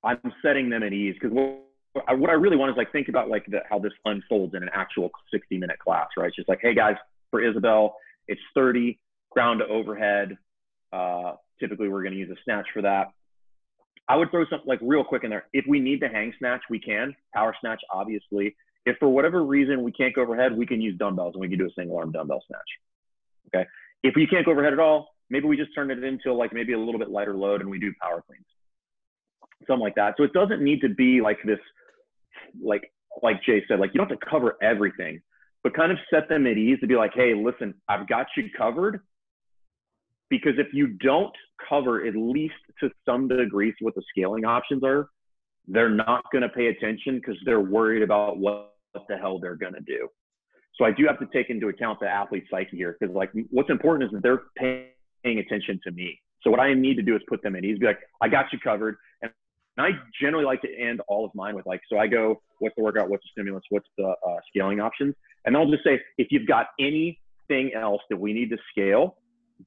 I'm 0.03 0.20
setting 0.42 0.68
them 0.68 0.82
at 0.82 0.92
ease 0.92 1.14
because 1.20 1.32
what 1.32 1.61
I, 2.09 2.14
what 2.14 2.28
I 2.28 2.34
really 2.34 2.57
want 2.57 2.70
is 2.70 2.76
like 2.76 2.92
think 2.92 3.09
about 3.09 3.28
like 3.28 3.47
the, 3.47 3.61
how 3.68 3.78
this 3.78 3.92
unfolds 4.05 4.55
in 4.55 4.62
an 4.62 4.70
actual 4.74 5.11
60 5.32 5.59
minute 5.59 5.78
class, 5.78 6.09
right? 6.16 6.26
It's 6.26 6.36
just 6.36 6.49
like, 6.49 6.59
hey 6.61 6.74
guys, 6.74 6.97
for 7.30 7.40
Isabel, 7.40 7.97
it's 8.28 8.40
30 8.55 8.99
ground 9.30 9.61
to 9.61 9.66
overhead. 9.66 10.36
Uh, 10.95 11.34
typically, 11.59 11.88
we're 11.88 12.03
going 12.03 12.12
to 12.12 12.18
use 12.18 12.30
a 12.30 12.40
snatch 12.45 12.66
for 12.72 12.82
that. 12.82 13.09
I 14.09 14.16
would 14.16 14.30
throw 14.30 14.45
something 14.51 14.68
like 14.68 14.80
real 14.82 15.03
quick 15.03 15.24
in 15.24 15.30
there. 15.30 15.47
If 15.53 15.64
we 15.66 15.80
need 15.80 16.01
to 16.01 16.09
hang 16.09 16.32
snatch, 16.38 16.61
we 16.68 16.78
can. 16.78 17.16
Power 17.34 17.55
snatch, 17.61 17.80
obviously. 17.90 18.55
If 18.86 18.97
for 18.99 19.09
whatever 19.09 19.45
reason 19.45 19.82
we 19.82 19.92
can't 19.92 20.14
go 20.14 20.22
overhead, 20.22 20.57
we 20.57 20.66
can 20.66 20.80
use 20.80 20.97
dumbbells 20.99 21.34
and 21.34 21.40
we 21.40 21.49
can 21.49 21.59
do 21.59 21.66
a 21.66 21.72
single 21.76 21.97
arm 21.97 22.12
dumbbell 22.12 22.42
snatch. 22.47 22.61
Okay. 23.49 23.66
If 24.03 24.14
we 24.14 24.26
can't 24.26 24.45
go 24.45 24.53
overhead 24.53 24.74
at 24.74 24.78
all, 24.78 25.09
maybe 25.30 25.47
we 25.47 25.57
just 25.57 25.74
turn 25.74 25.90
it 25.90 26.05
into 26.05 26.34
like 26.34 26.53
maybe 26.53 26.74
a 26.74 26.78
little 26.78 26.99
bit 26.99 27.09
lighter 27.09 27.34
load 27.34 27.62
and 27.62 27.70
we 27.70 27.78
do 27.78 27.92
power 28.01 28.22
cleans, 28.26 28.45
something 29.66 29.82
like 29.82 29.95
that. 29.95 30.14
So 30.18 30.22
it 30.22 30.34
doesn't 30.34 30.62
need 30.62 30.80
to 30.82 30.90
be 30.90 31.22
like 31.22 31.38
this, 31.45 31.59
like 32.62 32.92
like 33.22 33.42
Jay 33.45 33.64
said, 33.68 33.80
like 33.80 33.92
you 33.95 33.99
don't 33.99 34.11
have 34.11 34.18
to 34.18 34.26
cover 34.26 34.57
everything, 34.61 35.22
but 35.62 35.74
kind 35.74 35.90
of 35.90 35.99
set 36.12 36.28
them 36.28 36.47
at 36.47 36.59
ease 36.59 36.78
to 36.80 36.86
be 36.86 36.97
like, 36.97 37.12
hey, 37.14 37.32
listen, 37.34 37.74
I've 37.88 38.07
got 38.07 38.26
you 38.36 38.51
covered. 38.57 39.01
Because 40.31 40.55
if 40.59 40.68
you 40.72 40.89
don't 40.89 41.35
cover 41.68 42.07
at 42.07 42.16
least 42.16 42.55
to 42.81 42.91
some 43.07 43.29
degree 43.29 43.75
what 43.81 43.95
the 43.95 44.03
scaling 44.11 44.45
options 44.45 44.83
are, 44.83 45.09
they're 45.68 45.91
not 45.91 46.25
going 46.33 46.43
to 46.43 46.49
pay 46.49 46.66
attention 46.66 47.16
because 47.16 47.37
they're 47.45 47.61
worried 47.61 48.03
about 48.03 48.39
what 48.39 48.75
the 49.09 49.16
hell 49.16 49.39
they're 49.39 49.57
going 49.57 49.75
to 49.75 49.81
do. 49.81 50.09
So 50.77 50.85
I 50.85 50.91
do 50.91 51.07
have 51.07 51.18
to 51.20 51.27
take 51.33 51.51
into 51.51 51.68
account 51.68 52.01
the 52.01 52.09
athlete 52.09 52.45
psyche 52.51 52.77
here 52.77 52.97
because 52.99 53.14
like 53.14 53.31
what's 53.51 53.70
important 53.70 54.05
is 54.05 54.11
that 54.12 54.22
they're 54.22 54.43
paying 54.57 55.39
attention 55.39 55.81
to 55.85 55.93
me. 55.93 56.20
So 56.43 56.51
what 56.51 56.61
I 56.61 56.75
need 56.75 56.97
to 56.97 57.03
do 57.03 57.14
is 57.16 57.22
put 57.29 57.43
them 57.43 57.57
at 57.57 57.64
ease, 57.64 57.79
be 57.79 57.87
like, 57.87 58.01
I 58.20 58.29
got 58.29 58.47
you 58.53 58.59
covered. 58.59 58.97
And 59.22 59.33
I 59.79 59.91
generally 60.20 60.45
like 60.45 60.62
to 60.62 60.68
end 60.79 61.01
all 61.09 61.25
of 61.25 61.31
mine 61.35 61.55
with 61.55 61.66
like, 61.66 61.81
so 61.91 61.99
I 61.99 62.07
go, 62.07 62.41
what's 62.59 62.75
the 62.77 62.83
workout, 62.83 63.09
what's 63.09 63.25
the 63.25 63.29
stimulus, 63.33 63.64
what's 63.70 63.89
the 63.97 64.09
uh, 64.09 64.37
scaling 64.49 64.81
options, 64.81 65.14
and 65.45 65.57
I'll 65.57 65.70
just 65.70 65.85
say, 65.85 66.01
if 66.18 66.29
you've 66.31 66.47
got 66.47 66.68
anything 66.79 67.72
else 67.75 68.01
that 68.09 68.16
we 68.16 68.33
need 68.33 68.51
to 68.51 68.57
scale, 68.70 69.16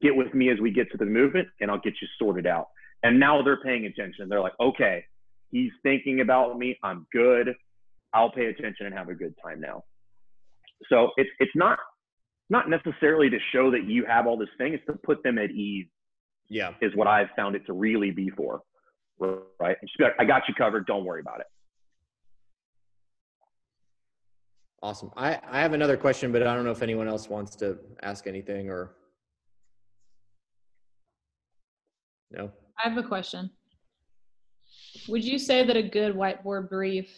get 0.01 0.15
with 0.15 0.33
me 0.33 0.49
as 0.49 0.59
we 0.59 0.71
get 0.71 0.91
to 0.91 0.97
the 0.97 1.05
movement, 1.05 1.47
and 1.59 1.71
I'll 1.71 1.79
get 1.79 1.93
you 2.01 2.07
sorted 2.19 2.47
out. 2.47 2.67
And 3.03 3.19
now 3.19 3.41
they're 3.41 3.61
paying 3.61 3.85
attention. 3.85 4.27
They're 4.27 4.41
like, 4.41 4.59
okay, 4.59 5.05
he's 5.51 5.71
thinking 5.83 6.21
about 6.21 6.57
me. 6.57 6.77
I'm 6.83 7.05
good. 7.11 7.53
I'll 8.13 8.31
pay 8.31 8.47
attention 8.47 8.85
and 8.85 8.95
have 8.95 9.09
a 9.09 9.13
good 9.13 9.35
time 9.43 9.61
now. 9.61 9.83
So 10.89 11.11
it's 11.17 11.29
it's 11.39 11.51
not 11.55 11.79
not 12.49 12.69
necessarily 12.69 13.29
to 13.29 13.37
show 13.51 13.71
that 13.71 13.85
you 13.85 14.05
have 14.05 14.27
all 14.27 14.37
this 14.37 14.49
thing. 14.57 14.73
It's 14.73 14.85
to 14.85 14.93
put 14.93 15.21
them 15.23 15.37
at 15.37 15.51
ease. 15.51 15.87
Yeah. 16.49 16.71
Is 16.81 16.95
what 16.95 17.07
I've 17.07 17.29
found 17.35 17.55
it 17.55 17.65
to 17.65 17.73
really 17.73 18.11
be 18.11 18.29
for. 18.29 18.61
Right. 19.19 19.77
And 19.81 19.87
just 19.87 19.97
be 19.97 20.05
like, 20.05 20.13
I 20.19 20.25
got 20.25 20.43
you 20.47 20.53
covered. 20.55 20.85
Don't 20.85 21.03
worry 21.03 21.21
about 21.21 21.41
it. 21.41 21.47
Awesome. 24.81 25.11
I, 25.17 25.39
I 25.49 25.59
have 25.59 25.73
another 25.73 25.97
question, 25.97 26.31
but 26.31 26.45
I 26.45 26.55
don't 26.55 26.63
know 26.63 26.71
if 26.71 26.83
anyone 26.83 27.07
else 27.07 27.27
wants 27.29 27.55
to 27.57 27.77
ask 28.01 28.27
anything 28.27 28.69
or. 28.69 28.96
No. 32.31 32.51
I 32.83 32.89
have 32.89 32.97
a 32.97 33.07
question. 33.07 33.49
Would 35.07 35.23
you 35.23 35.39
say 35.39 35.63
that 35.65 35.77
a 35.77 35.83
good 35.83 36.15
whiteboard 36.15 36.69
brief 36.69 37.09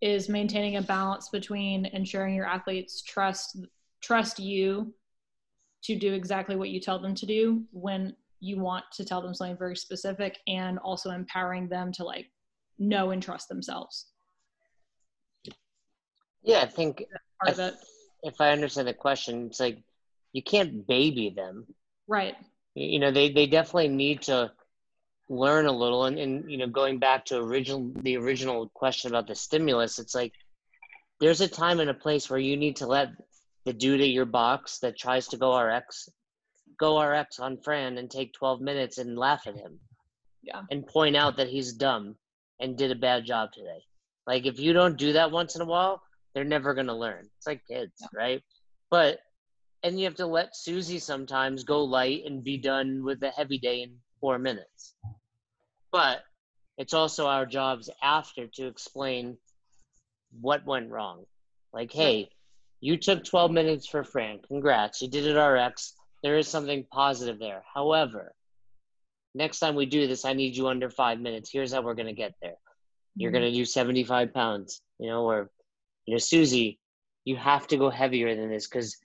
is 0.00 0.28
maintaining 0.28 0.76
a 0.76 0.82
balance 0.82 1.28
between 1.28 1.86
ensuring 1.86 2.34
your 2.34 2.46
athletes 2.46 3.02
trust 3.02 3.58
trust 4.02 4.38
you 4.38 4.92
to 5.82 5.96
do 5.96 6.12
exactly 6.12 6.56
what 6.56 6.68
you 6.70 6.78
tell 6.80 6.98
them 6.98 7.14
to 7.14 7.24
do 7.26 7.62
when 7.72 8.14
you 8.40 8.58
want 8.58 8.84
to 8.92 9.04
tell 9.04 9.22
them 9.22 9.32
something 9.32 9.56
very 9.56 9.76
specific 9.76 10.38
and 10.46 10.78
also 10.80 11.10
empowering 11.10 11.68
them 11.68 11.90
to 11.92 12.04
like 12.04 12.26
know 12.78 13.10
and 13.12 13.22
trust 13.22 13.48
themselves? 13.48 14.08
Yeah, 16.42 16.60
I 16.60 16.66
think 16.66 17.04
Part 17.42 17.54
of 17.54 17.60
I- 17.60 17.68
it. 17.68 17.74
if 18.24 18.40
I 18.40 18.50
understand 18.50 18.88
the 18.88 18.94
question, 18.94 19.46
it's 19.46 19.60
like 19.60 19.82
you 20.32 20.42
can't 20.42 20.86
baby 20.86 21.30
them. 21.30 21.66
Right. 22.06 22.34
You 22.74 22.98
know 22.98 23.10
they, 23.10 23.30
they 23.30 23.46
definitely 23.46 23.88
need 23.88 24.22
to 24.22 24.50
learn 25.28 25.66
a 25.66 25.72
little 25.72 26.04
and, 26.04 26.18
and 26.18 26.50
you 26.50 26.58
know 26.58 26.66
going 26.66 26.98
back 26.98 27.24
to 27.24 27.38
original 27.38 27.90
the 28.02 28.16
original 28.16 28.68
question 28.74 29.10
about 29.10 29.26
the 29.26 29.34
stimulus 29.34 29.98
it's 29.98 30.14
like 30.14 30.32
there's 31.20 31.40
a 31.40 31.48
time 31.48 31.80
and 31.80 31.88
a 31.90 31.94
place 31.94 32.28
where 32.28 32.38
you 32.38 32.56
need 32.56 32.76
to 32.76 32.86
let 32.86 33.08
the 33.64 33.72
dude 33.72 34.00
at 34.00 34.08
your 34.08 34.26
box 34.26 34.78
that 34.80 34.98
tries 34.98 35.28
to 35.28 35.36
go 35.36 35.58
RX, 35.58 36.08
go 36.78 37.00
RX 37.00 37.38
on 37.38 37.56
Fran 37.56 37.98
and 37.98 38.10
take 38.10 38.32
12 38.34 38.60
minutes 38.60 38.98
and 38.98 39.16
laugh 39.16 39.46
at 39.46 39.56
him 39.56 39.78
Yeah. 40.42 40.62
and 40.70 40.86
point 40.86 41.16
out 41.16 41.36
that 41.38 41.48
he's 41.48 41.72
dumb 41.72 42.16
and 42.60 42.76
did 42.76 42.90
a 42.90 42.96
bad 42.96 43.24
job 43.24 43.52
today. 43.52 43.82
Like 44.26 44.46
if 44.46 44.58
you 44.58 44.72
don't 44.72 44.98
do 44.98 45.14
that 45.14 45.30
once 45.30 45.54
in 45.56 45.62
a 45.62 45.66
while, 45.66 46.02
they're 46.34 46.44
never 46.44 46.74
gonna 46.74 46.96
learn. 46.96 47.28
It's 47.38 47.46
like 47.46 47.62
kids, 47.66 47.92
right? 48.12 48.42
But 48.90 49.20
and 49.84 49.98
you 50.00 50.06
have 50.06 50.14
to 50.16 50.26
let 50.26 50.56
Susie 50.56 50.98
sometimes 50.98 51.62
go 51.62 51.84
light 51.84 52.22
and 52.24 52.42
be 52.42 52.56
done 52.56 53.04
with 53.04 53.22
a 53.22 53.28
heavy 53.28 53.58
day 53.58 53.82
in 53.82 53.96
four 54.18 54.38
minutes. 54.38 54.94
But 55.92 56.22
it's 56.78 56.94
also 56.94 57.26
our 57.26 57.44
jobs 57.44 57.90
after 58.02 58.46
to 58.54 58.66
explain 58.66 59.36
what 60.40 60.64
went 60.64 60.90
wrong. 60.90 61.24
Like, 61.74 61.92
hey, 61.92 62.30
you 62.80 62.96
took 62.96 63.24
12 63.24 63.50
minutes 63.50 63.86
for 63.86 64.02
Fran. 64.02 64.40
Congrats. 64.48 65.02
You 65.02 65.08
did 65.08 65.26
it 65.26 65.38
RX. 65.38 65.92
There 66.22 66.38
is 66.38 66.48
something 66.48 66.86
positive 66.90 67.38
there. 67.38 67.62
However, 67.72 68.34
next 69.34 69.58
time 69.58 69.74
we 69.74 69.84
do 69.84 70.06
this, 70.06 70.24
I 70.24 70.32
need 70.32 70.56
you 70.56 70.68
under 70.68 70.88
five 70.88 71.20
minutes. 71.20 71.50
Here's 71.52 71.74
how 71.74 71.82
we're 71.82 71.94
going 71.94 72.06
to 72.06 72.14
get 72.14 72.32
there. 72.40 72.54
You're 73.16 73.30
mm-hmm. 73.30 73.40
going 73.40 73.52
to 73.52 73.58
do 73.58 73.66
75 73.66 74.32
pounds, 74.32 74.80
you 74.98 75.08
know, 75.10 75.24
or, 75.28 75.50
you 76.06 76.14
know, 76.14 76.18
Susie, 76.18 76.78
you 77.26 77.36
have 77.36 77.66
to 77.68 77.76
go 77.76 77.90
heavier 77.90 78.34
than 78.34 78.48
this 78.48 78.66
because 78.66 78.96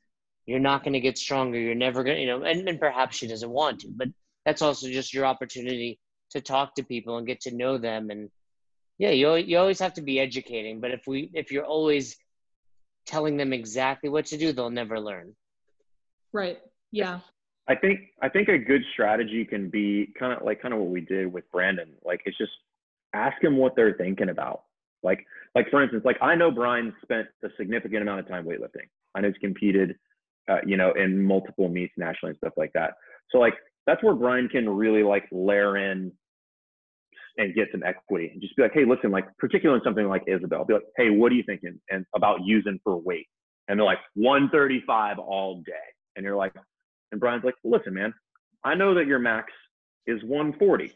you're 0.50 0.60
not 0.60 0.84
going 0.84 0.94
to 0.94 1.00
get 1.00 1.16
stronger. 1.16 1.60
You're 1.60 1.76
never 1.76 2.04
going 2.04 2.16
to, 2.18 2.22
you 2.22 2.28
know, 2.28 2.44
and, 2.44 2.68
and 2.68 2.80
perhaps 2.80 3.16
she 3.16 3.28
doesn't 3.28 3.52
want 3.52 3.82
to, 3.82 3.90
but 3.96 4.08
that's 4.46 4.64
also 4.64 4.88
just 4.88 5.14
your 5.14 5.26
opportunity 5.26 6.00
to 6.32 6.42
talk 6.42 6.74
to 6.76 6.84
people 6.84 7.18
and 7.18 7.28
get 7.28 7.42
to 7.42 7.56
know 7.56 7.78
them. 7.78 8.10
And 8.10 8.32
yeah, 8.98 9.12
you, 9.12 9.36
you 9.36 9.60
always 9.60 9.80
have 9.80 9.94
to 9.94 10.02
be 10.02 10.20
educating, 10.20 10.80
but 10.82 10.90
if 10.90 11.06
we, 11.06 11.30
if 11.36 11.52
you're 11.52 11.66
always 11.66 12.18
telling 13.06 13.38
them 13.38 13.54
exactly 13.54 14.10
what 14.10 14.26
to 14.28 14.38
do, 14.38 14.52
they'll 14.52 14.72
never 14.72 15.00
learn. 15.00 15.36
Right. 16.34 16.58
Yeah. 16.92 17.20
I 17.68 17.76
think 17.76 18.00
I 18.20 18.30
think 18.30 18.50
a 18.50 18.58
good 18.58 18.82
strategy 18.94 19.46
can 19.46 19.70
be 19.70 20.12
kind 20.18 20.34
of 20.34 20.44
like 20.44 20.60
kind 20.60 20.74
of 20.74 20.80
what 20.80 20.90
we 20.90 21.02
did 21.02 21.32
with 21.32 21.44
Brandon. 21.52 21.90
Like 22.04 22.22
it's 22.26 22.38
just 22.40 22.52
ask 23.14 23.40
him 23.44 23.58
what 23.58 23.76
they're 23.76 23.94
thinking 23.94 24.30
about. 24.30 24.64
Like 25.04 25.24
like 25.54 25.70
for 25.70 25.84
instance, 25.84 26.04
like 26.04 26.18
I 26.20 26.34
know 26.34 26.50
Brian 26.50 26.96
spent 27.04 27.28
a 27.44 27.50
significant 27.58 28.02
amount 28.02 28.22
of 28.22 28.28
time 28.28 28.46
weightlifting. 28.46 28.90
I 29.14 29.22
know 29.22 29.28
he's 29.28 29.38
competed, 29.38 29.96
uh, 30.50 30.60
you 30.66 30.78
know, 30.78 30.92
in 30.94 31.22
multiple 31.22 31.70
meets 31.70 31.94
nationally 31.98 32.32
and 32.32 32.38
stuff 32.38 32.54
like 32.58 32.72
that. 32.74 32.94
So 33.32 33.38
like 33.38 33.54
that's 33.86 34.04
where 34.04 34.16
Brian 34.16 34.50
can 34.50 34.70
really 34.70 35.04
like 35.04 35.26
layer 35.32 35.78
in 35.78 36.12
and 37.38 37.56
get 37.56 37.68
some 37.72 37.84
equity 37.84 38.30
and 38.34 38.42
just 38.42 38.56
be 38.56 38.64
like, 38.64 38.74
hey, 38.74 38.86
listen, 38.86 39.12
like 39.12 39.26
particularly 39.38 39.80
in 39.80 39.84
something 39.84 40.08
like 40.08 40.24
Isabel, 40.28 40.66
be 40.66 40.74
like, 40.74 40.84
hey, 40.98 41.10
what 41.10 41.32
are 41.32 41.36
you 41.36 41.44
thinking 41.44 41.80
and 41.90 42.06
about 42.16 42.40
using 42.44 42.80
for 42.84 42.98
weight? 42.98 43.28
And 43.68 43.80
they're 43.80 43.86
like 43.86 44.00
135 44.16 45.20
all 45.20 45.62
day, 45.66 45.74
and 46.16 46.26
you're 46.26 46.36
like, 46.36 46.54
and 47.12 47.20
Brian's 47.20 47.44
like, 47.44 47.56
listen, 47.64 47.94
man, 47.94 48.14
I 48.64 48.76
know 48.76 48.94
that 48.96 49.08
your 49.08 49.20
max 49.20 49.52
is 50.08 50.22
140. 50.24 50.94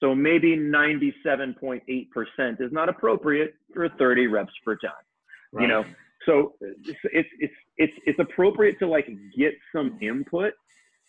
So 0.00 0.14
maybe 0.14 0.56
97.8% 0.56 2.60
is 2.60 2.72
not 2.72 2.88
appropriate 2.88 3.54
for 3.74 3.88
30 3.88 4.28
reps 4.28 4.52
per 4.64 4.76
time. 4.76 4.92
You 5.60 5.68
know, 5.68 5.84
so 6.26 6.54
it's, 6.60 6.98
it's 7.12 7.28
it's 7.78 7.92
it's 8.06 8.18
appropriate 8.18 8.78
to 8.80 8.86
like 8.86 9.08
get 9.36 9.52
some 9.74 9.98
input 10.00 10.52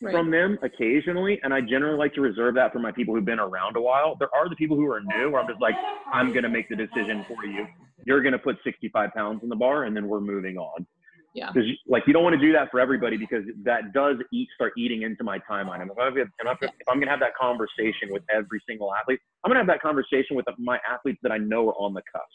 Right. 0.03 0.13
from 0.15 0.31
them 0.31 0.57
occasionally, 0.63 1.39
and 1.43 1.53
I 1.53 1.61
generally 1.61 1.95
like 1.95 2.15
to 2.15 2.21
reserve 2.21 2.55
that 2.55 2.73
for 2.73 2.79
my 2.79 2.91
people 2.91 3.13
who've 3.13 3.23
been 3.23 3.37
around 3.39 3.75
a 3.77 3.81
while. 3.81 4.15
There 4.17 4.33
are 4.33 4.49
the 4.49 4.55
people 4.55 4.75
who 4.75 4.89
are 4.91 4.99
new, 4.99 5.29
where 5.29 5.39
I'm 5.39 5.47
just 5.47 5.61
like, 5.61 5.75
I'm 6.11 6.33
gonna 6.33 6.49
make 6.49 6.69
the 6.69 6.75
decision 6.75 7.23
for 7.27 7.45
you. 7.45 7.67
You're 8.07 8.23
gonna 8.23 8.39
put 8.39 8.57
65 8.63 9.11
pounds 9.13 9.43
in 9.43 9.49
the 9.49 9.55
bar, 9.55 9.83
and 9.83 9.95
then 9.95 10.07
we're 10.07 10.19
moving 10.19 10.57
on 10.57 10.87
Yeah. 11.35 11.51
because 11.53 11.69
like 11.87 12.07
you 12.07 12.13
don't 12.13 12.23
want 12.23 12.33
to 12.33 12.41
do 12.41 12.51
that 12.51 12.71
for 12.71 12.79
everybody 12.79 13.15
because 13.15 13.43
that 13.61 13.93
does 13.93 14.17
eat 14.33 14.49
start 14.55 14.73
eating 14.75 15.03
into 15.03 15.23
my 15.23 15.37
timeline. 15.47 15.85
If, 15.85 15.91
I'm, 15.99 16.17
if, 16.17 16.27
I'm, 16.47 16.57
if 16.63 16.87
I'm 16.89 16.99
gonna 16.99 17.11
have 17.11 17.19
that 17.19 17.35
conversation 17.39 18.09
with 18.09 18.23
every 18.33 18.59
single 18.67 18.91
athlete, 18.95 19.19
I'm 19.43 19.49
gonna 19.49 19.59
have 19.59 19.67
that 19.67 19.83
conversation 19.83 20.35
with 20.35 20.47
my 20.57 20.79
athletes 20.91 21.19
that 21.21 21.31
I 21.31 21.37
know 21.37 21.69
are 21.69 21.75
on 21.75 21.93
the 21.93 22.01
cusp. 22.11 22.25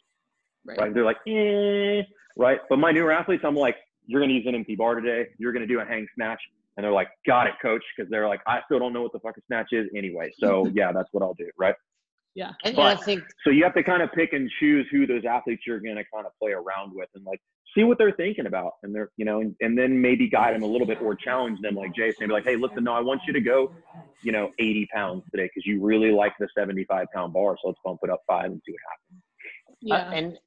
Right. 0.67 0.79
Right? 0.79 0.95
They're 0.95 1.05
like, 1.05 1.19
eh, 1.27 2.03
right. 2.37 2.61
But 2.69 2.79
my 2.79 2.93
newer 2.93 3.13
athletes, 3.13 3.45
I'm 3.47 3.57
like, 3.57 3.77
you're 4.07 4.21
gonna 4.21 4.35
use 4.35 4.47
an 4.47 4.55
empty 4.55 4.77
bar 4.77 4.95
today. 5.01 5.29
You're 5.39 5.53
gonna 5.53 5.67
do 5.67 5.81
a 5.81 5.85
hang 5.85 6.07
snatch, 6.15 6.41
and 6.77 6.85
they're 6.85 6.93
like, 6.93 7.09
got 7.27 7.47
it, 7.47 7.55
coach, 7.63 7.83
because 7.97 8.11
they're 8.11 8.29
like, 8.29 8.41
I 8.47 8.61
still 8.67 8.79
don't 8.79 8.93
know 8.93 9.03
what 9.03 9.13
the 9.13 9.21
fuck 9.21 9.37
a 9.37 9.41
snatch 9.47 9.69
is 9.73 9.89
anyway. 9.97 10.33
So 10.39 10.67
yeah, 10.75 10.93
that's 10.93 11.09
what 11.13 11.23
I'll 11.23 11.35
do, 11.35 11.49
right? 11.59 11.75
Yeah. 12.37 12.53
And, 12.65 12.77
and 12.77 12.87
I 12.87 12.95
think 12.95 13.25
So 13.43 13.51
you 13.51 13.65
have 13.65 13.75
to 13.75 13.83
kind 13.83 14.03
of 14.03 14.13
pick 14.13 14.35
and 14.35 14.51
choose 14.61 14.87
who 14.93 15.07
those 15.07 15.25
athletes 15.25 15.63
you're 15.67 15.81
going 15.81 15.97
to 15.97 16.05
kind 16.15 16.27
of 16.27 16.33
play 16.39 16.53
around 16.53 16.93
with 16.95 17.09
and 17.15 17.25
like 17.25 17.41
see 17.75 17.83
what 17.83 17.97
they're 17.97 18.13
thinking 18.13 18.45
about. 18.45 18.73
And 18.83 18.95
they're, 18.95 19.09
you 19.17 19.25
know, 19.25 19.41
and, 19.41 19.57
and 19.63 19.77
then 19.77 19.99
maybe 19.99 20.29
guide 20.29 20.55
them 20.55 20.63
a 20.63 20.67
little 20.67 20.87
bit 20.87 21.01
or 21.01 21.15
challenge 21.15 21.59
them 21.63 21.75
like 21.75 21.95
Jason 21.95 22.25
and 22.25 22.29
be 22.29 22.35
like, 22.35 22.45
hey, 22.45 22.57
listen, 22.57 22.85
no, 22.85 22.93
I 22.93 23.01
want 23.01 23.23
you 23.27 23.33
to 23.33 23.41
go, 23.41 23.73
you 24.23 24.33
know, 24.33 24.51
80 24.59 24.87
pounds 24.95 25.25
today 25.31 25.45
because 25.45 25.67
you 25.67 25.83
really 25.83 26.11
like 26.11 26.35
the 26.39 26.47
75 26.57 27.07
pound 27.15 27.33
bar. 27.33 27.57
So 27.63 27.69
let's 27.69 27.81
bump 27.83 28.01
it 28.03 28.11
up 28.11 28.21
five 28.27 28.51
and 28.51 28.61
see 28.67 28.73
what 28.73 28.81
happens. 28.91 29.23
Yeah. 29.81 29.95
Uh, 29.95 30.11
and 30.13 30.39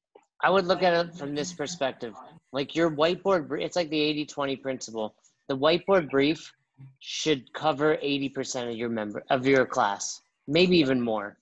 I 0.41 0.49
would 0.49 0.65
look 0.65 0.83
at 0.83 0.93
it 0.93 1.15
from 1.15 1.35
this 1.35 1.51
perspective. 1.53 2.13
Like 2.51 2.75
your 2.75 2.89
whiteboard, 2.89 3.61
it's 3.61 3.75
like 3.75 3.89
the 3.89 3.99
80 3.99 4.25
20 4.25 4.55
principle. 4.57 5.15
The 5.47 5.57
whiteboard 5.57 6.09
brief 6.09 6.53
should 6.99 7.51
cover 7.53 7.97
80% 7.97 8.71
of 8.71 8.75
your 8.77 8.89
member 8.89 9.23
of 9.29 9.45
your 9.45 9.65
class, 9.65 10.21
maybe 10.47 10.77
even 10.77 11.01
more. 11.01 11.37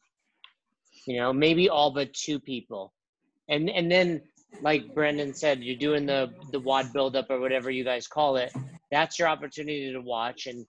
You 1.05 1.17
know, 1.17 1.31
maybe 1.31 1.69
all 1.69 1.91
but 1.91 2.13
two 2.13 2.39
people. 2.39 2.93
And 3.49 3.69
and 3.69 3.91
then 3.91 4.21
like 4.61 4.93
Brendan 4.93 5.33
said, 5.33 5.63
you're 5.63 5.77
doing 5.77 6.05
the 6.05 6.33
the 6.51 6.59
WOD 6.59 6.91
buildup 6.91 7.29
or 7.29 7.39
whatever 7.39 7.69
you 7.69 7.83
guys 7.83 8.07
call 8.07 8.37
it. 8.37 8.51
That's 8.91 9.19
your 9.19 9.27
opportunity 9.27 9.91
to 9.91 10.01
watch 10.01 10.47
and 10.47 10.65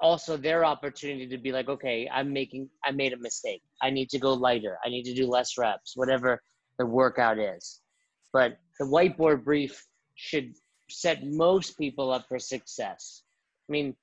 also 0.00 0.36
their 0.36 0.64
opportunity 0.64 1.26
to 1.26 1.38
be 1.38 1.52
like, 1.52 1.68
okay, 1.68 2.08
I'm 2.12 2.32
making 2.32 2.70
I 2.84 2.92
made 2.92 3.12
a 3.12 3.18
mistake. 3.18 3.62
I 3.82 3.90
need 3.90 4.08
to 4.10 4.18
go 4.18 4.32
lighter. 4.32 4.78
I 4.84 4.88
need 4.88 5.04
to 5.04 5.14
do 5.14 5.26
less 5.26 5.58
reps, 5.58 5.96
whatever 5.96 6.40
the 6.78 6.86
workout 6.86 7.38
is. 7.38 7.80
But 8.32 8.58
the 8.78 8.86
whiteboard 8.86 9.44
brief 9.44 9.84
should 10.14 10.54
set 10.88 11.24
most 11.26 11.78
people 11.78 12.12
up 12.12 12.26
for 12.28 12.38
success. 12.38 13.22
I 13.68 13.72
mean, 13.72 13.96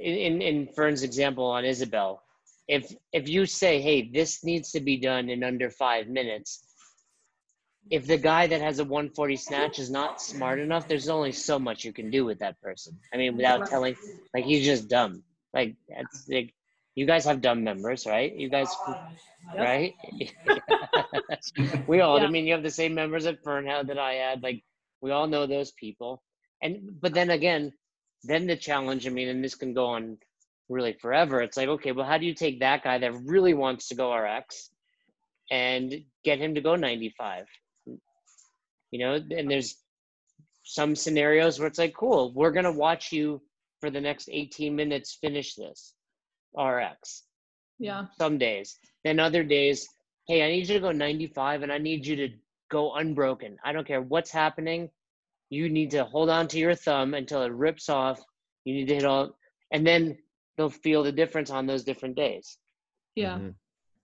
in, 0.00 0.40
in, 0.40 0.68
Fern's 0.74 1.02
example 1.02 1.44
on 1.46 1.64
Isabel, 1.64 2.22
if 2.68 2.94
if 3.12 3.28
you 3.28 3.46
say, 3.46 3.80
hey, 3.80 4.08
this 4.12 4.44
needs 4.44 4.70
to 4.72 4.80
be 4.80 4.96
done 4.96 5.28
in 5.28 5.42
under 5.42 5.70
five 5.70 6.06
minutes, 6.06 6.62
if 7.90 8.06
the 8.06 8.16
guy 8.16 8.46
that 8.46 8.60
has 8.60 8.78
a 8.78 8.84
140 8.84 9.36
snatch 9.36 9.78
is 9.78 9.90
not 9.90 10.22
smart 10.22 10.60
enough, 10.60 10.86
there's 10.86 11.08
only 11.08 11.32
so 11.32 11.58
much 11.58 11.84
you 11.84 11.92
can 11.92 12.10
do 12.10 12.24
with 12.24 12.38
that 12.38 12.60
person. 12.60 12.96
I 13.12 13.16
mean, 13.16 13.36
without 13.36 13.68
telling, 13.68 13.96
like 14.32 14.44
he's 14.44 14.64
just 14.64 14.88
dumb. 14.88 15.24
Like 15.52 15.74
that's 15.88 16.28
like, 16.28 16.54
you 17.00 17.06
guys 17.06 17.24
have 17.24 17.40
dumb 17.40 17.64
members, 17.64 18.04
right? 18.04 18.36
You 18.36 18.50
guys, 18.50 18.68
oh, 18.86 18.94
right? 19.56 19.94
we 21.86 22.02
all. 22.02 22.18
Yeah. 22.18 22.26
I 22.26 22.30
mean, 22.30 22.44
you 22.44 22.52
have 22.52 22.62
the 22.62 22.70
same 22.70 22.94
members 22.94 23.24
at 23.24 23.42
Fern 23.42 23.64
had 23.64 23.86
that 23.86 23.98
I 23.98 24.12
had. 24.12 24.42
Like 24.42 24.62
we 25.00 25.10
all 25.10 25.26
know 25.26 25.46
those 25.46 25.70
people. 25.70 26.22
And 26.62 27.00
but 27.00 27.14
then 27.14 27.30
again, 27.30 27.72
then 28.24 28.46
the 28.46 28.54
challenge. 28.54 29.06
I 29.06 29.10
mean, 29.10 29.28
and 29.28 29.42
this 29.42 29.54
can 29.54 29.72
go 29.72 29.86
on 29.86 30.18
really 30.68 30.92
forever. 30.92 31.40
It's 31.40 31.56
like, 31.56 31.68
okay, 31.68 31.92
well, 31.92 32.04
how 32.04 32.18
do 32.18 32.26
you 32.26 32.34
take 32.34 32.60
that 32.60 32.84
guy 32.84 32.98
that 32.98 33.14
really 33.24 33.54
wants 33.54 33.88
to 33.88 33.94
go 33.94 34.14
RX 34.14 34.68
and 35.50 36.04
get 36.22 36.38
him 36.38 36.54
to 36.54 36.60
go 36.60 36.76
95? 36.76 37.46
You 38.90 38.98
know, 38.98 39.14
and 39.14 39.50
there's 39.50 39.76
some 40.64 40.94
scenarios 40.94 41.58
where 41.58 41.68
it's 41.68 41.78
like, 41.78 41.94
cool, 41.94 42.34
we're 42.34 42.52
gonna 42.52 42.70
watch 42.70 43.10
you 43.10 43.40
for 43.80 43.88
the 43.88 44.02
next 44.02 44.28
18 44.30 44.76
minutes 44.76 45.16
finish 45.18 45.54
this 45.54 45.94
RX. 46.58 47.24
Yeah. 47.78 48.06
Some 48.18 48.38
days. 48.38 48.78
Then 49.04 49.18
other 49.18 49.42
days, 49.42 49.88
hey, 50.28 50.44
I 50.44 50.48
need 50.50 50.68
you 50.68 50.74
to 50.74 50.80
go 50.80 50.92
95 50.92 51.62
and 51.62 51.72
I 51.72 51.78
need 51.78 52.06
you 52.06 52.16
to 52.16 52.28
go 52.70 52.94
unbroken. 52.94 53.56
I 53.64 53.72
don't 53.72 53.86
care 53.86 54.02
what's 54.02 54.30
happening. 54.30 54.90
You 55.48 55.68
need 55.68 55.90
to 55.92 56.04
hold 56.04 56.30
on 56.30 56.46
to 56.48 56.58
your 56.58 56.74
thumb 56.74 57.14
until 57.14 57.42
it 57.42 57.52
rips 57.52 57.88
off. 57.88 58.20
You 58.64 58.74
need 58.74 58.88
to 58.88 58.94
hit 58.94 59.04
all, 59.04 59.36
and 59.72 59.84
then 59.86 60.16
they'll 60.56 60.70
feel 60.70 61.02
the 61.02 61.10
difference 61.10 61.50
on 61.50 61.66
those 61.66 61.82
different 61.82 62.14
days. 62.14 62.58
Yeah. 63.16 63.38
Mhm. 63.38 63.54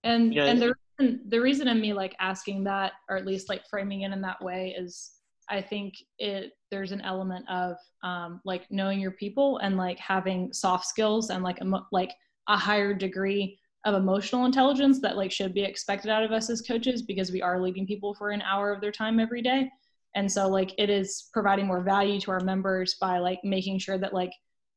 And 0.03 0.35
You 0.35 0.41
know, 0.41 0.47
and 0.47 0.63
the 0.63 0.75
reason, 0.99 1.21
the 1.29 1.41
reason 1.41 1.69
in 1.69 1.81
me 1.81 1.93
like 1.93 2.17
asking 2.19 2.65
that 2.65 2.93
or 3.09 3.17
at 3.17 3.27
least 3.27 3.49
like 3.49 3.63
framing 3.69 4.01
it 4.01 4.13
in 4.13 4.21
that 4.23 4.41
way 4.43 4.75
is 4.77 5.13
I 5.49 5.61
think 5.61 5.95
it 6.19 6.53
there's 6.73 6.91
an 6.91 7.03
element 7.03 7.49
of 7.49 7.77
um, 8.03 8.41
like 8.45 8.69
knowing 8.71 8.99
your 8.99 9.13
people 9.13 9.59
and 9.59 9.77
like 9.77 9.99
having 9.99 10.53
soft 10.53 10.87
skills 10.87 11.31
and 11.31 11.45
like 11.45 11.61
emo- 11.61 11.87
like 11.93 12.13
a 12.49 12.57
higher 12.57 12.95
degree 12.95 13.59
of 13.85 13.95
emotional 13.95 14.45
intelligence 14.45 15.01
that 15.01 15.17
like 15.17 15.31
should 15.31 15.55
be 15.55 15.63
expected 15.63 16.11
out 16.11 16.25
of 16.25 16.33
us 16.33 16.51
as 16.51 16.61
coaches 16.61 17.03
because 17.03 17.31
we 17.31 17.41
are 17.41 17.61
leading 17.61 17.87
people 17.87 18.15
for 18.15 18.31
an 18.31 18.43
hour 18.43 18.73
of 18.73 18.81
their 18.81 18.93
time 18.93 19.21
every 19.21 19.41
day. 19.43 19.71
And 20.17 20.31
so 20.31 20.49
like 20.49 20.73
it 20.79 20.91
is 20.91 21.29
providing 21.33 21.67
more 21.67 21.83
value 21.83 22.19
to 22.21 22.31
our 22.33 22.41
members 22.41 22.95
by 23.01 23.19
like 23.19 23.39
making 23.45 23.79
sure 23.79 23.99
that 23.99 24.13
like 24.15 24.33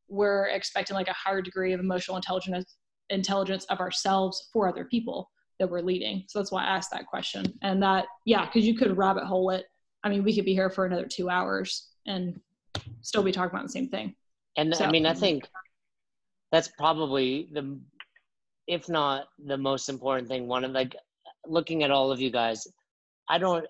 we're 0.07 0.47
expecting 0.47 0.95
like 0.95 1.07
a 1.07 1.13
higher 1.13 1.41
degree 1.41 1.74
of 1.74 1.80
emotional 1.80 2.17
intelligence 2.17 2.76
intelligence 3.09 3.65
of 3.65 3.80
ourselves 3.80 4.49
for 4.53 4.67
other 4.67 4.86
people 4.86 5.32
that 5.57 5.70
we're 5.70 5.82
leading. 5.82 6.24
So 6.28 6.39
that's 6.39 6.51
why 6.51 6.63
i 6.63 6.67
asked 6.67 6.91
that 6.91 7.07
question. 7.07 7.45
And 7.63 7.82
that 7.82 8.05
yeah 8.26 8.45
because 8.45 8.65
you 8.65 8.76
could 8.76 8.95
rabbit 8.95 9.26
hole 9.26 9.49
it. 9.49 9.65
I 10.03 10.09
mean, 10.09 10.24
we 10.24 10.36
could 10.36 10.45
be 10.45 10.53
here 10.53 10.70
for 10.70 10.86
another 10.86 11.05
two 11.05 11.30
hours 11.30 11.89
and 12.05 12.39
still 13.01 13.24
be 13.24 13.32
talking 13.32 13.49
about 13.55 13.63
the 13.63 13.72
same 13.72 13.89
thing. 13.89 14.15
And 14.55 14.76
So- 14.76 14.86
I 14.86 14.91
mean, 14.91 15.05
I 15.05 15.13
think 15.13 15.47
that's 16.52 16.70
probably 16.78 17.50
the, 17.54 17.80
if 18.68 18.89
not 18.89 19.26
the 19.45 19.58
most 19.58 19.89
important 19.89 20.28
thing. 20.28 20.47
One 20.47 20.64
of 20.64 20.72
like 20.72 20.95
looking 21.45 21.84
at 21.84 21.91
all 21.91 22.12
of 22.12 22.20
you 22.22 22.32
guys, 22.32 22.68
I 23.30 23.38
don't. 23.38 23.66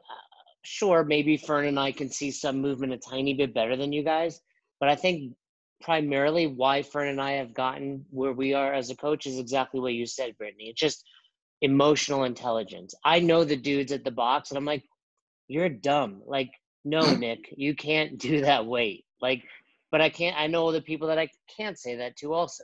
Sure, 0.63 1.03
maybe 1.05 1.37
Fern 1.37 1.65
and 1.65 1.79
I 1.79 1.91
can 1.91 2.09
see 2.09 2.31
some 2.31 2.61
movement 2.61 2.93
a 2.93 2.97
tiny 2.97 3.33
bit 3.33 3.53
better 3.53 3.77
than 3.77 3.93
you 3.93 4.03
guys, 4.03 4.41
but 4.79 4.89
I 4.89 4.95
think 4.95 5.33
primarily 5.81 6.47
why 6.47 6.81
Fern 6.83 7.07
and 7.07 7.21
I 7.21 7.31
have 7.33 7.53
gotten 7.53 8.05
where 8.09 8.33
we 8.33 8.53
are 8.53 8.73
as 8.73 8.89
a 8.89 8.95
coach 8.95 9.25
is 9.25 9.39
exactly 9.39 9.79
what 9.79 9.93
you 9.93 10.05
said, 10.05 10.37
Brittany. 10.37 10.65
It's 10.65 10.79
just 10.79 11.03
emotional 11.61 12.25
intelligence. 12.25 12.93
I 13.05 13.19
know 13.19 13.43
the 13.43 13.55
dudes 13.55 13.91
at 13.91 14.03
the 14.03 14.11
box, 14.11 14.51
and 14.51 14.57
I'm 14.57 14.65
like, 14.65 14.83
you're 15.47 15.69
dumb. 15.69 16.21
Like, 16.25 16.51
no, 16.85 17.01
Nick, 17.15 17.53
you 17.55 17.75
can't 17.75 18.17
do 18.17 18.41
that 18.41 18.65
weight. 18.65 19.05
Like, 19.21 19.43
but 19.91 20.01
I 20.01 20.09
can't. 20.09 20.37
I 20.39 20.47
know 20.47 20.71
the 20.71 20.81
people 20.81 21.07
that 21.07 21.19
I 21.19 21.29
can't 21.57 21.77
say 21.77 21.95
that 21.97 22.17
to 22.17 22.33
also. 22.33 22.63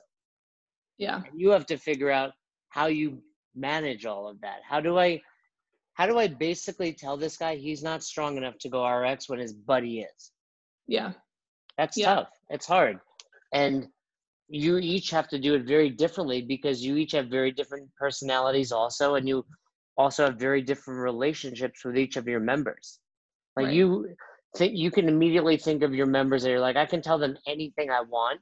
Yeah. 0.97 1.21
And 1.29 1.39
you 1.39 1.49
have 1.51 1.65
to 1.67 1.77
figure 1.77 2.11
out 2.11 2.31
how 2.69 2.87
you 2.87 3.21
manage 3.55 4.05
all 4.05 4.27
of 4.27 4.39
that. 4.41 4.59
How 4.67 4.79
do 4.79 4.97
I? 4.97 5.21
How 5.93 6.05
do 6.05 6.19
I 6.19 6.27
basically 6.27 6.91
tell 6.91 7.15
this 7.15 7.37
guy 7.37 7.55
he's 7.55 7.81
not 7.81 8.03
strong 8.03 8.35
enough 8.35 8.57
to 8.59 8.69
go 8.69 8.85
RX 8.85 9.29
when 9.29 9.39
his 9.39 9.53
buddy 9.53 10.01
is? 10.01 10.31
Yeah. 10.87 11.13
That's 11.77 11.95
Yeah. 11.97 12.15
tough. 12.15 12.29
It's 12.49 12.65
hard. 12.65 12.99
And 13.53 13.87
you 14.49 14.77
each 14.77 15.09
have 15.11 15.29
to 15.29 15.39
do 15.39 15.55
it 15.55 15.63
very 15.63 15.89
differently 15.89 16.41
because 16.41 16.83
you 16.83 16.97
each 16.97 17.13
have 17.13 17.27
very 17.27 17.51
different 17.51 17.89
personalities 17.95 18.73
also 18.73 19.15
and 19.15 19.27
you 19.27 19.45
also 19.97 20.25
have 20.25 20.35
very 20.35 20.61
different 20.61 20.99
relationships 20.99 21.85
with 21.85 21.97
each 21.97 22.17
of 22.17 22.27
your 22.27 22.41
members. 22.41 22.99
Like 23.55 23.67
Right. 23.67 23.75
you 23.75 24.15
think 24.57 24.75
you 24.75 24.91
can 24.91 25.07
immediately 25.07 25.55
think 25.57 25.81
of 25.81 25.95
your 25.95 26.07
members 26.07 26.43
that 26.43 26.49
you're 26.49 26.59
like, 26.59 26.75
I 26.75 26.85
can 26.85 27.01
tell 27.01 27.17
them 27.17 27.37
anything 27.47 27.89
I 27.89 28.01
want 28.01 28.41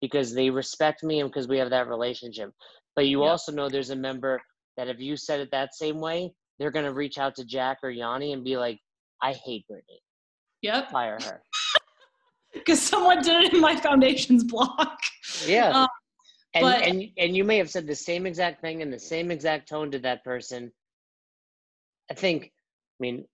because 0.00 0.34
they 0.34 0.50
respect 0.50 1.02
me 1.02 1.20
and 1.20 1.30
because 1.30 1.48
we 1.48 1.58
have 1.58 1.70
that 1.70 1.88
relationship. 1.88 2.50
But 2.94 3.06
you 3.06 3.22
Yeah. 3.24 3.30
also 3.30 3.52
know 3.52 3.68
there's 3.68 3.90
a 3.90 3.96
member 3.96 4.40
that 4.76 4.88
if 4.88 4.98
you 5.00 5.16
said 5.16 5.40
it 5.40 5.50
that 5.52 5.74
same 5.74 6.00
way, 6.00 6.32
they're 6.58 6.70
gonna 6.70 6.92
reach 6.92 7.18
out 7.18 7.34
to 7.36 7.44
Jack 7.44 7.78
or 7.82 7.90
Yanni 7.90 8.32
and 8.32 8.44
be 8.44 8.56
like, 8.56 8.78
I 9.22 9.32
hate 9.32 9.66
Brittany. 9.68 10.00
Yep. 10.62 10.90
Fire 10.90 11.18
her. 11.22 11.42
Because 12.54 12.80
someone 12.80 13.20
did 13.20 13.44
it 13.44 13.52
in 13.54 13.60
my 13.60 13.76
foundation's 13.76 14.42
block. 14.42 14.98
Yeah. 15.46 15.68
Um, 15.82 15.88
and, 16.54 16.62
but- 16.62 16.82
and 16.86 17.04
and 17.18 17.36
you 17.36 17.44
may 17.44 17.58
have 17.58 17.68
said 17.68 17.86
the 17.86 17.94
same 17.94 18.24
exact 18.24 18.62
thing 18.62 18.80
in 18.80 18.90
the 18.90 18.98
same 18.98 19.30
exact 19.30 19.68
tone 19.68 19.90
to 19.90 19.98
that 19.98 20.24
person. 20.24 20.72
I 22.10 22.14
think, 22.14 22.44
I 22.46 22.98
mean, 23.00 23.26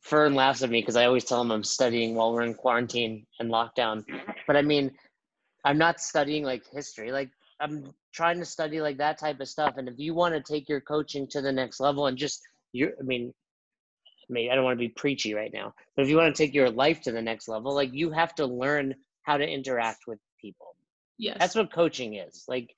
Fern 0.00 0.34
laughs 0.34 0.62
at 0.62 0.70
me 0.70 0.80
because 0.80 0.96
I 0.96 1.04
always 1.04 1.24
tell 1.24 1.42
him 1.42 1.50
I'm 1.50 1.62
studying 1.64 2.14
while 2.14 2.32
we're 2.32 2.42
in 2.42 2.54
quarantine 2.54 3.26
and 3.38 3.50
lockdown. 3.50 4.04
But 4.46 4.56
I 4.56 4.62
mean, 4.62 4.92
I'm 5.64 5.78
not 5.78 6.00
studying 6.00 6.44
like 6.44 6.62
history. 6.70 7.12
Like 7.12 7.30
I'm 7.60 7.92
trying 8.12 8.38
to 8.38 8.44
study 8.44 8.80
like 8.80 8.98
that 8.98 9.18
type 9.18 9.40
of 9.40 9.48
stuff. 9.48 9.74
And 9.76 9.88
if 9.88 9.94
you 9.98 10.14
want 10.14 10.34
to 10.34 10.40
take 10.40 10.68
your 10.68 10.80
coaching 10.80 11.26
to 11.28 11.40
the 11.40 11.52
next 11.52 11.80
level 11.80 12.06
and 12.06 12.16
just 12.16 12.40
you, 12.72 12.92
I 12.98 13.02
mean, 13.02 13.32
I 14.28 14.32
mean, 14.32 14.50
I 14.50 14.54
don't 14.54 14.64
want 14.64 14.78
to 14.78 14.84
be 14.84 14.90
preachy 14.90 15.34
right 15.34 15.52
now, 15.52 15.74
but 15.96 16.02
if 16.02 16.08
you 16.08 16.16
want 16.16 16.34
to 16.34 16.42
take 16.42 16.54
your 16.54 16.70
life 16.70 17.00
to 17.02 17.12
the 17.12 17.22
next 17.22 17.48
level, 17.48 17.74
like 17.74 17.90
you 17.92 18.10
have 18.10 18.34
to 18.36 18.46
learn 18.46 18.94
how 19.22 19.36
to 19.36 19.44
interact 19.46 20.06
with 20.06 20.18
people. 20.40 20.76
Yes. 21.18 21.36
That's 21.40 21.54
what 21.54 21.72
coaching 21.72 22.14
is. 22.14 22.44
Like, 22.46 22.74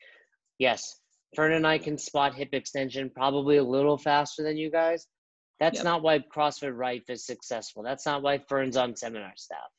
yes, 0.59 0.97
Fern 1.37 1.53
and 1.53 1.67
I 1.67 1.79
can 1.79 1.99
spot 1.99 2.35
hip 2.35 2.51
extension 2.53 3.11
probably 3.11 3.59
a 3.59 3.65
little 3.65 3.99
faster 3.99 4.43
than 4.43 4.57
you 4.57 4.71
guys. 4.71 5.07
That's 5.59 5.77
Yep. 5.77 5.85
not 5.85 6.03
why 6.03 6.21
CrossFit 6.21 6.77
Rife 6.77 7.11
is 7.11 7.27
successful. 7.27 7.83
That's 7.83 8.07
not 8.07 8.23
why 8.23 8.39
Fern's 8.39 8.77
on 8.77 8.97
seminar 8.97 9.33
staff. 9.37 9.71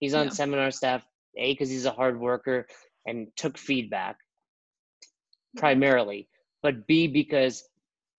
He's 0.00 0.14
on 0.14 0.26
Yeah. 0.26 0.30
seminar 0.32 0.70
staff, 0.70 1.06
A, 1.36 1.52
because 1.52 1.70
he's 1.70 1.86
a 1.86 1.90
hard 1.90 2.18
worker 2.20 2.66
and 3.06 3.28
took 3.36 3.58
feedback 3.58 4.16
mm-hmm. 4.16 5.60
primarily, 5.60 6.28
but 6.62 6.86
B, 6.86 7.06
because 7.08 7.62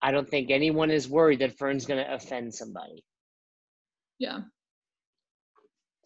I 0.02 0.12
don't 0.12 0.30
think 0.30 0.52
anyone 0.52 0.92
is 0.92 1.08
worried 1.10 1.40
that 1.40 1.58
Fern's 1.58 1.86
going 1.86 2.04
to 2.04 2.14
offend 2.14 2.54
somebody. 2.54 3.04
yeah. 4.20 4.40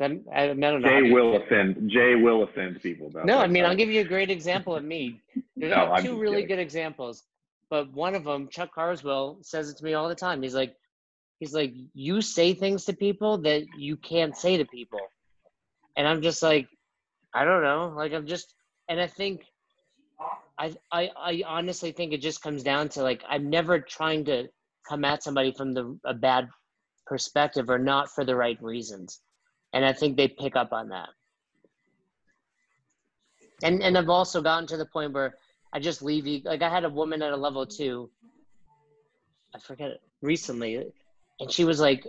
I'm- 0.01 0.23
I, 0.33 0.43
I 0.43 0.47
don't 0.47 0.59
know. 0.61 0.79
how 0.81 1.01
Jay 1.01 1.11
will 1.11 1.35
offend. 1.35 1.89
Jay 1.91 2.15
will 2.15 2.43
offend 2.43 2.81
people 2.81 3.07
about 3.07 3.25
No, 3.25 3.39
that 3.39 3.43
I 3.43 3.47
mean, 3.47 3.65
I'll 3.65 3.75
give 3.75 3.89
you 3.89 3.99
a 3.99 4.05
great 4.05 4.29
example 4.29 4.73
of 4.75 4.83
me. 4.83 5.19
There's 5.57 5.75
No, 5.75 5.85
like 5.85 5.99
I'm 5.99 6.05
two 6.05 6.17
really 6.17 6.43
kidding. 6.43 6.47
good 6.55 6.59
examples, 6.59 7.23
but 7.69 7.91
one 7.91 8.15
of 8.15 8.23
them, 8.23 8.47
Chuck 8.47 8.73
Carswell, 8.73 9.39
says 9.41 9.69
it 9.69 9.75
to 9.77 9.83
me 9.83 9.95
all 9.95 10.07
the 10.07 10.15
time. 10.15 10.41
He's 10.41 10.55
like, 10.55 10.73
he's 11.41 11.53
like, 11.53 11.73
you 11.93 12.21
say 12.21 12.53
things 12.53 12.85
to 12.85 12.93
people 12.93 13.39
that 13.39 13.63
you 13.77 13.97
can't 13.97 14.37
say 14.37 14.55
to 14.55 14.63
people, 14.63 15.01
and 15.97 16.07
I'm 16.07 16.21
just 16.21 16.41
like, 16.41 16.69
I 17.33 17.45
don't 17.45 17.63
know, 17.63 17.93
like 17.95 18.13
I'm 18.13 18.25
just, 18.25 18.53
and 18.87 18.99
I 18.99 19.07
think, 19.07 19.43
I 20.57 20.75
I 20.91 21.09
I 21.17 21.43
honestly 21.47 21.91
think 21.91 22.11
it 22.11 22.21
just 22.21 22.41
comes 22.41 22.63
down 22.63 22.89
to 22.89 23.03
like 23.03 23.23
I'm 23.29 23.49
never 23.49 23.79
trying 23.79 24.25
to 24.25 24.49
come 24.87 25.05
at 25.05 25.23
somebody 25.23 25.53
from 25.53 25.73
the 25.73 25.97
a 26.05 26.13
bad 26.13 26.49
perspective 27.05 27.69
or 27.69 27.79
not 27.79 28.09
for 28.09 28.25
the 28.25 28.35
right 28.35 28.61
reasons, 28.61 29.21
and 29.73 29.85
I 29.85 29.93
think 29.93 30.17
they 30.17 30.27
pick 30.27 30.55
up 30.57 30.73
on 30.73 30.89
that 30.89 31.09
and 33.63 33.81
and 33.81 33.97
I've 33.97 34.09
also 34.09 34.41
gotten 34.41 34.67
to 34.67 34.77
the 34.77 34.85
point 34.85 35.13
where 35.13 35.35
I 35.73 35.79
just 35.79 36.01
leave 36.01 36.25
you 36.25 36.41
like 36.43 36.61
I 36.61 36.69
had 36.69 36.85
a 36.85 36.89
woman 36.89 37.21
at 37.21 37.33
a 37.33 37.37
level 37.37 37.65
two. 37.65 38.09
I 39.55 39.59
forget 39.59 39.99
recently, 40.21 40.85
and 41.39 41.51
she 41.51 41.65
was 41.65 41.79
like, 41.79 42.05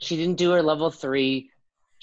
she 0.00 0.16
didn't 0.16 0.38
do 0.38 0.50
her 0.52 0.62
level 0.62 0.90
three. 0.90 1.50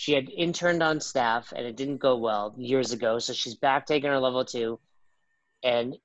She 0.02 0.14
had 0.14 0.32
interned 0.32 0.82
on 0.82 1.00
staff, 1.00 1.54
and 1.56 1.64
it 1.64 1.76
didn't 1.76 1.98
go 2.00 2.18
well 2.18 2.56
years 2.58 2.92
ago. 2.92 3.20
So 3.20 3.34
she's 3.34 3.54
back 3.54 3.86
taking 3.86 4.10
her 4.10 4.18
level 4.18 4.44
two, 4.44 4.80
and 5.64 5.96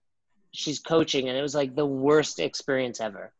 she's 0.53 0.81
coaching, 0.81 1.31
and 1.31 1.39
it 1.39 1.41
was 1.41 1.55
like 1.55 1.75
the 1.75 1.87
worst 1.87 2.39
experience 2.39 3.01
ever. 3.01 3.33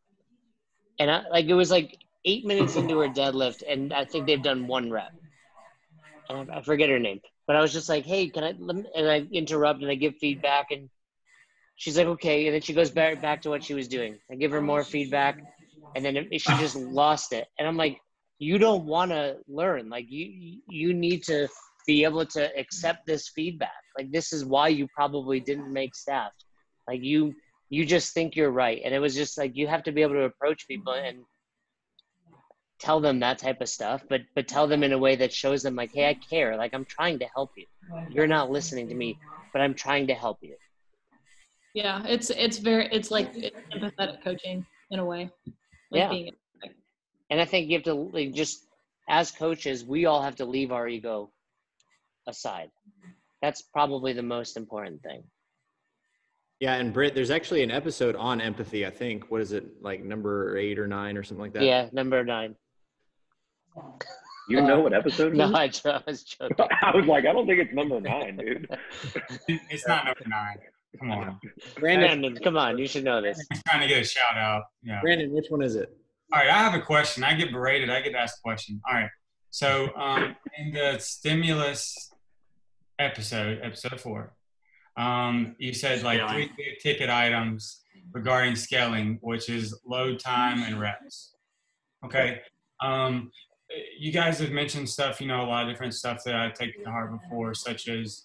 And 0.97 1.11
I, 1.11 1.27
like 1.29 1.45
it 1.45 1.53
was 1.53 1.69
like 1.69 1.99
eight 2.25 2.43
minutes 2.43 2.75
into 2.75 2.97
her 2.97 3.07
deadlift, 3.07 3.61
and 3.69 3.93
I 3.93 4.05
think 4.05 4.25
they've 4.25 4.41
done 4.41 4.65
one 4.65 4.89
rep. 4.89 5.11
And 6.27 6.49
I, 6.49 6.57
I 6.57 6.61
forget 6.63 6.89
her 6.89 6.97
name, 6.97 7.21
but 7.45 7.55
I 7.55 7.61
was 7.61 7.71
just 7.71 7.87
like, 7.87 8.07
"Hey, 8.07 8.27
can 8.27 8.43
I?" 8.43 8.49
And 8.95 9.07
I 9.07 9.27
interrupt 9.31 9.83
and 9.83 9.91
I 9.91 9.93
give 9.93 10.15
feedback, 10.15 10.71
and 10.71 10.89
she's 11.75 11.99
like, 11.99 12.07
"Okay," 12.07 12.47
and 12.47 12.55
then 12.55 12.61
she 12.61 12.73
goes 12.73 12.89
back 12.89 13.21
back 13.21 13.43
to 13.43 13.51
what 13.51 13.63
she 13.63 13.75
was 13.75 13.87
doing. 13.87 14.17
I 14.31 14.33
give 14.33 14.49
her 14.49 14.61
more 14.61 14.83
feedback, 14.83 15.37
and 15.95 16.03
then 16.03 16.17
it, 16.17 16.41
she 16.41 16.57
just 16.57 16.75
lost 16.75 17.31
it. 17.31 17.47
And 17.59 17.67
I'm 17.67 17.77
like, 17.77 18.01
"You 18.39 18.57
don't 18.57 18.85
want 18.85 19.11
to 19.11 19.37
learn. 19.47 19.89
Like 19.89 20.05
you 20.09 20.59
you 20.67 20.93
need 20.93 21.23
to 21.23 21.47
be 21.85 22.03
able 22.03 22.25
to 22.25 22.57
accept 22.57 23.05
this 23.05 23.29
feedback. 23.29 23.83
Like 23.97 24.11
this 24.11 24.33
is 24.33 24.45
why 24.45 24.67
you 24.69 24.87
probably 24.93 25.39
didn't 25.39 25.71
make 25.71 25.95
staff. 25.95 26.31
Like 26.87 27.03
you 27.03 27.33
you 27.69 27.85
just 27.85 28.13
think 28.13 28.35
you're 28.35 28.51
right, 28.51 28.81
and 28.83 28.93
it 28.93 28.99
was 28.99 29.15
just 29.15 29.37
like 29.37 29.55
you 29.55 29.67
have 29.67 29.83
to 29.83 29.91
be 29.91 30.01
able 30.01 30.15
to 30.15 30.23
approach 30.23 30.67
people 30.67 30.93
and." 30.93 31.19
tell 32.79 32.99
them 32.99 33.19
that 33.19 33.39
type 33.39 33.59
of 33.59 33.67
stuff 33.67 34.03
but 34.07 34.21
but 34.35 34.47
tell 34.47 34.67
them 34.67 34.83
in 34.83 34.93
a 34.93 34.97
way 34.97 35.15
that 35.15 35.33
shows 35.33 35.63
them 35.63 35.75
like 35.75 35.89
hey 35.91 36.09
i 36.09 36.13
care 36.29 36.55
like 36.55 36.75
i'm 36.75 36.85
trying 36.85 37.17
to 37.17 37.25
help 37.35 37.49
you 37.57 37.65
you're 38.07 38.27
not 38.27 38.51
listening 38.51 38.87
to 38.87 38.93
me 38.93 39.17
but 39.51 39.63
i'm 39.63 39.73
trying 39.73 40.05
to 40.05 40.13
help 40.13 40.37
you 40.41 40.55
Yeah. 41.73 42.03
It's 42.05 42.31
it's 42.31 42.57
very 42.57 42.87
it's 42.91 43.11
like 43.11 43.29
it's 43.35 43.55
empathetic 43.75 44.23
coaching 44.23 44.65
in 44.89 44.99
a 44.99 45.05
way. 45.05 45.29
Like 45.91 46.01
Yeah. 46.01 46.09
being 46.09 46.31
and 47.29 47.39
i 47.41 47.45
think 47.45 47.67
you 47.69 47.75
have 47.77 47.83
to 47.83 47.93
like, 47.93 48.33
just 48.33 48.65
as 49.09 49.31
coaches 49.31 49.85
we 49.85 50.05
all 50.05 50.21
have 50.21 50.35
to 50.37 50.45
leave 50.45 50.71
our 50.71 50.87
ego 50.87 51.31
aside 52.27 52.69
that's 53.41 53.61
probably 53.61 54.13
the 54.13 54.23
most 54.23 54.57
important 54.57 55.01
thing 55.03 55.23
Yeah, 56.59 56.73
and 56.73 56.91
Britt, 56.91 57.13
there's 57.13 57.29
actually 57.29 57.61
an 57.61 57.69
episode 57.69 58.15
on 58.15 58.41
empathy. 58.41 58.83
I 58.83 58.89
think. 58.89 59.29
What 59.29 59.41
is 59.41 59.51
it 59.51 59.63
like, 59.79 60.03
number 60.03 60.57
eight 60.57 60.79
or 60.79 60.87
nine 60.87 61.15
or 61.15 61.21
something 61.23 61.43
like 61.45 61.53
that? 61.53 61.61
yeah 61.63 61.87
number 61.93 62.23
nine 62.23 62.55
You 64.49 64.61
know 64.61 64.79
what 64.79 64.93
episode? 64.93 65.33
it 65.33 65.37
no 65.37 65.49
is? 65.49 65.53
i, 65.53 65.67
jo- 65.67 65.91
I 65.91 66.01
was 66.07 66.23
joking 66.23 66.57
I 66.81 66.95
was 66.95 67.05
like, 67.05 67.25
I 67.29 67.31
don't 67.33 67.45
think 67.45 67.59
it's 67.59 67.73
number 67.73 68.01
nine, 68.01 68.37
dude. 68.37 68.67
It's 69.69 69.87
not 69.87 70.05
number 70.05 70.25
nine. 70.27 70.57
Come 70.99 71.11
on. 71.11 71.39
Brandon, 71.79 72.21
Brandon, 72.21 72.43
come 72.43 72.57
on 72.57 72.77
you 72.79 72.87
should 72.87 73.03
know 73.03 73.21
this 73.21 73.37
I'm 73.51 73.61
trying 73.67 73.81
to 73.81 73.87
get 73.87 74.01
a 74.01 74.03
shout 74.05 74.35
out. 74.37 74.63
Yeah. 74.81 74.99
Brandon, 75.01 75.31
which 75.31 75.45
one 75.49 75.61
is 75.61 75.75
it? 75.75 75.89
All 76.33 76.39
right, 76.39 76.49
I 76.49 76.57
have 76.57 76.73
a 76.73 76.81
question. 76.81 77.23
I 77.23 77.35
get 77.35 77.53
berated. 77.53 77.89
I 77.89 78.01
get 78.01 78.13
asked 78.13 78.39
a 78.39 78.41
question. 78.41 78.81
All 78.87 78.95
right. 78.95 79.09
So 79.49 79.95
um, 79.95 80.35
in 80.57 80.73
the 80.73 80.97
stimulus 80.99 82.11
episode, 82.99 83.61
episode 83.63 84.01
four, 84.01 84.33
um, 84.97 85.55
you 85.57 85.73
said 85.73 86.03
like 86.03 86.27
three 86.29 86.51
big 86.57 86.79
ticket 86.81 87.09
items 87.09 87.81
regarding 88.11 88.57
scaling, 88.57 89.19
which 89.21 89.49
is 89.49 89.79
load 89.85 90.19
time 90.19 90.63
and 90.63 90.79
reps. 90.81 91.33
Okay. 92.03 92.41
Um, 92.81 93.31
you 93.97 94.11
guys 94.11 94.39
have 94.39 94.51
mentioned 94.51 94.89
stuff, 94.89 95.21
you 95.21 95.27
know, 95.27 95.41
a 95.41 95.47
lot 95.47 95.63
of 95.63 95.69
different 95.69 95.93
stuff 95.93 96.23
that 96.25 96.35
I've 96.35 96.53
taken 96.53 96.83
to 96.83 96.91
heart 96.91 97.11
before, 97.21 97.53
such 97.53 97.87
as, 97.87 98.23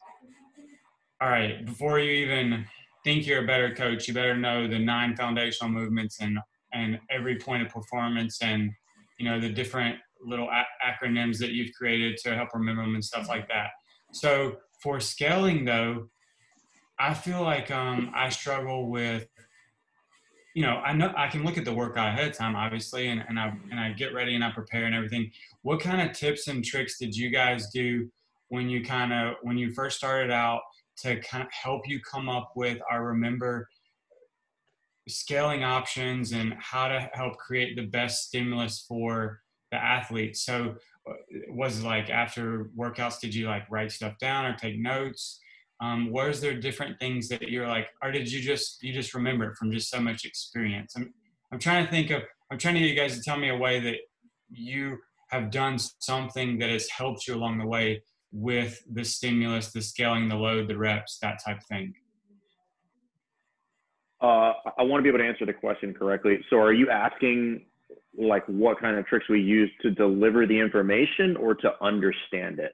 all 1.20 1.28
right, 1.28 1.64
before 1.64 2.00
you 2.00 2.10
even 2.26 2.66
think 3.04 3.26
you're 3.26 3.44
a 3.44 3.46
better 3.46 3.74
coach, 3.74 4.08
you 4.08 4.14
better 4.14 4.36
know 4.36 4.66
the 4.66 4.78
nine 4.78 5.16
foundational 5.16 5.70
movements 5.70 6.20
and 6.20 6.38
and 6.72 6.98
every 7.10 7.36
point 7.36 7.62
of 7.62 7.68
performance 7.68 8.42
and 8.42 8.70
you 9.18 9.28
know 9.28 9.40
the 9.40 9.48
different 9.48 9.96
little 10.24 10.48
a- 10.48 10.86
acronyms 10.86 11.38
that 11.38 11.50
you've 11.50 11.72
created 11.74 12.16
to 12.16 12.34
help 12.34 12.50
remember 12.54 12.82
them 12.82 12.94
and 12.94 13.04
stuff 13.04 13.28
like 13.28 13.48
that. 13.48 13.70
So 14.12 14.56
for 14.82 15.00
scaling 15.00 15.64
though, 15.64 16.08
I 16.98 17.14
feel 17.14 17.42
like 17.42 17.70
um, 17.70 18.12
I 18.14 18.28
struggle 18.28 18.88
with, 18.88 19.26
you 20.54 20.62
know, 20.62 20.76
I 20.76 20.92
know 20.92 21.12
I 21.16 21.28
can 21.28 21.44
look 21.44 21.58
at 21.58 21.64
the 21.64 21.72
workout 21.72 22.08
ahead 22.08 22.28
of 22.28 22.36
time, 22.36 22.54
obviously, 22.54 23.08
and, 23.08 23.24
and 23.28 23.40
I 23.40 23.52
and 23.70 23.80
I 23.80 23.92
get 23.92 24.14
ready 24.14 24.34
and 24.34 24.44
I 24.44 24.50
prepare 24.50 24.84
and 24.84 24.94
everything. 24.94 25.30
What 25.62 25.80
kind 25.80 26.08
of 26.08 26.16
tips 26.16 26.48
and 26.48 26.64
tricks 26.64 26.98
did 26.98 27.16
you 27.16 27.30
guys 27.30 27.70
do 27.70 28.08
when 28.48 28.68
you 28.68 28.84
kind 28.84 29.12
of 29.12 29.36
when 29.42 29.56
you 29.56 29.72
first 29.72 29.96
started 29.96 30.30
out 30.30 30.60
to 30.98 31.18
kind 31.20 31.42
of 31.42 31.50
help 31.50 31.88
you 31.88 32.00
come 32.00 32.28
up 32.28 32.52
with 32.54 32.78
I 32.90 32.96
remember 32.96 33.68
scaling 35.08 35.64
options 35.64 36.32
and 36.32 36.54
how 36.58 36.88
to 36.88 37.10
help 37.12 37.36
create 37.38 37.76
the 37.76 37.86
best 37.86 38.28
stimulus 38.28 38.84
for 38.86 39.40
the 39.70 39.82
athlete. 39.82 40.36
So 40.36 40.74
uh, 41.08 41.12
was 41.48 41.82
like 41.82 42.10
after 42.10 42.70
workouts, 42.78 43.20
did 43.20 43.34
you 43.34 43.46
like 43.46 43.64
write 43.70 43.90
stuff 43.90 44.18
down 44.18 44.44
or 44.44 44.54
take 44.54 44.78
notes? 44.78 45.40
Um, 45.80 46.12
was 46.12 46.40
there 46.40 46.58
different 46.58 47.00
things 47.00 47.28
that 47.28 47.42
you're 47.42 47.66
like, 47.66 47.88
or 48.02 48.12
did 48.12 48.30
you 48.30 48.40
just 48.40 48.82
you 48.82 48.92
just 48.92 49.14
remember 49.14 49.50
it 49.50 49.56
from 49.56 49.72
just 49.72 49.90
so 49.90 50.00
much 50.00 50.24
experience? 50.24 50.94
I'm 50.96 51.12
I'm 51.52 51.58
trying 51.58 51.84
to 51.84 51.90
think 51.90 52.10
of 52.10 52.22
I'm 52.50 52.58
trying 52.58 52.74
to 52.74 52.80
get 52.80 52.90
you 52.90 52.96
guys 52.96 53.16
to 53.16 53.22
tell 53.22 53.36
me 53.36 53.48
a 53.48 53.56
way 53.56 53.80
that 53.80 53.96
you 54.50 54.98
have 55.30 55.50
done 55.50 55.78
something 55.98 56.58
that 56.58 56.70
has 56.70 56.88
helped 56.88 57.26
you 57.26 57.34
along 57.34 57.58
the 57.58 57.66
way 57.66 58.02
with 58.30 58.82
the 58.92 59.04
stimulus, 59.04 59.72
the 59.72 59.82
scaling, 59.82 60.28
the 60.28 60.36
load, 60.36 60.68
the 60.68 60.76
reps, 60.76 61.18
that 61.22 61.42
type 61.44 61.58
of 61.58 61.64
thing. 61.64 61.92
Uh, 64.22 64.52
I 64.78 64.82
want 64.84 65.00
to 65.00 65.02
be 65.02 65.08
able 65.08 65.18
to 65.18 65.28
answer 65.28 65.44
the 65.44 65.52
question 65.52 65.92
correctly. 65.92 66.38
So, 66.48 66.56
are 66.58 66.72
you 66.72 66.88
asking 66.90 67.66
like 68.16 68.46
what 68.46 68.78
kind 68.78 68.96
of 68.96 69.06
tricks 69.06 69.28
we 69.28 69.40
use 69.40 69.70
to 69.82 69.90
deliver 69.90 70.46
the 70.46 70.58
information 70.58 71.36
or 71.36 71.54
to 71.56 71.72
understand 71.82 72.60
it? 72.60 72.72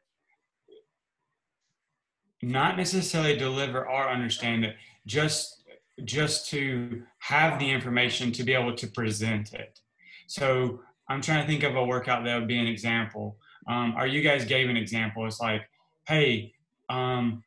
Not 2.42 2.76
necessarily 2.76 3.36
deliver 3.36 3.88
or 3.88 4.08
understand 4.08 4.64
it, 4.66 4.76
just 5.06 5.64
just 6.04 6.48
to 6.50 7.02
have 7.20 7.58
the 7.58 7.68
information 7.68 8.30
to 8.32 8.44
be 8.44 8.52
able 8.54 8.74
to 8.74 8.86
present 8.86 9.54
it. 9.54 9.80
So 10.26 10.80
I'm 11.08 11.22
trying 11.22 11.40
to 11.40 11.46
think 11.48 11.64
of 11.64 11.76
a 11.76 11.84
workout 11.84 12.24
that 12.24 12.38
would 12.38 12.46
be 12.46 12.58
an 12.58 12.66
example. 12.66 13.38
Um, 13.66 13.94
or 13.96 14.06
you 14.06 14.22
guys 14.22 14.44
gave 14.44 14.68
an 14.68 14.76
example. 14.76 15.26
It's 15.26 15.40
like, 15.40 15.62
hey, 16.06 16.52
um, 16.88 17.42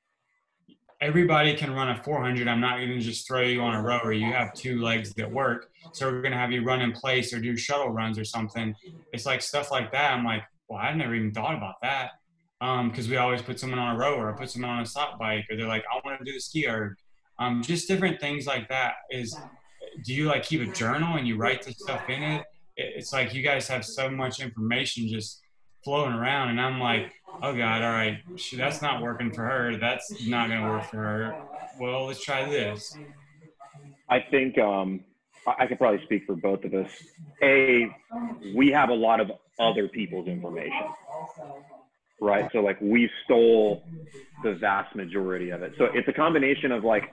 everybody 1.02 1.56
can 1.56 1.74
run 1.74 1.90
a 1.90 2.04
400. 2.04 2.48
I'm 2.48 2.62
not 2.62 2.78
going 2.78 2.90
to 2.90 3.00
just 3.00 3.28
throw 3.28 3.42
you 3.42 3.62
on 3.62 3.76
a 3.76 3.82
rower. 3.82 4.12
You 4.12 4.32
have 4.32 4.54
two 4.54 4.82
legs 4.82 5.14
that 5.16 5.30
work. 5.30 5.72
So 5.94 6.10
we're 6.12 6.22
going 6.22 6.32
to 6.32 6.38
have 6.38 6.52
you 6.52 6.64
run 6.64 6.82
in 6.82 6.92
place 6.92 7.34
or 7.34 7.40
do 7.40 7.58
shuttle 7.58 7.90
runs 7.90 8.20
or 8.20 8.24
something. 8.24 8.76
It's 9.12 9.26
like 9.26 9.42
stuff 9.42 9.72
like 9.72 9.92
that. 9.92 10.14
I'm 10.14 10.24
like, 10.24 10.44
well, 10.68 10.80
I've 10.80 10.96
never 10.96 11.16
even 11.16 11.32
thought 11.32 11.56
about 11.56 11.76
that. 11.82 12.12
Because 12.60 13.06
um, 13.06 13.12
we 13.12 13.18
always 13.18 13.42
put 13.42 13.60
someone 13.60 13.80
on 13.80 13.96
a 13.96 13.98
rower 13.98 14.30
or 14.30 14.34
put 14.34 14.52
someone 14.52 14.70
on 14.70 14.84
a 14.84 14.86
stop 14.86 15.18
bike 15.18 15.46
or 15.50 15.58
they're 15.58 15.68
like, 15.68 15.84
I 15.92 16.00
want 16.08 16.20
to 16.20 16.26
do 16.26 16.34
the 16.34 16.40
ski 16.40 16.68
erg. 16.68 16.96
Um, 17.40 17.64
just 17.64 17.88
different 17.88 18.22
things 18.22 18.46
like 18.46 18.70
that. 18.70 18.94
Is 19.10 19.36
do 20.06 20.14
you 20.14 20.26
like 20.26 20.44
keep 20.44 20.62
a 20.62 20.72
journal 20.72 21.18
and 21.18 21.28
you 21.28 21.38
write 21.38 21.64
the 21.64 21.74
stuff 21.74 22.08
in 22.08 22.22
it? 22.22 22.46
It's 22.78 23.12
like 23.12 23.34
you 23.34 23.42
guys 23.42 23.68
have 23.68 23.84
so 23.84 24.12
much 24.12 24.40
information 24.40 25.08
just 25.08 25.41
floating 25.84 26.14
around, 26.14 26.50
and 26.50 26.62
I'm 26.62 26.80
like, 26.80 27.14
oh 27.42 27.56
god, 27.56 27.82
all 27.82 27.92
right, 27.92 28.18
she, 28.36 28.56
that's 28.56 28.82
not 28.82 29.02
working 29.02 29.32
for 29.32 29.44
her. 29.44 29.78
That's 29.78 30.26
not 30.28 30.50
going 30.50 30.62
to 30.62 30.68
work 30.68 30.86
for 30.86 30.98
her. 30.98 31.44
Well, 31.80 32.06
let's 32.06 32.24
try 32.24 32.48
this. 32.50 32.96
I 34.10 34.20
think 34.30 34.58
um, 34.58 35.02
I 35.48 35.66
could 35.66 35.78
probably 35.78 36.04
speak 36.04 36.24
for 36.26 36.36
both 36.36 36.64
of 36.64 36.74
us. 36.74 36.90
A, 37.42 37.88
we 38.56 38.70
have 38.70 38.90
a 38.90 38.94
lot 38.94 39.20
of 39.20 39.32
other 39.60 39.88
people's 39.88 40.28
information, 40.28 40.84
right? 42.20 42.50
So 42.52 42.60
like 42.60 42.80
we 42.82 43.10
stole 43.26 43.84
the 44.44 44.54
vast 44.56 44.96
majority 44.96 45.50
of 45.50 45.62
it. 45.64 45.74
So 45.78 45.86
it's 45.94 46.08
a 46.08 46.14
combination 46.14 46.72
of 46.72 46.84
like 46.84 47.04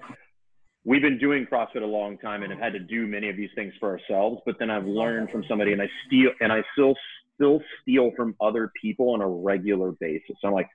we've 0.85 1.03
been 1.03 1.19
doing 1.19 1.47
CrossFit 1.51 1.83
a 1.83 1.87
long 1.87 2.19
time 2.19 2.43
and 2.43 2.51
have 2.53 2.61
had 2.61 2.73
to 2.73 2.81
do 2.81 3.07
many 3.07 3.29
of 3.29 3.37
these 3.37 3.51
things 3.55 3.73
for 3.79 3.91
ourselves, 3.91 4.41
but 4.45 4.57
then 4.59 4.71
I've 4.71 4.87
learned 4.87 5.31
from 5.31 5.45
somebody 5.49 5.73
and 5.73 5.81
I 5.81 5.89
steal 6.07 6.31
and 6.41 6.53
I 6.53 6.63
still 6.73 6.95
still 7.39 7.63
steal 7.81 8.11
from 8.17 8.35
other 8.41 8.73
people 8.81 9.11
on 9.11 9.21
a 9.21 9.29
regular 9.29 9.93
basis. 9.93 10.37
I'm 10.43 10.53
like, 10.53 10.69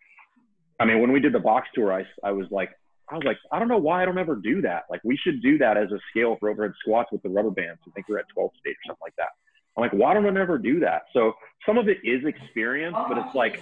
I 0.79 0.85
mean, 0.85 1.01
when 1.01 1.11
we 1.11 1.19
did 1.19 1.33
the 1.33 1.39
box 1.39 1.67
tour, 1.75 1.93
I, 1.93 2.05
I 2.23 2.31
was 2.31 2.47
like, 2.49 2.71
I 3.09 3.15
was 3.15 3.23
like, 3.25 3.37
I 3.51 3.59
don't 3.59 3.67
know 3.67 3.77
why 3.77 4.01
I 4.01 4.05
don't 4.05 4.17
ever 4.17 4.35
do 4.35 4.61
that. 4.61 4.85
Like, 4.89 5.01
we 5.03 5.17
should 5.17 5.41
do 5.41 5.57
that 5.57 5.77
as 5.77 5.91
a 5.91 5.99
scale 6.09 6.37
for 6.39 6.49
overhead 6.49 6.73
squats 6.79 7.11
with 7.11 7.21
the 7.21 7.29
rubber 7.29 7.51
bands. 7.51 7.79
I 7.87 7.91
think 7.91 8.07
we're 8.07 8.19
at 8.19 8.25
12 8.33 8.51
state 8.59 8.71
or 8.71 8.87
something 8.87 9.01
like 9.01 9.15
that. 9.17 9.29
I'm 9.75 9.81
like, 9.81 9.91
why 9.91 10.13
don't 10.13 10.25
I 10.25 10.29
never 10.29 10.57
do 10.57 10.79
that? 10.79 11.03
So 11.13 11.33
some 11.65 11.77
of 11.77 11.89
it 11.89 11.97
is 12.03 12.25
experience, 12.25 12.95
but 13.09 13.17
it's 13.17 13.35
like, 13.35 13.61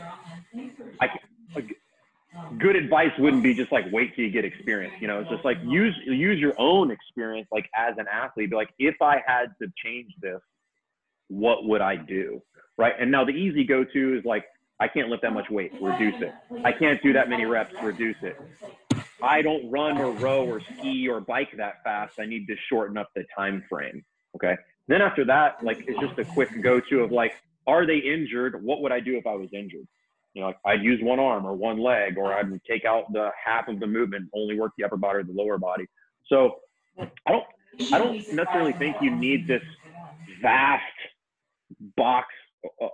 I, 1.01 1.09
like 1.55 1.75
good 2.59 2.75
advice 2.75 3.11
wouldn't 3.17 3.43
be 3.43 3.53
just 3.53 3.71
like 3.71 3.85
wait 3.91 4.15
till 4.15 4.25
you 4.25 4.31
get 4.31 4.45
experience. 4.45 4.93
You 4.99 5.07
know, 5.07 5.19
it's 5.19 5.29
just 5.29 5.45
like 5.45 5.57
use 5.65 5.95
use 6.05 6.39
your 6.39 6.53
own 6.57 6.91
experience, 6.91 7.47
like 7.51 7.69
as 7.75 7.95
an 7.97 8.05
athlete. 8.11 8.49
Be 8.49 8.55
like, 8.55 8.73
if 8.79 9.01
I 9.01 9.21
had 9.25 9.53
to 9.61 9.71
change 9.83 10.11
this, 10.21 10.39
what 11.27 11.65
would 11.65 11.81
I 11.81 11.95
do? 11.95 12.41
Right? 12.77 12.93
And 12.99 13.11
now 13.11 13.23
the 13.23 13.31
easy 13.31 13.63
go 13.63 13.83
to 13.83 14.17
is 14.17 14.25
like, 14.25 14.45
I 14.79 14.87
can't 14.87 15.09
lift 15.09 15.21
that 15.21 15.33
much 15.33 15.49
weight, 15.49 15.73
reduce 15.79 16.21
it. 16.21 16.33
I 16.63 16.71
can't 16.71 17.01
do 17.03 17.13
that 17.13 17.29
many 17.29 17.45
reps, 17.45 17.75
reduce 17.83 18.17
it. 18.23 18.39
I 19.21 19.43
don't 19.43 19.69
run 19.69 19.99
or 19.99 20.11
row 20.11 20.43
or 20.45 20.59
ski 20.59 21.07
or 21.07 21.19
bike 21.19 21.49
that 21.57 21.83
fast. 21.83 22.19
I 22.19 22.25
need 22.25 22.47
to 22.47 22.55
shorten 22.67 22.97
up 22.97 23.11
the 23.15 23.23
time 23.37 23.63
frame. 23.69 24.03
Okay. 24.35 24.57
Then 24.87 25.01
after 25.01 25.23
that, 25.25 25.63
like 25.63 25.83
it's 25.87 25.99
just 25.99 26.17
a 26.17 26.25
quick 26.25 26.61
go 26.61 26.79
to 26.79 27.01
of 27.01 27.11
like, 27.11 27.35
are 27.67 27.85
they 27.85 27.97
injured? 27.97 28.63
What 28.63 28.81
would 28.81 28.91
I 28.91 28.99
do 28.99 29.17
if 29.17 29.27
I 29.27 29.35
was 29.35 29.49
injured? 29.53 29.87
You 30.33 30.41
know, 30.41 30.47
like 30.47 30.57
I'd 30.65 30.81
use 30.81 30.99
one 31.03 31.19
arm 31.19 31.45
or 31.45 31.53
one 31.53 31.77
leg, 31.77 32.17
or 32.17 32.33
I'd 32.33 32.49
take 32.63 32.85
out 32.85 33.11
the 33.13 33.29
half 33.45 33.67
of 33.67 33.79
the 33.79 33.87
movement, 33.87 34.29
only 34.33 34.57
work 34.57 34.71
the 34.77 34.83
upper 34.85 34.97
body 34.97 35.19
or 35.19 35.23
the 35.23 35.33
lower 35.33 35.57
body. 35.57 35.85
So 36.27 36.55
I 36.97 37.31
don't, 37.31 37.45
I 37.93 37.99
don't 37.99 38.33
necessarily 38.33 38.73
think 38.73 38.97
you 39.01 39.15
need 39.15 39.47
this 39.47 39.61
vast 40.41 40.83
box 41.95 42.27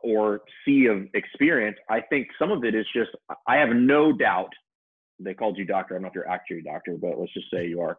or 0.04 0.42
sea 0.66 0.88
of 0.88 1.08
experience, 1.14 1.78
I 1.90 2.02
think 2.02 2.28
some 2.40 2.52
of 2.52 2.64
it 2.64 2.76
is 2.76 2.86
just, 2.96 3.10
I 3.48 3.58
have 3.58 3.70
no 3.70 4.12
doubt 4.12 4.50
they 5.20 5.34
called 5.34 5.58
you 5.58 5.66
doctor. 5.66 5.96
I'm 5.96 6.04
not 6.04 6.14
your 6.14 6.30
actuary 6.30 6.62
doctor, 6.62 6.96
but 7.00 7.20
let's 7.20 7.34
just 7.34 7.48
say 7.52 7.68
you 7.68 7.82
are. 7.82 7.98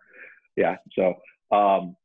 Yeah. 0.56 0.76
So 0.94 1.14
um, 1.54 1.96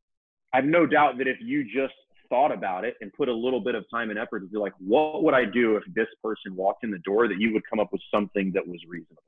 I 0.53 0.57
have 0.57 0.65
no 0.65 0.85
doubt 0.85 1.17
that 1.19 1.27
if 1.27 1.37
you 1.41 1.63
just 1.63 1.93
thought 2.29 2.51
about 2.51 2.83
it 2.83 2.95
and 3.01 3.13
put 3.13 3.29
a 3.29 3.33
little 3.33 3.59
bit 3.59 3.75
of 3.75 3.85
time 3.91 4.09
and 4.09 4.17
effort 4.17 4.39
to 4.39 4.47
be 4.47 4.57
like, 4.57 4.73
what 4.79 5.23
would 5.23 5.33
I 5.33 5.45
do 5.45 5.75
if 5.75 5.83
this 5.93 6.07
person 6.23 6.55
walked 6.55 6.83
in 6.83 6.91
the 6.91 6.99
door, 6.99 7.27
that 7.27 7.37
you 7.39 7.53
would 7.53 7.61
come 7.69 7.79
up 7.79 7.89
with 7.91 8.01
something 8.11 8.51
that 8.53 8.67
was 8.67 8.79
reasonable. 8.87 9.21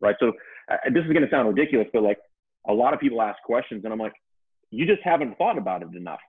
Right. 0.00 0.14
So 0.20 0.32
uh, 0.70 0.76
this 0.92 1.04
is 1.04 1.12
going 1.12 1.24
to 1.24 1.30
sound 1.30 1.48
ridiculous, 1.48 1.88
but 1.92 2.02
like 2.02 2.18
a 2.68 2.72
lot 2.72 2.94
of 2.94 3.00
people 3.00 3.20
ask 3.22 3.42
questions 3.42 3.82
and 3.84 3.92
I'm 3.92 3.98
like, 3.98 4.14
you 4.70 4.86
just 4.86 5.02
haven't 5.02 5.36
thought 5.36 5.58
about 5.58 5.82
it 5.82 5.88
enough. 5.96 6.20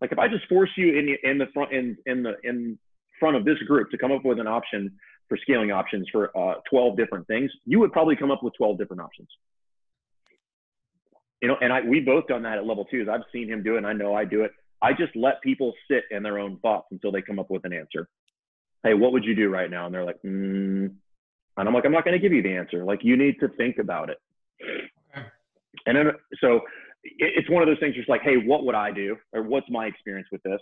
Like 0.00 0.12
if 0.12 0.18
I 0.18 0.28
just 0.28 0.46
force 0.48 0.70
you 0.76 0.98
in 0.98 1.06
the, 1.06 1.30
in 1.30 1.38
the 1.38 1.46
front, 1.54 1.72
in, 1.72 1.96
in 2.06 2.22
the, 2.22 2.34
in 2.44 2.78
front 3.18 3.36
of 3.36 3.44
this 3.44 3.58
group 3.66 3.90
to 3.90 3.98
come 3.98 4.12
up 4.12 4.24
with 4.24 4.38
an 4.38 4.46
option 4.46 4.92
for 5.28 5.38
scaling 5.38 5.70
options 5.70 6.06
for 6.12 6.36
uh, 6.36 6.54
12 6.70 6.96
different 6.96 7.26
things, 7.26 7.50
you 7.64 7.78
would 7.80 7.92
probably 7.92 8.16
come 8.16 8.30
up 8.30 8.42
with 8.42 8.54
12 8.56 8.78
different 8.78 9.00
options. 9.00 9.28
You 11.40 11.48
know, 11.48 11.56
and 11.60 11.72
I 11.72 11.80
we 11.82 12.00
both 12.00 12.26
done 12.26 12.42
that 12.42 12.58
at 12.58 12.66
level 12.66 12.86
twos. 12.86 13.08
I've 13.10 13.20
seen 13.32 13.48
him 13.48 13.62
do 13.62 13.74
it, 13.74 13.78
and 13.78 13.86
I 13.86 13.92
know 13.92 14.14
I 14.14 14.24
do 14.24 14.42
it. 14.42 14.52
I 14.80 14.92
just 14.92 15.14
let 15.14 15.42
people 15.42 15.72
sit 15.90 16.04
in 16.10 16.22
their 16.22 16.38
own 16.38 16.58
thoughts 16.60 16.88
until 16.90 17.12
they 17.12 17.22
come 17.22 17.38
up 17.38 17.50
with 17.50 17.64
an 17.64 17.72
answer. 17.72 18.08
Hey, 18.82 18.94
what 18.94 19.12
would 19.12 19.24
you 19.24 19.34
do 19.34 19.48
right 19.48 19.70
now? 19.70 19.86
And 19.86 19.94
they're 19.94 20.04
like, 20.04 20.20
mm. 20.24 20.86
and 20.86 21.68
I'm 21.68 21.72
like, 21.74 21.84
I'm 21.84 21.92
not 21.92 22.04
going 22.04 22.18
to 22.18 22.18
give 22.18 22.32
you 22.32 22.42
the 22.42 22.54
answer. 22.54 22.84
Like, 22.84 23.00
you 23.02 23.16
need 23.16 23.36
to 23.40 23.48
think 23.48 23.78
about 23.78 24.10
it. 24.10 24.18
Okay. 25.16 25.26
And 25.86 25.96
then, 25.96 26.06
so 26.40 26.60
it's 27.02 27.50
one 27.50 27.62
of 27.62 27.68
those 27.68 27.78
things. 27.78 27.94
Just 27.94 28.08
like, 28.08 28.22
hey, 28.22 28.36
what 28.36 28.64
would 28.64 28.74
I 28.74 28.90
do, 28.90 29.16
or 29.32 29.42
what's 29.42 29.68
my 29.70 29.86
experience 29.86 30.28
with 30.30 30.42
this? 30.42 30.60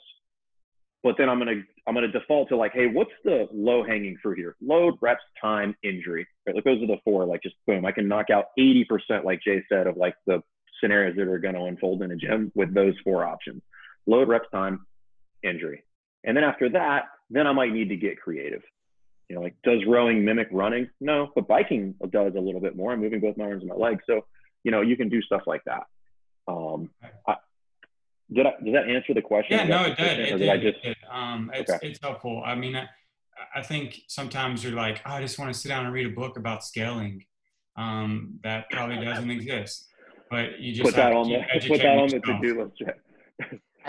But 1.02 1.16
then 1.18 1.28
I'm 1.28 1.38
gonna 1.38 1.62
I'm 1.86 1.94
gonna 1.94 2.08
default 2.08 2.48
to 2.50 2.56
like, 2.56 2.72
hey, 2.72 2.86
what's 2.86 3.10
the 3.24 3.48
low 3.52 3.84
hanging 3.84 4.16
fruit 4.22 4.38
here? 4.38 4.56
Load, 4.60 4.94
reps, 5.00 5.22
time, 5.40 5.74
injury. 5.82 6.26
Right? 6.46 6.54
Like 6.54 6.64
those 6.64 6.82
are 6.82 6.86
the 6.86 6.98
four. 7.04 7.24
Like 7.24 7.42
just 7.42 7.56
boom, 7.66 7.84
I 7.84 7.92
can 7.92 8.08
knock 8.08 8.30
out 8.30 8.46
80%, 8.58 9.24
like 9.24 9.40
Jay 9.42 9.62
said, 9.68 9.86
of 9.86 9.96
like 9.96 10.14
the 10.26 10.42
scenarios 10.80 11.16
that 11.16 11.28
are 11.28 11.38
gonna 11.38 11.64
unfold 11.64 12.02
in 12.02 12.12
a 12.12 12.16
gym 12.16 12.52
with 12.54 12.72
those 12.72 12.94
four 13.02 13.24
options: 13.24 13.62
load, 14.06 14.28
reps, 14.28 14.48
time, 14.52 14.86
injury. 15.42 15.82
And 16.24 16.36
then 16.36 16.44
after 16.44 16.68
that, 16.70 17.06
then 17.30 17.46
I 17.46 17.52
might 17.52 17.72
need 17.72 17.88
to 17.88 17.96
get 17.96 18.20
creative. 18.20 18.62
You 19.28 19.36
know, 19.36 19.42
like 19.42 19.56
does 19.64 19.80
rowing 19.86 20.24
mimic 20.24 20.48
running? 20.52 20.88
No, 21.00 21.30
but 21.34 21.48
biking 21.48 21.94
does 22.10 22.34
a 22.36 22.40
little 22.40 22.60
bit 22.60 22.76
more. 22.76 22.92
I'm 22.92 23.00
moving 23.00 23.20
both 23.20 23.36
my 23.36 23.44
arms 23.44 23.62
and 23.62 23.70
my 23.70 23.76
legs, 23.76 24.04
so 24.06 24.24
you 24.62 24.70
know 24.70 24.82
you 24.82 24.96
can 24.96 25.08
do 25.08 25.20
stuff 25.22 25.42
like 25.46 25.62
that. 25.64 25.84
Um, 26.46 26.90
I, 27.26 27.36
did, 28.32 28.47
I, 28.47 28.53
did 28.62 28.74
that 28.74 28.89
answer 28.89 29.15
the 29.15 29.23
question? 29.23 29.59
Yeah, 29.59 29.65
no, 29.65 29.85
it 29.85 29.97
did. 29.97 30.19
It 30.19 30.39
did. 30.39 30.49
I 30.49 30.57
just... 30.59 30.78
It 30.85 30.97
um, 31.11 31.51
it's, 31.55 31.70
okay. 31.70 31.89
it's 31.89 32.01
helpful. 32.03 32.43
I 32.44 32.55
mean, 32.55 32.77
I, 32.77 32.86
I 33.55 33.62
think 33.62 34.01
sometimes 34.09 34.62
you're 34.62 34.73
like, 34.74 35.01
oh, 35.07 35.12
I 35.12 35.20
just 35.23 35.39
want 35.39 35.53
to 35.53 35.59
sit 35.59 35.69
down 35.69 35.85
and 35.85 35.94
read 35.94 36.07
a 36.07 36.11
book 36.11 36.36
about 36.36 36.65
scaling. 36.65 37.24
Um, 37.77 38.39
that 38.44 38.70
probably 38.70 39.05
doesn't 39.05 39.31
exist. 39.39 39.86
But 40.31 40.61
you 40.61 40.73
just 40.73 40.85
put 40.85 40.97
that 40.97 41.12
on 41.12 41.28
the 41.28 41.43
put 41.69 41.82
that 41.82 41.99
on 41.99 42.09
the 42.09 42.20
to 42.20 42.39
do 42.40 42.62
list. 42.62 42.82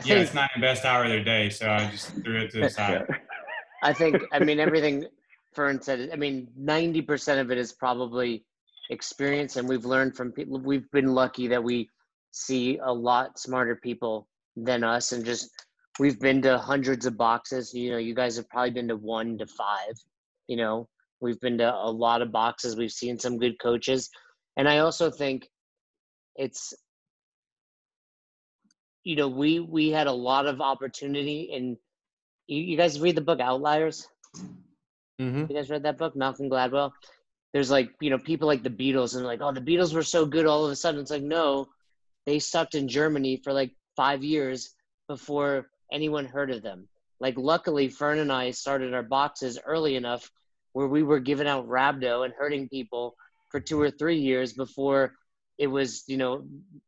yeah, 0.05 0.15
it's 0.15 0.33
not 0.33 0.49
the 0.55 0.61
best 0.61 0.83
hour 0.83 1.03
of 1.03 1.09
their 1.09 1.23
day, 1.23 1.49
so 1.49 1.69
I 1.69 1.89
just 1.89 2.11
threw 2.23 2.41
it 2.41 2.51
to 2.51 2.61
the 2.61 2.69
side. 2.69 3.05
I 3.09 3.15
I 3.83 3.93
think, 3.93 4.23
I 4.31 4.39
mean, 4.39 4.59
everything 4.67 5.05
Fern 5.53 5.81
said, 5.81 6.09
I 6.11 6.15
mean, 6.15 6.47
90% 6.59 7.39
of 7.39 7.51
it 7.51 7.57
is 7.57 7.73
probably 7.73 8.45
experience. 8.89 9.57
And 9.57 9.67
we've 9.69 9.85
learned 9.85 10.15
from 10.15 10.31
people, 10.31 10.59
we've 10.59 10.89
been 10.91 11.13
lucky 11.13 11.47
that 11.49 11.63
we 11.63 11.89
see 12.33 12.79
a 12.83 12.91
lot 12.91 13.39
smarter 13.39 13.75
people 13.75 14.27
than 14.57 14.83
us 14.83 15.11
and 15.11 15.23
just, 15.23 15.49
we've 15.99 16.19
been 16.19 16.41
to 16.41 16.57
hundreds 16.57 17.05
of 17.05 17.15
boxes. 17.15 17.73
You 17.73 17.91
know, 17.91 17.97
you 17.97 18.15
guys 18.15 18.35
have 18.35 18.49
probably 18.49 18.71
been 18.71 18.87
to 18.87 18.97
one 18.97 19.37
to 19.37 19.45
five, 19.45 19.93
you 20.47 20.57
know, 20.57 20.89
we've 21.21 21.39
been 21.39 21.59
to 21.59 21.73
a 21.73 21.89
lot 21.89 22.21
of 22.21 22.31
boxes. 22.31 22.75
We've 22.75 22.91
seen 22.91 23.17
some 23.17 23.37
good 23.37 23.59
coaches. 23.59 24.09
And 24.57 24.67
I 24.67 24.79
also 24.79 25.09
think 25.09 25.47
it's, 26.35 26.73
you 29.03 29.15
know, 29.15 29.27
we, 29.27 29.59
we 29.59 29.89
had 29.89 30.07
a 30.07 30.11
lot 30.11 30.47
of 30.47 30.59
opportunity 30.59 31.51
and 31.53 31.77
you, 32.47 32.61
you 32.61 32.77
guys 32.77 32.99
read 32.99 33.15
the 33.15 33.21
book 33.21 33.39
Outliers? 33.39 34.07
Mm-hmm. 35.21 35.45
You 35.49 35.55
guys 35.55 35.69
read 35.69 35.83
that 35.83 35.97
book, 35.97 36.15
Malcolm 36.15 36.49
Gladwell? 36.49 36.91
There's 37.53 37.69
like, 37.69 37.91
you 38.01 38.09
know, 38.09 38.17
people 38.17 38.47
like 38.47 38.63
the 38.63 38.69
Beatles 38.69 39.15
and 39.15 39.23
like, 39.23 39.39
oh, 39.41 39.51
the 39.51 39.61
Beatles 39.61 39.93
were 39.93 40.03
so 40.03 40.25
good 40.25 40.47
all 40.47 40.65
of 40.65 40.71
a 40.71 40.75
sudden. 40.75 40.99
It's 40.99 41.11
like, 41.11 41.21
no, 41.21 41.67
they 42.25 42.39
sucked 42.39 42.75
in 42.75 42.87
Germany 42.87 43.37
for 43.43 43.53
like 43.53 43.71
five 43.95 44.23
years 44.23 44.73
before 45.07 45.69
anyone 45.91 46.25
heard 46.25 46.51
of 46.51 46.61
them. 46.61 46.87
Like, 47.19 47.35
luckily, 47.37 47.87
Fern 47.87 48.19
and 48.19 48.31
I 48.31 48.51
started 48.51 48.93
our 48.93 49.03
boxes 49.03 49.59
early 49.65 49.95
enough 49.95 50.29
where 50.73 50.87
we 50.87 51.03
were 51.03 51.19
giving 51.19 51.47
out 51.47 51.67
rhabdo 51.67 52.25
and 52.25 52.33
hurting 52.33 52.67
people 52.67 53.15
for 53.49 53.59
two 53.59 53.79
or 53.79 53.91
three 53.91 54.17
years 54.17 54.53
before 54.53 55.13
it 55.57 55.67
was, 55.67 56.03
you 56.07 56.17
know, 56.17 56.43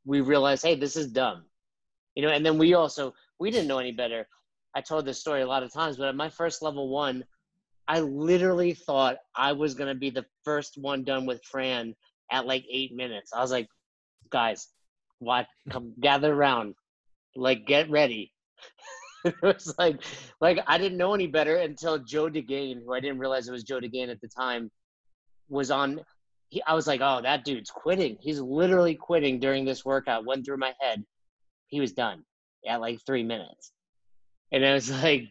we 0.06 0.22
realized, 0.22 0.64
hey, 0.64 0.76
this 0.76 0.96
is 0.96 1.12
dumb. 1.12 1.46
You 2.16 2.24
know, 2.24 2.30
and 2.30 2.46
then 2.46 2.58
we 2.58 2.74
also, 2.74 3.14
we 3.40 3.52
didn't 3.52 3.68
know 3.68 3.78
any 3.78 3.92
better. 3.92 4.28
I 4.74 4.82
told 4.82 5.06
this 5.06 5.20
story 5.20 5.42
a 5.42 5.48
lot 5.48 5.64
of 5.64 5.72
times, 5.72 5.98
but 5.98 6.08
at 6.08 6.16
my 6.16 6.30
first 6.30 6.62
level 6.62 6.90
one, 6.90 7.24
I 7.88 8.00
literally 8.00 8.74
thought 8.74 9.18
I 9.36 9.52
was 9.52 9.76
going 9.76 9.90
to 9.90 10.00
be 10.00 10.10
the 10.10 10.26
first 10.44 10.78
one 10.78 11.04
done 11.04 11.26
with 11.26 11.44
Fran 11.44 11.96
at 12.32 12.48
like 12.48 12.66
eight 12.70 12.94
minutes. 12.96 13.32
I 13.32 13.42
was 13.42 13.52
like, 13.52 13.70
guys, 14.32 14.68
what? 15.20 15.48
Come 15.70 15.94
gather 16.00 16.34
around. 16.34 16.76
Like, 17.36 17.66
get 17.66 17.90
ready. 17.90 18.32
it 19.26 19.36
was 19.42 19.74
like, 19.78 20.02
like 20.40 20.60
I 20.68 20.78
didn't 20.78 20.98
know 20.98 21.14
any 21.14 21.28
better 21.28 21.58
until 21.58 21.98
Joe 22.00 22.30
DeGane, 22.30 22.84
who 22.86 22.94
I 22.94 23.00
didn't 23.00 23.20
realize 23.20 23.48
it 23.48 23.52
was 23.52 23.64
Joe 23.64 23.80
DeGane 23.80 24.10
at 24.10 24.22
the 24.22 24.28
time, 24.28 24.72
was 25.50 25.72
on. 25.72 26.02
He, 26.50 26.62
I 26.64 26.74
was 26.74 26.88
like, 26.88 27.02
oh, 27.02 27.22
that 27.24 27.44
dude's 27.44 27.72
quitting. 27.72 28.18
He's 28.22 28.40
literally 28.40 28.96
quitting 28.96 29.40
during 29.40 29.66
this 29.66 29.84
workout. 29.84 30.26
Went 30.26 30.46
through 30.46 30.58
my 30.58 30.74
head. 30.80 31.04
He 31.68 31.80
was 31.80 31.94
done 31.94 32.24
at 32.68 32.82
like 32.82 33.00
three 33.06 33.24
minutes. 33.24 33.72
And 34.52 34.66
I 34.66 34.74
was 34.74 34.90
like, 35.04 35.24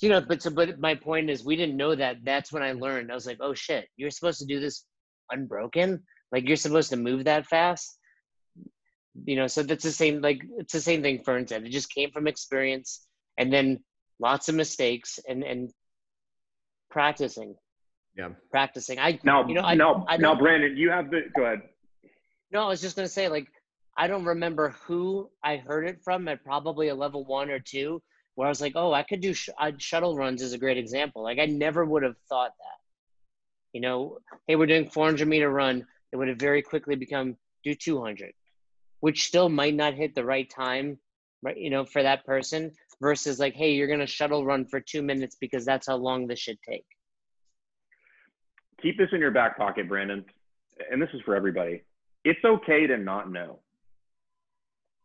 you 0.00 0.08
know, 0.10 0.20
but 0.20 0.42
so, 0.42 0.50
but 0.50 0.78
my 0.78 0.94
point 0.94 1.30
is, 1.30 1.44
we 1.44 1.56
didn't 1.56 1.76
know 1.76 1.94
that. 1.94 2.18
That's 2.24 2.52
when 2.52 2.62
I 2.62 2.72
learned. 2.72 3.10
I 3.10 3.14
was 3.14 3.26
like, 3.26 3.38
oh 3.40 3.54
shit, 3.54 3.88
you're 3.96 4.10
supposed 4.10 4.40
to 4.40 4.46
do 4.46 4.60
this 4.60 4.84
unbroken. 5.30 6.02
Like 6.30 6.46
you're 6.46 6.56
supposed 6.56 6.90
to 6.90 6.96
move 6.96 7.24
that 7.24 7.46
fast. 7.46 7.98
You 9.24 9.36
know, 9.36 9.46
so 9.46 9.62
that's 9.62 9.84
the 9.84 9.92
same. 9.92 10.20
Like 10.20 10.42
it's 10.58 10.72
the 10.72 10.80
same 10.80 11.02
thing 11.02 11.22
Fern 11.22 11.46
said. 11.46 11.64
It 11.64 11.70
just 11.70 11.92
came 11.92 12.10
from 12.10 12.26
experience, 12.26 13.06
and 13.38 13.52
then 13.52 13.80
lots 14.18 14.48
of 14.48 14.54
mistakes 14.54 15.20
and 15.28 15.44
and 15.44 15.70
practicing. 16.90 17.54
Yeah, 18.16 18.30
practicing. 18.50 18.98
I 18.98 19.18
now, 19.24 19.46
you 19.46 19.54
know, 19.54 19.62
I, 19.62 19.74
now, 19.74 20.04
I 20.08 20.16
now, 20.16 20.34
Brandon, 20.34 20.76
you 20.76 20.90
have 20.90 21.10
the. 21.10 21.22
Go 21.34 21.44
ahead. 21.44 21.62
No, 22.52 22.64
I 22.64 22.68
was 22.68 22.80
just 22.80 22.96
gonna 22.96 23.08
say, 23.08 23.28
like, 23.28 23.48
I 23.96 24.06
don't 24.06 24.24
remember 24.24 24.70
who 24.86 25.30
I 25.42 25.56
heard 25.56 25.86
it 25.86 26.02
from 26.02 26.28
at 26.28 26.44
probably 26.44 26.88
a 26.88 26.94
level 26.94 27.24
one 27.24 27.50
or 27.50 27.58
two, 27.58 28.02
where 28.34 28.46
I 28.46 28.48
was 28.48 28.60
like, 28.60 28.74
oh, 28.76 28.92
I 28.92 29.02
could 29.02 29.20
do 29.20 29.32
sh- 29.32 29.50
I'd, 29.58 29.80
shuttle 29.80 30.16
runs 30.16 30.42
is 30.42 30.52
a 30.52 30.58
great 30.58 30.78
example. 30.78 31.22
Like 31.22 31.38
I 31.38 31.46
never 31.46 31.84
would 31.84 32.02
have 32.02 32.16
thought 32.28 32.52
that. 32.58 32.78
You 33.72 33.80
know, 33.80 34.18
hey, 34.46 34.56
we're 34.56 34.66
doing 34.66 34.88
400 34.88 35.26
meter 35.26 35.50
run. 35.50 35.86
It 36.12 36.16
would 36.16 36.28
have 36.28 36.38
very 36.38 36.62
quickly 36.62 36.94
become 36.94 37.36
do 37.64 37.74
200, 37.74 38.32
which 39.04 39.26
still 39.26 39.50
might 39.50 39.74
not 39.74 39.92
hit 39.92 40.14
the 40.14 40.24
right 40.24 40.48
time, 40.48 40.98
right? 41.42 41.58
You 41.58 41.68
know, 41.68 41.84
for 41.84 42.02
that 42.02 42.24
person 42.24 42.72
versus 43.02 43.38
like, 43.38 43.52
hey, 43.52 43.74
you're 43.74 43.86
gonna 43.86 44.06
shuttle 44.06 44.46
run 44.46 44.64
for 44.64 44.80
two 44.80 45.02
minutes 45.02 45.36
because 45.38 45.62
that's 45.66 45.88
how 45.88 45.96
long 45.96 46.26
this 46.26 46.38
should 46.38 46.56
take. 46.66 46.86
Keep 48.80 48.96
this 48.96 49.10
in 49.12 49.20
your 49.20 49.30
back 49.30 49.58
pocket, 49.58 49.90
Brandon, 49.90 50.24
and 50.90 51.02
this 51.02 51.10
is 51.12 51.20
for 51.26 51.36
everybody. 51.36 51.82
It's 52.24 52.42
okay 52.46 52.86
to 52.86 52.96
not 52.96 53.30
know. 53.30 53.58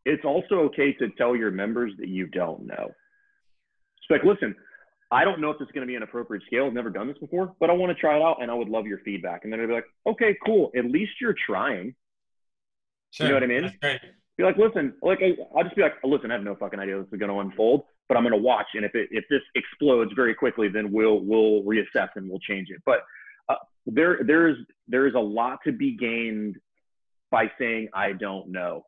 It's 0.05 0.23
also 0.23 0.59
okay 0.69 0.93
to 0.93 1.09
tell 1.17 1.35
your 1.35 1.51
members 1.51 1.91
that 1.99 2.07
you 2.07 2.26
don't 2.27 2.67
know. 2.67 2.93
It's 3.97 4.09
like, 4.09 4.23
listen, 4.23 4.55
I 5.11 5.26
don't 5.26 5.41
know 5.41 5.49
if 5.49 5.61
is 5.61 5.67
going 5.73 5.85
to 5.85 5.91
be 5.91 5.95
an 5.95 6.03
appropriate 6.03 6.43
scale. 6.47 6.67
I've 6.67 6.73
never 6.73 6.89
done 6.89 7.09
this 7.09 7.17
before, 7.17 7.53
but 7.59 7.69
I 7.69 7.73
want 7.73 7.89
to 7.89 7.99
try 7.99 8.15
it 8.15 8.21
out 8.21 8.41
and 8.41 8.49
I 8.49 8.53
would 8.53 8.69
love 8.69 8.88
your 8.88 8.99
feedback. 8.99 9.43
And 9.43 9.51
then 9.51 9.59
I'd 9.59 9.67
be 9.67 9.73
like, 9.73 9.91
okay, 10.07 10.38
cool. 10.45 10.71
At 10.77 10.85
least 10.85 11.11
you're 11.19 11.35
trying. 11.45 11.95
Sure. 13.11 13.27
You 13.27 13.34
know 13.34 13.36
what 13.38 13.44
I 13.44 13.48
mean? 13.48 13.64
Be 14.38 14.44
like, 14.44 14.57
listen, 14.57 14.94
like 15.02 15.19
I- 15.22 15.38
I'll 15.56 15.64
just 15.64 15.76
be 15.76 15.81
like, 15.81 15.95
listen, 16.03 16.31
I 16.31 16.36
have 16.36 16.44
no 16.44 16.56
fucking 16.56 16.80
idea 16.80 16.98
this 16.98 17.11
is 17.11 17.19
going 17.19 17.31
to 17.31 17.40
unfold, 17.40 17.84
but 18.07 18.18
I'm 18.18 18.23
going 18.23 18.34
to 18.34 18.41
watch. 18.41 18.68
And 18.73 18.86
if 18.86 18.95
it 18.95 19.10
if 19.11 19.26
this 19.30 19.41
explodes 19.56 20.11
very 20.15 20.34
quickly, 20.34 20.69
then 20.69 20.91
we'll 20.91 21.19
we'll 21.19 21.64
reassess 21.64 22.10
and 22.15 22.30
we'll 22.30 22.40
change 22.40 22.69
it. 22.69 22.81
But 22.86 22.99
uh, 23.49 23.56
there 23.86 24.19
there's 24.26 24.57
there's 24.88 25.15
a 25.15 25.19
lot 25.19 25.60
to 25.65 25.72
be 25.72 25.98
gained 25.98 26.57
by 27.31 27.52
saying 27.60 27.90
I 27.94 28.14
don't 28.14 28.49
know 28.49 28.86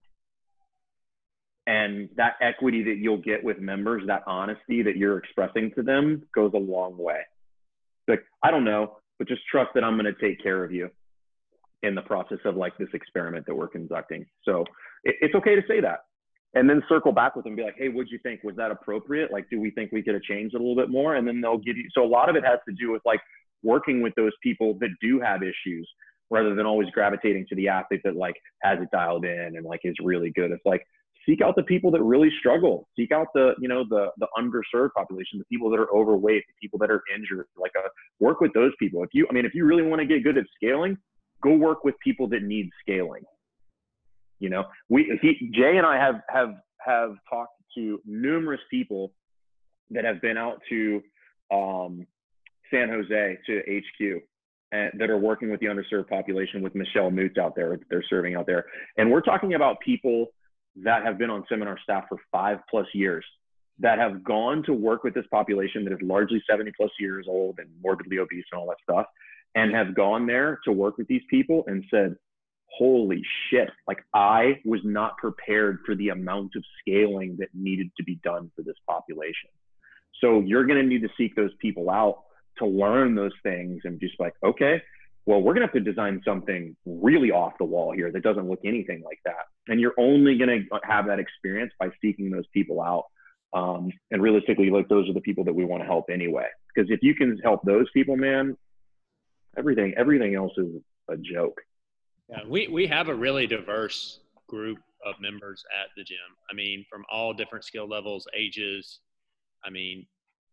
and 1.68 2.10
that 2.16 2.34
equity 2.42 2.84
that 2.84 2.98
you'll 2.98 3.18
get 3.22 3.44
with 3.44 3.60
members, 3.60 4.04
that 4.08 4.24
honesty 4.26 4.82
that 4.82 4.98
you're 4.98 5.18
expressing 5.18 5.72
to 5.76 5.84
them 5.84 6.24
goes 6.34 6.52
a 6.54 6.58
long 6.58 6.98
way. 6.98 7.22
Like, 8.08 8.24
I 8.44 8.52
don't 8.52 8.66
know, 8.66 8.98
but 9.20 9.28
just 9.28 9.42
trust 9.50 9.72
that 9.76 9.84
I'm 9.84 9.98
going 9.98 10.12
to 10.14 10.20
take 10.20 10.42
care 10.42 10.64
of 10.64 10.72
you 10.72 10.90
in 11.84 11.96
the 11.96 12.02
process 12.02 12.40
of 12.46 12.56
like 12.56 12.78
this 12.78 12.90
experiment 12.94 13.46
that 13.48 13.56
we're 13.56 13.68
conducting. 13.68 14.26
So 14.44 14.66
it, 15.04 15.16
it's 15.22 15.36
okay 15.36 15.56
to 15.56 15.62
say 15.68 15.82
that. 15.82 16.00
And 16.54 16.70
then 16.70 16.84
circle 16.90 17.14
back 17.14 17.36
with 17.36 17.46
them 17.46 17.52
and 17.52 17.58
be 17.58 17.64
like, 17.64 17.76
hey, 17.78 17.88
what'd 17.88 18.12
you 18.12 18.20
think? 18.24 18.44
Was 18.44 18.56
that 18.58 18.72
appropriate? 18.72 19.32
Like, 19.32 19.50
do 19.50 19.60
we 19.60 19.72
think 19.72 19.92
we 19.92 20.04
could 20.04 20.14
have 20.14 20.24
changed 20.24 20.54
it 20.54 20.60
a 20.60 20.64
little 20.64 20.76
bit 20.76 20.90
more? 20.90 21.16
And 21.16 21.26
then 21.26 21.40
they'll 21.40 21.58
give 21.58 21.78
you, 21.78 21.86
so 21.94 22.04
a 22.04 22.08
lot 22.08 22.30
of 22.30 22.36
it 22.36 22.44
has 22.46 22.60
to 22.68 22.76
do 22.76 22.92
with 22.92 23.02
like 23.06 23.22
working 23.64 24.02
with 24.02 24.14
those 24.16 24.34
people 24.44 24.78
that 24.82 24.90
do 25.02 25.22
have 25.22 25.44
issues 25.44 25.90
rather 26.30 26.54
than 26.54 26.66
always 26.66 26.90
gravitating 26.90 27.46
to 27.50 27.56
the 27.56 27.70
athlete 27.70 28.02
that 28.04 28.16
like 28.16 28.36
has 28.62 28.80
it 28.82 28.90
dialed 28.92 29.24
in 29.24 29.54
and 29.56 29.66
like 29.66 29.82
is 29.84 29.96
really 30.04 30.32
good. 30.32 30.52
It's 30.52 30.66
like, 30.66 30.86
seek 31.26 31.42
out 31.42 31.56
the 31.56 31.64
people 31.64 31.92
that 31.92 32.02
really 32.02 32.30
struggle 32.40 32.88
seek 32.98 33.12
out 33.12 33.28
the 33.34 33.54
you 33.60 33.68
know 33.68 33.84
the 33.90 34.08
the 34.18 34.28
underserved 34.38 34.92
population 34.96 35.38
the 35.38 35.46
people 35.46 35.70
that 35.70 35.80
are 35.80 35.94
overweight 35.94 36.44
the 36.48 36.54
people 36.60 36.80
that 36.80 36.90
are 36.90 37.04
injured 37.16 37.46
like 37.58 37.72
uh, 37.78 37.88
work 38.20 38.42
with 38.42 38.52
those 38.54 38.72
people 38.80 39.04
if 39.04 39.10
you 39.14 39.28
i 39.30 39.34
mean 39.34 39.46
if 39.46 39.54
you 39.54 39.66
really 39.66 39.84
want 39.84 40.00
to 40.00 40.06
get 40.06 40.24
good 40.24 40.38
at 40.38 40.46
scaling 40.56 40.98
go 41.42 41.54
work 41.56 41.84
with 41.84 41.96
people 42.04 42.28
that 42.30 42.44
need 42.44 42.70
scaling. 42.82 43.24
You 44.40 44.50
know 44.50 44.66
we 44.90 45.20
he, 45.22 45.52
jay 45.54 45.78
and 45.78 45.86
i 45.86 45.98
have 45.98 46.22
have 46.30 46.56
have 46.80 47.16
talked 47.30 47.54
to 47.76 48.02
numerous 48.06 48.60
people 48.72 49.14
that 49.92 50.04
have 50.04 50.20
been 50.20 50.36
out 50.36 50.60
to 50.70 51.02
um, 51.54 52.08
san 52.72 52.90
jose 52.90 53.38
to 53.46 53.82
hq 53.82 54.24
and 54.72 54.92
that 54.98 55.12
are 55.12 55.18
working 55.18 55.52
with 55.52 55.60
the 55.60 55.68
underserved 55.68 56.10
population 56.10 56.64
with 56.64 56.74
michelle 56.74 57.12
moots 57.12 57.38
out 57.38 57.56
there 57.56 57.80
they're 57.92 58.04
serving 58.10 58.36
out 58.36 58.48
there. 58.48 58.66
And 58.98 59.12
we're 59.12 59.22
talking 59.22 59.54
about 59.54 59.80
people 59.80 60.28
that 60.78 61.04
have 61.04 61.18
been 61.18 61.30
on 61.30 61.44
seminar 61.48 61.78
staff 61.84 62.06
for 62.10 62.18
five 62.32 62.60
plus 62.70 62.88
years 62.94 63.26
that 63.80 64.00
have 64.00 64.24
gone 64.24 64.64
to 64.64 64.74
work 64.74 65.04
with 65.04 65.14
this 65.14 65.26
population 65.30 65.84
that 65.84 65.94
is 65.94 66.00
largely 66.02 66.42
70 66.50 66.72
plus 66.78 66.92
years 67.00 67.26
old 67.28 67.60
and 67.60 67.68
morbidly 67.84 68.20
obese 68.20 68.46
and 68.52 68.60
all 68.60 68.68
that 68.68 68.78
stuff 68.82 69.06
and 69.56 69.74
have 69.74 69.96
gone 69.96 70.26
there 70.26 70.60
to 70.66 70.72
work 70.72 70.98
with 70.98 71.08
these 71.08 71.24
people 71.30 71.64
and 71.68 71.84
said 71.92 72.16
holy 72.78 73.22
shit 73.50 73.70
like 73.88 74.00
i 74.14 74.60
was 74.66 74.80
not 74.84 75.18
prepared 75.18 75.80
for 75.86 75.96
the 75.96 76.10
amount 76.10 76.52
of 76.56 76.64
scaling 76.80 77.36
that 77.40 77.50
needed 77.54 77.90
to 77.98 78.04
be 78.04 78.16
done 78.24 78.50
for 78.56 78.62
this 78.64 78.78
population 78.90 79.50
so 80.22 80.40
you're 80.40 80.66
going 80.66 80.80
to 80.80 80.88
need 80.88 81.02
to 81.02 81.10
seek 81.18 81.36
those 81.36 81.52
people 81.60 81.90
out 81.90 82.24
to 82.58 82.66
learn 82.66 83.16
those 83.16 83.34
things 83.44 83.82
and 83.84 84.00
just 84.00 84.18
like 84.20 84.34
okay 84.44 84.82
well, 85.26 85.40
we're 85.40 85.54
going 85.54 85.68
to 85.68 85.74
have 85.74 85.84
to 85.84 85.92
design 85.92 86.22
something 86.26 86.76
really 86.86 87.32
off 87.32 87.54
the 87.60 87.66
wall 87.66 87.94
here 87.94 88.12
that 88.12 88.24
doesn't 88.24 88.50
look 88.50 88.60
anything 88.66 89.04
like 89.06 89.20
that. 89.26 89.46
And 89.68 89.80
you're 89.80 89.94
only 89.98 90.38
going 90.38 90.50
to 90.50 90.80
have 90.84 91.06
that 91.08 91.20
experience 91.20 91.72
by 91.80 91.90
seeking 92.02 92.32
those 92.32 92.48
people 92.54 92.82
out. 92.82 93.06
Um, 93.54 93.92
and 94.10 94.22
realistically, 94.22 94.70
like 94.72 94.88
those 94.88 95.10
are 95.10 95.14
the 95.14 95.22
people 95.22 95.44
that 95.44 95.54
we 95.54 95.66
want 95.66 95.84
to 95.84 95.88
help 95.88 96.06
anyway. 96.10 96.48
Because 96.74 96.90
if 96.90 97.00
you 97.04 97.14
can 97.14 97.38
help 97.44 97.62
those 97.64 97.88
people, 97.94 98.16
man, 98.16 98.58
everything 99.58 99.94
everything 99.98 100.36
else 100.36 100.54
is 100.58 100.82
a 101.10 101.18
joke. 101.18 101.60
Yeah, 102.30 102.42
we 102.48 102.68
we 102.68 102.88
have 102.88 103.10
a 103.10 103.16
really 103.16 103.48
diverse 103.48 104.20
group 104.48 104.80
of 105.06 105.16
members 105.20 105.64
at 105.82 105.90
the 105.98 106.04
gym. 106.04 106.18
I 106.50 106.54
mean, 106.54 106.86
from 106.90 107.04
all 107.12 107.34
different 107.34 107.66
skill 107.66 107.88
levels, 107.88 108.28
ages. 108.36 109.00
I 109.64 109.70
mean, 109.70 110.06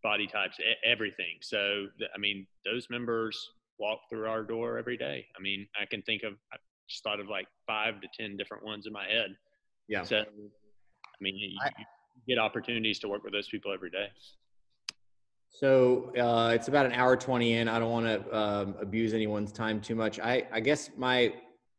body 0.03 0.27
types, 0.27 0.59
e- 0.61 0.75
everything. 0.85 1.39
So, 1.41 1.87
I 2.15 2.19
mean, 2.19 2.47
those 2.65 2.89
members 2.91 3.51
walk 3.79 4.01
through 4.11 4.29
our 4.29 4.43
door 4.43 4.79
every 4.79 4.97
day. 4.97 5.27
I 5.37 5.43
mean, 5.43 5.67
I 5.81 5.87
can 5.87 6.03
think 6.03 6.23
of, 6.23 6.35
I 6.53 6.57
just 6.89 7.03
thought 7.03 7.21
of 7.21 7.29
like 7.29 7.47
five 7.67 8.01
to 8.01 8.09
10 8.19 8.37
different 8.37 8.65
ones 8.65 8.87
in 8.87 8.93
my 8.93 9.07
head. 9.07 9.37
Yeah. 9.89 10.03
So, 10.03 10.19
I 10.19 11.21
mean, 11.21 11.37
you, 11.37 11.49
you 11.79 11.85
get 12.27 12.39
opportunities 12.39 12.99
to 13.01 13.09
work 13.09 13.25
with 13.25 13.33
those 13.33 13.49
people 13.49 13.73
every 13.73 13.91
day. 13.91 14.09
So 15.51 16.13
uh, 16.17 16.53
it's 16.55 16.69
about 16.69 16.87
an 16.87 16.93
hour 16.93 17.17
20 17.17 17.55
in. 17.55 17.69
I 17.69 17.79
don't 17.79 17.91
want 17.91 18.07
to 18.07 18.37
um, 18.37 18.75
abuse 18.81 19.13
anyone's 19.13 19.53
time 19.53 19.81
too 19.81 19.95
much. 19.95 20.21
I, 20.21 20.47
I 20.53 20.61
guess 20.61 20.91
my, 20.97 21.33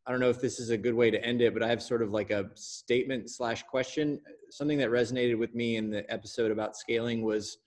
I 0.06 0.12
don't 0.12 0.20
know 0.20 0.30
if 0.30 0.41
this 0.41 0.60
is 0.60 0.70
a 0.70 0.78
good 0.78 0.94
way 0.94 1.12
to 1.12 1.24
end 1.24 1.41
it, 1.41 1.54
but 1.54 1.64
I 1.64 1.68
have 1.68 1.82
sort 1.82 2.02
of 2.02 2.12
like 2.12 2.32
a 2.32 2.50
statement 2.56 3.30
slash 3.30 3.64
question. 3.64 4.20
Something 4.50 4.78
that 4.80 4.90
resonated 4.90 5.38
with 5.38 5.56
me 5.56 5.78
in 5.78 5.90
the 5.90 6.12
episode 6.12 6.52
about 6.52 6.76
scaling 6.76 7.22
was, 7.22 7.60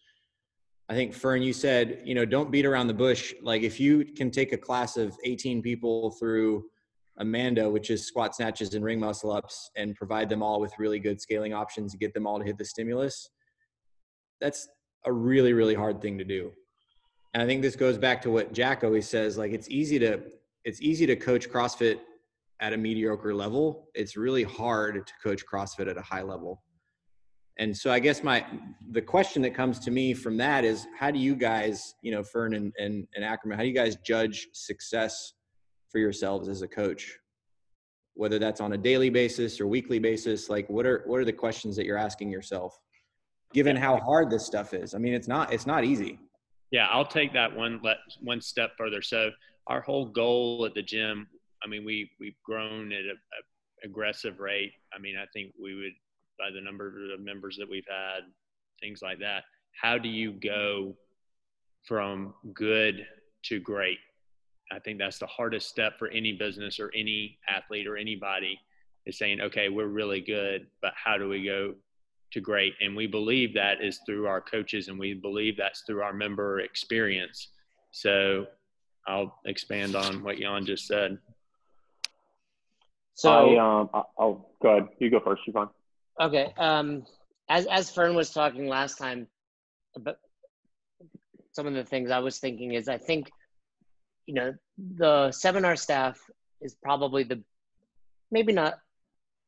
I 0.89 0.95
think 0.95 1.15
Fern, 1.15 1.43
you 1.43 1.53
said, 1.53 2.03
you 2.05 2.15
know, 2.15 2.27
don't 2.27 2.51
beat 2.51 2.66
around 2.66 2.89
the 2.89 2.95
bush. 2.95 3.33
Like 3.43 3.62
if 3.62 3.81
you 3.81 4.05
can 4.05 4.31
take 4.31 4.53
a 4.53 4.59
class 4.59 4.97
of 4.97 5.16
18 5.24 5.62
people 5.62 6.11
through 6.11 6.65
Amanda, 7.19 7.70
which 7.70 7.91
is 7.91 8.07
squat 8.07 8.35
snatches 8.35 8.74
and 8.74 8.85
ring 8.85 9.01
muscle 9.01 9.31
ups, 9.31 9.70
and 9.77 9.95
provide 9.95 10.29
them 10.29 10.43
all 10.43 10.61
with 10.61 10.73
really 10.79 10.99
good 10.99 11.20
scaling 11.20 11.55
options 11.55 11.93
to 11.93 11.99
get 11.99 12.12
them 12.12 12.27
all 12.27 12.39
to 12.39 12.45
hit 12.45 12.59
the 12.59 12.65
stimulus, 12.65 13.31
that's 14.41 14.69
a 15.05 15.12
really, 15.12 15.53
really 15.53 15.74
hard 15.74 16.01
thing 16.01 16.19
to 16.19 16.24
do. 16.24 16.53
And 17.35 17.43
I 17.43 17.47
think 17.47 17.62
this 17.62 17.77
goes 17.77 17.99
back 17.99 18.20
to 18.23 18.31
what 18.31 18.53
Jack 18.53 18.85
always 18.85 19.09
says, 19.09 19.39
like 19.39 19.53
it's 19.53 19.69
easy 19.69 19.99
to 20.01 20.20
it's 20.65 20.81
easy 20.81 21.07
to 21.07 21.16
coach 21.16 21.49
CrossFit 21.49 21.99
at 22.61 22.73
a 22.73 22.77
mediocre 22.77 23.35
level. 23.35 23.89
It's 23.95 24.16
really 24.16 24.45
hard 24.45 25.07
to 25.07 25.12
coach 25.23 25.45
CrossFit 25.45 25.91
at 25.91 25.97
a 25.97 26.03
high 26.03 26.23
level. 26.23 26.62
And 27.59 27.77
so 27.77 27.91
I 27.91 27.99
guess 27.99 28.23
my 28.23 28.47
the 28.91 29.03
question 29.03 29.43
that 29.43 29.55
comes 29.55 29.79
to 29.81 29.91
me 29.91 30.15
from 30.15 30.37
that 30.39 30.65
is 30.65 30.87
how 30.99 31.11
do 31.11 31.19
you 31.19 31.35
guys, 31.35 31.95
you 32.03 32.12
know, 32.12 32.23
Fern 32.23 32.55
and, 32.55 32.73
and, 32.79 33.07
and 33.15 33.24
Ackerman, 33.24 33.57
how 33.57 33.62
do 33.62 33.69
you 33.69 33.74
guys 33.74 33.97
judge 33.97 34.49
success 34.53 35.35
for 35.91 35.99
yourselves 35.99 36.49
as 36.49 36.62
a 36.62 36.69
coach? 36.69 37.19
Whether 38.15 38.39
that's 38.39 38.61
on 38.61 38.74
a 38.74 38.79
daily 38.79 39.11
basis 39.11 39.61
or 39.61 39.66
weekly 39.66 39.99
basis, 39.99 40.49
like 40.49 40.69
what 40.69 40.87
are 40.87 41.03
what 41.07 41.19
are 41.19 41.24
the 41.24 41.33
questions 41.33 41.77
that 41.77 41.87
you're 41.87 41.99
asking 41.99 42.31
yourself? 42.31 42.79
Given 43.53 43.77
how 43.77 43.97
hard 43.97 44.31
this 44.31 44.45
stuff 44.45 44.74
is. 44.74 44.95
I 44.95 44.99
mean, 44.99 45.15
it's 45.15 45.29
not 45.29 45.53
it's 45.53 45.66
not 45.66 45.85
easy. 45.85 46.19
Yeah, 46.70 46.87
I'll 46.91 47.07
take 47.07 47.33
that 47.35 47.55
one 47.55 47.81
let 47.83 47.99
one 48.20 48.41
step 48.41 48.73
further. 48.79 49.03
So 49.03 49.31
our 49.66 49.81
whole 49.81 50.07
goal 50.07 50.65
at 50.66 50.74
the 50.74 50.83
gym, 50.83 51.27
I 51.65 51.69
mean, 51.69 51.85
we 51.85 52.11
we've 52.19 52.41
grown 52.45 52.93
at 52.93 53.05
a, 53.05 53.12
a 53.12 53.87
aggressive 53.87 54.39
rate. 54.41 54.73
I 54.95 54.99
mean, 54.99 55.16
I 55.16 55.27
think 55.33 55.53
we 55.61 55.74
would 55.74 55.93
by 56.39 56.51
the 56.53 56.61
number 56.61 56.89
of 57.12 57.20
members 57.20 57.57
that 57.59 57.69
we've 57.69 57.87
had, 57.89 58.20
things 58.81 59.01
like 59.03 59.19
that. 59.20 59.45
How 59.81 59.99
do 59.99 60.09
you 60.09 60.33
go 60.33 60.97
from 61.87 62.35
good 62.55 63.07
to 63.45 63.61
great? 63.61 63.99
I 64.73 64.79
think 64.79 64.99
that's 64.99 65.19
the 65.19 65.27
hardest 65.27 65.69
step 65.69 65.99
for 65.99 66.09
any 66.09 66.33
business 66.33 66.81
or 66.81 66.91
any 66.95 67.39
athlete 67.49 67.87
or 67.87 67.97
anybody 67.97 68.59
is 69.07 69.19
saying, 69.19 69.41
okay, 69.41 69.69
we're 69.69 69.87
really 69.87 70.20
good, 70.20 70.66
but 70.81 70.93
how 70.97 71.19
do 71.19 71.29
we 71.29 71.45
go 71.45 71.74
to 72.32 72.40
great. 72.40 72.74
And 72.80 72.96
we 72.96 73.06
believe 73.06 73.54
that 73.54 73.82
is 73.82 74.00
through 74.06 74.26
our 74.26 74.40
coaches 74.40 74.88
and 74.88 74.98
we 74.98 75.14
believe 75.14 75.56
that's 75.56 75.82
through 75.86 76.02
our 76.02 76.12
member 76.12 76.60
experience. 76.60 77.48
So 77.90 78.46
I'll 79.06 79.38
expand 79.44 79.96
on 79.96 80.22
what 80.22 80.38
Jan 80.38 80.64
just 80.64 80.86
said. 80.86 81.18
So 83.14 83.30
I, 83.30 83.80
um, 83.80 83.90
I'll 84.18 84.50
go 84.62 84.76
ahead. 84.76 84.88
You 84.98 85.10
go 85.10 85.20
first, 85.20 85.42
Yvonne. 85.46 85.68
Okay. 86.20 86.52
Um, 86.56 87.04
as, 87.48 87.66
as 87.66 87.90
Fern 87.90 88.14
was 88.14 88.30
talking 88.30 88.66
last 88.66 88.96
time, 88.96 89.26
but 89.98 90.18
some 91.52 91.66
of 91.66 91.74
the 91.74 91.84
things 91.84 92.10
I 92.10 92.20
was 92.20 92.38
thinking 92.38 92.72
is 92.72 92.88
I 92.88 92.96
think, 92.96 93.30
you 94.26 94.34
know, 94.34 94.54
the 94.96 95.30
seminar 95.32 95.76
staff 95.76 96.18
is 96.60 96.74
probably 96.82 97.24
the, 97.24 97.42
maybe 98.30 98.52
not 98.52 98.78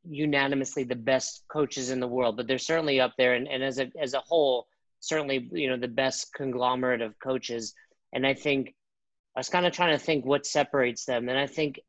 unanimously 0.09 0.85
the 0.85 0.95
best 0.95 1.45
coaches 1.49 1.91
in 1.91 2.01
the 2.01 2.09
world, 2.09 2.37
but 2.37 2.47
they're 2.47 2.59
certainly 2.59 3.01
up 3.01 3.13
there. 3.17 3.35
And, 3.35 3.49
and 3.49 3.63
as 3.63 3.79
a 3.79 3.91
as 4.01 4.15
a 4.15 4.21
whole, 4.21 4.67
certainly 5.01 5.49
you 5.53 5.69
know 5.69 5.77
the 5.77 5.89
best 5.89 6.33
conglomerate 6.35 7.01
of 7.01 7.19
coaches. 7.19 7.75
And 8.13 8.27
I 8.27 8.35
think 8.35 8.75
I 9.37 9.41
was 9.41 9.49
kind 9.49 9.67
of 9.67 9.73
trying 9.73 9.97
to 9.97 10.05
think 10.05 10.25
what 10.25 10.47
separates 10.47 11.05
them, 11.05 11.29
and 11.29 11.39
I 11.39 11.47
think 11.47 11.81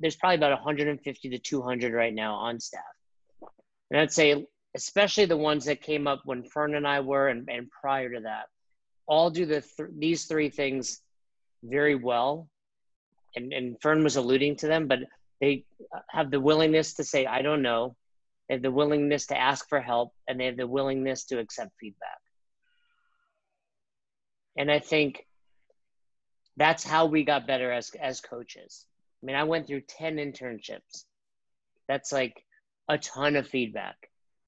there's 0.00 0.16
probably 0.16 0.36
about 0.36 0.52
150 0.52 1.28
to 1.30 1.38
200 1.38 1.92
right 1.92 2.14
now 2.14 2.34
on 2.34 2.60
staff. 2.60 2.82
And 3.90 4.00
I'd 4.00 4.12
say 4.12 4.46
especially 4.74 5.24
the 5.24 5.36
ones 5.36 5.64
that 5.64 5.82
came 5.82 6.06
up 6.06 6.20
when 6.24 6.42
Fern 6.42 6.74
and 6.74 6.86
I 6.86 7.00
were, 7.00 7.28
and, 7.28 7.48
and 7.48 7.70
prior 7.70 8.12
to 8.14 8.20
that, 8.20 8.46
all 9.06 9.30
do 9.30 9.46
the 9.46 9.60
th- 9.60 9.90
these 9.98 10.26
three 10.26 10.50
things 10.50 11.00
very 11.62 11.94
well. 11.94 12.48
And, 13.34 13.52
and 13.52 13.80
Fern 13.80 14.04
was 14.04 14.16
alluding 14.16 14.56
to 14.56 14.66
them, 14.66 14.86
but 14.86 15.00
they 15.40 15.64
have 16.08 16.30
the 16.30 16.40
willingness 16.40 16.94
to 16.94 17.04
say, 17.04 17.26
I 17.26 17.42
don't 17.42 17.62
know. 17.62 17.96
They 18.48 18.54
have 18.54 18.62
the 18.62 18.70
willingness 18.70 19.26
to 19.26 19.38
ask 19.38 19.68
for 19.68 19.80
help 19.80 20.12
and 20.26 20.40
they 20.40 20.46
have 20.46 20.56
the 20.56 20.66
willingness 20.66 21.24
to 21.26 21.38
accept 21.38 21.72
feedback. 21.78 22.18
And 24.56 24.70
I 24.70 24.80
think 24.80 25.26
that's 26.56 26.82
how 26.82 27.06
we 27.06 27.24
got 27.24 27.46
better 27.46 27.70
as, 27.70 27.90
as 28.00 28.20
coaches. 28.20 28.84
I 29.22 29.26
mean, 29.26 29.36
I 29.36 29.44
went 29.44 29.66
through 29.66 29.82
10 29.82 30.16
internships. 30.16 31.04
That's 31.86 32.12
like 32.12 32.44
a 32.88 32.98
ton 32.98 33.36
of 33.36 33.46
feedback. 33.46 33.96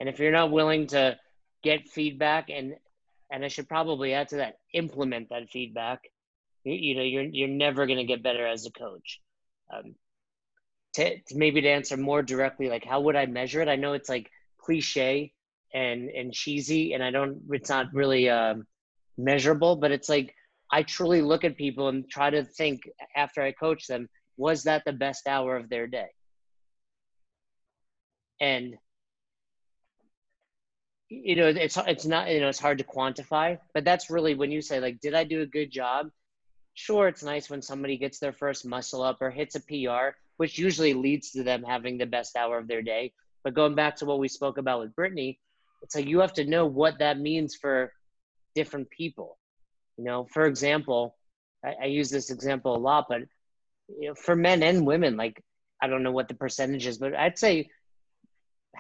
And 0.01 0.09
if 0.09 0.19
you're 0.19 0.33
not 0.33 0.51
willing 0.51 0.89
to 0.89 1.19
get 1.62 1.89
feedback 1.89 2.51
and 2.51 2.75
and 3.33 3.45
I 3.45 3.49
should 3.49 3.69
probably 3.69 4.12
add 4.12 4.29
to 4.31 4.37
that, 4.37 4.59
implement 4.75 5.29
that 5.29 5.49
feedback, 5.51 6.01
you, 6.65 6.73
you 6.73 6.95
know, 6.97 7.03
you're 7.03 7.23
you're 7.23 7.49
never 7.49 7.87
going 7.87 7.99
to 7.99 8.05
get 8.05 8.23
better 8.23 8.47
as 8.47 8.67
a 8.67 8.73
coach. 8.73 9.21
Um, 9.73 9.95
to, 10.95 11.19
to 11.19 11.37
maybe 11.37 11.61
to 11.61 11.69
answer 11.69 11.97
more 11.97 12.23
directly, 12.23 12.69
like 12.69 12.85
how 12.85 13.01
would 13.03 13.17
I 13.17 13.27
measure 13.27 13.61
it? 13.62 13.69
I 13.69 13.77
know 13.77 13.93
it's 13.93 14.09
like 14.09 14.31
cliche 14.59 15.33
and 15.73 16.09
and 16.11 16.33
cheesy, 16.33 16.95
and 16.95 17.03
I 17.03 17.11
don't. 17.11 17.43
It's 17.51 17.71
not 17.71 17.93
really 17.93 18.29
um, 18.29 18.67
measurable, 19.17 19.77
but 19.77 19.93
it's 19.93 20.09
like 20.09 20.35
I 20.71 20.83
truly 20.83 21.23
look 21.23 21.45
at 21.45 21.57
people 21.57 21.89
and 21.89 22.09
try 22.09 22.31
to 22.31 22.45
think 22.45 22.83
after 23.17 23.43
I 23.43 23.53
coach 23.53 23.87
them, 23.87 24.09
was 24.37 24.65
that 24.65 24.83
the 24.85 24.93
best 24.93 25.27
hour 25.27 25.57
of 25.57 25.69
their 25.69 25.87
day? 25.87 26.09
And 28.41 28.77
you 31.09 31.35
know, 31.37 31.49
it's 31.49 31.77
it's 31.77 32.07
not 32.07 32.31
you 32.31 32.41
know 32.41 32.49
it's 32.49 32.61
hard 32.61 32.79
to 32.79 32.85
quantify, 32.85 33.59
but 33.75 33.85
that's 33.85 34.11
really 34.11 34.35
when 34.35 34.53
you 34.53 34.62
say 34.62 34.81
like, 34.81 35.01
did 35.01 35.15
I 35.15 35.25
do 35.25 35.43
a 35.43 35.47
good 35.47 35.71
job? 35.71 36.09
Sure, 36.75 37.09
it's 37.09 37.23
nice 37.23 37.51
when 37.51 37.62
somebody 37.62 37.99
gets 37.99 38.21
their 38.21 38.33
first 38.33 38.65
muscle 38.65 39.03
up 39.03 39.19
or 39.21 39.31
hits 39.31 39.57
a 39.57 39.61
PR, 39.61 40.17
which 40.41 40.57
usually 40.57 40.95
leads 40.95 41.33
to 41.33 41.43
them 41.43 41.62
having 41.62 41.99
the 41.99 42.07
best 42.07 42.35
hour 42.35 42.57
of 42.57 42.67
their 42.67 42.81
day. 42.81 43.12
But 43.45 43.53
going 43.53 43.75
back 43.75 43.97
to 43.97 44.07
what 44.07 44.19
we 44.19 44.27
spoke 44.27 44.57
about 44.57 44.81
with 44.81 44.97
Brittany, 44.97 45.39
it's 45.83 45.95
like 45.95 46.07
you 46.07 46.21
have 46.21 46.33
to 46.33 46.47
know 46.47 46.65
what 46.65 47.01
that 47.01 47.21
means 47.21 47.55
for 47.55 47.93
different 48.55 48.89
people. 48.89 49.37
You 49.99 50.05
know, 50.05 50.27
for 50.33 50.47
example, 50.47 51.15
I, 51.62 51.75
I 51.83 51.85
use 51.89 52.09
this 52.09 52.31
example 52.31 52.75
a 52.75 52.79
lot, 52.79 53.05
but 53.07 53.21
you 53.91 54.09
know, 54.09 54.15
for 54.15 54.35
men 54.35 54.62
and 54.62 54.87
women, 54.87 55.19
like 55.19 55.45
I 55.83 55.89
don't 55.89 56.03
know 56.03 56.11
what 56.11 56.29
the 56.29 56.35
percentage 56.35 56.87
is, 56.87 56.97
but 56.97 57.15
I'd 57.15 57.39
say 57.39 57.69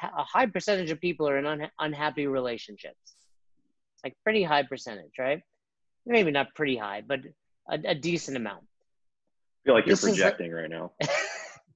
a 0.02 0.24
high 0.24 0.46
percentage 0.46 0.90
of 0.90 0.98
people 0.98 1.28
are 1.28 1.36
in 1.36 1.44
un- 1.44 1.70
unhappy 1.78 2.26
relationships. 2.26 3.16
Like 4.02 4.16
pretty 4.24 4.44
high 4.44 4.62
percentage, 4.62 5.12
right? 5.18 5.42
Maybe 6.06 6.30
not 6.30 6.54
pretty 6.54 6.78
high, 6.78 7.02
but 7.06 7.20
a, 7.68 7.78
a 7.90 7.94
decent 7.94 8.38
amount. 8.38 8.62
I 8.62 9.60
feel 9.66 9.74
like 9.74 9.84
you're 9.84 9.96
this 9.96 10.04
projecting 10.04 10.52
right 10.52 10.70
now. 10.70 10.92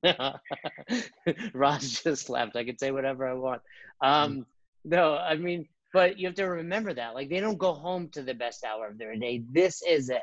Ross 1.54 2.02
just 2.02 2.28
left. 2.28 2.56
I 2.56 2.64
could 2.64 2.78
say 2.78 2.90
whatever 2.90 3.26
I 3.26 3.34
want. 3.34 3.62
Um, 4.00 4.46
no, 4.84 5.16
I 5.16 5.36
mean, 5.36 5.66
but 5.92 6.18
you 6.18 6.26
have 6.26 6.36
to 6.36 6.44
remember 6.44 6.92
that. 6.94 7.14
Like, 7.14 7.28
they 7.28 7.40
don't 7.40 7.58
go 7.58 7.72
home 7.72 8.08
to 8.10 8.22
the 8.22 8.34
best 8.34 8.64
hour 8.64 8.88
of 8.88 8.98
their 8.98 9.16
day. 9.16 9.42
This 9.50 9.82
is 9.82 10.10
it. 10.10 10.22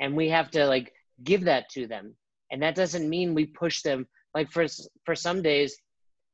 And 0.00 0.16
we 0.16 0.28
have 0.28 0.50
to, 0.52 0.66
like, 0.66 0.92
give 1.22 1.44
that 1.44 1.68
to 1.70 1.86
them. 1.86 2.14
And 2.50 2.62
that 2.62 2.74
doesn't 2.74 3.08
mean 3.08 3.34
we 3.34 3.46
push 3.46 3.82
them. 3.82 4.06
Like, 4.34 4.50
for, 4.50 4.66
for 5.04 5.14
some 5.14 5.42
days, 5.42 5.76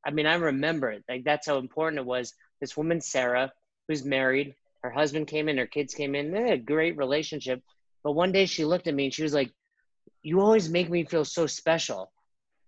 I 0.06 0.10
mean, 0.10 0.26
I 0.26 0.34
remember 0.34 0.90
it. 0.90 1.04
Like, 1.08 1.24
that's 1.24 1.46
how 1.46 1.58
important 1.58 2.00
it 2.00 2.06
was. 2.06 2.34
This 2.60 2.76
woman, 2.76 3.00
Sarah, 3.00 3.52
who's 3.86 4.04
married, 4.04 4.54
her 4.82 4.90
husband 4.90 5.26
came 5.26 5.48
in, 5.48 5.58
her 5.58 5.66
kids 5.66 5.94
came 5.94 6.14
in. 6.14 6.32
They 6.32 6.42
had 6.42 6.52
a 6.52 6.58
great 6.58 6.96
relationship. 6.96 7.62
But 8.04 8.12
one 8.12 8.32
day 8.32 8.46
she 8.46 8.64
looked 8.64 8.86
at 8.86 8.94
me 8.94 9.06
and 9.06 9.14
she 9.14 9.22
was 9.22 9.34
like, 9.34 9.50
You 10.22 10.40
always 10.40 10.68
make 10.68 10.88
me 10.90 11.04
feel 11.04 11.24
so 11.24 11.46
special 11.46 12.10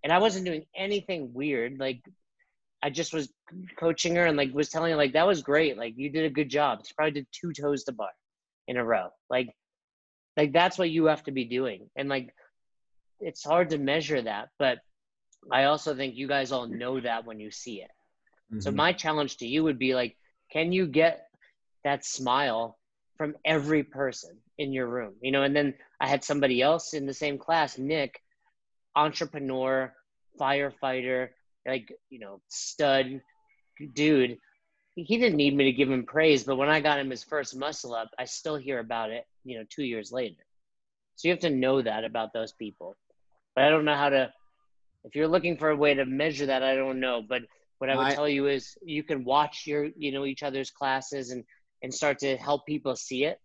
and 0.03 0.11
I 0.11 0.19
wasn't 0.19 0.45
doing 0.45 0.65
anything 0.75 1.33
weird. 1.33 1.79
Like 1.79 2.01
I 2.83 2.89
just 2.89 3.13
was 3.13 3.31
coaching 3.79 4.15
her 4.15 4.25
and 4.25 4.37
like 4.37 4.53
was 4.53 4.69
telling 4.69 4.91
her 4.91 4.97
like 4.97 5.13
that 5.13 5.27
was 5.27 5.41
great. 5.41 5.77
Like 5.77 5.93
you 5.97 6.09
did 6.09 6.25
a 6.25 6.29
good 6.29 6.49
job. 6.49 6.85
She 6.85 6.93
probably 6.93 7.11
did 7.11 7.27
two 7.31 7.53
toes 7.53 7.83
to 7.85 7.91
bar 7.91 8.09
in 8.67 8.77
a 8.77 8.83
row. 8.83 9.09
Like 9.29 9.49
like 10.37 10.53
that's 10.53 10.77
what 10.77 10.89
you 10.89 11.05
have 11.05 11.23
to 11.23 11.31
be 11.31 11.45
doing. 11.45 11.89
And 11.95 12.09
like 12.09 12.33
it's 13.19 13.43
hard 13.43 13.69
to 13.69 13.77
measure 13.77 14.21
that, 14.21 14.49
but 14.57 14.79
I 15.51 15.65
also 15.65 15.95
think 15.95 16.15
you 16.15 16.27
guys 16.27 16.51
all 16.51 16.67
know 16.67 16.99
that 16.99 17.25
when 17.25 17.39
you 17.39 17.51
see 17.51 17.81
it. 17.81 17.91
Mm-hmm. 18.51 18.61
So 18.61 18.71
my 18.71 18.93
challenge 18.93 19.37
to 19.37 19.47
you 19.47 19.63
would 19.63 19.79
be 19.79 19.95
like, 19.95 20.17
can 20.51 20.71
you 20.71 20.85
get 20.85 21.27
that 21.83 22.05
smile 22.05 22.77
from 23.17 23.35
every 23.45 23.83
person 23.83 24.37
in 24.57 24.73
your 24.73 24.87
room? 24.87 25.13
You 25.21 25.31
know, 25.31 25.43
and 25.43 25.55
then 25.55 25.73
I 25.99 26.07
had 26.07 26.23
somebody 26.23 26.61
else 26.61 26.93
in 26.93 27.05
the 27.05 27.13
same 27.13 27.37
class, 27.37 27.77
Nick, 27.77 28.21
entrepreneur, 28.95 29.93
firefighter, 30.39 31.29
like, 31.67 31.93
you 32.09 32.19
know, 32.19 32.41
stud 32.47 33.21
dude. 33.93 34.37
he 34.95 35.17
didn't 35.17 35.37
need 35.37 35.55
me 35.55 35.65
to 35.65 35.71
give 35.71 35.89
him 35.89 36.05
praise, 36.05 36.43
but 36.43 36.57
when 36.57 36.69
I 36.69 36.81
got 36.81 36.99
him 36.99 37.09
his 37.09 37.23
first 37.23 37.55
muscle 37.55 37.93
up, 37.95 38.09
I 38.19 38.25
still 38.25 38.55
hear 38.57 38.79
about 38.79 39.09
it, 39.09 39.25
you 39.43 39.57
know, 39.57 39.65
two 39.69 39.83
years 39.83 40.11
later. 40.11 40.43
So 41.15 41.27
you 41.27 41.33
have 41.33 41.39
to 41.41 41.49
know 41.49 41.81
that 41.81 42.03
about 42.03 42.33
those 42.33 42.51
people. 42.53 42.95
But 43.55 43.65
I 43.65 43.69
don't 43.69 43.85
know 43.85 43.95
how 43.95 44.09
to. 44.09 44.31
If 45.03 45.15
you're 45.15 45.27
looking 45.27 45.57
for 45.57 45.69
a 45.69 45.75
way 45.75 45.93
to 45.93 46.05
measure 46.05 46.45
that, 46.47 46.63
I 46.63 46.75
don't 46.75 46.99
know. 46.99 47.23
But 47.27 47.43
what 47.79 47.89
I 47.89 47.95
would 47.95 48.07
I- 48.07 48.15
tell 48.15 48.29
you 48.29 48.47
is 48.47 48.75
you 48.83 49.03
can 49.03 49.23
watch 49.23 49.65
your, 49.65 49.89
you 49.95 50.11
know, 50.11 50.25
each 50.25 50.43
other's 50.43 50.71
classes 50.71 51.31
and 51.31 51.43
and 51.83 51.93
start 51.93 52.19
to 52.19 52.37
help 52.37 52.65
people 52.67 52.95
see 52.95 53.23
it. 53.25 53.39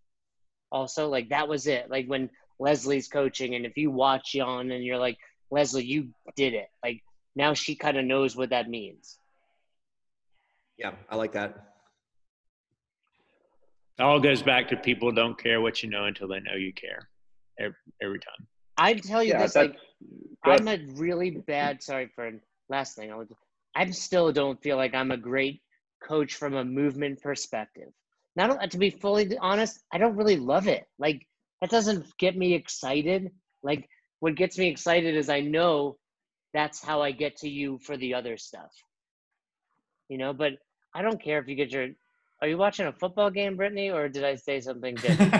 Also, 0.70 1.08
like 1.08 1.30
that 1.30 1.48
was 1.48 1.66
it. 1.66 1.90
Like 1.90 2.06
when 2.06 2.28
Leslie's 2.58 3.08
coaching, 3.08 3.54
and 3.54 3.64
if 3.64 3.76
you 3.76 3.90
watch 3.90 4.32
Jan 4.32 4.70
and 4.70 4.84
you're 4.84 4.98
like, 4.98 5.16
Leslie, 5.50 5.84
you 5.84 6.08
did 6.36 6.54
it. 6.54 6.68
Like 6.82 7.02
now 7.34 7.54
she 7.54 7.74
kind 7.74 7.96
of 7.96 8.04
knows 8.04 8.36
what 8.36 8.50
that 8.50 8.68
means. 8.68 9.18
Yeah, 10.78 10.92
I 11.08 11.16
like 11.16 11.32
that. 11.32 11.54
It 13.98 14.02
all 14.02 14.20
goes 14.20 14.42
back 14.42 14.68
to 14.68 14.76
people 14.76 15.10
don't 15.10 15.38
care 15.42 15.60
what 15.60 15.82
you 15.82 15.88
know 15.88 16.04
until 16.04 16.28
they 16.28 16.40
know 16.40 16.54
you 16.54 16.72
care. 16.72 17.08
Every, 17.58 17.76
every 18.02 18.18
time. 18.18 18.46
I 18.76 18.94
tell 18.94 19.22
you 19.22 19.32
Yeah, 19.32 19.38
this, 19.38 19.54
that's 19.54 19.68
like 19.68 19.76
go 20.44 20.52
I'm 20.52 20.68
a 20.68 20.78
really 20.94 21.30
bad. 21.30 21.82
Sorry 21.82 22.10
for 22.14 22.30
last 22.68 22.96
thing. 22.96 23.10
I 23.10 23.16
would. 23.16 23.28
I 23.74 23.90
still 23.90 24.32
don't 24.32 24.62
feel 24.62 24.76
like 24.76 24.94
I'm 24.94 25.10
a 25.10 25.16
great 25.16 25.62
coach 26.02 26.34
from 26.34 26.54
a 26.54 26.64
movement 26.64 27.22
perspective. 27.22 27.88
Not 28.36 28.70
to 28.70 28.78
be 28.78 28.90
fully 28.90 29.36
honest, 29.38 29.82
I 29.92 29.98
don't 29.98 30.16
really 30.16 30.36
love 30.36 30.68
it. 30.68 30.84
Like 30.98 31.26
that 31.60 31.70
doesn't 31.70 32.06
get 32.18 32.36
me 32.36 32.52
excited. 32.52 33.30
Like 33.62 33.88
what 34.20 34.34
gets 34.34 34.58
me 34.58 34.68
excited 34.68 35.14
is 35.14 35.28
I 35.28 35.40
know 35.40 35.96
that's 36.54 36.82
how 36.82 37.02
I 37.02 37.10
get 37.12 37.36
to 37.38 37.48
you 37.48 37.78
for 37.78 37.96
the 37.96 38.14
other 38.14 38.36
stuff. 38.36 38.72
You 40.08 40.18
know, 40.18 40.32
but 40.32 40.52
I 40.94 41.02
don't 41.02 41.22
care 41.22 41.38
if 41.38 41.48
you 41.48 41.54
get 41.54 41.70
your. 41.70 41.88
Are 42.42 42.48
you 42.48 42.58
watching 42.58 42.86
a 42.86 42.92
football 42.92 43.30
game, 43.30 43.56
Brittany, 43.56 43.90
or 43.90 44.08
did 44.08 44.24
I 44.24 44.34
say 44.34 44.60
something 44.60 44.94
different? 44.96 45.32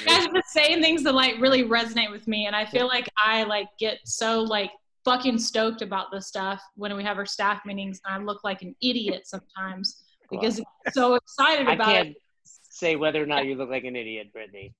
You 0.00 0.06
guys 0.06 0.26
been 0.28 0.42
saying 0.46 0.82
things 0.82 1.02
that 1.02 1.14
like 1.14 1.38
really 1.38 1.64
resonate 1.64 2.10
with 2.10 2.26
me, 2.26 2.46
and 2.46 2.56
I 2.56 2.64
feel 2.64 2.86
like 2.86 3.08
I 3.18 3.42
like 3.44 3.68
get 3.78 3.98
so 4.04 4.40
like 4.40 4.70
fucking 5.04 5.38
stoked 5.38 5.82
about 5.82 6.06
this 6.10 6.28
stuff 6.28 6.62
when 6.76 6.96
we 6.96 7.02
have 7.02 7.18
our 7.18 7.26
staff 7.26 7.60
meetings, 7.66 8.00
and 8.06 8.14
I 8.14 8.24
look 8.24 8.42
like 8.44 8.62
an 8.62 8.74
idiot 8.80 9.26
sometimes 9.26 10.02
because 10.30 10.58
I'm 10.58 10.92
so 10.92 11.14
excited 11.14 11.68
I 11.68 11.74
about 11.74 11.86
can't 11.86 12.08
it. 12.08 12.16
say 12.44 12.96
whether 12.96 13.22
or 13.22 13.26
not 13.26 13.44
you 13.44 13.54
look 13.54 13.68
like 13.68 13.84
an 13.84 13.96
idiot, 13.96 14.32
Brittany. 14.32 14.74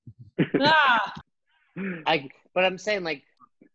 Ah, 0.61 1.13
I, 2.07 2.29
but 2.55 2.65
I'm 2.65 2.79
saying 2.79 3.05
like 3.05 3.23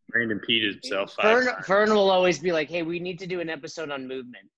Brandon 0.10 0.40
peed 0.48 0.72
himself. 0.72 1.16
Fern. 1.22 1.48
Fern 1.64 1.90
will 1.94 2.10
always 2.10 2.40
be 2.40 2.52
like, 2.52 2.70
"Hey, 2.70 2.84
we 2.84 3.00
need 3.00 3.20
to 3.20 3.28
do 3.28 3.40
an 3.40 3.50
episode 3.50 3.92
on 3.92 4.08
movement," 4.08 4.50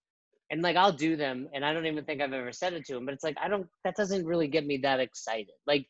and 0.51 0.61
like 0.61 0.75
I'll 0.75 0.91
do 0.91 1.15
them, 1.15 1.47
and 1.53 1.65
I 1.65 1.73
don't 1.73 1.85
even 1.85 2.05
think 2.05 2.21
I've 2.21 2.33
ever 2.33 2.51
said 2.51 2.73
it 2.73 2.85
to 2.85 2.97
him. 2.97 3.05
But 3.05 3.13
it's 3.13 3.23
like 3.23 3.37
I 3.41 3.47
don't. 3.47 3.67
That 3.83 3.95
doesn't 3.95 4.25
really 4.25 4.47
get 4.47 4.65
me 4.65 4.77
that 4.77 4.99
excited. 4.99 5.53
Like, 5.65 5.87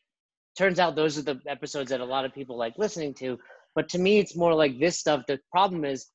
turns 0.56 0.78
out 0.78 0.96
those 0.96 1.18
are 1.18 1.22
the 1.22 1.40
episodes 1.46 1.90
that 1.90 2.00
a 2.00 2.04
lot 2.04 2.24
of 2.24 2.34
people 2.34 2.56
like 2.56 2.78
listening 2.78 3.14
to. 3.14 3.38
But 3.74 3.88
to 3.90 3.98
me, 3.98 4.18
it's 4.18 4.34
more 4.34 4.54
like 4.54 4.80
this 4.80 4.98
stuff. 4.98 5.24
The 5.28 5.38
problem 5.52 5.84
is 5.84 6.08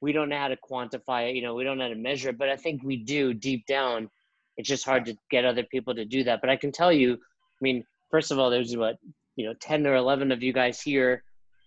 we 0.00 0.12
don't 0.12 0.28
know 0.28 0.38
how 0.38 0.48
to 0.48 0.56
quantify 0.56 1.30
it. 1.30 1.36
You 1.36 1.42
know, 1.42 1.54
we 1.54 1.64
don't 1.64 1.78
know 1.78 1.84
how 1.84 1.90
to 1.90 1.96
measure 1.96 2.30
it. 2.30 2.38
But 2.38 2.48
I 2.48 2.56
think 2.56 2.82
we 2.82 2.96
do 2.96 3.32
deep 3.32 3.66
down. 3.66 4.10
It's 4.56 4.68
just 4.68 4.84
hard 4.84 5.06
to 5.06 5.16
get 5.30 5.44
other 5.44 5.62
people 5.62 5.94
to 5.94 6.04
do 6.04 6.24
that. 6.24 6.40
But 6.40 6.50
I 6.50 6.56
can 6.56 6.72
tell 6.72 6.92
you, 6.92 7.14
I 7.14 7.60
mean, 7.62 7.84
first 8.10 8.30
of 8.30 8.38
all, 8.38 8.50
there's 8.50 8.76
what 8.76 8.96
you 9.36 9.46
know, 9.46 9.54
ten 9.60 9.86
or 9.86 9.94
eleven 9.94 10.32
of 10.32 10.42
you 10.42 10.52
guys 10.52 10.80
here. 10.80 11.22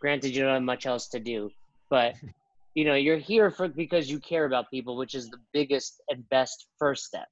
Granted, 0.06 0.36
you 0.36 0.44
don't 0.44 0.54
have 0.54 0.62
much 0.62 0.86
else 0.86 1.08
to 1.08 1.20
do, 1.20 1.50
but 1.90 2.14
you 2.76 2.86
know, 2.86 2.94
you're 2.94 3.18
here 3.18 3.50
for 3.50 3.68
because 3.68 4.08
you 4.08 4.20
care 4.20 4.46
about 4.46 4.70
people, 4.70 4.98
which 4.98 5.16
is 5.16 5.32
the 5.32 5.40
biggest 5.52 6.00
and 6.10 6.30
best 6.30 6.68
first 6.78 7.06
step. 7.06 7.28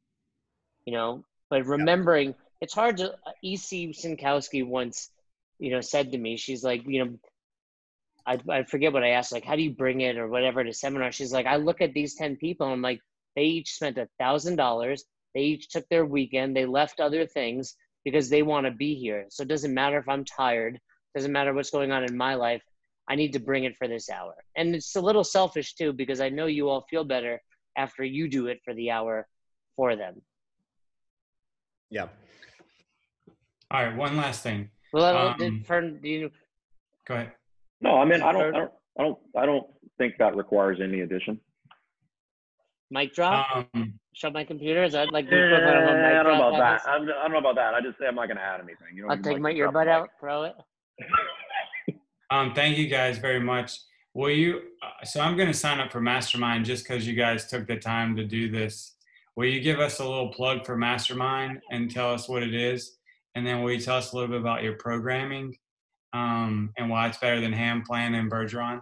You 0.87 0.93
know, 0.93 1.23
but 1.51 1.67
remembering 1.67 2.33
it's 2.61 2.73
hard 2.73 2.97
to. 2.97 3.11
Uh, 3.11 3.31
E.C. 3.43 3.89
Synkowski 3.89 4.65
once, 4.65 5.11
you 5.59 5.69
know, 5.69 5.81
said 5.81 6.13
to 6.13 6.17
me, 6.17 6.35
she's 6.35 6.63
like, 6.63 6.83
you 6.87 7.05
know, 7.05 7.19
I 8.25 8.39
I 8.49 8.63
forget 8.63 8.91
what 8.91 9.03
I 9.03 9.09
asked, 9.09 9.31
like, 9.31 9.45
how 9.45 9.55
do 9.55 9.61
you 9.61 9.75
bring 9.75 10.01
it 10.01 10.17
or 10.17 10.27
whatever 10.27 10.63
to 10.63 10.73
seminar? 10.73 11.11
She's 11.11 11.31
like, 11.31 11.45
I 11.45 11.57
look 11.57 11.79
at 11.79 11.93
these 11.93 12.15
ten 12.15 12.37
people, 12.37 12.65
I'm 12.65 12.81
like, 12.81 13.01
they 13.35 13.43
each 13.43 13.73
spent 13.73 13.99
a 13.99 14.09
thousand 14.17 14.55
dollars. 14.55 15.05
They 15.35 15.41
each 15.41 15.69
took 15.69 15.87
their 15.89 16.05
weekend. 16.05 16.55
They 16.55 16.65
left 16.65 16.99
other 16.99 17.27
things 17.27 17.75
because 18.03 18.29
they 18.29 18.41
want 18.41 18.65
to 18.65 18.71
be 18.71 18.95
here. 18.95 19.25
So 19.29 19.43
it 19.43 19.47
doesn't 19.47 19.75
matter 19.75 19.99
if 19.99 20.09
I'm 20.09 20.25
tired. 20.25 20.79
Doesn't 21.15 21.31
matter 21.31 21.53
what's 21.53 21.69
going 21.69 21.91
on 21.91 22.03
in 22.03 22.17
my 22.17 22.35
life. 22.35 22.63
I 23.07 23.15
need 23.15 23.33
to 23.33 23.39
bring 23.39 23.65
it 23.65 23.75
for 23.75 23.87
this 23.87 24.09
hour. 24.09 24.33
And 24.55 24.75
it's 24.75 24.95
a 24.95 25.01
little 25.01 25.23
selfish 25.23 25.75
too 25.75 25.93
because 25.93 26.21
I 26.21 26.29
know 26.29 26.45
you 26.45 26.69
all 26.69 26.85
feel 26.89 27.03
better 27.03 27.41
after 27.77 28.03
you 28.03 28.27
do 28.29 28.47
it 28.47 28.61
for 28.63 28.73
the 28.73 28.91
hour 28.91 29.27
for 29.75 29.95
them. 29.95 30.21
Yeah. 31.89 32.07
All 33.71 33.83
right, 33.83 33.95
one 33.95 34.15
last 34.17 34.43
thing. 34.43 34.69
Well, 34.93 35.17
Um, 35.29 35.35
did 35.37 35.65
Fern, 35.65 35.99
do 36.01 36.09
you 36.09 36.31
Go 37.05 37.15
ahead. 37.15 37.33
No, 37.81 37.97
I 37.97 38.05
mean 38.05 38.21
I 38.21 38.31
don't, 38.31 38.55
I 38.55 38.59
don't, 38.59 38.71
I 38.97 39.01
don't, 39.03 39.19
I 39.35 39.45
don't 39.45 39.67
think 39.97 40.15
that 40.19 40.35
requires 40.35 40.79
any 40.81 41.01
addition. 41.01 41.39
mic 42.89 43.13
drop? 43.13 43.67
Um, 43.75 43.99
Show 44.13 44.29
my 44.29 44.43
computer? 44.43 44.83
Is 44.83 44.93
that 44.93 45.11
like 45.11 45.27
the 45.29 45.35
Yeah, 45.35 45.45
equivalent 45.47 45.77
of 45.89 45.95
a 45.95 45.95
mic 45.95 46.05
I 46.05 46.23
don't 46.23 46.37
know 46.37 46.47
about 46.47 46.59
that. 46.59 46.83
That 46.85 46.91
I'm, 46.91 47.01
I 47.01 47.23
don't 47.23 47.31
know 47.31 47.37
about 47.39 47.55
that. 47.55 47.73
I 47.73 47.81
just 47.81 47.97
say 47.97 48.05
I'm 48.07 48.15
not 48.15 48.27
going 48.27 48.37
to 48.37 48.43
add 48.43 48.61
anything. 48.61 48.95
You 48.95 49.03
know, 49.03 49.09
I'll 49.09 49.17
take 49.17 49.39
my 49.39 49.53
earbud 49.53 49.87
out, 49.87 50.09
throw 50.19 50.43
it. 50.43 50.55
Um, 52.31 52.53
thank 52.53 52.77
you 52.77 52.87
guys 52.87 53.17
very 53.17 53.39
much. 53.39 53.79
Will 54.13 54.29
you? 54.29 54.61
Uh, 54.81 55.05
so 55.05 55.21
I'm 55.21 55.35
going 55.35 55.47
to 55.47 55.53
sign 55.53 55.79
up 55.79 55.91
for 55.91 56.01
Mastermind 56.01 56.65
just 56.65 56.83
because 56.87 57.07
you 57.07 57.15
guys 57.15 57.47
took 57.47 57.67
the 57.67 57.77
time 57.77 58.15
to 58.15 58.23
do 58.25 58.49
this. 58.49 58.95
Will 59.35 59.45
you 59.47 59.61
give 59.61 59.79
us 59.79 59.99
a 59.99 60.03
little 60.07 60.29
plug 60.29 60.65
for 60.65 60.77
Mastermind 60.77 61.59
and 61.71 61.89
tell 61.89 62.13
us 62.13 62.29
what 62.29 62.43
it 62.43 62.53
is, 62.53 62.97
and 63.35 63.45
then 63.45 63.61
will 63.63 63.71
you 63.71 63.79
tell 63.79 63.97
us 63.97 64.11
a 64.13 64.15
little 64.15 64.29
bit 64.29 64.39
about 64.41 64.61
your 64.61 64.73
programming, 64.73 65.57
um, 66.13 66.71
and 66.77 66.89
why 66.89 67.07
it's 67.07 67.17
better 67.17 67.41
than 67.41 67.51
Ham 67.53 67.81
Plan 67.81 68.13
and 68.13 68.31
Bergeron? 68.31 68.81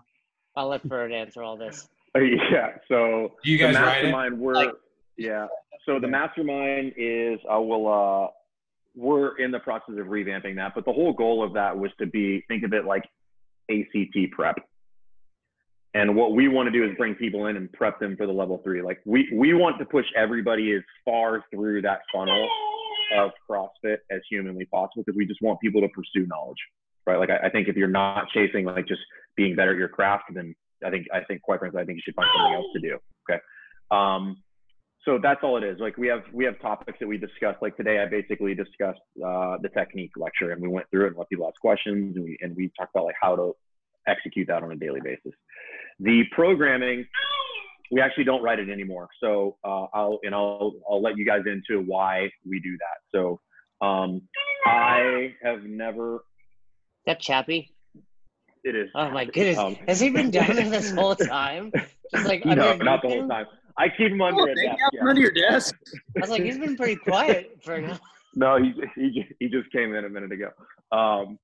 I'll 0.57 0.67
let 0.67 0.85
Fern 0.87 1.13
answer 1.13 1.41
all 1.41 1.55
this. 1.55 1.87
yeah. 2.15 2.71
So 2.89 3.33
Do 3.43 3.51
you 3.51 3.57
the 3.57 3.63
guys 3.71 3.75
write 3.75 3.99
it? 4.05 4.11
mastermind, 4.11 4.39
we're 4.39 4.53
Like- 4.53 4.73
yeah. 5.17 5.47
So 5.85 5.97
the 5.99 6.07
mastermind 6.07 6.93
is 6.97 7.39
I 7.49 7.57
will 7.57 7.87
uh 7.87 8.27
we're 8.95 9.37
in 9.37 9.51
the 9.51 9.59
process 9.59 9.95
of 9.97 10.07
revamping 10.07 10.55
that, 10.57 10.73
but 10.75 10.85
the 10.85 10.91
whole 10.91 11.13
goal 11.13 11.43
of 11.43 11.53
that 11.53 11.77
was 11.77 11.91
to 11.99 12.05
be 12.05 12.43
think 12.47 12.63
of 12.63 12.73
it 12.73 12.85
like 12.85 13.03
ACT 13.69 14.31
prep. 14.31 14.55
And 15.93 16.15
what 16.15 16.33
we 16.33 16.47
want 16.47 16.67
to 16.67 16.71
do 16.71 16.89
is 16.89 16.95
bring 16.97 17.15
people 17.15 17.47
in 17.47 17.57
and 17.57 17.71
prep 17.73 17.99
them 17.99 18.15
for 18.15 18.25
the 18.25 18.31
level 18.31 18.61
three. 18.63 18.81
Like 18.81 18.99
we 19.05 19.29
we 19.33 19.53
want 19.53 19.77
to 19.79 19.85
push 19.85 20.05
everybody 20.15 20.73
as 20.73 20.81
far 21.03 21.43
through 21.53 21.81
that 21.81 22.01
funnel 22.13 22.49
of 23.17 23.31
CrossFit 23.49 23.97
as 24.09 24.21
humanly 24.29 24.65
possible 24.65 25.03
because 25.05 25.17
we 25.17 25.25
just 25.25 25.41
want 25.41 25.59
people 25.59 25.81
to 25.81 25.89
pursue 25.89 26.25
knowledge, 26.27 26.57
right? 27.05 27.17
Like 27.17 27.29
I, 27.29 27.47
I 27.47 27.49
think 27.49 27.67
if 27.67 27.75
you're 27.75 27.89
not 27.89 28.29
chasing 28.33 28.65
like 28.65 28.87
just 28.87 29.01
being 29.35 29.55
better 29.55 29.71
at 29.71 29.77
your 29.77 29.89
craft, 29.89 30.25
then 30.33 30.55
I 30.85 30.89
think 30.89 31.07
I 31.13 31.21
think 31.21 31.41
quite 31.41 31.59
frankly 31.59 31.81
I 31.81 31.85
think 31.85 31.97
you 31.97 32.01
should 32.05 32.15
find 32.15 32.29
something 32.35 32.53
else 32.53 32.67
to 32.73 32.79
do. 32.79 32.97
Okay. 33.29 33.41
Um, 33.91 34.41
so 35.03 35.19
that's 35.21 35.39
all 35.43 35.57
it 35.57 35.63
is. 35.63 35.79
Like 35.79 35.97
we 35.97 36.07
have 36.07 36.23
we 36.31 36.45
have 36.45 36.59
topics 36.61 36.99
that 36.99 37.07
we 37.07 37.17
discussed. 37.17 37.61
Like 37.61 37.75
today, 37.75 37.99
I 37.99 38.05
basically 38.05 38.53
discussed 38.53 39.01
uh, 39.25 39.57
the 39.61 39.69
technique 39.69 40.11
lecture, 40.15 40.51
and 40.51 40.61
we 40.61 40.67
went 40.67 40.87
through 40.91 41.05
it 41.05 41.07
and 41.09 41.17
let 41.17 41.29
people 41.29 41.47
ask 41.47 41.59
questions, 41.59 42.15
and 42.15 42.23
we 42.25 42.37
and 42.41 42.55
we 42.55 42.71
talked 42.77 42.95
about 42.95 43.05
like 43.05 43.15
how 43.19 43.35
to 43.35 43.55
execute 44.07 44.47
that 44.47 44.63
on 44.63 44.71
a 44.71 44.75
daily 44.75 45.01
basis. 45.01 45.33
The 45.99 46.23
programming, 46.31 47.05
we 47.91 47.99
actually 47.99 48.25
don't 48.25 48.43
write 48.43 48.59
it 48.59 48.69
anymore. 48.69 49.09
So 49.19 49.57
uh, 49.63 49.85
I'll 49.93 50.19
and 50.23 50.35
I'll 50.35 50.73
I'll 50.89 51.01
let 51.01 51.17
you 51.17 51.25
guys 51.25 51.41
into 51.47 51.81
why 51.81 52.29
we 52.47 52.59
do 52.59 52.77
that. 52.77 53.17
So 53.17 53.39
um, 53.85 54.21
I 54.65 55.33
have 55.43 55.63
never. 55.63 56.23
That 57.07 57.19
Chappie? 57.19 57.73
It 58.63 58.75
is. 58.75 58.89
Oh 58.93 59.09
my 59.09 59.25
goodness. 59.25 59.57
Um, 59.57 59.75
Has 59.87 59.99
he 59.99 60.11
been 60.11 60.29
down 60.29 60.55
there 60.55 60.69
this 60.69 60.91
whole 60.91 61.15
time? 61.15 61.71
Just 62.13 62.27
like 62.27 62.45
no, 62.45 62.75
not 62.75 63.01
the 63.01 63.07
whole 63.07 63.27
time. 63.27 63.47
I 63.77 63.89
keep 63.89 64.11
him 64.11 64.21
under 64.21 64.41
Oh, 64.41 64.45
a 64.51 64.55
desk. 64.55 64.67
out 64.83 64.89
yeah. 64.93 65.07
under 65.07 65.21
your 65.21 65.31
desk. 65.31 65.75
I 66.17 66.21
was 66.21 66.29
like, 66.29 66.43
he's 66.43 66.57
been 66.57 66.75
pretty 66.75 66.95
quiet 66.97 67.59
for 67.63 67.79
now. 67.79 67.99
No, 68.33 68.57
he 68.57 68.73
he 68.95 69.25
he 69.41 69.49
just 69.49 69.69
came 69.73 69.93
in 69.93 70.05
a 70.05 70.09
minute 70.09 70.31
ago. 70.31 70.51
Um, 70.97 71.37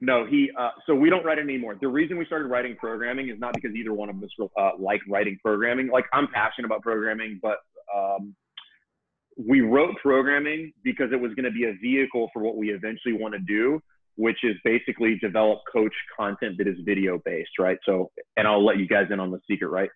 no, 0.00 0.26
he. 0.26 0.50
Uh, 0.58 0.70
so 0.86 0.92
we 0.92 1.08
don't 1.08 1.24
write 1.24 1.38
it 1.38 1.42
anymore. 1.42 1.76
The 1.80 1.86
reason 1.86 2.18
we 2.18 2.26
started 2.26 2.46
writing 2.48 2.74
programming 2.80 3.28
is 3.28 3.38
not 3.38 3.54
because 3.54 3.76
either 3.76 3.92
one 3.92 4.08
of 4.08 4.16
us 4.20 4.28
uh, 4.58 4.70
like 4.76 5.00
writing 5.08 5.38
programming. 5.40 5.88
Like 5.88 6.06
I'm 6.12 6.26
passionate 6.34 6.66
about 6.66 6.82
programming, 6.82 7.38
but 7.40 7.58
um, 7.96 8.34
we 9.38 9.60
wrote 9.60 9.94
programming 10.02 10.72
because 10.82 11.12
it 11.12 11.20
was 11.20 11.32
going 11.34 11.44
to 11.44 11.52
be 11.52 11.64
a 11.66 11.74
vehicle 11.80 12.28
for 12.32 12.42
what 12.42 12.56
we 12.56 12.70
eventually 12.70 13.14
want 13.14 13.34
to 13.34 13.40
do, 13.40 13.80
which 14.16 14.38
is 14.42 14.56
basically 14.64 15.16
develop 15.20 15.60
coach 15.72 15.94
content 16.18 16.58
that 16.58 16.66
is 16.66 16.76
video 16.84 17.20
based, 17.24 17.52
right? 17.60 17.78
So, 17.86 18.10
and 18.36 18.48
I'll 18.48 18.64
let 18.64 18.78
you 18.78 18.88
guys 18.88 19.06
in 19.12 19.20
on 19.20 19.30
the 19.30 19.38
secret, 19.48 19.68
right? 19.68 19.90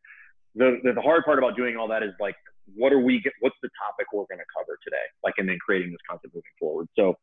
The, 0.57 0.93
the, 0.95 1.01
hard 1.01 1.25
part 1.25 1.39
about 1.39 1.57
doing 1.57 1.77
all 1.77 1.89
that 1.89 2.03
is 2.03 2.13
like, 2.19 2.35
what 2.75 2.93
are 2.93 2.99
we, 2.99 3.21
get, 3.21 3.33
what's 3.41 3.57
the 3.63 3.69
topic 3.87 4.07
we're 4.13 4.25
going 4.25 4.39
to 4.39 4.51
cover 4.57 4.79
today? 4.83 4.97
Like, 5.23 5.35
and 5.39 5.49
then 5.49 5.59
creating 5.65 5.91
this 5.91 6.01
content 6.09 6.35
moving 6.35 6.51
forward. 6.59 6.89
So, 6.97 7.15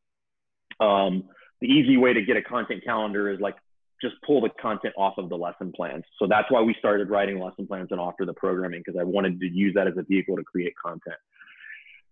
um, 0.80 1.24
the 1.62 1.68
easy 1.68 1.98
way 1.98 2.14
to 2.14 2.22
get 2.22 2.38
a 2.38 2.42
content 2.42 2.84
calendar 2.84 3.30
is 3.32 3.40
like 3.40 3.56
just 4.02 4.16
pull 4.26 4.42
the 4.42 4.50
content 4.62 4.94
off 4.98 5.14
of 5.18 5.30
the 5.30 5.38
lesson 5.38 5.72
plans. 5.74 6.04
So 6.20 6.28
that's 6.28 6.52
why 6.52 6.62
we 6.62 6.76
started 6.78 7.10
writing 7.10 7.40
lesson 7.40 7.66
plans 7.66 7.88
and 7.92 8.02
after 8.02 8.26
the 8.26 8.34
programming 8.34 8.84
because 8.86 9.00
I 9.00 9.04
wanted 9.04 9.40
to 9.40 9.48
use 9.48 9.74
that 9.76 9.88
as 9.88 9.94
a 9.98 10.04
vehicle 10.04 10.36
to 10.36 10.44
create 10.44 10.74
content. 10.84 11.16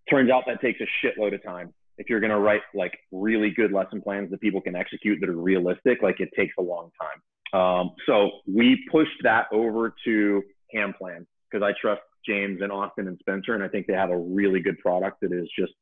turns 0.08 0.30
out 0.30 0.44
that 0.46 0.60
takes 0.60 0.80
a 0.80 1.06
shitload 1.06 1.34
of 1.34 1.42
time. 1.42 1.72
If 1.98 2.08
you're 2.08 2.20
going 2.20 2.30
to 2.30 2.38
write 2.38 2.62
like 2.74 2.98
really 3.12 3.50
good 3.50 3.72
lesson 3.72 4.00
plans 4.00 4.30
that 4.30 4.40
people 4.40 4.62
can 4.62 4.74
execute 4.74 5.20
that 5.20 5.28
are 5.28 5.36
realistic, 5.36 6.02
like 6.02 6.20
it 6.20 6.30
takes 6.34 6.54
a 6.58 6.62
long 6.62 6.90
time. 6.98 7.60
Um, 7.60 7.90
so 8.06 8.30
we 8.46 8.88
pushed 8.90 9.22
that 9.24 9.46
over 9.52 9.94
to 10.06 10.42
Hamplan 10.74 11.26
because 11.50 11.64
I 11.64 11.72
trust 11.80 12.02
James 12.26 12.60
and 12.62 12.72
Austin 12.72 13.08
and 13.08 13.18
Spencer, 13.20 13.54
and 13.54 13.62
I 13.62 13.68
think 13.68 13.86
they 13.86 13.94
have 13.94 14.10
a 14.10 14.18
really 14.18 14.60
good 14.60 14.78
product 14.78 15.20
that 15.20 15.32
is 15.32 15.48
just 15.58 15.72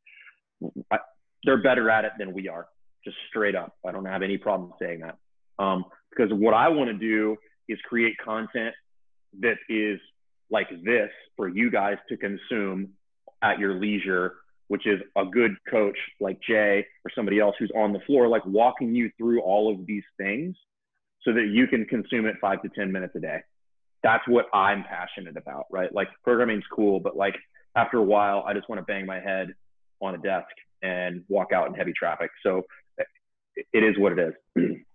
I, 0.90 0.98
they're 1.44 1.62
better 1.62 1.90
at 1.90 2.04
it 2.04 2.12
than 2.18 2.32
we 2.32 2.48
are, 2.48 2.66
just 3.04 3.16
straight 3.28 3.54
up. 3.54 3.76
I 3.86 3.92
don't 3.92 4.06
have 4.06 4.22
any 4.22 4.38
problem 4.38 4.72
saying 4.80 5.00
that. 5.00 5.16
Um, 5.62 5.84
because 6.10 6.32
what 6.32 6.54
I 6.54 6.68
want 6.68 6.88
to 6.88 6.94
do 6.94 7.36
is 7.68 7.78
create 7.88 8.16
content 8.22 8.74
that 9.40 9.56
is 9.68 10.00
like 10.50 10.68
this 10.84 11.10
for 11.36 11.48
you 11.48 11.70
guys 11.70 11.96
to 12.08 12.16
consume 12.16 12.90
at 13.42 13.58
your 13.58 13.74
leisure, 13.74 14.34
which 14.68 14.86
is 14.86 15.00
a 15.16 15.24
good 15.24 15.52
coach 15.70 15.96
like 16.20 16.38
Jay 16.46 16.84
or 17.04 17.10
somebody 17.14 17.38
else 17.38 17.54
who's 17.58 17.70
on 17.76 17.92
the 17.92 18.00
floor, 18.06 18.28
like 18.28 18.44
walking 18.44 18.94
you 18.94 19.10
through 19.16 19.40
all 19.42 19.72
of 19.72 19.86
these 19.86 20.02
things 20.18 20.56
so 21.22 21.32
that 21.32 21.48
you 21.52 21.66
can 21.66 21.84
consume 21.84 22.26
it 22.26 22.36
five 22.40 22.60
to 22.62 22.68
10 22.68 22.90
minutes 22.90 23.14
a 23.16 23.20
day. 23.20 23.40
That's 24.02 24.26
what 24.26 24.46
I'm 24.54 24.84
passionate 24.84 25.36
about, 25.36 25.66
right? 25.70 25.92
Like 25.94 26.08
programming's 26.24 26.64
cool, 26.74 27.00
but 27.00 27.16
like 27.16 27.34
after 27.76 27.98
a 27.98 28.02
while, 28.02 28.44
I 28.46 28.54
just 28.54 28.68
want 28.68 28.80
to 28.80 28.84
bang 28.84 29.06
my 29.06 29.20
head 29.20 29.54
on 30.00 30.14
a 30.14 30.18
desk 30.18 30.48
and 30.82 31.22
walk 31.28 31.52
out 31.52 31.68
in 31.68 31.74
heavy 31.74 31.92
traffic. 31.92 32.30
So 32.42 32.62
it 33.56 33.84
is 33.84 33.98
what 33.98 34.18
it 34.18 34.34
is. 34.56 34.76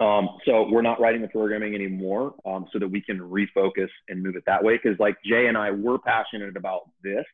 Um, 0.00 0.28
so 0.44 0.68
we're 0.70 0.82
not 0.82 1.00
writing 1.00 1.22
the 1.22 1.28
programming 1.28 1.74
anymore 1.74 2.34
um, 2.46 2.66
so 2.72 2.78
that 2.78 2.86
we 2.86 3.00
can 3.00 3.18
refocus 3.18 3.88
and 4.08 4.22
move 4.22 4.36
it 4.36 4.44
that 4.46 4.62
way. 4.62 4.78
Because 4.80 4.98
like 5.00 5.16
Jay 5.24 5.46
and 5.48 5.58
I, 5.58 5.72
we're 5.72 5.98
passionate 5.98 6.56
about 6.56 6.82
this 7.02 7.24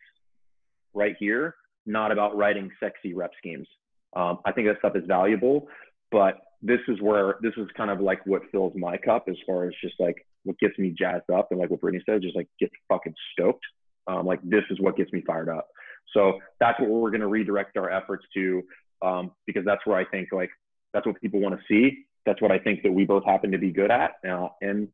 right 0.94 1.14
here, 1.18 1.56
not 1.84 2.10
about 2.10 2.36
writing 2.36 2.70
sexy 2.80 3.12
rep 3.12 3.32
schemes. 3.36 3.68
Um, 4.16 4.38
I 4.46 4.52
think 4.52 4.66
that 4.68 4.78
stuff 4.78 4.96
is 4.96 5.04
valuable, 5.06 5.68
but 6.10 6.38
this 6.62 6.80
is 6.88 7.02
where 7.02 7.36
this 7.42 7.52
is 7.58 7.66
kind 7.76 7.90
of 7.90 8.00
like 8.00 8.24
what 8.24 8.42
fills 8.50 8.72
my 8.74 8.96
cup 8.96 9.26
as 9.28 9.36
far 9.46 9.66
as 9.66 9.74
just 9.82 9.96
like 9.98 10.26
what 10.44 10.58
gets 10.58 10.78
me 10.78 10.94
jazzed 10.96 11.30
up 11.30 11.48
and 11.50 11.60
like 11.60 11.70
what 11.70 11.80
Brittany 11.80 12.02
said, 12.06 12.22
just 12.22 12.36
like 12.36 12.48
get 12.60 12.70
fucking 12.88 13.14
stoked. 13.32 13.64
Um, 14.06 14.26
like 14.26 14.40
this 14.42 14.64
is 14.70 14.78
what 14.80 14.96
gets 14.96 15.12
me 15.12 15.22
fired 15.26 15.48
up. 15.48 15.66
So 16.12 16.38
that's 16.60 16.78
what 16.78 16.90
we're 16.90 17.10
going 17.10 17.22
to 17.22 17.28
redirect 17.28 17.76
our 17.76 17.90
efforts 17.90 18.24
to 18.34 18.62
um, 19.02 19.32
because 19.46 19.64
that's 19.64 19.84
where 19.86 19.96
I 19.96 20.04
think 20.04 20.28
like 20.32 20.50
that's 20.92 21.06
what 21.06 21.20
people 21.20 21.40
want 21.40 21.58
to 21.58 21.62
see 21.68 22.04
that's 22.26 22.40
what 22.40 22.50
I 22.50 22.58
think 22.58 22.82
that 22.82 22.92
we 22.92 23.04
both 23.04 23.24
happen 23.24 23.52
to 23.52 23.58
be 23.58 23.70
good 23.70 23.90
at, 23.90 24.12
uh, 24.28 24.48
and 24.60 24.88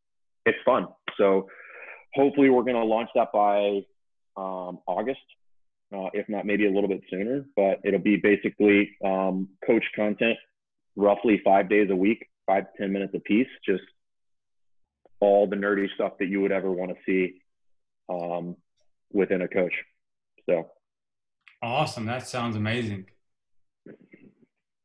it's 0.46 0.58
fun. 0.64 0.88
So 1.16 1.48
hopefully 2.14 2.50
we're 2.50 2.62
going 2.62 2.76
to 2.76 2.84
launch 2.84 3.10
that 3.14 3.32
by 3.32 3.82
um, 4.36 4.80
August, 4.86 5.20
uh, 5.94 6.08
if 6.12 6.28
not 6.28 6.46
maybe 6.46 6.66
a 6.66 6.70
little 6.70 6.88
bit 6.88 7.02
sooner. 7.10 7.44
But 7.56 7.80
it'll 7.84 8.00
be 8.00 8.16
basically 8.16 8.96
um, 9.04 9.48
coach 9.64 9.84
content, 9.94 10.36
roughly 10.96 11.40
five 11.44 11.68
days 11.68 11.88
a 11.90 11.96
week, 11.96 12.26
five 12.46 12.64
to 12.64 12.78
ten 12.78 12.92
minutes 12.92 13.14
a 13.14 13.20
piece, 13.20 13.48
just 13.64 13.82
all 15.20 15.46
the 15.46 15.56
nerdy 15.56 15.86
stuff 15.94 16.14
that 16.18 16.26
you 16.26 16.40
would 16.40 16.52
ever 16.52 16.70
want 16.70 16.90
to 16.90 16.96
see 17.06 17.40
um, 18.08 18.56
within 19.12 19.42
a 19.42 19.48
coach. 19.48 19.74
So 20.48 20.68
awesome! 21.62 22.06
That 22.06 22.26
sounds 22.26 22.56
amazing. 22.56 23.06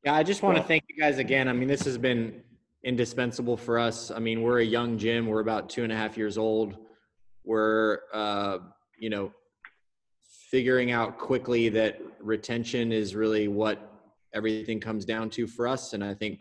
Yeah, 0.04 0.14
I 0.14 0.22
just 0.22 0.44
want 0.44 0.58
to 0.58 0.64
thank 0.64 0.84
you 0.88 1.02
guys 1.02 1.18
again. 1.18 1.48
I 1.48 1.54
mean, 1.54 1.68
this 1.68 1.84
has 1.86 1.98
been 1.98 2.44
indispensable 2.84 3.58
for 3.58 3.80
us. 3.80 4.12
I 4.12 4.20
mean, 4.20 4.44
we're 4.44 4.60
a 4.60 4.66
young 4.66 5.00
gym. 5.00 5.26
We're 5.26 5.40
about 5.40 5.70
two 5.70 5.84
and 5.84 5.92
a 5.92 5.96
half 5.96 6.16
years 6.16 6.38
old. 6.38 6.78
We're, 7.44 8.02
uh, 8.14 8.60
you 9.00 9.10
know, 9.10 9.32
figuring 10.52 10.92
out 10.92 11.18
quickly 11.18 11.70
that 11.70 12.00
retention 12.20 12.92
is 12.92 13.16
really 13.16 13.48
what 13.48 13.92
everything 14.34 14.80
comes 14.80 15.06
down 15.06 15.32
to 15.32 15.48
for 15.48 15.68
us. 15.68 15.94
And 15.94 16.04
I 16.04 16.14
think, 16.14 16.40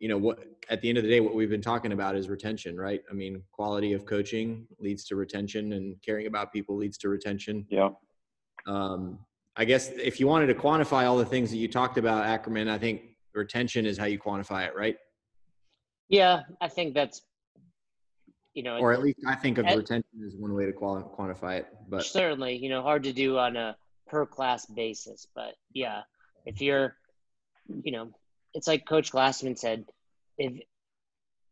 you 0.00 0.08
know, 0.08 0.16
what 0.16 0.38
at 0.70 0.80
the 0.80 0.88
end 0.88 0.98
of 0.98 1.04
the 1.04 1.10
day, 1.10 1.20
what 1.20 1.34
we've 1.34 1.50
been 1.50 1.60
talking 1.60 1.92
about 1.92 2.16
is 2.16 2.28
retention, 2.28 2.76
right? 2.76 3.02
I 3.10 3.14
mean, 3.14 3.42
quality 3.52 3.92
of 3.92 4.06
coaching 4.06 4.66
leads 4.80 5.04
to 5.04 5.16
retention, 5.16 5.74
and 5.74 5.94
caring 6.02 6.26
about 6.26 6.52
people 6.52 6.74
leads 6.76 6.96
to 6.98 7.08
retention. 7.08 7.66
Yeah. 7.70 7.90
Um, 8.66 9.18
I 9.56 9.64
guess 9.66 9.90
if 9.90 10.18
you 10.18 10.26
wanted 10.26 10.46
to 10.46 10.54
quantify 10.54 11.04
all 11.04 11.18
the 11.18 11.24
things 11.24 11.50
that 11.50 11.58
you 11.58 11.68
talked 11.68 11.98
about, 11.98 12.24
Ackerman, 12.24 12.68
I 12.68 12.78
think 12.78 13.02
retention 13.34 13.84
is 13.84 13.98
how 13.98 14.06
you 14.06 14.18
quantify 14.18 14.66
it, 14.66 14.74
right? 14.74 14.96
Yeah, 16.08 16.40
I 16.60 16.68
think 16.68 16.94
that's, 16.94 17.22
you 18.54 18.62
know, 18.62 18.78
or 18.78 18.92
at 18.92 19.02
least 19.02 19.18
I 19.26 19.34
think 19.34 19.58
of 19.58 19.66
at, 19.66 19.76
retention 19.76 20.24
as 20.26 20.34
one 20.34 20.54
way 20.54 20.64
to 20.64 20.72
quantify 20.72 21.58
it. 21.58 21.66
But 21.88 22.04
certainly, 22.04 22.56
you 22.56 22.70
know, 22.70 22.80
hard 22.82 23.02
to 23.04 23.12
do 23.12 23.38
on 23.38 23.56
a 23.56 23.76
per 24.08 24.24
class 24.24 24.64
basis. 24.66 25.26
But 25.34 25.54
yeah, 25.74 26.02
if 26.46 26.60
you're, 26.60 26.96
you 27.82 27.92
know, 27.92 28.10
it's 28.54 28.66
like 28.66 28.86
Coach 28.86 29.12
Glassman 29.12 29.58
said, 29.58 29.84
if 30.38 30.52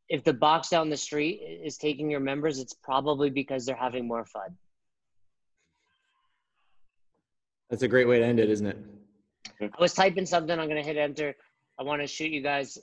if 0.09 0.25
the 0.25 0.33
box 0.33 0.71
down 0.71 0.89
the 0.89 0.97
street 0.97 1.41
is 1.63 1.77
taking 1.77 2.11
your 2.11 2.21
members, 2.21 2.59
it's 2.59 2.73
probably 2.73 3.29
because 3.29 3.67
they're 3.67 3.77
having 3.77 4.09
more 4.09 4.25
fun. 4.25 4.57
That's 7.69 7.83
a 7.83 7.89
great 7.89 8.09
way 8.09 8.19
to 8.19 8.25
end 8.25 8.41
it, 8.41 8.49
isn't 8.49 8.67
it? 8.67 8.79
I 9.61 9.69
was 9.79 9.93
typing 9.93 10.25
something. 10.25 10.59
I'm 10.59 10.69
gonna 10.69 10.83
hit 10.83 10.97
enter. 10.97 11.35
I 11.79 11.83
want 11.83 12.01
to 12.01 12.07
shoot 12.07 12.31
you 12.31 12.43
guys. 12.43 12.79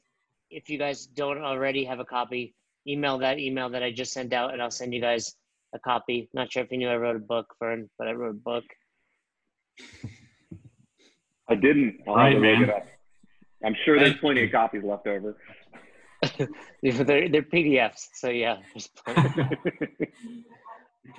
If 0.51 0.69
you 0.69 0.77
guys 0.77 1.07
don't 1.07 1.41
already 1.41 1.83
have 1.85 1.99
a 1.99 2.05
copy, 2.05 2.53
email 2.87 3.17
that 3.17 3.39
email 3.39 3.69
that 3.69 3.81
I 3.81 3.91
just 3.91 4.13
sent 4.13 4.31
out, 4.33 4.53
and 4.53 4.61
I'll 4.61 4.71
send 4.71 4.93
you 4.93 5.01
guys 5.01 5.35
a 5.73 5.79
copy. 5.79 6.29
Not 6.33 6.51
sure 6.51 6.63
if 6.63 6.71
you 6.71 6.77
knew 6.77 6.89
I 6.89 6.97
wrote 6.97 7.15
a 7.15 7.19
book, 7.19 7.47
Fern, 7.59 7.89
but 7.97 8.07
I 8.07 8.11
wrote 8.11 8.31
a 8.31 8.33
book. 8.33 8.63
I 11.49 11.55
didn't. 11.55 12.01
I'll 12.07 12.15
right, 12.15 12.39
man. 12.39 12.69
I'm 13.63 13.75
sure 13.85 13.99
there's 13.99 14.17
plenty 14.17 14.43
of 14.43 14.51
copies 14.51 14.83
left 14.83 15.07
over. 15.07 15.37
they're, 16.81 17.29
they're 17.29 17.41
PDFs, 17.41 18.07
so 18.13 18.29
yeah. 18.29 18.57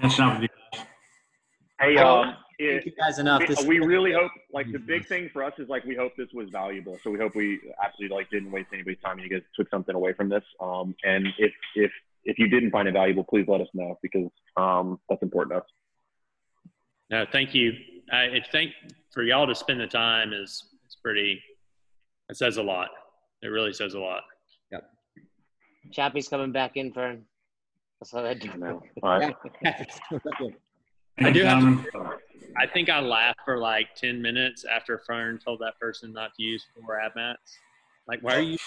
Catching 0.01 0.25
up 0.25 0.41
with 0.41 0.51
you. 0.51 0.81
Hey, 1.81 1.97
um, 1.99 2.37
it, 2.59 2.73
Thank 2.73 2.87
you 2.87 2.93
guys 2.99 3.19
enough. 3.19 3.41
We, 3.41 3.47
this 3.47 3.65
we 3.65 3.79
really 3.81 4.13
hope, 4.13 4.31
like, 4.53 4.73
the 4.73 4.79
big 4.87 5.07
thing 5.07 5.29
for 5.33 5.45
us 5.45 5.53
is 5.59 5.69
like 5.69 5.85
we 5.85 5.95
hope 5.95 6.13
this 6.17 6.29
was 6.33 6.49
valuable. 6.51 6.99
So 7.05 7.11
we 7.11 7.19
hope 7.19 7.35
we 7.35 7.61
absolutely 7.85 8.17
like 8.17 8.31
didn't 8.31 8.51
waste 8.51 8.69
anybody's 8.73 9.01
time 9.05 9.19
and 9.19 9.23
you 9.23 9.31
guys 9.31 9.45
took 9.55 9.69
something 9.71 9.95
away 9.95 10.15
from 10.15 10.29
this. 10.29 10.45
Um, 10.61 10.95
and 11.05 11.29
if 11.39 11.53
if 11.75 11.91
if 12.25 12.39
you 12.39 12.49
didn't 12.49 12.71
find 12.71 12.89
it 12.89 12.93
valuable, 12.93 13.25
please 13.25 13.47
let 13.47 13.61
us 13.61 13.69
know 13.75 13.99
because 14.03 14.31
um, 14.57 14.99
that's 15.09 15.23
important 15.23 15.55
to 15.55 15.59
us. 15.63 15.69
No, 17.11 17.27
thank 17.31 17.55
you. 17.55 17.73
I 18.13 18.43
think 18.51 18.73
for 19.13 19.23
y'all 19.23 19.47
to 19.47 19.55
spend 19.55 19.81
the 19.81 19.87
time 19.87 20.33
is 20.33 20.65
it's 20.85 20.97
pretty. 20.97 21.43
It 22.29 22.37
says 22.37 22.57
a 22.57 22.63
lot. 22.63 22.89
It 23.43 23.49
really 23.49 23.73
says 23.73 23.95
a 23.95 24.01
lot. 24.01 24.23
Yep. 24.73 24.85
Chappie's 25.93 26.29
coming 26.29 26.53
back 26.53 26.77
in 26.77 26.93
for. 26.93 27.17
That's 28.01 28.13
what 28.13 28.27
I 28.27 28.35
do 28.35 28.51
now. 28.57 28.83
All 29.03 29.19
right. 29.19 29.35
I 31.19 31.31
do 31.31 31.45
have 31.45 31.61
to, 31.61 32.19
I 32.59 32.67
think 32.67 32.91
I 32.91 33.01
laughed 33.01 33.41
for 33.45 33.59
like 33.59 33.95
10 33.97 34.21
minutes 34.21 34.65
after 34.65 34.99
Fern 35.07 35.39
told 35.39 35.61
that 35.61 35.79
person 35.81 36.13
not 36.13 36.35
to 36.35 36.43
use 36.43 36.65
four 36.75 37.01
ab 37.01 37.13
mats. 37.17 37.57
Like, 38.07 38.21
why 38.23 38.37
are 38.37 38.41
you? 38.41 38.59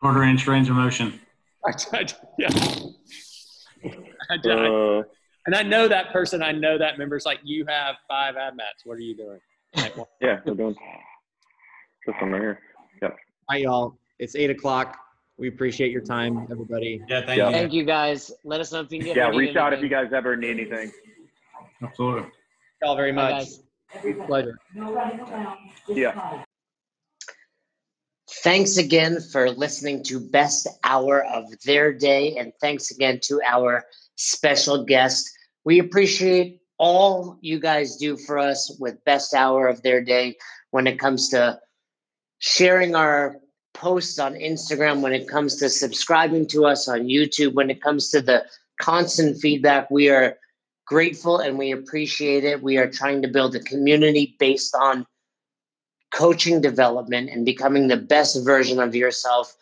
Quarter 0.00 0.24
inch 0.24 0.46
range 0.46 0.68
of 0.68 0.76
motion. 0.76 1.20
I, 1.64 1.72
I, 1.92 2.06
yeah. 2.38 2.48
I, 4.30 4.48
uh, 4.48 5.02
and 5.46 5.54
I 5.54 5.62
know 5.62 5.86
that 5.86 6.12
person. 6.12 6.42
I 6.42 6.50
know 6.52 6.76
that 6.78 6.98
member's 6.98 7.24
like, 7.24 7.38
you 7.44 7.64
have 7.66 7.96
five 8.08 8.36
ab 8.36 8.56
mats. 8.56 8.82
What 8.84 8.94
are 8.94 9.00
you 9.00 9.16
doing? 9.16 9.38
Like, 9.76 9.94
yeah, 10.20 10.40
we're 10.44 10.54
doing 10.54 10.76
this 12.06 12.14
one 12.20 12.32
right 12.32 12.40
here. 12.40 12.58
Yep. 13.00 13.16
Hi, 13.50 13.56
y'all. 13.58 13.98
It's 14.18 14.36
eight 14.36 14.50
o'clock. 14.50 14.98
We 15.38 15.48
appreciate 15.48 15.90
your 15.90 16.02
time, 16.02 16.46
everybody. 16.50 17.02
Yeah, 17.08 17.24
thank 17.26 17.38
yeah. 17.38 17.48
you. 17.48 17.54
Thank 17.54 17.72
you, 17.72 17.84
guys. 17.84 18.30
Let 18.44 18.60
us 18.60 18.72
know 18.72 18.80
if 18.80 18.92
you 18.92 18.98
can 18.98 19.06
get. 19.08 19.16
Yeah, 19.16 19.28
reach 19.28 19.56
out 19.56 19.72
if 19.72 19.80
you 19.80 19.88
guys 19.88 20.12
ever 20.12 20.36
need 20.36 20.50
anything. 20.50 20.92
Absolutely. 21.82 22.30
Y'all 22.82 22.96
very 22.96 23.12
much. 23.12 23.48
Pleasure. 24.26 24.58
Yeah. 25.88 26.44
Thanks 28.42 28.76
again 28.76 29.18
for 29.32 29.50
listening 29.50 30.02
to 30.04 30.18
Best 30.18 30.66
Hour 30.84 31.24
of 31.24 31.44
Their 31.64 31.92
Day. 31.92 32.36
And 32.36 32.52
thanks 32.60 32.90
again 32.90 33.20
to 33.24 33.40
our 33.46 33.84
special 34.16 34.84
guest. 34.84 35.30
We 35.64 35.78
appreciate 35.78 36.60
all 36.78 37.38
you 37.40 37.60
guys 37.60 37.96
do 37.96 38.16
for 38.16 38.38
us 38.38 38.76
with 38.80 39.04
Best 39.04 39.34
Hour 39.34 39.68
of 39.68 39.82
Their 39.82 40.02
Day 40.02 40.36
when 40.70 40.86
it 40.86 40.98
comes 40.98 41.28
to 41.30 41.60
sharing 42.42 42.96
our 42.96 43.36
posts 43.72 44.18
on 44.18 44.34
Instagram, 44.34 45.00
when 45.00 45.12
it 45.12 45.28
comes 45.28 45.56
to 45.56 45.68
subscribing 45.68 46.46
to 46.48 46.66
us 46.66 46.88
on 46.88 47.02
YouTube, 47.02 47.54
when 47.54 47.70
it 47.70 47.80
comes 47.80 48.10
to 48.10 48.20
the 48.20 48.44
constant 48.80 49.38
feedback. 49.38 49.90
We 49.90 50.10
are 50.10 50.36
grateful 50.84 51.38
and 51.38 51.56
we 51.56 51.70
appreciate 51.70 52.42
it. 52.44 52.62
We 52.62 52.78
are 52.78 52.90
trying 52.90 53.22
to 53.22 53.28
build 53.28 53.54
a 53.54 53.60
community 53.60 54.36
based 54.40 54.74
on 54.74 55.06
coaching 56.12 56.60
development 56.60 57.30
and 57.30 57.46
becoming 57.46 57.86
the 57.86 57.96
best 57.96 58.44
version 58.44 58.80
of 58.80 58.94
yourself. 58.94 59.56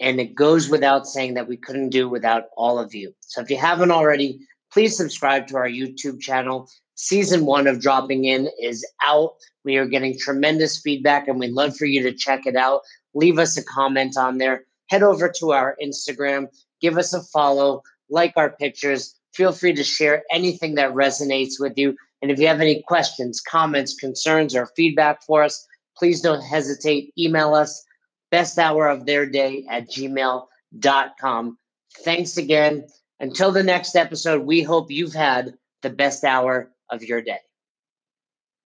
And 0.00 0.18
it 0.18 0.34
goes 0.34 0.70
without 0.70 1.06
saying 1.06 1.34
that 1.34 1.48
we 1.48 1.58
couldn't 1.58 1.90
do 1.90 2.08
without 2.08 2.44
all 2.56 2.78
of 2.78 2.94
you. 2.94 3.14
So 3.20 3.42
if 3.42 3.50
you 3.50 3.58
haven't 3.58 3.90
already, 3.90 4.40
please 4.72 4.96
subscribe 4.96 5.46
to 5.48 5.56
our 5.56 5.68
YouTube 5.68 6.18
channel. 6.18 6.70
Season 6.94 7.46
one 7.46 7.66
of 7.66 7.80
Dropping 7.80 8.24
In 8.24 8.48
is 8.60 8.86
out. 9.02 9.34
We 9.64 9.76
are 9.76 9.86
getting 9.86 10.18
tremendous 10.18 10.80
feedback 10.80 11.28
and 11.28 11.38
we'd 11.38 11.52
love 11.52 11.76
for 11.76 11.86
you 11.86 12.02
to 12.02 12.12
check 12.12 12.46
it 12.46 12.56
out. 12.56 12.82
Leave 13.14 13.38
us 13.38 13.56
a 13.56 13.64
comment 13.64 14.16
on 14.16 14.38
there. 14.38 14.64
Head 14.88 15.02
over 15.02 15.30
to 15.38 15.52
our 15.52 15.76
Instagram, 15.82 16.48
give 16.80 16.98
us 16.98 17.14
a 17.14 17.22
follow, 17.22 17.82
like 18.10 18.34
our 18.36 18.50
pictures. 18.50 19.14
Feel 19.34 19.52
free 19.52 19.74
to 19.74 19.84
share 19.84 20.22
anything 20.30 20.74
that 20.74 20.92
resonates 20.92 21.54
with 21.58 21.72
you. 21.76 21.96
And 22.20 22.30
if 22.30 22.38
you 22.38 22.46
have 22.46 22.60
any 22.60 22.82
questions, 22.86 23.40
comments, 23.40 23.94
concerns, 23.94 24.54
or 24.54 24.70
feedback 24.76 25.22
for 25.24 25.42
us, 25.42 25.66
please 25.96 26.20
don't 26.20 26.42
hesitate. 26.42 27.12
Email 27.18 27.54
us 27.54 27.84
best 28.30 28.58
hour 28.58 28.88
of 28.88 29.06
their 29.06 29.26
day 29.26 29.64
at 29.68 29.88
gmail.com. 29.90 31.58
Thanks 32.04 32.36
again. 32.36 32.86
Until 33.20 33.52
the 33.52 33.62
next 33.62 33.94
episode, 33.94 34.44
we 34.44 34.62
hope 34.62 34.90
you've 34.90 35.14
had 35.14 35.54
the 35.82 35.90
best 35.90 36.24
hour 36.24 36.70
of 36.92 37.02
your 37.04 37.22
day. 37.22 37.38